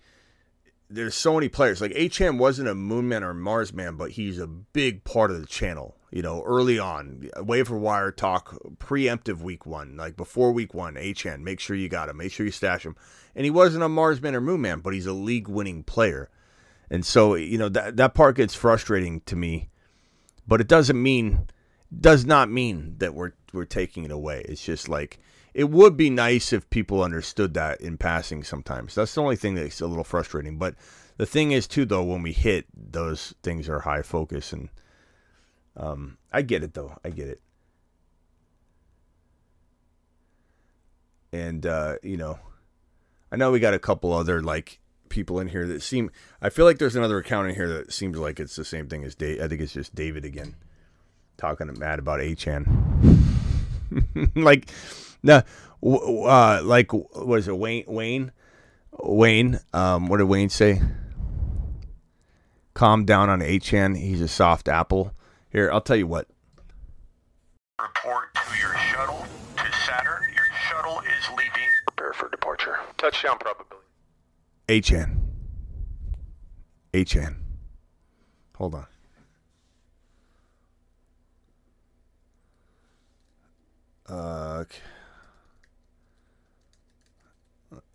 there's 0.88 1.14
so 1.14 1.34
many 1.34 1.48
players. 1.48 1.80
Like 1.80 1.92
Achane 1.92 2.38
wasn't 2.38 2.68
a 2.68 2.74
Moon 2.74 3.08
Man 3.08 3.24
or 3.24 3.34
Mars 3.34 3.72
Man, 3.72 3.96
but 3.96 4.12
he's 4.12 4.38
a 4.38 4.46
big 4.46 5.04
part 5.04 5.30
of 5.30 5.40
the 5.40 5.46
channel. 5.46 5.96
You 6.10 6.22
know, 6.22 6.42
early 6.46 6.78
on, 6.78 7.28
waiver 7.38 7.76
wire 7.76 8.10
talk, 8.10 8.56
preemptive 8.78 9.40
week 9.40 9.66
one, 9.66 9.96
like 9.96 10.16
before 10.16 10.52
week 10.52 10.72
one, 10.72 10.94
Achane, 10.94 11.40
make 11.40 11.60
sure 11.60 11.76
you 11.76 11.88
got 11.88 12.08
him, 12.08 12.16
make 12.16 12.32
sure 12.32 12.46
you 12.46 12.52
stash 12.52 12.86
him. 12.86 12.96
And 13.34 13.44
he 13.44 13.50
wasn't 13.50 13.84
a 13.84 13.88
Marsman 13.88 14.34
or 14.34 14.40
Moonman, 14.40 14.82
but 14.82 14.94
he's 14.94 15.06
a 15.06 15.12
league 15.12 15.48
winning 15.48 15.82
player. 15.82 16.30
And 16.88 17.04
so, 17.04 17.34
you 17.34 17.58
know, 17.58 17.68
that 17.70 17.96
that 17.96 18.14
part 18.14 18.36
gets 18.36 18.54
frustrating 18.54 19.20
to 19.22 19.36
me, 19.36 19.68
but 20.46 20.60
it 20.60 20.68
doesn't 20.68 21.00
mean 21.00 21.48
does 22.00 22.24
not 22.24 22.50
mean 22.50 22.96
that 22.98 23.14
we're 23.14 23.32
we're 23.52 23.64
taking 23.64 24.04
it 24.04 24.10
away. 24.10 24.44
It's 24.48 24.64
just 24.64 24.88
like 24.88 25.18
it 25.56 25.70
would 25.70 25.96
be 25.96 26.10
nice 26.10 26.52
if 26.52 26.68
people 26.68 27.02
understood 27.02 27.54
that 27.54 27.80
in 27.80 27.96
passing 27.96 28.44
sometimes. 28.44 28.94
That's 28.94 29.14
the 29.14 29.22
only 29.22 29.36
thing 29.36 29.54
that's 29.54 29.80
a 29.80 29.86
little 29.86 30.04
frustrating. 30.04 30.58
But 30.58 30.74
the 31.16 31.24
thing 31.24 31.52
is 31.52 31.66
too 31.66 31.86
though 31.86 32.04
when 32.04 32.20
we 32.20 32.32
hit 32.32 32.66
those 32.74 33.34
things 33.42 33.66
are 33.66 33.80
high 33.80 34.02
focus 34.02 34.52
and 34.52 34.68
um 35.74 36.18
I 36.30 36.42
get 36.42 36.62
it 36.62 36.74
though. 36.74 36.98
I 37.02 37.08
get 37.08 37.28
it. 37.28 37.40
And 41.32 41.64
uh, 41.64 41.96
you 42.02 42.18
know, 42.18 42.38
I 43.32 43.36
know 43.36 43.50
we 43.50 43.58
got 43.58 43.72
a 43.72 43.78
couple 43.78 44.12
other 44.12 44.42
like 44.42 44.78
people 45.08 45.40
in 45.40 45.48
here 45.48 45.66
that 45.68 45.82
seem 45.82 46.10
I 46.42 46.50
feel 46.50 46.66
like 46.66 46.76
there's 46.76 46.96
another 46.96 47.16
account 47.16 47.48
in 47.48 47.54
here 47.54 47.68
that 47.68 47.94
seems 47.94 48.18
like 48.18 48.38
it's 48.38 48.56
the 48.56 48.64
same 48.64 48.88
thing 48.88 49.04
as 49.04 49.14
Dave. 49.14 49.40
I 49.40 49.48
think 49.48 49.62
it's 49.62 49.72
just 49.72 49.94
David 49.94 50.26
again 50.26 50.54
talking 51.38 51.68
to 51.68 51.72
Matt 51.72 51.98
about 51.98 52.20
Achane. 52.20 52.66
like 54.34 54.68
no, 55.26 55.42
uh, 55.82 56.60
like 56.62 56.92
what 56.92 57.38
is 57.40 57.48
it? 57.48 57.58
Wayne, 57.58 57.84
Wayne, 57.86 58.32
Wayne. 58.92 59.60
Um, 59.72 60.06
what 60.06 60.18
did 60.18 60.24
Wayne 60.24 60.48
say? 60.48 60.80
Calm 62.74 63.04
down 63.04 63.28
on 63.28 63.40
Achane. 63.40 63.96
He's 63.96 64.20
a 64.20 64.28
soft 64.28 64.68
apple. 64.68 65.12
Here, 65.50 65.70
I'll 65.72 65.80
tell 65.80 65.96
you 65.96 66.06
what. 66.06 66.28
Report 67.80 68.34
to 68.34 68.58
your 68.58 68.74
shuttle 68.76 69.26
to 69.56 69.72
Saturn. 69.84 70.22
Your 70.34 70.44
shuttle 70.68 71.00
is 71.00 71.28
leaving. 71.30 71.68
Prepare 71.86 72.12
for 72.12 72.28
departure. 72.30 72.78
Touchdown 72.96 73.38
probability. 73.38 73.86
Achane. 74.68 75.16
Achane. 76.92 77.36
Hold 78.56 78.74
on. 78.74 78.86
Uh, 84.08 84.58
okay. 84.60 84.78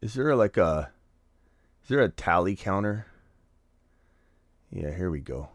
Is 0.02 0.16
there 0.16 0.36
like 0.36 0.58
a 0.58 0.92
is 1.84 1.90
there 1.90 2.02
a 2.02 2.10
tally 2.10 2.56
counter? 2.56 3.06
Yeah, 4.72 4.96
here 4.96 5.12
we 5.12 5.20
go. 5.20 5.50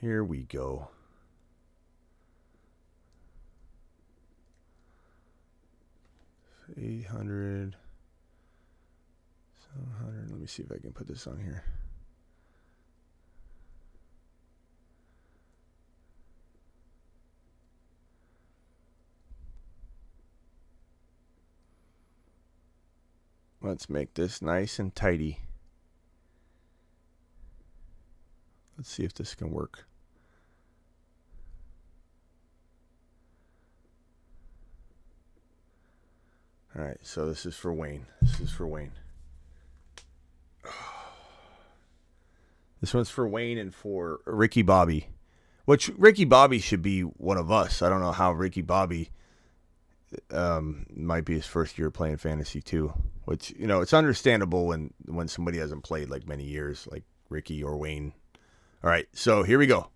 Here 0.00 0.22
we 0.22 0.44
go. 0.44 0.88
Eight 6.76 7.06
hundred, 7.06 7.74
seven 9.58 9.90
hundred. 10.00 10.30
Let 10.30 10.38
me 10.38 10.46
see 10.46 10.62
if 10.62 10.70
I 10.70 10.78
can 10.78 10.92
put 10.92 11.08
this 11.08 11.26
on 11.26 11.40
here. 11.40 11.64
Let's 23.60 23.90
make 23.90 24.14
this 24.14 24.40
nice 24.40 24.78
and 24.78 24.94
tidy. 24.94 25.40
Let's 28.76 28.90
see 28.90 29.02
if 29.02 29.12
this 29.14 29.34
can 29.34 29.50
work. 29.50 29.86
All 36.76 36.84
right, 36.84 36.98
so 37.02 37.26
this 37.26 37.44
is 37.44 37.56
for 37.56 37.72
Wayne. 37.72 38.06
This 38.22 38.38
is 38.38 38.52
for 38.52 38.66
Wayne. 38.66 38.92
This 42.80 42.94
one's 42.94 43.10
for 43.10 43.26
Wayne 43.26 43.58
and 43.58 43.74
for 43.74 44.20
Ricky 44.24 44.62
Bobby. 44.62 45.08
Which 45.64 45.90
Ricky 45.98 46.24
Bobby 46.24 46.60
should 46.60 46.80
be 46.80 47.00
one 47.00 47.36
of 47.36 47.50
us. 47.50 47.82
I 47.82 47.88
don't 47.88 48.00
know 48.00 48.12
how 48.12 48.30
Ricky 48.30 48.62
Bobby 48.62 49.10
um, 50.30 50.86
might 50.94 51.24
be 51.24 51.34
his 51.34 51.46
first 51.46 51.78
year 51.78 51.90
playing 51.90 52.16
fantasy 52.16 52.60
too. 52.60 52.92
Which 53.24 53.52
you 53.58 53.66
know, 53.66 53.80
it's 53.80 53.92
understandable 53.92 54.66
when 54.66 54.92
when 55.06 55.28
somebody 55.28 55.58
hasn't 55.58 55.84
played 55.84 56.08
like 56.08 56.26
many 56.26 56.44
years, 56.44 56.88
like 56.90 57.04
Ricky 57.28 57.62
or 57.62 57.76
Wayne. 57.76 58.12
All 58.82 58.90
right, 58.90 59.08
so 59.12 59.42
here 59.42 59.58
we 59.58 59.66
go. 59.66 59.88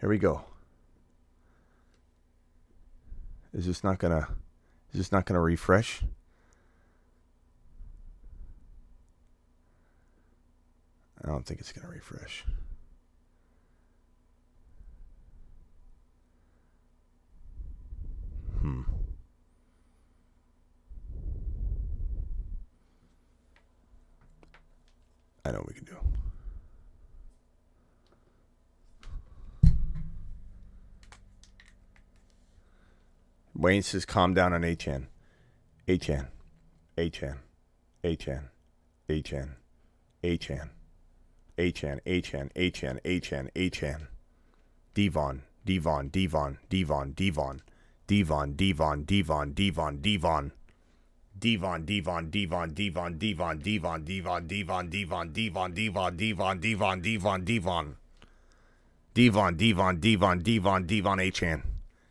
Here 0.00 0.08
we 0.08 0.18
go. 0.18 0.44
Is 3.54 3.66
this 3.66 3.84
not 3.84 3.98
gonna? 3.98 4.28
Is 4.92 4.98
this 4.98 5.12
not 5.12 5.26
gonna 5.26 5.40
refresh? 5.40 6.02
I 11.24 11.28
don't 11.28 11.46
think 11.46 11.60
it's 11.60 11.72
gonna 11.72 11.88
refresh. 11.88 12.44
Hmm. 18.62 18.82
I 25.44 25.50
know 25.50 25.58
what 25.58 25.66
we 25.66 25.74
can 25.74 25.84
do. 25.84 25.96
Wayne 33.56 33.82
says, 33.82 34.04
calm 34.04 34.32
down 34.32 34.52
on 34.52 34.62
Achane. 34.62 35.06
Achane. 35.88 36.28
Achane. 36.96 37.38
Achane. 38.04 38.44
Achane. 39.08 39.50
Achane. 40.22 40.70
Achane. 41.58 42.00
Achane. 42.06 42.50
Achane. 42.54 43.00
Achane. 43.02 43.50
Achane. 43.56 44.06
Devon. 44.94 45.42
Devon. 45.64 46.08
Devon. 46.10 46.58
Devon. 46.68 47.12
Devon. 47.12 47.62
Devon. 48.12 48.54
Devon. 48.54 49.04
Devon. 49.06 49.54
Devon. 49.54 49.96
Devon. 50.02 50.52
Devon, 51.38 51.84
Devon, 51.86 52.30
Devon, 52.30 52.68
Devon, 52.74 53.16
Devon, 53.18 53.58
Devon, 53.58 54.04
Devon, 54.04 54.46
Devon, 54.46 54.86
Devon, 54.86 55.32
Devon, 55.32 55.72
Devon, 55.72 56.14
Devon, 56.14 56.60
Devon, 56.60 57.00
Devon, 57.00 57.44
Devon. 57.44 57.96
Devon, 59.14 59.56
Devon, 59.56 59.98
Devon, 59.98 60.38
Devon, 60.42 60.86
Devon 60.86 61.18
Achane. 61.18 61.62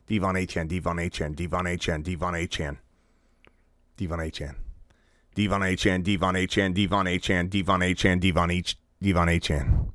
Devon 0.08 0.34
Achane, 0.34 0.68
Devon 0.68 0.98
Achane, 0.98 1.36
Devon 1.36 1.66
Achane, 1.66 2.04
Devon 2.04 2.34
Achane. 2.34 2.78
Devon 3.96 4.18
Achane. 4.18 4.56
Devon 5.36 5.62
Achane, 5.62 6.04
Devon 6.04 6.34
Achane, 6.34 6.74
Devon 6.74 7.06
Achane, 7.06 7.50
Devon 7.50 7.80
Achane, 7.80 8.20
Devon 8.20 8.50
H 8.52 8.76
Devon 9.02 9.28
Achane. 9.28 9.94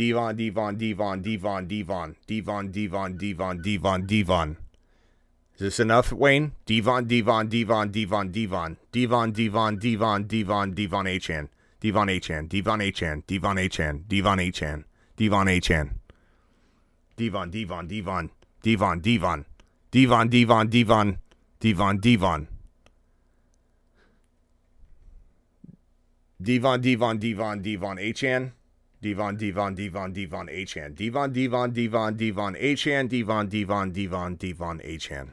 Devon, 0.00 0.34
Devon, 0.34 0.78
Devon, 0.78 1.20
Devon, 1.20 1.66
Devon, 1.66 2.16
Devon, 2.26 2.70
Devon, 2.70 3.18
Devon, 3.18 3.60
Devon, 3.60 4.06
Devon. 4.06 4.56
Is 5.56 5.60
this 5.60 5.80
enough, 5.80 6.10
Wayne? 6.10 6.52
Devon, 6.64 7.06
Devon, 7.06 7.46
Devon, 7.48 7.90
Devon, 7.90 8.30
Devon, 8.30 8.78
Devon, 8.92 9.30
Devon, 9.30 9.76
Devon, 9.76 10.24
Devon, 10.26 10.72
Devon 10.72 11.04
Achane, 11.04 11.48
Devon 11.80 12.06
Achane, 12.06 12.48
Devon 12.48 12.78
Achane, 12.78 13.26
Devon 13.26 13.56
Achane, 13.56 14.04
Devon 14.08 14.38
Achane, 14.38 14.84
Devon 15.18 15.46
Achane. 15.48 15.90
Devon, 17.18 17.50
Devon, 17.50 17.86
Devon, 17.86 18.30
Devon, 18.62 19.00
Devon, 19.00 19.44
Devon, 19.90 20.28
Devon, 20.30 20.66
Devon, 20.70 21.18
Devon, 21.60 21.98
Devon. 22.00 22.48
Devon, 26.40 26.80
Devon, 26.80 27.18
Devon, 27.18 27.60
Devon, 27.60 27.96
Achane. 27.98 28.52
Devon, 29.02 29.34
Devon, 29.34 29.74
Devon, 29.74 30.12
Devon, 30.12 30.46
Achane. 30.48 30.94
Devon, 30.94 31.32
Devon, 31.32 31.72
Devon, 31.72 32.14
Devon, 32.16 32.54
Achane. 32.54 33.08
Devon, 33.08 33.48
Devon, 33.48 33.92
Devon, 33.92 34.34
Devon, 34.36 34.78
Achane. 34.80 35.28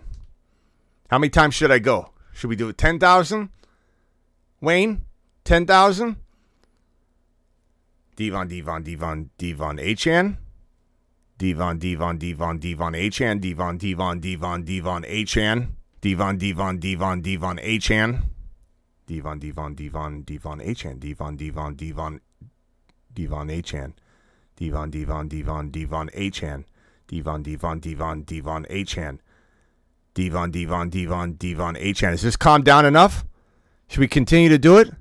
How 1.10 1.20
many 1.20 1.30
times 1.30 1.56
should 1.56 1.72
I 1.72 1.80
go? 1.80 2.12
Should 2.34 2.50
we 2.50 2.56
do 2.56 2.70
it 2.70 2.78
10,000? 2.78 3.50
Wayne? 4.62 5.02
10,000? 5.44 6.16
Devon, 8.16 8.48
Devon, 8.48 8.84
Devon, 8.84 9.30
Devon, 9.38 9.78
Achane. 9.78 10.38
Devon, 11.38 11.78
Devon, 11.78 12.18
Devon, 12.18 12.58
Devon, 12.60 12.94
Achane. 12.94 13.42
Devon, 13.42 13.78
Devon, 13.78 14.20
Devon, 14.20 14.64
Devon, 14.64 15.04
Achane. 15.04 15.68
Devon, 16.00 16.38
Devon, 16.38 16.80
Devon, 16.80 17.22
Devon, 17.22 17.58
Achane. 17.58 18.24
Devon, 19.08 19.40
Devon, 19.40 19.76
Devon, 19.76 20.22
Devon, 20.24 20.60
Achane. 20.60 21.00
Devon, 21.00 21.36
Devon, 21.36 21.76
Devon, 21.76 22.22
Devon, 23.18 23.48
Achane. 23.48 23.94
Devon, 24.58 24.92
Devon, 24.92 25.28
Devon, 25.28 25.72
Devon, 25.72 26.08
Achane. 26.16 26.66
Devon, 27.08 27.42
Devon, 27.42 27.80
Devon, 27.80 28.22
Devon, 28.22 28.66
Achane. 28.70 29.18
Devon, 30.14 30.52
Devon, 30.52 30.90
Devon, 30.92 31.34
Devon, 31.34 31.74
Achane. 31.74 32.14
Is 32.14 32.22
this 32.22 32.36
calmed 32.36 32.66
down 32.66 32.86
enough? 32.86 33.26
Should 33.88 34.02
we 34.02 34.08
continue 34.08 34.50
to 34.50 34.60
do 34.60 34.78
it? 34.78 34.92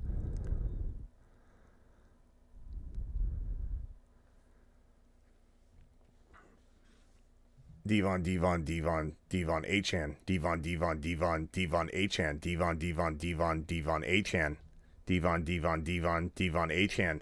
Devon, 7.85 8.23
Devon, 8.23 8.63
Devon, 8.63 9.15
Devon, 9.29 9.61
Achane, 9.61 10.15
Devon, 10.25 10.61
Devon, 10.61 10.99
Devon, 10.99 11.49
Devon, 11.51 11.89
Achane, 11.93 12.41
Devon, 12.41 12.77
Devon, 12.79 13.15
Devon, 13.15 13.63
Devon, 13.67 14.01
Achane, 14.01 14.57
Devon, 15.05 15.43
Devon, 15.43 15.83
Devon, 15.83 16.31
Devon, 16.35 16.69
Achane. 16.69 17.21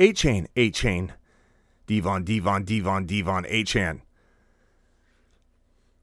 Achane, 0.00 0.46
A 0.56 0.70
chain. 0.70 1.12
Devon, 1.86 2.24
Devon, 2.24 2.64
Devon, 2.64 3.04
Devon, 3.04 3.44
Achane. 3.44 4.00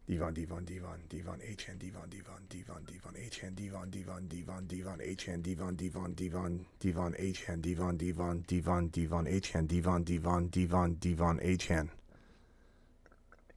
Devon, 0.08 0.34
Devon, 0.36 0.64
Devon, 0.66 1.00
Devon, 1.10 1.40
Achane, 1.40 1.80
Devon, 1.80 2.08
Devon, 2.08 2.44
Devon, 2.48 2.86
Devon, 2.86 3.14
Achane, 3.18 3.56
Devon, 3.56 3.88
Devon, 3.90 4.24
Devon, 4.28 4.68
Devon, 4.70 5.00
Achane, 5.02 5.42
Devon, 5.42 5.76
Devon, 5.76 6.14
Devon, 6.14 6.66
Devon, 6.80 7.14
Achane, 7.20 7.62
Devon, 7.62 7.98
Devon, 7.98 8.44
Devon, 8.48 8.88
Devon, 8.90 9.26
Achane, 9.26 9.68
Devon, 9.68 10.04
Devon, 10.04 10.48
Devon, 10.50 10.94
Devon, 11.00 11.40
Achane. 11.40 11.90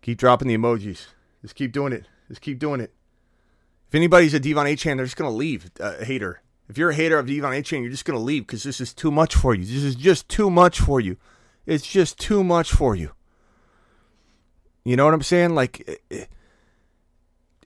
Keep 0.01 0.19
dropping 0.19 0.49
the 0.49 0.57
emojis. 0.57 1.09
Just 1.43 1.55
keep 1.55 1.73
doing 1.73 1.93
it. 1.93 2.07
Just 2.29 2.41
keep 2.41 2.59
doing 2.59 2.81
it. 2.81 2.95
If 3.89 3.95
anybody's 3.95 4.33
a 4.33 4.41
Devon 4.41 4.67
Achane, 4.67 4.97
they're 4.97 5.05
just 5.05 5.19
gonna 5.19 5.31
leave. 5.31 5.71
A 5.81 6.03
hater. 6.03 6.41
If 6.71 6.79
you're 6.79 6.91
a 6.91 6.95
hater 6.95 7.19
of 7.19 7.27
Devon 7.27 7.53
Achane, 7.53 7.83
you're 7.83 7.91
just 7.91 8.05
gonna 8.05 8.19
leave 8.19 8.47
because 8.47 8.63
this 8.63 8.81
is 8.81 8.95
too 8.95 9.11
much 9.11 9.35
for 9.35 9.55
you. 9.55 9.65
This 9.65 9.83
is 9.83 9.97
just 9.97 10.29
too 10.29 10.51
much 10.51 10.79
for 10.81 11.01
you. 11.01 11.17
It's 11.67 11.87
just 11.87 12.19
too 12.19 12.43
much 12.43 12.71
for 12.71 12.95
you. 12.95 13.11
You 14.85 14.97
know 14.97 15.05
what 15.05 15.15
I'm 15.15 15.23
saying? 15.23 15.55
Like. 15.55 16.01
It, 16.09 16.29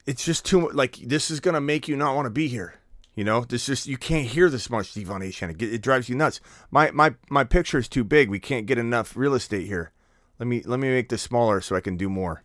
it's 0.05 0.23
just 0.23 0.45
too 0.45 0.69
like 0.69 0.97
this 0.97 1.31
is 1.31 1.39
gonna 1.39 1.61
make 1.61 1.87
you 1.87 1.95
not 1.95 2.15
want 2.15 2.25
to 2.27 2.31
be 2.31 2.47
here. 2.47 2.75
You 3.15 3.23
know, 3.23 3.41
this 3.41 3.65
just 3.65 3.87
you 3.87 3.97
can't 3.97 4.27
hear 4.27 4.49
this 4.49 4.69
much 4.69 4.93
Devon 4.93 5.21
Achane. 5.21 5.61
It, 5.61 5.73
it 5.73 5.81
drives 5.81 6.09
you 6.09 6.15
nuts. 6.15 6.41
My 6.69 6.91
my 6.91 7.15
my 7.29 7.43
picture 7.43 7.77
is 7.77 7.87
too 7.87 8.03
big. 8.03 8.29
We 8.29 8.39
can't 8.39 8.65
get 8.65 8.77
enough 8.77 9.15
real 9.15 9.33
estate 9.33 9.67
here. 9.67 9.91
Let 10.37 10.47
me 10.47 10.61
let 10.63 10.79
me 10.79 10.89
make 10.89 11.09
this 11.09 11.21
smaller 11.21 11.61
so 11.61 11.75
I 11.75 11.81
can 11.81 11.97
do 11.97 12.09
more. 12.09 12.43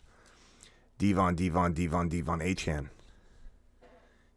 Devon 0.99 1.35
Devon 1.35 1.73
Devon 1.73 2.09
Devon 2.09 2.41
Achane. 2.41 2.89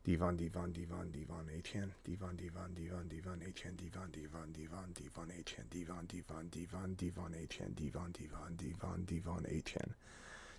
Devon 0.05 0.35
Devon 0.35 0.71
Devon 0.73 1.09
Devon 1.11 1.47
Achane. 1.57 1.91
Devon 2.03 2.35
Devon 2.35 2.73
Devon 2.75 3.07
Devon 3.07 3.39
Achane. 3.39 3.77
Devon 3.77 4.09
Devon 4.11 4.51
Devon 4.51 4.93
Devon 4.93 5.27
Achane. 5.31 5.69
Devon 5.69 6.05
Devon 6.07 6.95
Devon 6.95 6.95
Devon 6.95 7.31
Achane. 7.31 7.75
Devon 7.75 8.11
Devon 8.11 8.55
Devon 8.57 9.05
Devon 9.05 9.45
Achane. 9.49 9.93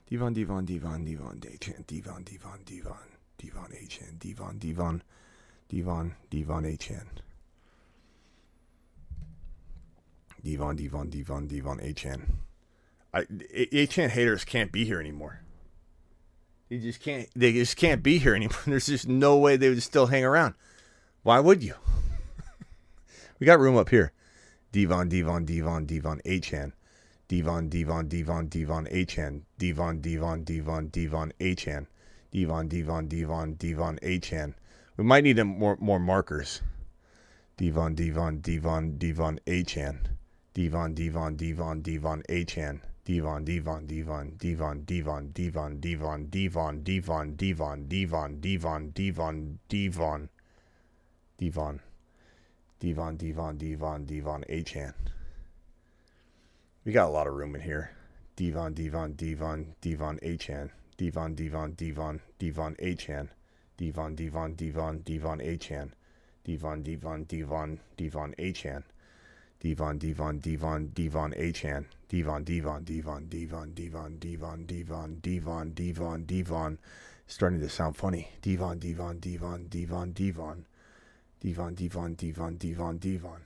Devon, 0.06 0.34
Devon, 0.34 0.64
Devon, 0.66 1.02
Devon, 1.04 1.40
Achane, 1.40 1.86
Devon, 1.86 2.22
Devon, 2.24 2.58
Devon, 2.66 2.98
Devon, 3.38 3.68
Achane, 3.72 4.18
Devon, 4.18 4.58
Devon, 4.58 5.02
Devon, 5.68 6.14
Devon, 6.30 6.62
Achane. 6.64 7.06
Devon, 10.44 10.76
Devon, 10.76 11.08
Devon, 11.08 11.46
Devon, 11.46 11.78
Achane. 11.78 12.34
I 13.14 13.22
Achane 13.22 14.10
haters 14.10 14.44
can't 14.44 14.70
be 14.70 14.84
here 14.84 15.00
anymore. 15.00 15.40
They 16.68 16.78
just 16.78 17.00
can't. 17.00 17.28
They 17.34 17.52
just 17.52 17.76
can't 17.76 18.02
be 18.02 18.18
here 18.18 18.34
anymore. 18.34 18.58
There's 18.66 18.86
just 18.86 19.08
no 19.08 19.36
way 19.36 19.56
they 19.56 19.68
would 19.68 19.82
still 19.82 20.06
hang 20.06 20.24
around. 20.24 20.54
Why 21.22 21.40
would 21.40 21.62
you? 21.62 21.74
we 23.38 23.46
got 23.46 23.60
room 23.60 23.76
up 23.76 23.88
here. 23.90 24.12
Devon, 24.72 25.08
Devon, 25.08 25.44
Devon, 25.44 25.86
Devon, 25.86 26.20
Achane. 26.26 26.72
Devon, 27.26 27.70
Devon, 27.70 28.06
Devon, 28.06 28.48
Devon, 28.48 28.86
Achane, 28.86 29.42
Devon, 29.58 30.00
Devon, 30.00 30.44
Devon, 30.44 30.88
Devon, 30.88 31.32
Achane, 31.40 31.86
Devon, 32.30 32.68
Devon, 32.68 33.08
Devon, 33.08 33.54
Devon, 33.54 33.98
Achane. 34.02 34.54
We 34.96 35.04
might 35.04 35.24
need 35.24 35.42
more 35.42 35.76
more 35.80 35.98
markers. 35.98 36.60
Devon, 37.56 37.94
Devon, 37.94 38.40
Devon, 38.40 38.98
Devon, 38.98 39.40
Achane, 39.46 40.00
Devon, 40.52 40.94
Devon, 40.94 41.36
Devon, 41.36 41.80
Devon, 41.80 42.22
Achane, 42.28 42.80
Devon, 43.06 43.44
Devon, 43.44 43.84
Devon, 43.86 44.32
Devon, 44.38 44.82
Devon, 44.86 45.26
Devon, 45.26 45.78
Devon, 45.78 46.30
Devon, 46.30 46.82
Devon, 46.82 47.34
Devon, 47.36 47.36
Devon, 47.36 48.32
Devon, 48.38 48.90
Devon, 48.90 49.58
Devon, 49.68 50.28
Devon, 51.38 51.80
Devon, 52.80 53.16
Devon, 53.18 53.56
Devon, 53.58 54.04
Devon, 54.06 54.44
Achane. 54.48 54.94
We 56.86 56.92
got 56.92 57.08
a 57.08 57.12
lot 57.12 57.26
of 57.26 57.34
room 57.34 57.54
in 57.54 57.60
here. 57.60 57.90
Devon, 58.36 58.72
Devon, 58.72 59.12
Devon, 59.12 59.74
Devon, 59.82 60.18
Achane. 60.22 60.70
Devon, 60.96 61.34
Devon, 61.34 61.74
Devon, 61.74 62.20
Devon, 62.38 62.74
Achane. 62.80 63.28
Devon, 63.76 64.14
Devon, 64.14 64.54
Devon, 64.54 65.02
Devon, 65.04 65.38
Achane. 65.40 65.90
Devon, 66.44 66.82
Devon, 66.82 67.24
Devon, 67.24 67.80
Devon, 67.98 68.34
Achane. 68.38 68.84
Devon, 69.60 69.98
Devon, 69.98 70.40
Devon, 70.40 70.90
Devon, 70.94 71.30
Achane. 71.32 71.86
Devon, 72.08 72.44
Devon, 72.44 72.84
Devon, 72.84 73.26
Devon, 73.28 73.72
Devon, 73.74 74.18
Devon, 74.20 74.66
Devon, 74.66 75.20
Devon, 75.22 75.72
Devon, 75.74 76.24
Devon. 76.26 76.78
Starting 77.26 77.60
to 77.60 77.68
sound 77.68 77.96
funny. 77.96 78.28
Devon, 78.42 78.78
Devon, 78.78 79.18
Devon, 79.18 79.66
Devon, 79.68 80.12
Devon. 80.12 80.64
Devon, 81.40 81.74
Devon, 81.74 82.14
Devon, 82.14 82.56
Devon, 82.58 82.98
Devon. 82.98 83.40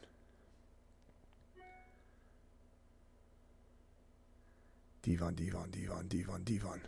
Devon, 5.02 5.34
Devon, 5.34 5.70
Devon, 5.70 6.08
Devon, 6.08 6.42
Devon. 6.44 6.80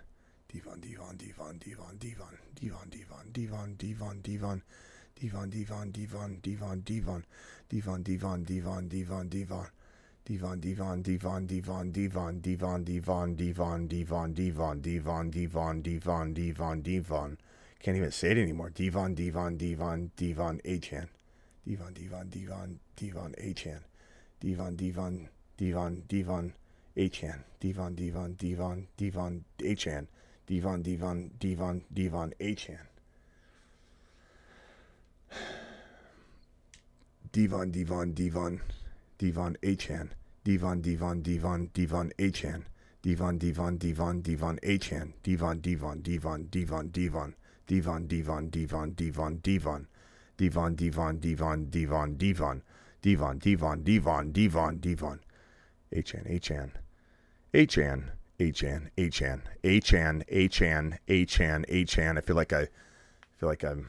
Devon, 0.52 0.80
Devon, 0.80 1.16
Devon, 1.22 1.54
Devon, 1.60 1.96
Devon, 1.98 2.34
Devon, 2.60 2.88
Devon, 2.90 3.76
Devon, 3.78 4.20
Devon, 4.20 4.20
Devon, 4.22 4.62
Devon, 5.14 5.50
Devon, 5.50 5.90
Devon, 5.92 6.38
Devon, 6.42 6.82
Devon, 6.84 7.24
Devon, 7.70 8.02
Devon, 8.02 8.42
Devon, 8.42 8.88
Devon, 8.88 9.28
Devon. 9.28 9.66
Devon, 10.24 10.58
Devon, 10.60 11.02
Devon, 11.02 11.46
Devon, 11.46 11.90
Devon, 11.92 12.42
Devon, 12.42 12.82
Devon, 12.84 13.34
Devon, 13.36 13.86
Devon, 13.86 14.32
Devon, 14.32 14.82
Devon, 14.82 15.30
Devon, 15.30 15.80
Devon, 15.82 16.34
Devon, 16.34 16.82
Devon. 16.82 17.38
Can't 17.78 17.96
even 17.96 18.10
say 18.10 18.32
it 18.32 18.38
anymore. 18.38 18.70
Devon, 18.70 19.14
Devon, 19.14 19.56
Devon, 19.56 20.10
Devon, 20.16 20.60
Achane. 20.64 21.08
Devon, 21.64 21.92
Devon, 21.94 22.28
Devon, 22.28 22.80
Devon, 22.96 23.34
Achane. 23.38 23.82
Devon, 24.40 24.76
Devon, 24.76 25.28
Devon, 25.56 26.02
Devon, 26.08 26.52
Achane. 26.96 27.44
Devon, 27.60 27.94
Devon, 27.94 28.34
Devon, 28.36 28.86
Devon, 28.96 29.44
Achane. 29.60 30.06
Devon, 30.46 30.82
Devon, 30.82 31.30
Devon, 31.38 31.82
Devon, 31.92 32.32
Achane. 32.40 32.86
Devon, 37.32 37.70
Devon, 37.70 38.12
Devon, 38.12 38.60
Devon, 39.18 39.56
Achane. 39.62 40.08
Devon, 40.42 40.80
Devon, 40.80 41.22
Devon, 41.22 41.70
Devon, 41.72 42.10
Achane. 42.18 42.64
Devon, 43.02 43.38
Devon, 43.38 43.76
Devon, 43.78 44.20
Devon, 44.20 44.58
Achane. 44.64 45.12
Devon, 45.22 45.60
Devon, 45.60 46.00
Devon, 46.02 46.48
Devon, 46.50 46.88
Devon. 46.88 47.34
Devon, 47.68 48.06
Devon, 48.06 48.48
Devon, 48.50 48.90
Devon, 48.90 49.36
Devon. 49.42 49.86
Devon, 50.36 50.74
Devon, 50.74 51.18
Devon, 51.18 51.64
Devon, 51.70 52.14
Devon. 52.16 52.62
Devon, 53.00 53.38
Devon, 53.38 53.82
Devon, 53.84 54.32
Devon, 54.32 54.76
Devon. 54.78 55.20
Achane, 55.94 56.40
Achane. 56.40 56.72
Achane, 57.54 58.10
Achane, 58.40 58.90
Achane, 58.98 59.42
Achane, 59.62 60.24
Achane, 60.28 60.98
Achane, 61.08 61.66
Achane. 61.68 62.18
I 62.18 62.20
feel 62.22 62.36
like 62.36 62.52
I 62.52 62.66
feel 63.38 63.48
like 63.48 63.62
I'm 63.62 63.88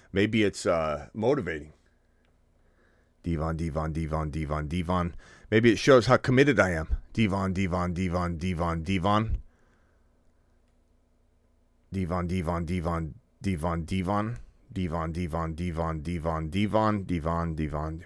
Maybe 0.13 0.43
it's 0.43 0.65
uh, 0.65 1.07
motivating. 1.13 1.73
Devon, 3.23 3.55
Devon, 3.55 3.93
Devon, 3.93 4.29
Devon, 4.31 4.67
Devon. 4.67 5.15
Maybe 5.51 5.71
it 5.71 5.77
shows 5.77 6.07
how 6.07 6.17
committed 6.17 6.59
I 6.59 6.71
am. 6.71 6.97
Devon, 7.13 7.53
Devon, 7.53 7.93
Devon, 7.93 8.37
Devon, 8.37 8.83
Devon. 8.83 9.41
Devon, 11.93 12.27
Devon, 12.27 12.65
Devon, 12.65 13.13
Devon, 13.41 13.85
Devon. 13.85 14.37
Devon, 14.73 15.11
Devon, 15.11 15.53
Devon, 15.53 15.99
Devon, 16.01 16.49
Devon, 16.49 17.03
Devon, 17.03 17.03
Devon, 17.03 17.55
Devon. 17.55 18.05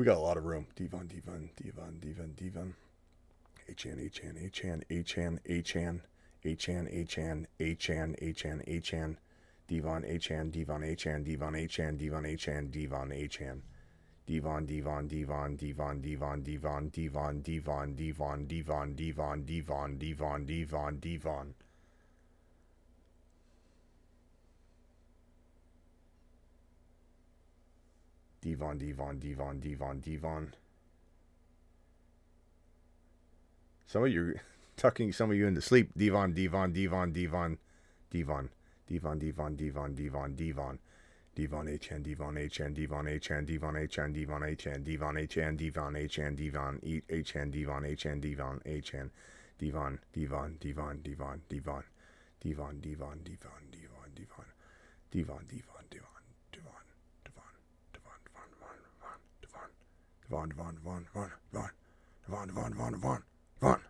We 0.00 0.06
got 0.06 0.16
a 0.16 0.20
lot 0.20 0.38
of 0.38 0.46
room. 0.46 0.66
Devon, 0.76 1.06
Devon, 1.08 1.50
Devon, 1.62 1.98
Devon, 2.00 2.32
Devon. 2.34 2.74
Achane, 3.70 4.10
Achane, 4.10 4.50
Achane, 4.50 4.82
Achane, 4.90 5.38
Achane, 5.46 6.00
Achane, 6.44 6.88
Achane, 6.92 7.46
Achane, 7.60 8.18
Achane, 8.18 8.66
Achane. 8.66 9.16
Devon, 9.68 10.02
Achane, 10.02 10.50
Devon, 10.50 10.80
Achane, 10.82 11.24
Devon, 11.24 11.52
Achane, 11.52 11.98
Devon, 11.98 12.24
Achane, 12.24 12.70
Devon, 12.70 13.10
Achane. 13.10 13.60
Devon, 14.26 14.64
Devon, 14.66 15.06
Devon, 15.06 15.56
Devon, 15.56 16.00
Devon, 16.00 16.42
Devon, 16.42 16.42
Devon, 16.42 17.40
Devon, 17.42 17.94
Devon, 17.94 18.46
Devon, 18.46 18.94
Devon, 18.94 19.44
Devon, 19.44 19.98
Devon, 19.98 20.46
Devon, 20.46 20.98
Devon. 21.00 21.54
Devon, 28.40 28.78
Devon, 28.78 29.18
Devon, 29.18 29.60
Devon, 29.60 30.00
Devon. 30.00 30.54
Some 33.86 34.04
of 34.04 34.10
you 34.10 34.34
tucking 34.80 35.12
some 35.12 35.30
of 35.30 35.36
you 35.36 35.46
into 35.46 35.60
sleep. 35.60 35.90
Devon, 35.94 36.32
Devon, 36.32 36.72
Devon, 36.72 37.12
Devon, 37.12 37.58
Devon, 38.10 38.48
Devon, 38.88 39.18
Devon, 39.18 39.54
Devon, 39.56 39.94
Devon, 39.94 40.34
Devon. 40.34 40.78
Devon 41.36 41.66
HN, 41.68 42.02
Devon 42.02 42.36
HN, 42.36 42.74
Devon 42.74 43.06
HN, 43.06 43.44
Devon 43.44 43.76
HN, 43.76 44.12
Devon 44.12 44.42
HN, 44.42 44.82
Devon 44.82 45.14
HN, 45.14 45.54
Devon 45.54 45.94
HN, 45.94 46.34
Devon 46.34 46.74
HN, 46.74 47.50
Devon 47.50 47.84
HN, 47.84 48.20
Devon 48.20 48.60
HN, 48.64 49.10
Devon, 49.58 49.98
Devon, 50.12 50.56
Devon, 50.60 51.00
Devon, 51.04 51.40
Devon, 51.48 51.82
Devon, 52.40 52.80
Devon, 52.80 53.16
Devon, 53.20 53.60
Devon, 54.00 54.56
Devon, 55.10 55.44
Devon, 55.50 55.76
Devon, 55.90 56.06
Devon. 57.50 57.64
Von, 60.30 60.52
Von, 60.52 60.74
Devon, 60.80 61.04
Devon, 61.12 61.12
Devon, 61.12 61.12
Von, 61.12 61.12
Von, 61.12 61.12
Von, 61.12 61.30
Von, 61.52 61.70
Von, 62.28 62.74
Von, 62.74 62.94
Von, 63.00 63.22
Von, 63.60 63.89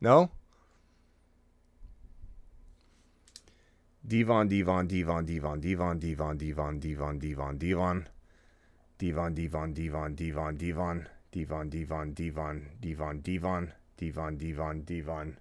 No? 0.00 0.30
Devon, 4.06 4.46
Devon, 4.46 4.86
Devon, 4.86 5.24
Devon, 5.24 5.60
Devon, 5.60 5.98
Devon, 5.98 6.36
Devon, 6.36 6.78
Devon, 6.78 7.18
Devon, 7.18 7.58
Devon. 7.58 8.04
Devon, 8.98 9.34
Devon, 9.34 9.74
Devon, 9.74 10.14
Devon, 10.14 10.56
Devon. 10.56 11.06
Devon, 11.32 11.68
Devon, 11.68 12.12
Devon, 12.14 12.62
Devon, 12.80 13.20
Devon. 13.22 13.72
Devon, 13.98 14.36
Devon, 14.36 14.84
Devon. 14.84 15.36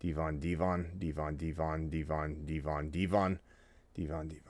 Devon, 0.00 0.38
Devon, 0.40 0.86
Devon, 0.98 1.38
Devon, 1.38 1.88
Devon, 1.88 2.44
Devon, 2.44 2.90
Devon. 2.90 3.38
Devon, 3.94 4.28
Devon. 4.28 4.49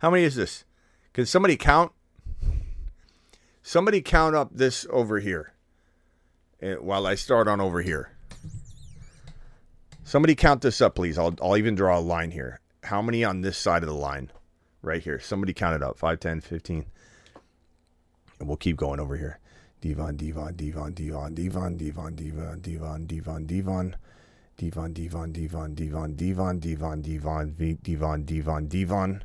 How 0.00 0.10
many 0.10 0.24
is 0.24 0.34
this? 0.34 0.64
Can 1.12 1.26
somebody 1.26 1.56
count? 1.56 1.92
Somebody 3.62 4.00
count 4.00 4.36
up 4.36 4.50
this 4.52 4.86
over 4.90 5.18
here 5.18 5.52
while 6.60 7.06
I 7.06 7.14
start 7.14 7.48
on 7.48 7.60
over 7.60 7.82
here. 7.82 8.10
Somebody 10.04 10.34
count 10.36 10.62
this 10.62 10.80
up, 10.80 10.94
please. 10.94 11.18
I'll, 11.18 11.34
I'll 11.42 11.56
even 11.56 11.74
draw 11.74 11.98
a 11.98 12.00
line 12.00 12.30
here. 12.30 12.60
How 12.84 13.02
many 13.02 13.24
on 13.24 13.40
this 13.40 13.58
side 13.58 13.82
of 13.82 13.88
the 13.88 13.94
line? 13.94 14.30
Right 14.82 15.02
here. 15.02 15.18
Somebody 15.18 15.52
count 15.52 15.74
it 15.74 15.82
up. 15.82 15.98
5, 15.98 16.20
10, 16.20 16.40
15. 16.40 16.86
And 18.38 18.48
we'll 18.48 18.56
keep 18.56 18.76
going 18.76 19.00
over 19.00 19.16
here. 19.16 19.40
Devon, 19.80 20.16
Devon, 20.16 20.54
Devon, 20.54 20.92
Devon, 20.92 21.34
Devon, 21.34 21.76
Devon, 21.76 22.14
Devon, 22.14 22.60
Devon, 22.60 23.06
Devon, 23.06 23.46
Devon. 23.46 23.96
Devon, 24.56 24.92
Devon, 24.92 25.32
Devon, 25.32 25.74
Devon, 25.74 26.14
Devon, 26.14 26.60
Devon, 26.60 27.00
Devon, 27.02 27.78
Devon, 27.82 28.24
Devon, 28.24 28.66
Devon. 28.68 29.24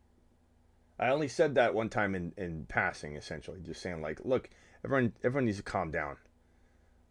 I 1.01 1.09
only 1.09 1.27
said 1.27 1.55
that 1.55 1.73
one 1.73 1.89
time 1.89 2.13
in, 2.13 2.31
in 2.37 2.65
passing, 2.69 3.15
essentially, 3.15 3.59
just 3.65 3.81
saying 3.81 4.01
like, 4.01 4.21
look, 4.23 4.49
everyone 4.85 5.13
everyone 5.23 5.45
needs 5.45 5.57
to 5.57 5.63
calm 5.63 5.89
down 5.89 6.17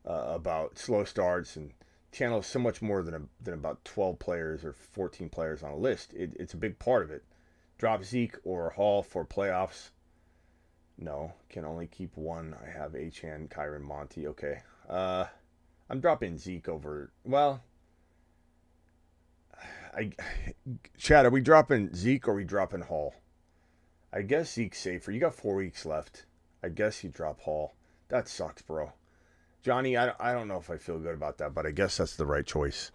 uh, 0.09 0.27
about 0.29 0.79
slow 0.79 1.03
starts 1.03 1.57
and 1.57 1.73
channel 2.13 2.41
so 2.41 2.61
much 2.61 2.81
more 2.81 3.03
than 3.03 3.15
a, 3.15 3.21
than 3.43 3.55
about 3.55 3.85
12 3.85 4.19
players 4.21 4.65
or 4.65 4.73
14 4.73 5.29
players 5.29 5.65
on 5.65 5.73
a 5.73 5.77
list. 5.77 6.15
It, 6.15 6.37
it's 6.39 6.55
a 6.55 6.57
big 6.57 6.79
part 6.79 7.03
of 7.03 7.11
it. 7.11 7.25
Drop 7.79 8.05
Zeke 8.05 8.37
or 8.45 8.71
Hall 8.71 9.03
for 9.03 9.27
playoffs. 9.27 9.91
No, 10.97 11.33
can 11.49 11.65
only 11.65 11.89
keep 11.89 12.17
one. 12.17 12.55
I 12.65 12.71
have 12.71 12.93
Achane, 12.93 13.49
Kyren, 13.49 13.83
Monty. 13.83 14.29
Okay. 14.29 14.61
Uh, 14.89 15.25
I'm 15.89 16.01
dropping 16.01 16.39
Zeke 16.39 16.69
over. 16.69 17.11
Well, 17.25 17.63
I, 19.97 20.13
Chad, 20.99 21.27
are 21.27 21.31
we 21.31 21.41
dropping 21.41 21.93
Zeke 21.95 22.29
or 22.29 22.33
are 22.33 22.37
we 22.37 22.45
dropping 22.45 22.83
Hall? 22.83 23.15
I 24.13 24.23
guess 24.23 24.53
Zeke's 24.53 24.81
safer. 24.81 25.13
You 25.13 25.21
got 25.21 25.35
four 25.35 25.55
weeks 25.55 25.87
left. 25.87 26.27
I 26.63 26.69
guess 26.69 27.05
you 27.05 27.11
drop 27.11 27.41
Hall. 27.41 27.75
That 28.09 28.29
sucks, 28.29 28.63
bro. 28.63 28.93
Johnny, 29.63 29.97
I, 29.97 30.13
I 30.19 30.33
don't 30.33 30.49
know 30.49 30.57
if 30.57 30.71
I 30.71 30.77
feel 30.77 30.99
good 30.99 31.15
about 31.15 31.39
that, 31.39 31.55
but 31.55 31.67
I 31.67 31.71
guess 31.71 31.99
that's 31.99 32.17
the 32.17 32.27
right 32.27 32.47
choice. 32.47 32.91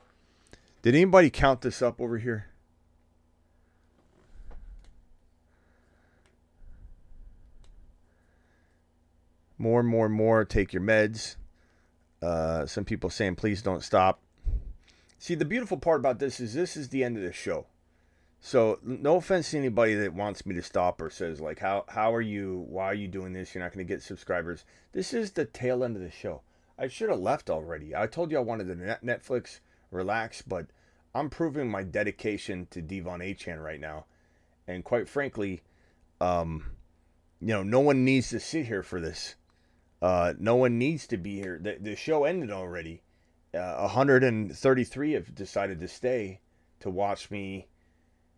Did 0.82 0.96
anybody 0.96 1.30
count 1.30 1.62
this 1.62 1.82
up 1.82 2.02
over 2.02 2.18
here? 2.18 2.48
More, 9.58 9.84
more, 9.84 10.10
more. 10.10 10.44
Take 10.44 10.74
your 10.74 10.82
meds. 10.82 11.38
Uh, 12.22 12.66
some 12.66 12.84
people 12.84 13.10
saying, 13.10 13.36
please 13.36 13.62
don't 13.62 13.84
stop. 13.84 14.20
See, 15.18 15.36
the 15.36 15.46
beautiful 15.46 15.78
part 15.78 16.02
about 16.02 16.20
this 16.20 16.40
is 16.40 16.54
this 16.54 16.76
is 16.76 16.90
the 16.90 17.04
end 17.04 17.18
of 17.18 17.24
the 17.24 17.32
show. 17.32 17.68
So 18.48 18.78
no 18.84 19.16
offense 19.16 19.50
to 19.50 19.58
anybody 19.58 19.96
that 19.96 20.14
wants 20.14 20.46
me 20.46 20.54
to 20.54 20.62
stop 20.62 21.02
or 21.02 21.10
says 21.10 21.42
like 21.42 21.58
how 21.58 21.84
how 21.88 22.14
are 22.14 22.22
you 22.22 22.64
why 22.70 22.86
are 22.86 22.94
you 22.94 23.08
doing 23.08 23.34
this 23.34 23.56
you're 23.56 23.64
not 23.64 23.74
going 23.74 23.84
to 23.84 23.92
get 23.92 24.04
subscribers. 24.04 24.66
This 24.92 25.16
is 25.16 25.32
the 25.32 25.46
tail 25.46 25.84
end 25.84 25.96
of 25.96 26.04
the 26.04 26.12
show. 26.12 26.44
I 26.78 26.88
should 26.88 27.10
have 27.10 27.20
left 27.20 27.50
already. 27.50 27.96
I 27.96 28.06
told 28.06 28.30
you 28.30 28.38
I 28.38 28.42
wanted 28.42 28.68
the 28.68 29.00
Netflix 29.04 29.62
relax, 29.90 30.44
but 30.44 30.68
I'm 31.16 31.32
proving 31.32 31.72
my 31.72 31.82
dedication 31.82 32.68
to 32.70 32.84
Devon 32.84 33.22
Achane 33.22 33.64
right 33.64 33.80
now, 33.80 34.06
and 34.68 34.84
quite 34.84 35.10
frankly, 35.10 35.64
um, 36.22 36.66
you 37.42 37.48
know 37.48 37.64
no 37.64 37.80
one 37.80 38.06
needs 38.06 38.30
to 38.30 38.40
sit 38.40 38.68
here 38.68 38.84
for 38.84 39.02
this. 39.02 39.34
Uh, 40.04 40.36
no 40.38 40.56
one 40.56 40.78
needs 40.78 41.08
to 41.08 41.18
be 41.18 41.40
here. 41.40 41.58
The, 41.60 41.80
the 41.82 41.96
show 41.96 42.26
ended 42.26 42.52
already. 42.52 43.02
Uh, 43.56 43.88
133 43.88 45.14
have 45.14 45.34
decided 45.34 45.80
to 45.80 45.88
stay 45.88 46.42
to 46.82 46.92
watch 46.92 47.32
me 47.32 47.70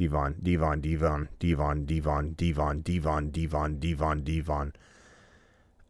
Devon, 0.00 0.34
Devon, 0.42 0.80
Devon, 0.80 1.28
Devon, 1.38 1.84
Devon, 1.84 2.34
Devon, 2.34 2.82
Devon, 2.82 3.30
Devon, 3.30 3.78
Devon, 3.78 4.24
Devon, 4.24 4.72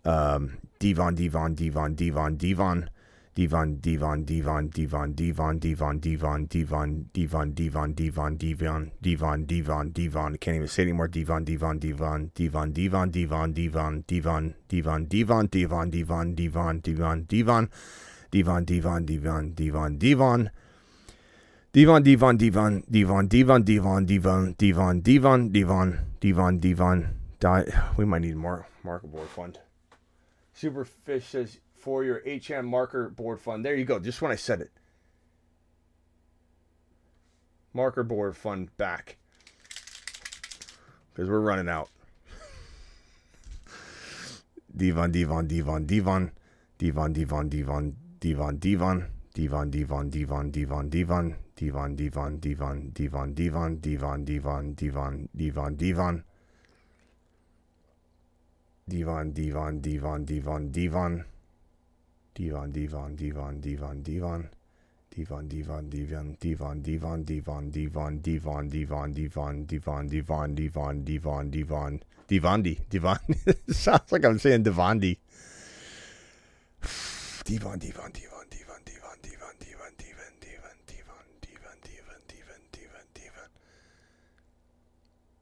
um, 0.05 0.59
Devon, 0.81 1.15
Devon, 1.15 1.55
Devon, 1.55 1.95
Devon, 1.95 2.37
Devon. 2.37 2.89
Devon, 3.33 3.79
Devon, 3.81 4.25
Devon, 4.25 4.69
Devon, 4.69 5.13
Devon, 5.15 5.59
Devon, 5.61 6.01
Devon, 6.01 6.41
Devon, 6.51 7.15
Devon, 7.15 7.55
Devon, 7.55 7.95
Devon, 7.95 7.95
Devon, 7.95 8.91
Devon, 9.01 9.47
Devon, 9.47 9.93
Devon. 9.93 10.37
Can't 10.39 10.57
even 10.57 10.67
say 10.69 10.83
anymore. 10.83 11.07
Devon, 11.07 11.45
Devon, 11.45 11.79
Devon, 11.79 12.31
Devon, 12.35 12.73
Devon, 12.73 13.09
Devon, 13.13 13.53
Devon, 13.53 13.53
Devon, 13.53 14.03
Devon, 14.03 15.07
Devon, 15.07 15.07
Devon, 15.07 15.95
Devon, 15.95 16.35
Devon, 16.35 16.35
Devon, 16.35 17.25
Devon, 17.29 17.69
Devon, 18.33 18.65
Devon, 18.65 19.05
Devon, 19.07 19.55
Devon, 19.55 19.97
Devon. 19.97 20.51
Devon, 21.73 22.03
Devon, 22.03 22.37
Devon, 22.37 22.83
Devon, 22.91 23.29
Devon, 23.29 23.63
Devon, 23.63 24.03
Devon, 24.05 24.53
Devon, 24.55 24.99
Devon, 25.01 25.51
Devon, 26.19 26.59
Devon, 26.59 26.59
Devon. 27.39 27.73
We 27.97 28.05
might 28.05 28.23
need 28.23 28.35
more 28.35 28.67
marker 28.83 29.07
board 29.07 29.29
fund. 29.29 29.61
Superfish 30.53 31.23
says 31.23 31.59
for 31.75 32.03
your 32.03 32.23
HM 32.27 32.67
marker 32.67 33.09
board 33.09 33.39
fund. 33.39 33.65
There 33.65 33.77
you 33.77 33.85
go. 33.85 34.01
Just 34.01 34.21
when 34.21 34.33
I 34.33 34.35
said 34.35 34.61
it. 34.61 34.73
Marker 37.73 38.03
board 38.03 38.37
fund 38.37 38.77
back. 38.77 39.19
Because 41.15 41.31
we're 41.31 41.39
running 41.39 41.69
out. 41.69 41.89
Devon, 44.77 45.13
Devon, 45.13 45.47
Devon, 45.47 45.87
Devon. 45.87 46.33
Devon, 46.79 47.13
Devon, 47.13 47.49
Devon, 47.49 47.97
Devon, 48.19 48.57
Devon. 48.57 49.07
Devon, 49.33 49.71
Devon, 49.71 50.11
Devon, 50.11 50.51
Devon, 50.51 50.89
Devon. 50.89 51.37
Devon, 51.57 51.95
Devon, 51.95 52.39
Devon, 52.41 52.91
Devon, 52.95 53.33
Devon, 53.35 53.77
Devon, 53.81 54.25
Devon, 54.25 54.75
Devon, 54.75 55.29
Devon, 55.37 55.77
Devon. 55.77 56.25
Devon, 58.89 59.33
Devon, 59.33 59.81
Devon, 59.81 60.25
Devon, 60.25 60.71
Devon. 60.73 61.25
Devon, 62.35 62.73
Devon, 62.73 63.15
Devon, 63.17 63.61
Devon, 63.61 64.03
Devon. 64.03 64.49
Devon, 65.15 65.49
Devon, 65.49 65.89
Devon, 65.91 66.37
Devon, 66.41 66.83
Devon, 66.83 67.23
Devon, 67.23 67.71
Devon, 67.73 68.21
Devon, 68.21 68.69
Devon, 68.71 69.13
Devon, 69.13 69.67
Devon, 69.67 70.07
Devon, 70.07 70.55
Devon, 70.55 71.05
Devon, 71.05 71.51
Devon, 71.51 72.01
Devandi, 72.29 72.79
Devon. 72.89 73.19
Sounds 73.71 74.13
like 74.13 74.25
I'm 74.25 74.39
saying 74.39 74.65
Devandi. 74.65 75.19
Devon, 77.45 77.79
Devon, 77.79 77.79
Devon, 77.79 78.11
Devon, 78.13 78.13
Devon, 78.13 78.40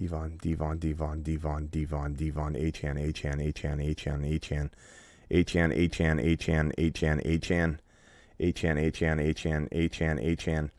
Devon, 0.00 0.38
Devon, 0.40 0.78
Devon, 0.78 1.22
Devon, 1.22 1.66
Devon, 1.66 2.14
Devon, 2.14 2.54
HN, 2.54 2.96
HN, 2.96 3.38
HN, 3.38 3.80
HN, 3.80 4.24
HN, 4.24 4.70
HN, 5.30 5.70
HN, 5.70 6.18
HN, 6.18 6.70
HN, 6.78 7.20
HN, 7.20 7.68
HN, 8.40 8.78
HN, 8.80 9.18
HN, 9.20 9.68
HN, 9.70 10.18
HN, 10.38 10.70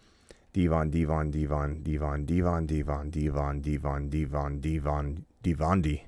Devon, 0.53 0.89
Devon, 0.89 1.29
Devon, 1.29 1.83
Devon, 1.83 2.25
Devon, 2.25 2.65
Devon, 2.65 3.09
Devon, 3.11 3.61
Devon, 3.61 4.09
Devon, 4.09 4.59
Devon, 4.59 5.25
Devandi. 5.43 6.01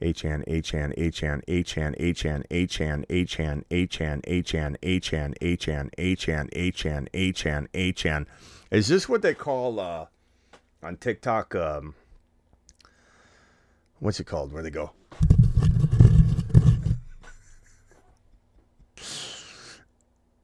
HN, 0.00 0.44
HN, 0.46 0.92
HN, 0.96 1.42
HN, 1.42 1.42
HN, 1.46 1.94
HN, 2.00 2.44
HN, 2.50 3.04
HN, 3.10 3.64
HN, 3.70 4.36
HN, 4.40 4.74
HN, 4.82 5.34
HN, 5.42 6.48
HN, 6.56 7.08
HN, 7.12 7.68
HN. 7.74 8.26
Is 8.70 8.88
this 8.88 9.08
what 9.08 9.20
they 9.22 9.34
call 9.34 9.78
uh, 9.78 10.06
on 10.82 10.96
TikTok? 10.96 11.54
Um, 11.54 11.94
what's 14.00 14.20
it 14.20 14.24
called? 14.24 14.52
Where 14.52 14.62
they 14.62 14.70
go? 14.70 14.92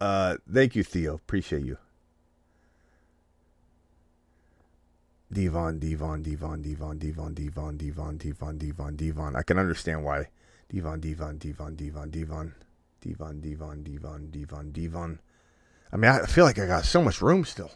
Uh, 0.01 0.37
thank 0.53 0.75
you, 0.75 0.83
Theo. 0.83 1.15
Appreciate 1.15 1.65
you. 1.65 1.79
Devon, 5.33 5.79
Devon, 5.79 6.23
Devon, 6.23 6.61
Devon, 6.61 6.99
Devon, 6.99 7.35
Devon, 7.35 7.77
Devon, 7.77 8.17
Devon, 8.19 8.59
Devon, 8.59 8.97
Devon. 8.97 9.37
I 9.37 9.43
can 9.43 9.59
understand 9.59 10.05
why. 10.05 10.29
Devon, 10.69 11.01
Devon, 11.01 11.39
Devon, 11.39 11.75
Devon, 11.77 12.11
Devon, 12.11 12.55
Devon, 13.01 13.41
Devon, 13.41 13.83
Devon, 13.83 14.31
Devon, 14.31 14.73
Devon. 14.73 15.19
I 15.93 15.97
mean, 15.97 16.11
I 16.11 16.27
feel 16.27 16.45
like 16.45 16.59
I 16.59 16.67
got 16.67 16.85
so 16.85 17.01
much 17.01 17.23
room 17.23 17.45
still. 17.45 17.71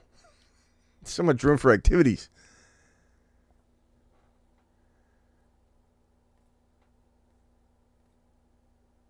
So 1.04 1.22
much 1.22 1.42
room 1.44 1.56
for 1.58 1.72
activities. 1.72 2.28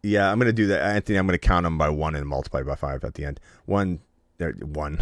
Yeah, 0.06 0.30
I'm 0.30 0.38
gonna 0.38 0.52
do 0.52 0.68
that, 0.68 0.82
Anthony. 0.82 1.18
I'm 1.18 1.26
gonna 1.26 1.36
count 1.36 1.64
them 1.64 1.78
by 1.78 1.88
one 1.88 2.14
and 2.14 2.28
multiply 2.28 2.62
by 2.62 2.76
five 2.76 3.02
at 3.02 3.14
the 3.14 3.24
end. 3.24 3.40
One, 3.64 3.98
there, 4.38 4.52
one. 4.52 4.98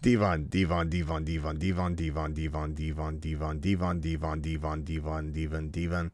Devon, 0.00 0.46
Devon, 0.46 0.88
Devon, 0.88 1.24
Devon, 1.24 1.58
Devon, 1.58 1.94
Devon, 1.94 2.32
Devon, 2.32 2.74
Devon, 2.74 3.18
Devon, 3.20 3.60
Devon, 3.60 4.00
Devon, 4.00 4.40
Devon, 4.40 4.82
Devon, 4.82 5.30
Devon, 5.30 5.70
Devon. 5.70 6.12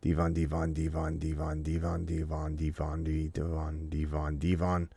Devon, 0.00 0.32
Devon, 0.32 0.72
Devon, 0.72 1.18
Devon, 1.18 1.62
Devon, 1.64 2.04
Devon, 2.04 2.54
Devon, 2.54 2.54
Devon, 2.54 4.38
Devon, 4.38 4.38
Devon, 4.38 4.88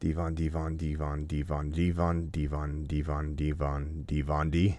Devon, 0.00 0.34
Devon, 0.34 0.76
Devon, 0.76 1.26
Devon, 1.26 1.70
Devon, 1.70 2.30
Devon, 2.30 2.86
Devon, 2.86 3.34
Devon, 3.36 4.04
Devon, 4.06 4.50
D. 4.50 4.78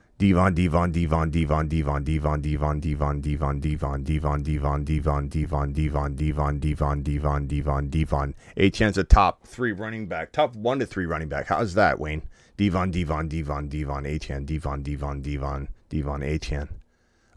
Devon, 0.21 0.53
Devon, 0.53 0.91
Devon, 0.91 1.31
Devon, 1.31 1.67
Devon, 1.67 2.03
Devon, 2.03 2.03
Devon, 2.03 2.79
Devon, 2.79 2.79
Devon, 2.79 3.59
Devon, 3.59 4.03
Devon, 4.03 4.43
Devon, 4.43 4.83
Devon, 4.83 5.27
Devon, 5.29 5.73
Devon, 5.73 6.13
Devon, 6.13 6.59
Devon, 6.59 7.01
Devon, 7.01 7.47
Devon, 7.47 7.89
Devon. 7.89 8.35
HN's 8.55 8.99
a 8.99 9.03
top 9.03 9.47
three 9.47 9.71
running 9.71 10.05
back, 10.05 10.31
top 10.31 10.55
one 10.55 10.77
to 10.77 10.85
three 10.85 11.07
running 11.07 11.27
back. 11.27 11.47
How's 11.47 11.73
that, 11.73 11.99
Wayne? 11.99 12.21
Devon, 12.55 12.91
Devon, 12.91 13.29
Devon, 13.29 13.67
Devon, 13.67 14.05
HN, 14.05 14.45
Devon, 14.45 14.83
Devon, 14.83 15.21
Devon, 15.23 15.69
Devon, 15.89 16.21
HN. 16.21 16.69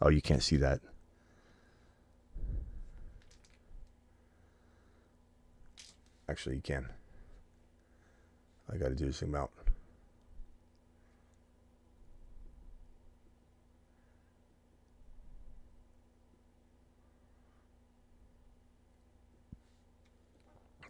Oh, 0.02 0.10
you 0.10 0.20
can't 0.20 0.42
see 0.42 0.56
that. 0.56 0.80
Actually, 6.28 6.56
you 6.56 6.62
can. 6.62 6.90
I 8.70 8.76
got 8.76 8.88
to 8.88 8.94
do 8.94 9.10
zoom 9.10 9.34
out. 9.34 9.52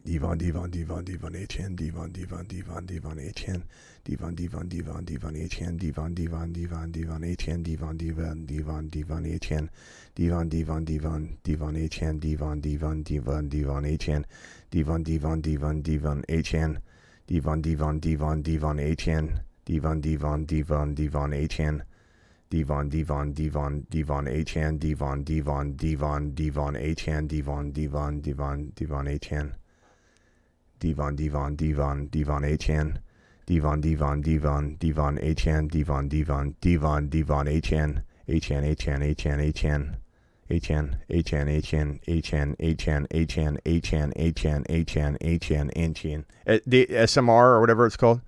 Devon, 0.07 0.37
Devon, 0.37 0.69
Devon, 0.71 1.03
Devon, 1.03 1.33
HN, 1.33 1.75
Devon, 1.77 2.11
Devon, 2.13 2.45
Devon, 2.47 2.85
Devon, 2.85 3.17
HN, 3.19 3.65
Devon, 4.05 4.35
Devon, 4.35 4.69
Devon, 4.69 5.03
Devon, 5.03 5.35
HN, 5.35 5.79
Devon, 5.79 6.13
Devon, 6.15 6.53
Devon, 6.53 6.91
Devon, 6.91 7.23
HN, 7.25 7.63
Devon, 7.63 7.97
Devon, 7.97 8.45
Devon, 8.45 8.89
Devon, 8.91 9.25
HN, 9.25 9.71
Devon, 10.15 10.49
Devon, 10.51 10.85
Devon, 10.85 11.39
Devon, 11.43 11.75
HN, 11.75 12.21
Devon, 12.31 12.63
Devon, 12.69 13.01
Devon, 13.01 13.47
Devon, 13.49 13.85
HN, 13.89 14.27
Devon, 14.71 15.03
Devon, 15.03 15.41
Devon, 15.41 15.81
Devon, 15.81 16.23
HN, 16.29 16.79
Devon, 17.27 17.63
Devon, 17.63 18.01
Devon, 18.01 18.53
Devon, 18.53 18.83
HN, 18.83 19.33
Devon, 19.71 20.01
Devon, 20.05 20.45
Devon, 20.45 20.95
Devon, 20.95 21.33
HN, 21.33 21.83
Devon, 22.51 22.89
Devon, 22.91 23.33
Devon, 23.33 23.87
Devon, 23.89 24.27
HN, 24.27 24.79
Devon, 24.79 25.25
Devon, 25.25 25.73
Devon, 25.73 26.35
Devon, 26.35 26.75
HN, 26.75 27.27
Devon, 27.27 27.73
Devon, 27.73 28.21
Devon, 28.21 28.73
Devon, 28.77 29.07
HN. 29.07 29.55
Devon, 30.85 31.17
Devon, 31.17 31.57
Devon, 31.57 32.09
Devon 32.09 32.43
HN, 32.45 32.99
Devon, 33.47 33.81
Devon, 33.81 34.21
Devon, 34.21 34.77
Devon 34.77 35.17
HN, 35.17 35.69
Devon, 35.69 36.09
Devon, 36.09 36.57
Devon, 36.61 37.09
Devon 37.09 37.47
HN, 37.47 38.03
HN, 38.29 38.77
HN, 38.77 39.01
HN, 39.01 39.41
HN, 39.41 39.97
HN, 40.51 40.99
HN, 41.09 41.49
HN, 41.49 42.01
HN, 42.11 42.57
HN, 42.61 43.07
HN, 43.17 43.57
HN, 43.65 44.13
HN, 44.15 44.65
HN, 44.69 45.17
HN, 45.23 45.71
HN, 45.75 46.25
the 46.67 46.87
SMR 46.87 47.29
or 47.29 47.61
whatever 47.61 47.87
it's 47.87 47.97
called. 47.97 48.21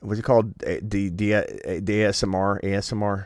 What's 0.00 0.20
it 0.20 0.24
called? 0.24 0.52
The 0.58 0.80
the 0.82 1.08
the 1.80 2.00
ASMR 2.02 2.62
ASMR. 2.62 3.24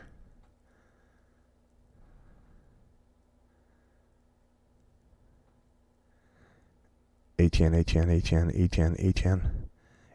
Achane, 7.43 7.73
Achane, 7.73 8.09
Achane, 8.09 8.51
Achane, 8.57 8.95
Achane. 9.05 9.41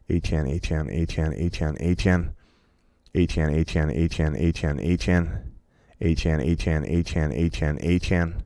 Achane, 0.09 0.47
Achane, 0.49 0.89
Achane, 0.89 1.35
Achane, 1.35 1.77
Achane. 1.79 2.35
Achane, 3.15 3.51
Achane, 3.55 3.91
Achane, 3.91 4.35
Achane, 4.35 4.79
Achane. 4.81 5.35
Achane, 6.01 6.43
Achane, 6.43 6.85
Achane, 6.87 7.35
Achane, 7.35 7.79
Achane. 7.85 8.45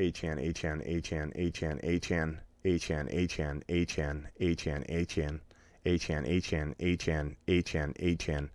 Achane, 0.00 0.38
Achane, 0.40 0.82
Achane, 0.82 1.32
Achane, 1.36 1.80
Achane. 1.84 2.40
Achane, 2.66 3.08
Achane, 3.08 3.62
Achane, 3.70 4.26
Achane, 4.40 4.84
Achane. 4.90 5.40
Achane, 5.86 6.24
Achane, 6.26 6.74
Achane, 6.80 7.36
Achane, 7.46 7.94
Achane. 8.00 8.50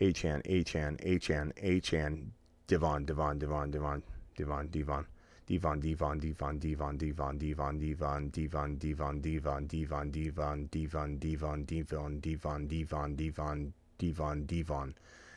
Achane, 0.00 0.42
Achane, 0.50 0.98
Achane, 1.06 1.52
Achane. 1.62 2.32
Devon, 2.66 3.04
Devon, 3.04 3.38
Devon, 3.38 3.70
Devon, 3.70 4.02
Devon, 4.36 4.68
Devon. 4.68 5.06
Devon, 5.46 5.78
Devon, 5.80 6.18
Devon, 6.18 6.58
Devon, 6.58 6.96
Devon, 6.96 7.36
Devon, 7.38 7.78
Devon, 7.78 8.30
Devon, 8.30 8.78
Devon, 8.78 9.20
Devon, 9.20 9.68
Devon, 9.68 10.68
Devon, 10.70 10.70
Devon, 10.70 11.64
Devon, 11.64 11.64
Devon, 11.66 12.18
Devon, 12.20 12.66
Devon, 12.66 13.16
Devon, 13.16 13.72
Devon, 13.98 14.46
Devon. 14.46 14.94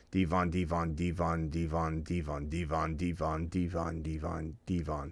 Devon, 0.09 0.49
Devon, 0.49 0.95
Devon, 0.95 1.49
Devon, 1.49 2.01
Devon, 2.01 2.47
Devon, 2.49 2.95
Devon, 2.95 3.47
Devon, 3.49 4.01
Devon, 4.01 4.55
Devon. 4.65 5.11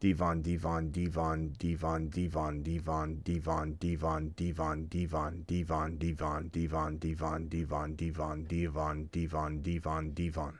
Devon, 0.00 0.40
Devon, 0.42 0.90
Devon, 0.90 1.52
Devon, 1.58 2.08
Devon, 2.08 2.62
Devon, 2.62 3.76
Devon, 3.76 3.76
Devon, 3.78 4.26
Devon, 4.40 4.88
Devon, 4.88 5.38
Devon, 5.48 5.98
Devon, 6.08 6.48
Devon, 6.48 6.98
Devon, 6.98 7.48
Devon, 7.48 7.96
Devon, 7.98 8.46
Devon, 8.48 9.08
Devon, 9.12 9.62
Devon, 9.62 10.14
Devon. 10.14 10.59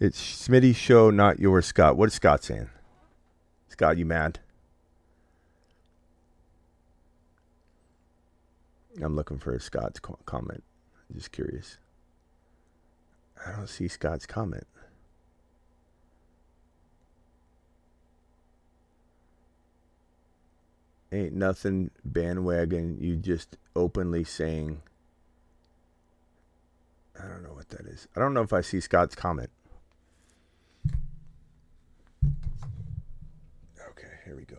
It's 0.00 0.20
Smitty's 0.20 0.76
show, 0.76 1.10
not 1.10 1.38
yours, 1.38 1.66
Scott. 1.66 1.96
What 1.96 2.08
is 2.08 2.14
Scott 2.14 2.42
saying? 2.42 2.68
Scott, 3.68 3.96
you 3.96 4.04
mad? 4.04 4.40
I'm 9.02 9.16
looking 9.16 9.38
for 9.38 9.58
Scott's 9.58 10.00
comment. 10.26 10.62
I'm 11.08 11.16
just 11.16 11.32
curious. 11.32 11.78
I 13.46 13.52
don't 13.52 13.68
see 13.68 13.88
Scott's 13.88 14.26
comment. 14.26 14.66
Ain't 21.12 21.34
nothing 21.34 21.90
bandwagon. 22.04 22.98
You 23.00 23.16
just 23.16 23.56
openly 23.76 24.24
saying 24.24 24.82
I 27.18 27.28
don't 27.28 27.42
know 27.42 27.54
what 27.54 27.68
that 27.70 27.86
is. 27.86 28.08
I 28.16 28.20
don't 28.20 28.34
know 28.34 28.42
if 28.42 28.52
I 28.52 28.60
see 28.60 28.80
Scott's 28.80 29.14
comment. 29.14 29.50
Okay, 33.90 34.08
here 34.24 34.36
we 34.36 34.44
go. 34.44 34.58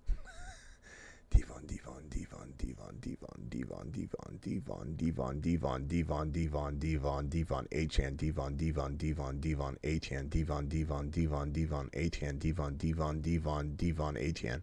Devon, 1.31 1.61
Devon, 1.65 2.03
Devon, 2.09 2.53
Devon, 2.57 2.91
Devon, 2.99 3.37
Devon, 3.49 3.89
Devon, 3.89 4.37
Devon, 4.41 4.95
Devon, 4.97 5.39
Devon, 5.39 5.87
Devon, 5.87 6.31
Devon, 6.31 6.77
Devon, 6.77 7.29
Devon, 7.29 7.67
Achane, 7.71 8.17
Devon, 8.17 8.57
Devon, 8.57 8.97
Devon, 8.97 9.39
Devon, 9.39 9.77
Achane, 9.81 10.29
Devon, 10.29 10.67
Devon, 10.67 11.09
Devon, 11.09 11.51
Devon, 11.53 11.89
Achane, 11.93 12.37
Devon, 12.39 12.77
Devon, 12.77 13.21
Devon, 13.21 13.75
Devon, 13.77 14.13
Achane, 14.15 14.61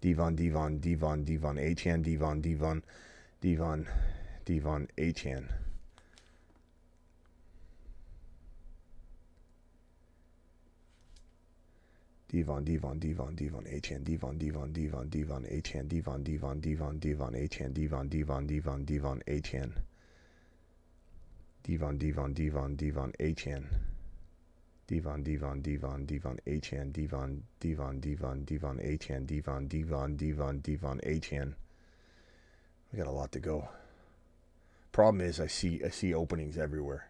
Devon, 0.00 0.34
Devon, 0.34 0.78
Devon, 0.80 1.24
Devon, 1.24 1.56
Achane, 1.56 2.02
Devon, 2.02 2.40
Devon, 2.40 2.82
Devon, 3.42 3.86
Devon, 4.46 4.86
Achane. 4.96 5.48
Devon, 12.34 12.64
Devon, 12.64 12.98
Devon, 12.98 13.32
Devon, 13.36 13.62
Achane, 13.62 14.02
Devon, 14.02 14.36
Devon, 14.36 14.72
Devon, 14.72 15.08
Devon, 15.08 15.44
Achane, 15.44 15.86
Devon, 15.88 16.24
Devon, 16.24 16.58
Devon, 16.58 16.98
Devon, 16.98 17.32
Achane, 17.32 17.72
Devon, 17.72 18.08
Devon, 18.08 18.44
Devon, 18.44 18.84
Devon, 18.84 19.22
Achane. 19.28 19.72
Devon, 21.62 21.96
Devon, 21.96 22.32
Devon, 22.32 22.74
Devon, 22.74 23.12
Achane. 23.20 23.66
Devon, 24.88 25.22
Devon, 25.22 25.60
Devon, 25.62 26.04
Devon, 26.06 26.40
Achane, 26.44 26.92
Devon, 26.92 27.44
Devon, 27.60 28.00
Devon, 28.00 28.44
Devon, 28.44 28.78
Achane, 28.78 29.26
Devon, 29.28 29.68
Devon, 29.68 30.16
Devon, 30.16 30.58
Devon, 30.58 31.00
Achane. 31.06 31.54
We 32.92 32.98
got 32.98 33.06
a 33.06 33.12
lot 33.12 33.30
to 33.30 33.38
go. 33.38 33.68
Problem 34.90 35.20
is, 35.20 35.38
I 35.38 35.46
see 35.46 35.82
I 35.84 35.90
see 35.90 36.12
openings 36.12 36.58
everywhere. 36.58 37.08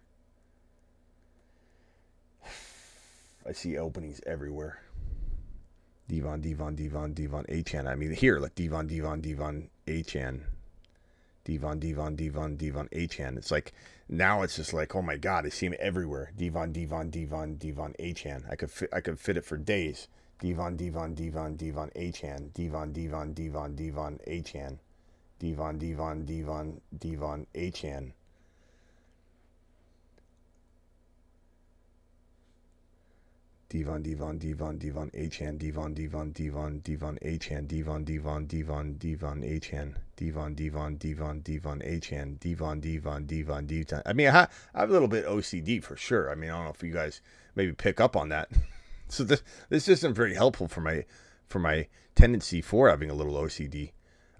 I 3.48 3.52
see 3.52 3.78
openings 3.78 4.20
everywhere. 4.26 4.83
Devon, 6.08 6.40
Devon, 6.40 6.74
Devon, 6.74 7.14
Devon, 7.14 7.44
Achane. 7.48 7.86
I 7.86 7.94
mean, 7.94 8.12
here, 8.12 8.38
like 8.38 8.54
Devon, 8.54 8.86
Devon, 8.86 9.20
Devon, 9.20 9.70
Achane. 9.86 10.40
Devon, 11.44 11.78
Devon, 11.78 12.16
Devon, 12.16 12.56
Devon, 12.56 12.88
Achane. 12.92 13.36
It's 13.38 13.50
like, 13.50 13.72
now 14.08 14.42
it's 14.42 14.56
just 14.56 14.72
like, 14.72 14.94
oh 14.94 15.02
my 15.02 15.16
God, 15.16 15.46
I 15.46 15.48
see 15.48 15.66
him 15.66 15.74
everywhere. 15.78 16.32
Devon, 16.36 16.72
Devon, 16.72 17.10
Devon, 17.10 17.56
Devon, 17.56 17.94
Achane. 17.98 18.50
I 18.50 18.56
could 18.56 18.70
fit, 18.70 18.90
I 18.92 19.00
could 19.00 19.18
fit 19.18 19.36
it 19.36 19.44
for 19.44 19.56
days. 19.56 20.08
Devon, 20.40 20.76
Devon, 20.76 21.14
Devon, 21.14 21.56
Devon, 21.56 21.90
Achane. 21.96 22.52
Devon, 22.52 22.92
Devon, 22.92 23.32
Devon, 23.32 23.74
Devon, 23.74 24.20
Achane. 24.26 24.78
Devon, 25.38 25.78
Devon, 25.78 26.24
Devon, 26.24 26.80
Devon, 26.98 27.46
Achane. 27.54 28.12
Devon, 33.74 34.02
Devon, 34.02 34.38
Devon, 34.38 34.78
Devon, 34.78 35.10
Achane, 35.10 35.58
Devon, 35.58 35.94
Devon, 35.94 36.30
Devon, 36.30 36.78
Devon, 36.78 37.18
Achane, 37.24 37.66
Devon, 37.66 38.04
Devon, 38.04 38.46
Devon, 38.46 38.92
Devon, 38.98 39.42
Achane, 39.42 39.94
Devon, 40.14 40.54
Devon, 40.54 40.96
Devon, 40.96 41.40
Devon, 41.40 41.80
Achane, 41.80 42.38
Devon, 42.38 42.78
Devon, 42.78 43.26
Devon, 43.26 43.66
Devon. 43.66 44.02
I 44.06 44.12
mean, 44.12 44.28
I 44.28 44.46
have 44.76 44.90
a 44.90 44.92
little 44.92 45.08
bit 45.08 45.26
OCD 45.26 45.82
for 45.82 45.96
sure. 45.96 46.30
I 46.30 46.36
mean, 46.36 46.50
I 46.50 46.54
don't 46.54 46.66
know 46.66 46.70
if 46.70 46.84
you 46.84 46.92
guys 46.92 47.20
maybe 47.56 47.72
pick 47.72 48.00
up 48.00 48.14
on 48.14 48.28
that. 48.28 48.48
So 49.06 49.22
this 49.22 49.42
this 49.68 49.86
isn't 49.86 50.14
very 50.14 50.34
helpful 50.34 50.66
for 50.66 50.80
my 50.80 51.04
for 51.46 51.58
my 51.58 51.88
tendency 52.14 52.62
for 52.62 52.88
having 52.88 53.10
a 53.10 53.14
little 53.14 53.34
OCD. 53.34 53.90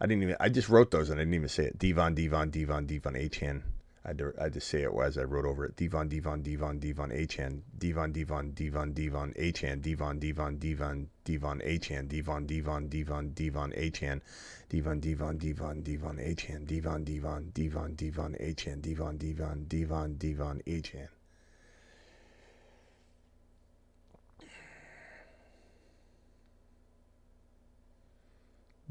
I 0.01 0.07
didn't 0.07 0.23
even 0.23 0.37
I 0.41 0.49
just 0.49 0.71
wrote 0.71 0.91
those 0.91 1.11
and 1.11 1.21
I 1.21 1.23
didn't 1.23 1.35
even 1.35 1.49
say 1.49 1.65
it. 1.65 1.79
Devon, 1.79 2.15
Devon, 2.15 2.51
Devon, 2.51 2.87
Devon, 2.87 3.15
Achane. 3.15 3.63
I 4.07 4.09
had, 4.09 4.53
to, 4.53 4.61
say 4.61 4.83
it 4.83 4.91
as 5.03 5.17
I 5.17 5.23
wrote 5.23 5.47
over 5.47 5.65
it. 5.65 5.77
Devon, 5.77 6.09
Devon, 6.09 6.43
Devon, 6.43 6.79
Devon, 6.79 7.11
Achane. 7.11 7.63
Devon, 7.79 8.13
Devon, 8.13 8.53
Devon, 8.53 8.93
Devon, 8.93 9.33
Achane. 9.33 9.81
Devon, 9.81 10.19
Devon, 10.19 10.59
Devon, 10.59 11.09
Devon, 11.25 11.61
Achane. 11.65 12.09
Devon, 12.11 12.47
Devon, 12.47 12.89
Devon, 12.89 13.31
Devon, 13.33 13.71
Achane. 13.73 14.21
Devon, 14.69 15.01
Devon, 15.01 15.39
Devon, 15.39 15.81
Devon, 15.83 16.17
Achane. 16.19 16.67
Devon, 16.67 17.05
Devon, 17.05 17.51
Devon, 17.55 17.95
Devon, 17.95 18.37
Achane. 18.39 18.83
Devon, 18.83 19.17
Devon, 19.17 19.65
Devon, 19.67 20.17
Devon, 20.19 20.61
Achane. 20.67 21.14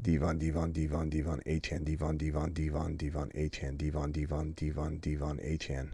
Devon, 0.02 0.38
Devon, 0.38 0.72
Devon, 0.72 1.08
Devon, 1.08 1.40
Achane, 1.46 1.84
Devon, 1.84 2.16
Devon, 2.18 2.52
Devon, 2.52 2.96
Devon, 2.96 3.30
Achane, 3.34 3.78
Devon, 3.78 4.12
Devon, 4.12 4.52
Devon, 4.54 4.98
Devon, 5.00 5.38
Achane, 5.38 5.90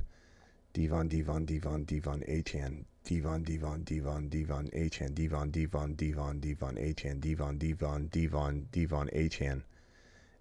Devon, 0.72 1.08
Devon, 1.08 1.44
Devon, 1.44 1.84
Devon, 1.84 2.20
Achane, 2.28 2.84
Devon, 3.04 3.42
Devon, 3.42 3.82
Devon, 3.84 4.28
Devon, 4.28 4.68
Achane, 4.74 5.14
Devon, 5.14 5.50
Devon, 5.50 5.94
Devon, 5.94 6.40
Devon, 6.40 6.74
Achane, 6.74 7.20
Devon, 7.20 7.58
Devon, 7.58 8.08
Devon, 8.08 8.70
Devon, 8.80 9.06
Achane, 9.12 9.60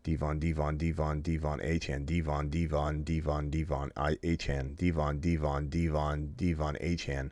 Devon, 0.03 0.39
Devon, 0.39 0.77
Devon, 0.77 1.21
Devon, 1.21 1.59
Achane, 1.59 2.05
Devon, 2.05 2.49
Devon, 2.49 3.03
Devon, 3.03 3.03
Devon, 3.03 3.03
Achane, 3.03 3.03
Devon, 3.03 3.03
Devon, 3.03 3.03
Devon, 3.03 3.49
Devon, 3.49 3.91
Achane, 3.97 4.75
Devon, 4.77 5.19
Devon, 5.19 5.69
Devon, 5.69 6.33
Devon, 6.37 6.75
Achane, 6.81 7.31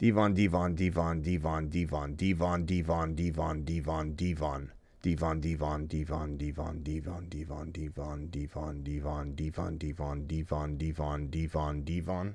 Devon, 0.00 0.32
Devon, 0.32 0.74
Devon, 0.74 1.20
Devon, 1.20 1.68
Devon, 1.68 2.16
Devon, 2.16 2.64
Devon, 2.64 3.14
Devon, 3.14 3.64
Devon, 3.66 4.14
Devon. 4.16 4.70
Devon, 5.02 5.40
Devon, 5.40 5.86
Devon, 5.88 6.36
Devon, 6.38 6.82
Devon, 6.82 7.28
Devon, 7.28 7.70
Devon, 7.70 8.30
Devon, 8.30 8.82
Devon, 8.82 8.82
Devon, 8.82 9.76
Devon, 9.76 10.26
Devon, 10.26 10.76
Devon, 10.78 11.28
Devon, 11.30 11.84
Devon. 11.84 12.34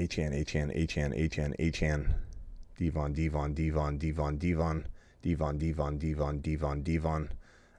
Achane, 0.00 0.44
Achane, 0.44 0.74
Achane, 0.76 1.14
Achane, 1.28 1.54
Achane. 1.58 2.08
Devon, 2.78 3.12
Devon, 3.12 3.52
Devon, 3.52 3.98
Devon, 3.98 4.38
Devon, 4.38 4.86
Devon, 5.22 5.58
Devon, 5.58 5.98
Devon, 5.98 6.40
Devon, 6.40 6.82
Devon. 6.82 7.28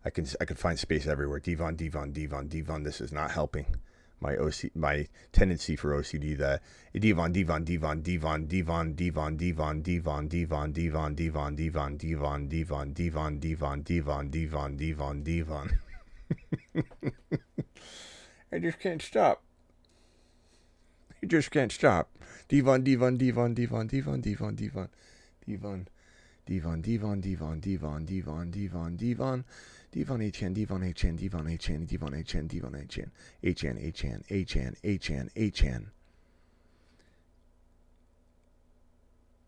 I 0.05 0.11
can 0.11 0.27
I 0.39 0.45
can 0.45 0.55
find 0.55 0.77
space 0.77 1.07
everywhere. 1.07 1.39
Devon, 1.39 1.75
Devon, 1.75 2.11
Devon, 2.11 2.47
Devon. 2.47 2.83
This 2.83 3.01
is 3.01 3.11
not 3.11 3.31
helping 3.31 3.65
my 4.19 4.35
OC 4.35 4.75
my 4.75 5.07
tendency 5.31 5.75
for 5.75 5.99
OCD. 5.99 6.37
That 6.37 6.61
Devon, 6.93 7.31
Devon, 7.31 7.63
Devon, 7.63 8.01
Devon, 8.03 8.45
Devon, 8.45 8.93
Devon, 8.93 9.37
Devon, 9.37 9.79
Devon, 9.81 10.29
Devon, 10.29 10.71
Devon, 10.71 11.13
Devon, 11.15 11.97
Devon, 11.97 11.97
Devon, 11.97 12.47
Devon, 12.47 12.93
Devon, 12.93 13.39
Devon, 13.39 13.81
Devon, 13.81 14.29
Devon, 14.29 14.77
Devon, 14.77 15.23
Devon. 15.23 15.79
I 18.53 18.59
just 18.59 18.79
can't 18.79 19.01
stop. 19.01 19.41
You 21.21 21.27
just 21.27 21.51
can't 21.51 21.71
stop. 21.71 22.09
Devon, 22.47 22.83
Devon, 22.83 23.15
Devon, 23.15 23.53
Devon, 23.53 23.85
Devon, 23.85 24.19
Devon, 24.21 24.55
Devon, 24.55 24.89
Devon, 25.47 25.87
Devon, 26.47 26.81
Devon, 26.81 27.21
Devon, 27.21 27.21
Devon, 27.21 28.05
Devon, 28.05 28.49
Devon, 28.51 28.95
Devon, 28.97 29.45
Devon, 29.91 30.19
HN, 30.21 30.53
Devon, 30.53 30.81
HN, 30.81 31.15
Devon, 31.17 31.45
HN, 31.45 31.85
Devon, 31.85 32.13
HN, 32.13 32.47
Devon, 32.47 32.73
HN, 32.73 33.11
HN, 33.43 33.77
HN, 33.77 34.23
HN, 34.29 34.75
HN, 34.83 35.29
HN. 35.35 35.91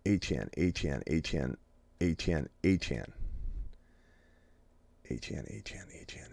HN, 0.06 0.50
HN, 0.56 1.02
HN, 1.08 1.58
HN, 2.00 2.50
HN. 2.62 3.14
HN, 5.10 5.46
HN, 5.66 5.88
HN, 6.08 6.33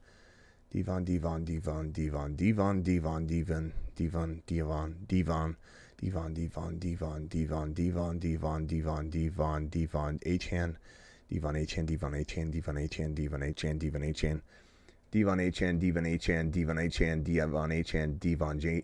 Devon, 0.73 1.03
Devon, 1.03 1.43
Devon, 1.43 1.91
Devon, 1.91 2.33
Devon, 2.33 2.81
Devon, 2.81 3.27
Devon, 3.27 3.73
Devon, 3.97 4.41
Devon, 4.45 4.45
Devon, 5.05 5.55
Devon, 5.97 6.35
Devon, 6.39 7.27
Devon, 7.27 7.73
Devon, 7.73 7.73
Devon, 7.73 8.19
Devon, 8.19 8.65
Devon, 8.67 9.09
Devon, 9.09 9.67
Devon, 9.69 10.19
H-Hand, 10.25 10.77
Devon 11.29 11.55
H-Hand, 11.57 11.87
Devon 11.87 12.13
H-Hand, 12.15 12.51
Devon 12.53 12.77
H-Hand, 12.77 13.15
Devon 13.15 13.43
H-Hand, 13.43 13.79
Devon 13.81 14.03
H-Hand, 14.03 14.41
Devon 15.11 15.39
H-Hand, 15.39 15.81
Devon 15.81 16.05
H-Hand, 16.05 16.53
Devon 16.53 16.77
H-Hand, 16.79 17.23
Devon 17.25 17.71
H-Hand, 17.71 18.19
Devon 18.21 18.59
J 18.59 18.83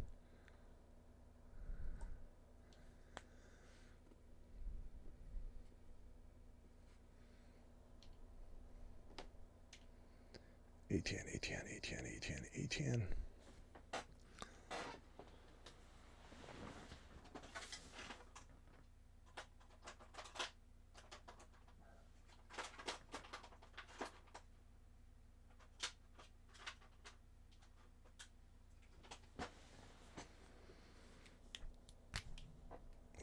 HN, 10.91 11.23
HN, 11.41 11.63
HN, 11.81 12.05
HN, 12.21 12.67
HN. 12.69 13.07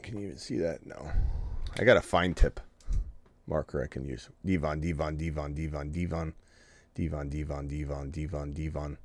Can 0.03 0.16
you 0.16 0.24
even 0.28 0.39
see 0.39 0.57
that? 0.57 0.86
No. 0.86 1.07
I 1.78 1.85
got 1.85 1.99
a 1.99 2.01
fine 2.01 2.32
tip 2.32 2.61
marker 3.47 3.82
I 3.82 3.89
can 3.89 4.07
use. 4.07 4.31
Devon, 4.43 4.81
Devon, 4.81 5.19
Devon, 5.19 5.53
Devon, 5.53 5.93
Devon. 5.93 6.35
Devon, 6.99 7.29
Devon, 7.29 7.69
Devon, 7.69 8.11
Devon, 8.11 8.53
Devon. 8.53 8.97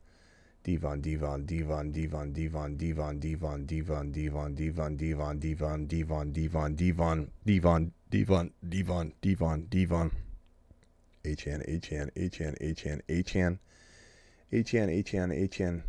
Devon, 0.64 1.00
Devon, 1.00 1.46
Devon, 1.46 1.92
Devon, 1.92 2.34
Devon, 2.34 2.76
Devon, 2.78 3.18
Devon, 3.20 3.66
Devon, 3.68 4.10
Devon, 4.12 4.56
Devon, 4.56 4.96
Devon, 4.96 4.96
Devon, 4.98 5.86
Devon, 5.86 5.86
Devon, 5.86 6.76
Devon, 6.76 7.30
Devon, 7.46 7.92
Devon, 8.10 8.52
Devon, 8.68 9.14
Devon, 9.22 9.68
Devon. 9.70 10.12
HN, 11.24 11.62
HN, 11.68 12.10
HN, 12.16 12.56
HN, 12.58 13.02
HN. 13.08 13.60
HN, 14.52 14.90
HN, 14.90 15.32
HN. 15.32 15.84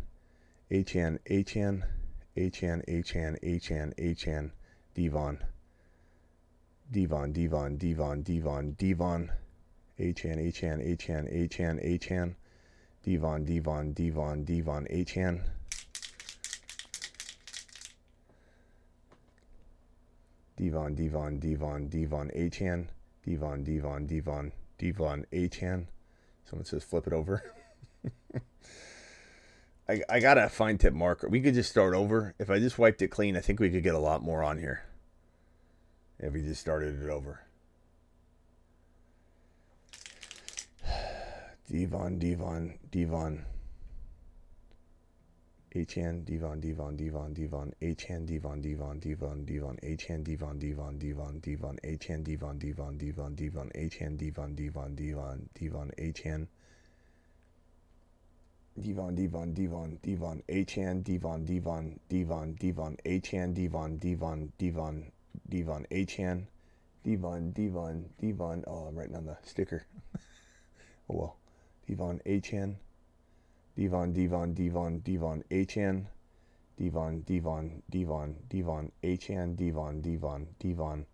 HN, 0.69 1.19
HN. 1.25 1.83
HN, 2.37 2.83
HN, 2.85 3.37
HN, 3.41 3.93
HN. 3.97 4.51
Devon. 4.93 5.39
Devon, 6.91 7.31
Devon, 7.33 7.77
Devon, 7.77 8.21
Devon, 8.21 8.75
Devon. 8.77 9.31
HN, 9.97 10.51
HN, 10.51 10.81
HN, 10.81 11.49
HN, 11.49 11.99
HN, 12.07 12.35
Devon, 13.03 13.45
Devon, 13.45 13.93
Devon, 13.93 14.43
Devon, 14.43 14.87
HN. 14.89 15.41
Devon, 20.57 20.95
Devon, 20.95 21.39
Devon, 21.39 21.87
Devon, 21.87 22.29
HN, 22.29 22.89
Devon, 23.25 23.63
Devon, 23.63 24.05
Devon, 24.05 24.51
Devon, 24.77 25.25
HN. 25.31 25.87
Someone 26.45 26.65
says 26.65 26.83
flip 26.83 27.07
it 27.07 27.13
over. 27.13 27.53
I, 29.89 30.01
I 30.09 30.19
got 30.19 30.37
a 30.37 30.49
fine 30.49 30.77
tip 30.77 30.93
marker. 30.93 31.27
We 31.29 31.41
could 31.41 31.53
just 31.53 31.69
start 31.69 31.93
over. 31.93 32.33
If 32.39 32.49
I 32.49 32.59
just 32.59 32.77
wiped 32.77 33.01
it 33.01 33.09
clean, 33.09 33.37
I 33.37 33.41
think 33.41 33.59
we 33.59 33.69
could 33.69 33.83
get 33.83 33.95
a 33.95 33.99
lot 33.99 34.23
more 34.23 34.43
on 34.43 34.57
here. 34.57 34.83
If 36.19 36.33
we 36.33 36.41
just 36.41 36.61
started 36.61 37.01
it 37.01 37.09
over. 37.09 37.44
Devon, 41.71 42.19
Devon, 42.19 42.73
Devon. 42.91 43.45
HN, 45.75 46.23
Devon, 46.23 46.61
Devon, 46.61 46.95
Devon, 46.95 47.33
Devon, 47.33 47.73
HN, 47.81 48.25
Devon, 48.25 48.61
Devon, 48.61 48.99
Devon, 48.99 49.43
Devon, 49.43 49.77
HN, 49.83 50.23
Devon, 50.23 50.57
Devon, 50.57 50.97
Devon, 50.97 51.39
Devon, 51.41 51.77
HN, 51.83 52.23
Devon, 52.23 52.57
Devon, 52.57 52.97
Devon, 52.97 53.35
Devon, 53.35 53.69
HN, 53.75 54.15
Devon, 54.15 54.55
Devon, 54.55 54.95
Devon, 54.95 55.49
Devon, 55.53 55.91
HN. 55.97 56.47
Devon, 58.81 59.15
Devon, 59.15 59.53
Devon, 59.53 59.99
Devon, 60.01 60.43
HN, 60.49 61.03
Devon, 61.03 61.45
Devon, 61.45 61.99
Devon, 62.09 62.55
Devon, 62.57 62.97
HN, 63.05 63.53
Devon, 63.53 63.97
Devon, 63.97 64.51
Devon, 64.57 65.11
Devon, 65.49 65.85
HN, 65.91 66.47
Devon, 67.03 67.51
Devon, 67.51 68.09
Devon. 68.21 68.63
Oh, 68.67 68.85
I'm 68.87 68.95
writing 68.95 69.15
on 69.15 69.25
the 69.25 69.37
sticker. 69.43 69.85
oh 71.09 71.15
well. 71.15 71.37
Devon 71.87 72.19
HN, 72.25 72.77
Devon, 73.77 74.13
Devon, 74.13 74.53
Devon, 74.53 74.99
Devon 74.99 75.43
HN, 75.51 76.07
Devon, 76.77 77.21
Devon, 77.21 77.83
Devon, 77.89 78.35
Devon 78.49 78.91
HN, 79.03 79.55
Devon, 79.55 80.01
Devon, 80.01 80.47
Devon, 80.59 81.05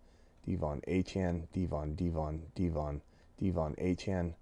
Devon 0.46 0.80
Achane, 0.88 1.44
Devon, 1.52 1.94
Devon, 1.94 2.42
Devon, 2.54 3.00
Devon 3.38 3.74
Achane, 3.76 4.34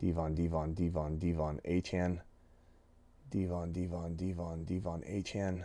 Devon, 0.00 0.34
Devon, 0.34 0.74
Devon, 0.74 1.18
Devon 1.18 1.60
Achane, 1.64 2.20
Devon, 3.30 3.72
Devon, 3.72 4.16
Devon, 4.16 4.64
Devon 4.64 5.02
Achane. 5.08 5.64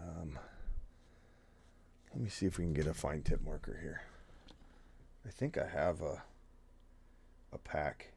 Um, 0.00 0.38
let 2.12 2.22
me 2.22 2.28
see 2.28 2.46
if 2.46 2.58
we 2.58 2.64
can 2.64 2.72
get 2.72 2.86
a 2.86 2.94
fine 2.94 3.22
tip 3.22 3.44
marker 3.44 3.78
here. 3.82 4.02
I 5.26 5.30
think 5.30 5.58
I 5.58 5.66
have 5.66 6.02
a 6.02 6.22
a 7.52 7.58
pack. 7.58 8.14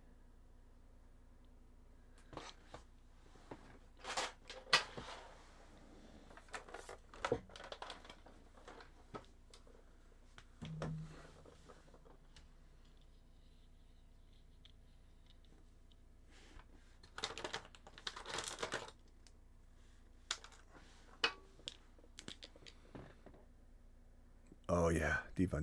Oh 24.70 24.90
yeah, 24.90 25.18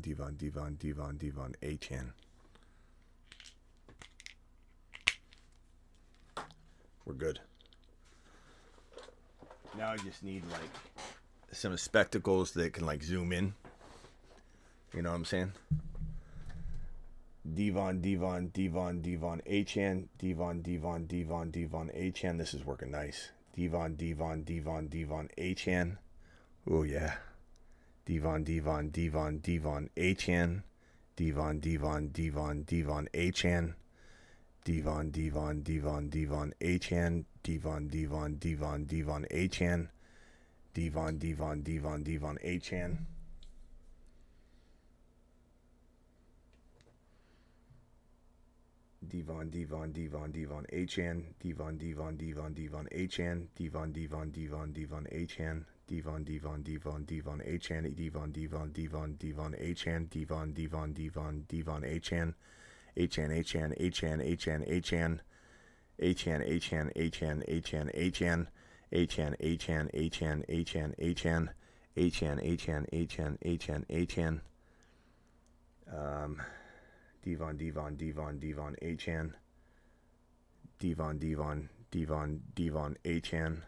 Devon, 0.04 0.36
Devon, 0.36 0.76
Devon, 0.78 1.16
Devon, 1.16 1.54
Achane. 1.62 2.12
We're 7.06 7.14
good. 7.14 7.40
Now 9.78 9.92
I 9.92 9.96
just 9.96 10.22
need 10.22 10.42
like 10.52 10.60
some 11.52 11.74
spectacles 11.78 12.52
that 12.52 12.74
can 12.74 12.84
like 12.84 13.02
zoom 13.02 13.32
in. 13.32 13.54
You 14.94 15.00
know 15.00 15.08
what 15.08 15.16
I'm 15.16 15.24
saying? 15.24 15.52
Devon, 17.54 18.02
Devon, 18.02 18.48
Devon, 18.48 19.00
Devon, 19.00 19.40
Achane, 19.46 20.08
Devon, 20.18 20.60
Devon, 20.60 21.06
Devon, 21.06 21.50
Devon, 21.50 21.90
Achane. 21.96 22.36
This 22.36 22.52
is 22.52 22.66
working 22.66 22.90
nice. 22.90 23.30
Devon, 23.56 23.96
Devon, 23.96 24.42
Devon, 24.42 24.88
Devon, 24.88 25.30
Achane. 25.38 25.96
Oh 26.70 26.82
yeah. 26.82 27.14
Devon, 28.06 28.44
Devon, 28.44 28.90
Devon, 28.90 29.38
Devon, 29.42 29.88
Achane. 29.96 30.62
Devon, 31.16 31.58
Devon, 31.58 32.10
Devon, 32.12 32.62
Devon, 32.64 33.08
Achane. 33.14 33.74
Devon, 34.62 35.10
Devon, 35.10 35.62
Devon, 35.62 36.10
Devon, 36.10 36.52
Achane. 36.60 37.24
Devon, 37.42 37.88
Devon, 37.88 38.38
Devon, 38.38 38.84
Devon, 38.84 39.26
Achane. 39.30 39.88
Devon, 40.74 41.18
Devon, 41.18 41.62
Devon, 41.62 42.02
Devon, 42.02 42.38
Achane. 42.44 42.98
Devon, 49.08 49.50
Devon, 49.50 49.92
Devon, 49.92 50.30
Devon, 50.30 50.66
Achane. 50.74 51.24
Devon, 51.40 51.78
Devon, 51.78 52.16
Devon, 52.18 52.52
Devon, 52.52 52.86
Achane. 52.92 53.46
Devon, 53.56 53.92
Devon, 53.92 54.30
Devon, 54.30 54.72
Devon, 54.72 55.06
Achane. 55.10 55.64
Devon, 55.86 56.24
Devon, 56.24 56.62
Devon, 56.62 57.04
Devon, 57.04 57.40
Achane. 57.46 57.94
Devon, 57.94 58.32
Devon, 58.32 58.70
Devon, 58.72 59.16
Devon, 59.18 59.54
Achane. 59.60 60.08
Devon, 60.08 60.52
Devon, 60.52 60.92
Devon, 60.92 61.44
Devon, 61.46 61.82
Achane. 61.82 62.34
Achane, 62.96 63.38
Achane, 63.40 63.78
Achane, 63.78 64.22
Achane, 64.32 64.66
Achane. 64.66 65.20
Achane, 66.00 66.48
Achane, 66.48 66.92
Achane, 66.96 67.44
Achane, 67.46 67.92
Achane. 67.94 68.46
Achane, 68.92 69.36
Achane, 69.40 69.90
Achane, 69.92 70.44
Achane, 70.48 70.94
Achane. 70.98 71.48
Achane, 71.96 72.40
Achane, 72.42 72.88
Achane, 72.90 73.38
Achane, 73.44 73.84
Achane. 73.90 74.40
Um, 75.92 76.42
Devon, 77.22 77.56
Devon, 77.56 77.96
Devon, 77.96 78.38
Devon, 78.38 78.76
Achane. 78.82 79.32
Devon, 80.78 81.18
Devon, 81.18 81.68
Devon, 81.90 82.40
Devon, 82.54 82.96
Achane. 83.04 83.62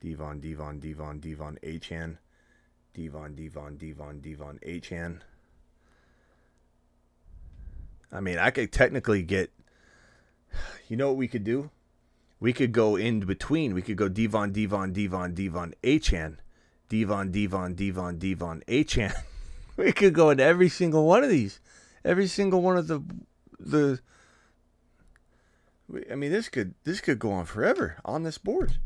Devon, 0.00 0.40
Devon, 0.40 0.78
Devon, 0.78 1.18
Devon, 1.18 1.58
Achane. 1.62 2.18
Devon, 2.94 3.34
Devon, 3.34 3.76
Devon, 3.76 4.20
Devon, 4.20 4.58
Achane. 4.66 5.20
I 8.10 8.20
mean, 8.20 8.38
I 8.38 8.50
could 8.50 8.72
technically 8.72 9.22
get. 9.22 9.52
You 10.88 10.96
know 10.96 11.08
what 11.08 11.16
we 11.16 11.28
could 11.28 11.44
do? 11.44 11.70
We 12.40 12.52
could 12.52 12.72
go 12.72 12.96
in 12.96 13.20
between. 13.20 13.74
We 13.74 13.82
could 13.82 13.96
go 13.96 14.08
Devon, 14.08 14.52
Devon, 14.52 14.92
Devon, 14.92 15.34
Devon, 15.34 15.74
Achane. 15.82 16.38
Devon, 16.88 17.30
Devon, 17.30 17.74
Devon, 17.74 18.18
Devon, 18.18 18.62
Achane. 18.66 19.14
we 19.76 19.92
could 19.92 20.14
go 20.14 20.30
into 20.30 20.44
every 20.44 20.68
single 20.68 21.04
one 21.04 21.22
of 21.22 21.30
these. 21.30 21.60
Every 22.04 22.26
single 22.26 22.62
one 22.62 22.76
of 22.76 22.86
the 22.86 23.02
the. 23.58 24.00
I 26.10 26.14
mean, 26.14 26.32
this 26.32 26.48
could 26.48 26.74
this 26.84 27.00
could 27.00 27.18
go 27.18 27.32
on 27.32 27.44
forever 27.44 27.96
on 28.04 28.22
this 28.22 28.38
board. 28.38 28.78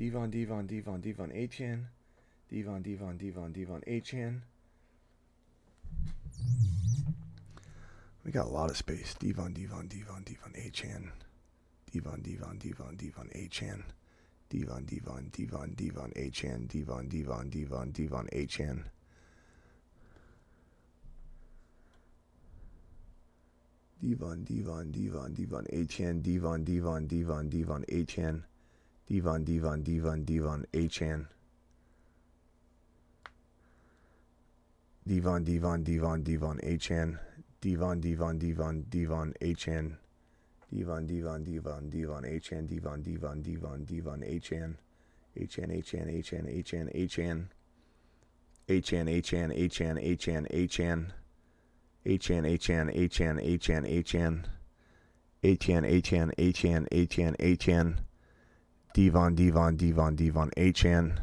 Devon, 0.00 0.30
Devon, 0.30 0.66
Devon, 0.66 0.98
Devon, 0.98 1.28
Achane. 1.28 1.84
Devon, 2.50 2.80
Devon, 2.80 3.18
Devon, 3.18 3.52
Devon, 3.52 3.82
Achane. 3.86 4.40
We 8.24 8.32
got 8.32 8.46
a 8.46 8.48
lot 8.48 8.70
of 8.70 8.78
space. 8.78 9.12
Devon, 9.18 9.52
Devon, 9.52 9.88
Devon, 9.88 10.24
Devon, 10.24 10.52
Achane. 10.56 11.10
Devon, 11.92 12.22
Devon, 12.22 12.56
Devon, 12.58 12.96
Devon, 12.96 13.28
Achane. 13.34 13.82
Devon, 14.48 14.86
Devon, 14.86 15.30
Devon, 15.30 15.74
Devon, 15.76 16.12
Achane. 16.16 16.70
Devon, 16.70 17.06
Devon, 17.06 17.50
Devon, 17.50 17.90
Devon, 17.92 18.26
Achane. 18.32 18.84
Devon, 24.02 24.44
Devon, 24.44 24.92
Devon, 24.92 25.34
Devon, 25.34 25.66
Achane. 25.70 26.22
Devon, 26.22 26.64
Devon, 26.64 27.06
Devon, 27.06 27.48
Devon, 27.50 27.84
Achane. 27.92 28.44
Devon, 29.10 29.42
Devon, 29.42 29.82
Devon, 29.82 30.24
Devon, 30.24 30.64
Achane. 30.72 31.26
Devon, 35.04 35.42
Devon, 35.42 35.82
Devon, 35.82 36.22
Devon, 36.22 36.60
Achane. 36.62 37.18
Devon, 37.60 38.00
Devon, 38.00 38.38
Devon, 38.38 38.84
Devon, 38.88 39.34
Achane. 39.42 39.96
Devon, 40.72 41.06
Devon, 41.08 41.42
Devon, 41.42 41.90
Devon, 41.90 42.22
Achane. 42.22 42.68
Devon, 42.68 43.02
Devon, 43.02 43.42
Devon, 43.42 43.84
Devon, 43.84 44.20
Achane. 44.20 44.76
Achane, 45.36 45.78
Achane, 45.82 46.18
Achane, 46.20 46.62
Achane, 46.62 46.94
Achane. 46.94 47.46
Achane, 48.68 49.18
Achane, 49.18 49.58
Achane, 49.58 50.00
Achane, 50.06 50.48
Achane. 50.52 51.06
Achane, 52.06 52.54
Achane, 52.54 52.94
Achane, 52.94 53.58
Achane, 53.58 53.88
Achane. 53.90 54.44
Achane, 55.42 56.00
Achane, 56.00 56.34
Achane, 56.36 56.88
Achane, 56.88 57.36
Achane. 57.38 57.96
Devon, 58.92 59.34
Devon, 59.36 59.76
Devon, 59.76 60.16
Devon, 60.16 60.50
Achane. 60.56 61.16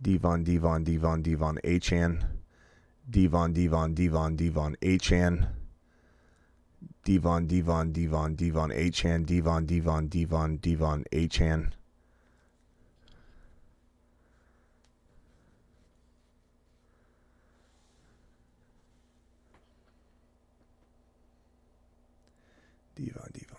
Devon, 0.00 0.42
Devon, 0.42 0.82
Devon, 0.82 1.20
Devon, 1.22 1.58
Achane. 1.62 2.24
Devon, 3.10 3.52
Devon, 3.52 3.94
Devon, 3.94 4.36
Devon, 4.36 4.74
Achane. 4.80 5.48
Devon, 7.04 7.46
Devon, 7.46 7.92
Devon, 7.92 8.34
Devon, 8.34 8.70
Achane. 8.70 9.26
Devon, 9.26 9.66
Devon, 9.66 10.08
Devon, 10.08 10.56
Devon, 10.62 11.04
Achane. 11.12 11.72
Devon, 22.94 23.28
Devon, 23.34 23.51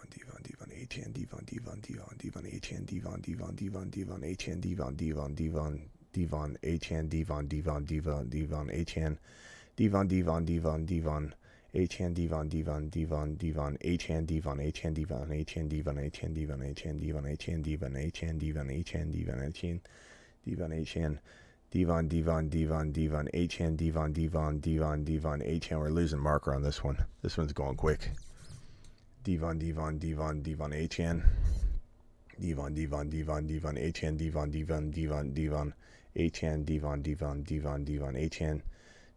Achane, 0.93 1.11
Devon, 1.13 1.43
Devon, 1.45 1.79
Devon, 1.81 2.15
Devon, 2.19 2.43
Achane, 2.43 2.85
Devon, 2.85 3.19
Devon, 3.21 3.55
Devon, 3.55 3.89
Devon, 3.89 4.21
Achane, 4.21 4.61
Devon, 4.61 4.95
Devon, 4.95 5.33
Devon, 5.33 5.81
Devon, 6.13 6.57
Achane, 6.63 7.09
Devon, 7.09 7.47
Devon, 7.47 7.85
Devon, 7.85 8.29
Devon, 8.29 8.69
Achane, 8.69 9.17
Devon, 9.75 10.07
Devon, 10.07 10.45
Devon, 10.45 10.85
Devon, 10.85 11.33
Achane, 11.73 12.13
Devon, 12.13 12.47
Devon, 12.47 12.89
Devon, 12.89 13.35
Devon, 13.35 13.77
Achane, 13.83 14.25
Devon, 14.27 14.57
Achane, 14.59 14.93
Devon, 14.93 15.25
Achane, 15.25 15.69
Devon, 15.69 15.97
Achane, 15.97 16.33
Devon, 16.33 16.59
Achane, 16.59 16.99
Devon, 16.99 17.23
Achane, 17.23 17.63
Devon, 17.63 17.93
Achane, 17.93 18.39
Devon, 18.39 18.69
Achane, 18.69 19.09
Devon, 19.09 19.49
Achane, 19.49 19.79
Devon, 20.45 20.69
Achane, 20.69 21.19
Devon, 21.71 22.07
Devon, 22.07 22.49
Devon, 22.49 22.91
Devon, 22.91 23.29
Achane, 23.33 23.75
Devon, 23.75 24.13
Devon, 24.13 24.59
Devon, 24.59 25.03
Devon, 25.03 25.39
Achane. 25.39 25.79
We're 25.79 25.89
losing 25.89 26.19
marker 26.19 26.53
on 26.53 26.61
this 26.61 26.83
one. 26.83 27.03
This 27.23 27.37
one's 27.37 27.53
going 27.53 27.77
quick. 27.77 28.11
Devon, 29.23 29.57
Devon, 29.57 29.97
Devon, 29.99 30.41
Devon, 30.41 30.71
Achane. 30.71 31.23
Devon, 32.41 32.73
Devon, 32.73 33.09
Devon, 33.09 33.47
Devon, 33.47 33.75
Achane, 33.75 34.17
Devon, 34.17 34.51
Devon, 34.51 34.91
Devon, 34.91 35.33
Devon, 35.33 35.73
Achane, 36.17 36.65
Devon, 36.65 37.01
Devon, 37.01 37.43
Devon, 37.43 37.83
Devon, 37.85 38.13
Achane, 38.15 38.61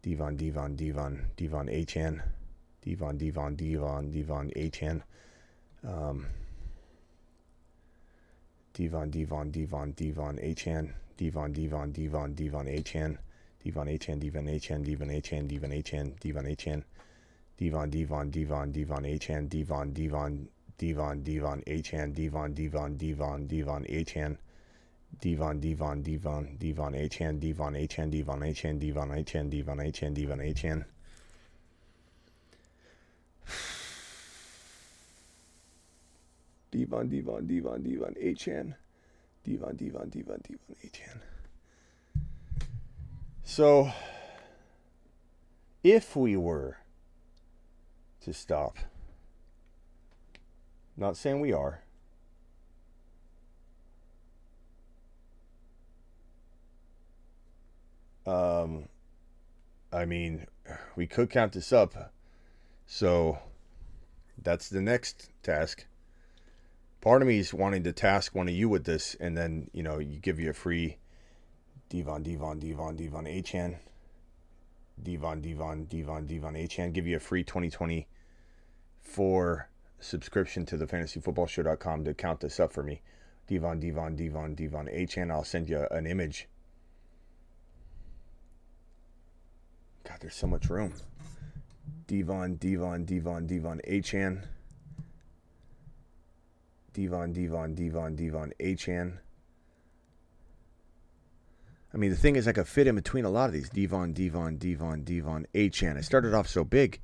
Devon, 0.02 0.36
Devon, 0.36 0.76
Devon, 0.76 1.18
Devon, 1.36 1.66
Achane, 1.66 2.22
Devon, 2.82 3.16
Devon, 3.18 3.56
Devon, 3.56 4.10
Devon, 4.12 4.50
Achane, 4.54 5.02
um, 5.82 6.26
Devon, 8.74 9.10
Devon, 9.10 9.50
Devon, 9.50 9.92
Devon, 9.96 10.36
Achane, 10.38 10.92
Devon, 11.16 11.52
Devon, 11.52 11.90
Devon, 11.90 12.34
Devon, 12.34 12.66
Achane, 12.66 13.18
Devon 13.64 13.86
Achane, 13.86 14.20
Devon 14.20 14.44
Achane, 14.46 14.84
Devon 14.84 15.08
Achane, 15.08 15.48
Devon 15.48 15.70
Achane, 15.70 16.20
Devon 16.20 16.44
Achane, 16.44 16.84
Devon, 17.58 17.88
Devon, 17.88 18.30
Devon, 18.30 18.70
Devon 18.70 19.02
Achane, 19.04 19.48
Devon, 19.48 19.92
Devon, 19.92 20.46
Devon, 20.76 21.22
Devon 21.22 21.62
Achane, 21.66 22.14
Devon, 22.14 22.52
Devon, 22.52 22.96
Devon, 22.96 23.46
Devon 23.46 23.84
Achane. 23.84 24.36
Devon, 25.18 25.58
Devon, 25.58 26.02
Devon, 26.02 26.56
Devon 26.58 26.92
Achane, 26.92 27.40
Devon 27.40 27.72
Achane, 27.72 28.10
Devon 28.10 28.40
Achane, 28.40 28.78
Devon 28.78 29.08
Achane, 29.08 29.48
Devon 29.50 29.78
Achane, 29.78 30.14
Devon 30.14 30.38
Achane. 30.38 30.84
Devon, 36.70 37.08
Devon, 37.08 37.46
Devon, 37.46 37.82
Devon 37.82 38.14
Achane. 38.22 38.74
Devon, 39.44 39.76
Devon, 39.76 40.08
Devon, 40.10 40.40
Devon 40.42 40.76
Achane. 40.84 41.20
So, 43.44 43.90
if 45.82 46.14
we 46.14 46.36
were 46.36 46.76
to 48.26 48.34
stop, 48.34 48.76
not 50.96 51.16
saying 51.16 51.40
we 51.40 51.52
are, 51.52 51.82
um, 58.26 58.88
I 59.92 60.04
mean, 60.04 60.46
we 60.96 61.06
could 61.06 61.30
count 61.30 61.52
this 61.52 61.72
up. 61.72 62.12
So, 62.84 63.38
that's 64.42 64.68
the 64.68 64.80
next 64.82 65.30
task. 65.44 65.86
Part 67.00 67.22
of 67.22 67.28
me 67.28 67.38
is 67.38 67.54
wanting 67.54 67.84
to 67.84 67.92
task 67.92 68.34
one 68.34 68.48
of 68.48 68.54
you 68.54 68.68
with 68.68 68.84
this, 68.84 69.14
and 69.20 69.36
then, 69.36 69.70
you 69.72 69.84
know, 69.84 69.98
you 69.98 70.18
give 70.18 70.40
you 70.40 70.50
a 70.50 70.52
free 70.52 70.98
Devon, 71.88 72.24
Devon, 72.24 72.58
Devon, 72.58 72.96
Devon, 72.96 73.26
Achane. 73.26 73.76
Devon, 75.00 75.40
Devon, 75.40 75.84
Devon, 75.84 76.26
Devon, 76.26 76.54
Achane. 76.54 76.92
Give 76.92 77.06
you 77.06 77.16
a 77.16 77.20
free 77.20 77.44
2024 79.06 79.68
subscription 79.98 80.66
to 80.66 80.76
the 80.76 80.86
fantasyfootballshow.com 80.86 82.04
to 82.04 82.14
count 82.14 82.40
this 82.40 82.60
up 82.60 82.72
for 82.72 82.82
me. 82.82 83.00
Devon, 83.46 83.78
Devon, 83.78 84.16
Devon, 84.16 84.54
Devon, 84.54 84.88
Achane. 84.88 85.30
I'll 85.30 85.44
send 85.44 85.68
you 85.68 85.86
an 85.90 86.06
image. 86.06 86.48
God, 90.04 90.18
there's 90.20 90.34
so 90.34 90.46
much 90.46 90.68
room. 90.68 90.94
Devon, 92.06 92.56
Devon, 92.56 93.04
Devon, 93.04 93.46
Devon, 93.46 93.80
Achane. 93.88 94.42
Devon, 96.92 97.32
Devon, 97.32 97.74
Devon, 97.74 98.16
Devon, 98.16 98.52
Achane. 98.58 99.18
I 101.94 101.96
mean, 101.96 102.10
the 102.10 102.16
thing 102.16 102.36
is, 102.36 102.46
I 102.48 102.52
could 102.52 102.68
fit 102.68 102.86
in 102.86 102.96
between 102.96 103.24
a 103.24 103.30
lot 103.30 103.46
of 103.46 103.52
these. 103.52 103.70
Devon, 103.70 104.12
Devon, 104.12 104.56
Devon, 104.56 105.04
Devon, 105.04 105.46
Achane. 105.54 105.96
I 105.96 106.00
started 106.00 106.34
off 106.34 106.48
so 106.48 106.64
big, 106.64 107.00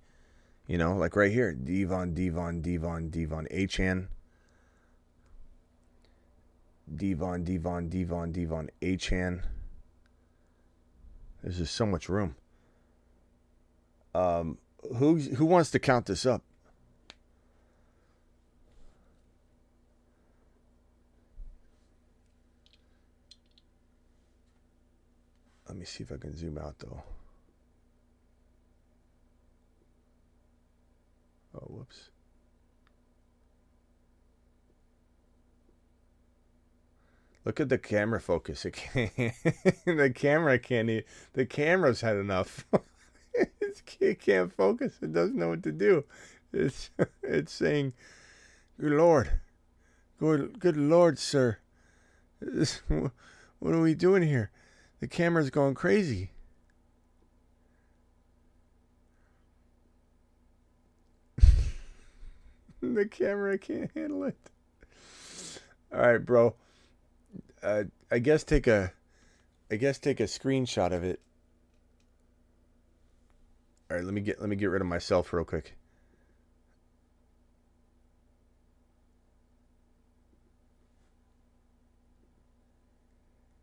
you 0.66 0.78
know, 0.78 0.96
like 0.96 1.16
right 1.16 1.32
here. 1.32 1.52
Devon, 1.52 2.14
Devon, 2.14 2.62
Devon, 2.62 3.10
Devon, 3.10 3.46
Achane. 3.50 4.08
Devon, 6.94 7.44
Devon, 7.44 7.88
Devon, 7.88 8.32
Devon, 8.32 8.70
Achane. 8.80 9.42
There's 11.42 11.58
just 11.58 11.74
so 11.74 11.86
much 11.86 12.08
room. 12.08 12.36
Um, 14.14 14.58
who 14.96 15.16
who 15.16 15.46
wants 15.46 15.70
to 15.72 15.78
count 15.78 16.06
this 16.06 16.26
up? 16.26 16.42
Let 25.68 25.76
me 25.78 25.86
see 25.86 26.04
if 26.04 26.12
I 26.12 26.16
can 26.16 26.36
zoom 26.36 26.58
out 26.58 26.78
though. 26.78 27.02
Oh, 31.54 31.66
whoops. 31.66 32.10
Look 37.44 37.58
at 37.60 37.68
the 37.68 37.78
camera 37.78 38.20
focus. 38.20 38.64
It 38.64 38.72
can't, 38.72 39.12
the 39.84 40.12
camera 40.14 40.58
can't. 40.58 41.04
The 41.32 41.46
camera's 41.46 42.00
had 42.00 42.16
enough. 42.16 42.66
It 44.00 44.20
can't 44.20 44.52
focus. 44.52 44.98
It 45.00 45.12
doesn't 45.14 45.36
know 45.36 45.48
what 45.48 45.62
to 45.62 45.72
do. 45.72 46.04
It's 46.52 46.90
it's 47.22 47.52
saying, 47.52 47.94
"Good 48.78 48.92
Lord, 48.92 49.40
good 50.18 50.58
good 50.58 50.76
Lord, 50.76 51.18
sir, 51.18 51.56
this, 52.38 52.82
what 52.88 53.74
are 53.74 53.80
we 53.80 53.94
doing 53.94 54.22
here? 54.22 54.50
The 55.00 55.08
camera's 55.08 55.48
going 55.48 55.74
crazy." 55.74 56.31
the 62.94 63.06
camera 63.06 63.56
can't 63.58 63.90
handle 63.94 64.24
it. 64.24 64.36
All 65.92 66.00
right, 66.00 66.18
bro. 66.18 66.54
Uh, 67.62 67.84
I 68.10 68.18
guess 68.18 68.42
take 68.42 68.66
a, 68.66 68.92
I 69.70 69.76
guess 69.76 69.98
take 69.98 70.18
a 70.18 70.24
screenshot 70.24 70.92
of 70.92 71.04
it. 71.04 71.20
All 73.90 73.96
right, 73.96 74.04
let 74.04 74.14
me 74.14 74.20
get 74.20 74.40
let 74.40 74.48
me 74.48 74.56
get 74.56 74.66
rid 74.66 74.80
of 74.80 74.88
myself 74.88 75.32
real 75.32 75.44
quick. 75.44 75.76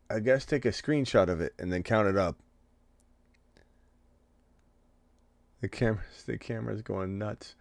I 0.08 0.18
guess 0.20 0.44
take 0.44 0.64
a 0.64 0.70
screenshot 0.70 1.28
of 1.28 1.40
it 1.40 1.54
and 1.58 1.72
then 1.72 1.82
count 1.82 2.08
it 2.08 2.16
up. 2.16 2.36
The 5.60 5.68
camera's 5.68 6.24
the 6.26 6.38
camera's 6.38 6.82
going 6.82 7.18
nuts. 7.18 7.54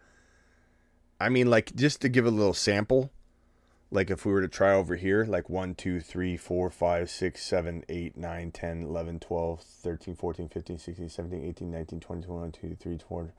I 1.20 1.30
mean, 1.30 1.50
like 1.50 1.76
just 1.76 2.02
to 2.02 2.10
give 2.10 2.26
a 2.26 2.32
little 2.32 2.54
sample, 2.54 3.12
like 3.92 4.10
if 4.10 4.26
we 4.26 4.32
were 4.32 4.42
to 4.42 4.48
try 4.48 4.74
over 4.74 4.96
here, 4.96 5.26
like 5.26 5.50
1, 5.50 5.76
2, 5.76 6.00
3, 6.00 6.38
4, 6.38 6.70
5, 6.70 7.10
6, 7.10 7.44
7, 7.44 7.84
8, 7.90 8.18
9, 8.18 8.52
10, 8.52 8.84
11, 8.84 9.20
12, 9.20 9.62
13, 9.62 10.16
14, 10.16 10.48
15, 10.48 10.78
16, 10.78 11.10
17, 11.10 11.44
18, 11.44 11.72
19, 11.72 12.00
20, 12.00 12.22
21, 12.24 12.52
22, 12.52 12.76
23, 12.76 12.98
24, 12.98 13.34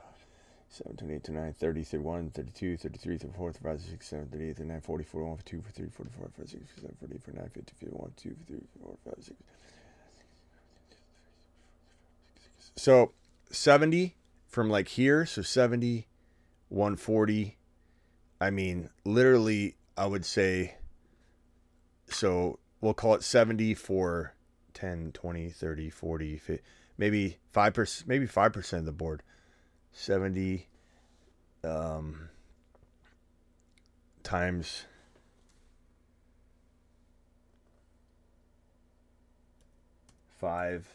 7, 0.69 0.97
28, 0.97 1.25
29, 1.25 1.53
30, 1.55 1.83
31, 1.83 2.31
32, 2.31 2.77
33, 2.77 3.19
34, 3.19 3.53
35, 3.53 3.81
36, 3.81 4.11
37, 4.11 4.29
38, 4.29 4.57
39, 4.57 4.81
40, 4.81 5.05
41, 5.05 5.37
42, 5.37 5.63
43, 5.63 5.89
44, 5.89 6.29
45, 6.29 6.35
46, 6.37 6.71
47, 6.71 6.97
48, 7.01 7.23
49, 7.23 7.51
50, 7.51 7.73
51, 7.81 8.11
52, 8.11 8.35
53, 8.35 8.57
54, 8.59 8.97
55, 9.05 9.15
56. 9.25 9.41
So 12.77 13.13
70 13.51 14.15
from 14.49 14.69
like 14.69 14.89
here, 14.89 15.25
so 15.25 15.43
70, 15.43 16.07
140. 16.69 17.57
I 18.41 18.51
mean, 18.51 18.89
literally, 19.05 19.77
I 19.97 20.07
would 20.07 20.25
say, 20.25 20.77
so 22.09 22.59
we'll 22.81 22.95
call 22.95 23.15
it 23.15 23.23
70 23.23 23.75
for 23.75 24.35
10, 24.73 25.13
20, 25.13 25.51
30, 25.51 25.91
40, 25.91 26.37
50, 26.39 26.65
maybe 26.97 27.39
5%, 27.55 28.07
maybe 28.07 28.27
5% 28.27 28.73
of 28.79 28.85
the 28.87 28.93
board. 28.93 29.23
70 29.93 30.69
um, 31.65 32.31
times 34.23 34.85
five 40.41 40.89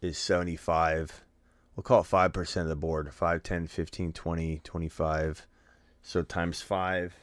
is 0.00 0.16
75. 0.16 1.24
We'll 1.74 1.82
call 1.82 2.02
it 2.02 2.06
5% 2.06 2.60
of 2.60 2.68
the 2.68 2.76
board. 2.76 3.12
5, 3.12 3.42
10, 3.42 3.66
15, 3.66 4.12
20, 4.12 4.60
25. 4.62 5.46
So 6.02 6.22
times 6.22 6.60
5 6.62 7.14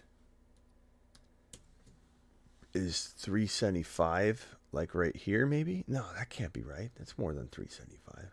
is 2.74 3.14
375, 3.18 4.56
like 4.72 4.96
right 4.96 5.16
here, 5.16 5.46
maybe? 5.46 5.84
No, 5.88 6.06
that 6.18 6.30
can't 6.30 6.54
be 6.54 6.64
right. 6.64 6.92
That's 6.98 7.18
more 7.18 7.34
than 7.34 7.48
375. 7.48 8.32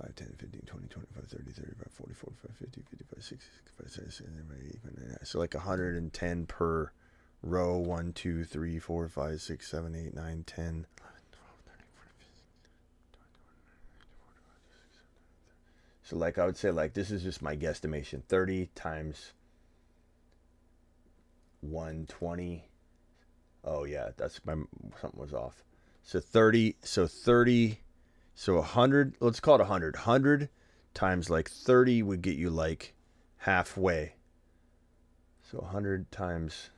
5, 0.00 0.14
10, 0.14 0.34
15, 0.38 0.62
20, 0.66 0.86
25, 0.88 1.24
30, 1.28 1.50
35, 1.50 1.92
40, 1.92 2.14
45, 2.14 2.56
50, 2.56 2.82
55, 2.90 3.24
60, 3.24 3.46
65, 3.56 3.90
66, 3.90 4.16
67, 4.16 4.48
68, 4.48 4.82
69. 4.82 5.18
So 5.24 5.38
like 5.38 5.54
110 5.54 6.46
per 6.46 6.92
row. 7.42 7.78
1, 7.78 8.12
2, 8.12 8.44
3, 8.44 8.78
4, 8.78 9.08
5, 9.08 9.40
6, 9.40 9.68
7, 9.68 9.94
8, 9.94 10.14
9, 10.14 10.44
10. 10.46 10.86
So 16.12 16.18
like 16.18 16.36
I 16.36 16.44
would 16.44 16.58
say 16.58 16.70
like 16.70 16.92
this 16.92 17.10
is 17.10 17.22
just 17.22 17.40
my 17.40 17.56
guesstimation. 17.56 18.22
30 18.24 18.68
times 18.74 19.32
120. 21.62 22.68
Oh 23.64 23.84
yeah, 23.84 24.10
that's 24.18 24.38
my 24.44 24.56
something 25.00 25.18
was 25.18 25.32
off. 25.32 25.64
So 26.02 26.20
30, 26.20 26.76
so 26.82 27.06
30, 27.06 27.80
so 28.34 28.56
100, 28.56 29.14
let's 29.20 29.40
call 29.40 29.54
it 29.54 29.60
100. 29.60 29.94
100 29.94 30.50
times 30.92 31.30
like 31.30 31.48
30 31.48 32.02
would 32.02 32.20
get 32.20 32.36
you 32.36 32.50
like 32.50 32.92
halfway. 33.38 34.16
So 35.50 35.60
100 35.60 36.12
times 36.12 36.68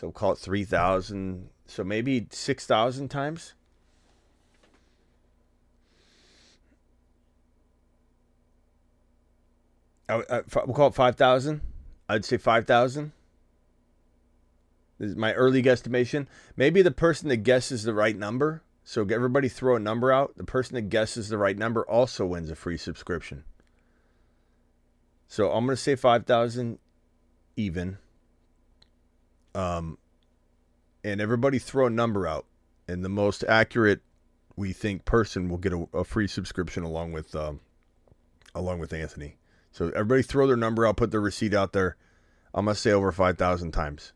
So 0.00 0.10
call 0.10 0.32
it 0.32 0.38
3,000. 0.38 1.50
So 1.70 1.84
maybe 1.84 2.26
6,000 2.30 3.08
times. 3.08 3.54
I, 10.08 10.14
I, 10.28 10.42
we'll 10.66 10.74
call 10.74 10.88
it 10.88 10.96
5,000. 10.96 11.60
I'd 12.08 12.24
say 12.24 12.38
5,000. 12.38 13.12
This 14.98 15.10
is 15.10 15.16
my 15.16 15.32
early 15.34 15.62
guesstimation. 15.62 16.26
Maybe 16.56 16.82
the 16.82 16.90
person 16.90 17.28
that 17.28 17.44
guesses 17.44 17.84
the 17.84 17.94
right 17.94 18.18
number. 18.18 18.64
So 18.82 19.06
everybody 19.06 19.48
throw 19.48 19.76
a 19.76 19.80
number 19.80 20.10
out. 20.10 20.36
The 20.36 20.42
person 20.42 20.74
that 20.74 20.88
guesses 20.88 21.28
the 21.28 21.38
right 21.38 21.56
number 21.56 21.88
also 21.88 22.26
wins 22.26 22.50
a 22.50 22.56
free 22.56 22.78
subscription. 22.78 23.44
So 25.28 25.52
I'm 25.52 25.66
going 25.66 25.76
to 25.76 25.80
say 25.80 25.94
5,000 25.94 26.80
even. 27.56 27.98
Um, 29.54 29.98
and 31.04 31.20
everybody 31.20 31.58
throw 31.58 31.86
a 31.86 31.90
number 31.90 32.26
out, 32.26 32.46
and 32.88 33.04
the 33.04 33.08
most 33.08 33.44
accurate 33.44 34.00
we 34.56 34.72
think 34.72 35.04
person 35.04 35.48
will 35.48 35.58
get 35.58 35.72
a, 35.72 35.86
a 35.94 36.04
free 36.04 36.26
subscription 36.26 36.82
along 36.82 37.12
with 37.12 37.34
um, 37.34 37.60
along 38.54 38.78
with 38.78 38.92
Anthony. 38.92 39.36
So 39.72 39.88
everybody 39.90 40.22
throw 40.22 40.46
their 40.46 40.56
number 40.56 40.86
out, 40.86 40.96
put 40.96 41.10
their 41.10 41.20
receipt 41.20 41.54
out 41.54 41.72
there. 41.72 41.96
I'm 42.52 42.66
gonna 42.66 42.74
say 42.74 42.92
over 42.92 43.12
five 43.12 43.38
thousand 43.38 43.72
times. 43.72 44.12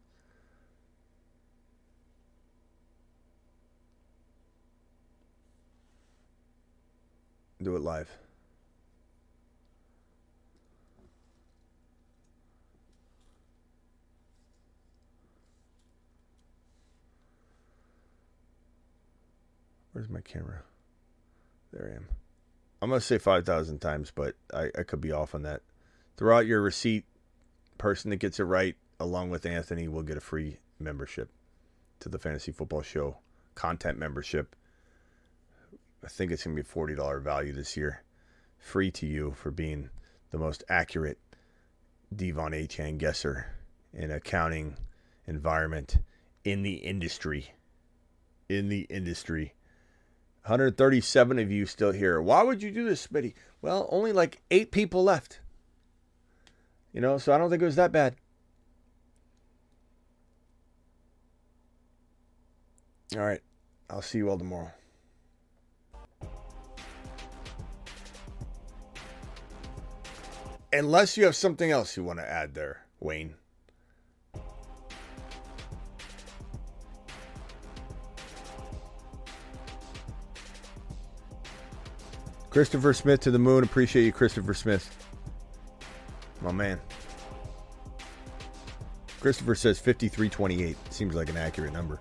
Do 7.62 7.76
it 7.76 7.82
live. 7.82 8.10
Where's 19.94 20.10
my 20.10 20.20
camera? 20.22 20.62
There 21.72 21.88
I 21.88 21.96
am. 21.96 22.08
I'm 22.82 22.90
gonna 22.90 23.00
say 23.00 23.16
five 23.16 23.46
thousand 23.46 23.78
times, 23.78 24.10
but 24.12 24.34
I, 24.52 24.68
I 24.76 24.82
could 24.82 25.00
be 25.00 25.12
off 25.12 25.36
on 25.36 25.42
that. 25.42 25.62
Throw 26.16 26.36
out 26.36 26.46
your 26.46 26.60
receipt. 26.60 27.04
Person 27.78 28.10
that 28.10 28.16
gets 28.16 28.40
it 28.40 28.44
right, 28.44 28.74
along 28.98 29.30
with 29.30 29.46
Anthony, 29.46 29.86
will 29.86 30.02
get 30.02 30.16
a 30.16 30.20
free 30.20 30.58
membership 30.80 31.30
to 32.00 32.08
the 32.08 32.18
Fantasy 32.18 32.50
Football 32.50 32.82
Show 32.82 33.18
content 33.54 33.96
membership. 33.96 34.56
I 36.04 36.08
think 36.08 36.32
it's 36.32 36.42
gonna 36.42 36.56
be 36.56 36.62
a 36.62 36.64
forty 36.64 36.96
dollar 36.96 37.20
value 37.20 37.52
this 37.52 37.76
year, 37.76 38.02
free 38.58 38.90
to 38.92 39.06
you 39.06 39.32
for 39.32 39.52
being 39.52 39.90
the 40.32 40.38
most 40.38 40.64
accurate 40.68 41.18
Devon 42.14 42.50
Achane 42.52 42.98
guesser 42.98 43.46
in 43.92 44.10
accounting 44.10 44.76
environment 45.28 45.98
in 46.44 46.62
the 46.62 46.74
industry. 46.74 47.54
In 48.48 48.68
the 48.68 48.82
industry. 48.90 49.54
137 50.44 51.38
of 51.38 51.50
you 51.50 51.64
still 51.64 51.92
here. 51.92 52.20
Why 52.20 52.42
would 52.42 52.62
you 52.62 52.70
do 52.70 52.84
this, 52.84 53.06
Smitty? 53.06 53.32
Well, 53.62 53.88
only 53.90 54.12
like 54.12 54.42
eight 54.50 54.72
people 54.72 55.02
left. 55.02 55.40
You 56.92 57.00
know, 57.00 57.16
so 57.16 57.32
I 57.32 57.38
don't 57.38 57.48
think 57.48 57.62
it 57.62 57.66
was 57.66 57.76
that 57.76 57.92
bad. 57.92 58.16
All 63.16 63.22
right. 63.22 63.40
I'll 63.88 64.02
see 64.02 64.18
you 64.18 64.28
all 64.28 64.36
tomorrow. 64.36 64.72
Unless 70.72 71.16
you 71.16 71.24
have 71.24 71.36
something 71.36 71.70
else 71.70 71.96
you 71.96 72.04
want 72.04 72.18
to 72.18 72.30
add 72.30 72.54
there, 72.54 72.84
Wayne. 73.00 73.36
Christopher 82.54 82.92
Smith 82.94 83.18
to 83.22 83.32
the 83.32 83.38
moon. 83.40 83.64
Appreciate 83.64 84.04
you, 84.04 84.12
Christopher 84.12 84.54
Smith. 84.54 84.88
My 86.40 86.52
man. 86.52 86.80
Christopher 89.20 89.56
says 89.56 89.80
5328. 89.80 90.76
Seems 90.90 91.16
like 91.16 91.28
an 91.30 91.36
accurate 91.36 91.72
number. 91.72 91.98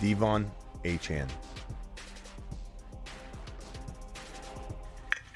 Devon 0.00 0.48
Achane. 0.84 1.28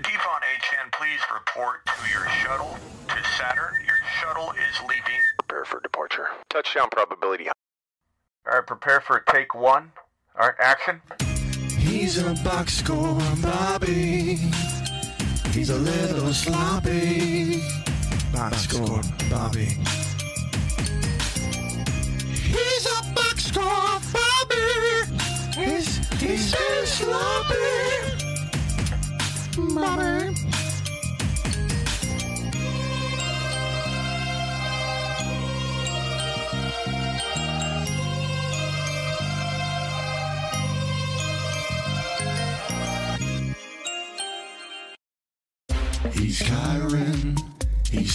Devon 0.02 0.40
Achane, 0.54 0.92
please 0.92 1.18
report 1.34 1.84
to 1.84 2.10
your 2.12 2.28
shuttle 2.28 2.78
to 3.08 3.24
Saturn. 3.36 3.74
Your 3.84 3.96
shuttle 4.20 4.52
is 4.52 4.80
leaving. 4.82 5.20
Prepare 5.40 5.64
for 5.64 5.80
departure. 5.80 6.28
Touchdown 6.48 6.86
probability. 6.92 7.48
All 7.48 7.54
right, 8.46 8.64
prepare 8.64 9.00
for 9.00 9.24
take 9.28 9.56
one. 9.56 9.90
All 10.36 10.48
right, 10.48 10.54
action. 10.58 11.00
He's 11.78 12.18
a 12.18 12.34
box 12.42 12.74
score 12.78 13.20
Bobby. 13.40 14.40
He's 15.52 15.70
a 15.70 15.78
little 15.78 16.32
sloppy. 16.32 17.62
Box 18.32 18.62
score 18.62 19.00
Bobby. 19.30 19.78
He's 22.32 22.86
a 22.86 23.14
box 23.14 23.44
score 23.44 24.00
Bobby. 24.12 25.06
He's, 25.54 25.98
he's 26.20 26.50
so 26.50 26.84
sloppy. 26.84 28.34
Bobby. 29.72 30.53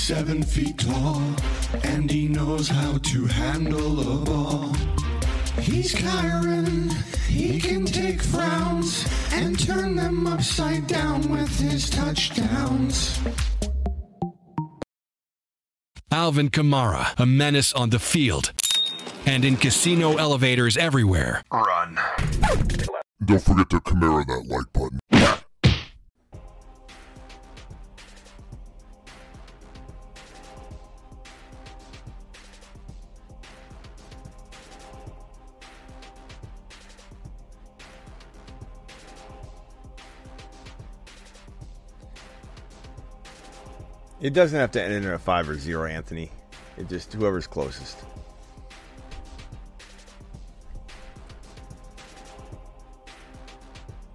Seven 0.09 0.41
feet 0.41 0.75
tall, 0.79 1.21
and 1.83 2.09
he 2.09 2.27
knows 2.27 2.67
how 2.67 2.97
to 2.97 3.25
handle 3.27 3.99
a 3.99 4.25
ball. 4.25 4.73
He's 5.61 5.93
Kyren, 5.93 6.91
he 7.27 7.61
can 7.61 7.85
take 7.85 8.23
frowns 8.23 9.07
and 9.31 9.59
turn 9.59 9.95
them 9.95 10.25
upside 10.25 10.87
down 10.87 11.29
with 11.29 11.59
his 11.59 11.91
touchdowns. 11.91 13.19
Alvin 16.11 16.49
Kamara, 16.49 17.13
a 17.19 17.27
menace 17.27 17.71
on 17.73 17.91
the 17.91 17.99
field 17.99 18.51
and 19.27 19.45
in 19.45 19.57
casino 19.57 20.17
elevators 20.17 20.75
everywhere. 20.75 21.43
Run. 21.53 21.99
Don't 23.23 23.43
forget 23.43 23.69
to 23.69 23.79
Camaro 23.79 24.25
that 24.25 24.47
like 24.47 24.73
button. 24.73 24.98
It 44.21 44.33
doesn't 44.33 44.59
have 44.59 44.71
to 44.71 44.83
end 44.83 44.93
in 44.93 45.05
a 45.05 45.17
five 45.17 45.47
or 45.47 45.57
zero, 45.57 45.85
Anthony. 45.85 46.29
It 46.77 46.89
just 46.89 47.13
whoever's 47.13 47.47
closest. 47.47 47.97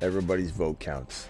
Everybody's 0.03 0.51
vote 0.51 0.79
counts. 0.79 1.29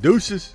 Deuces. 0.00 0.54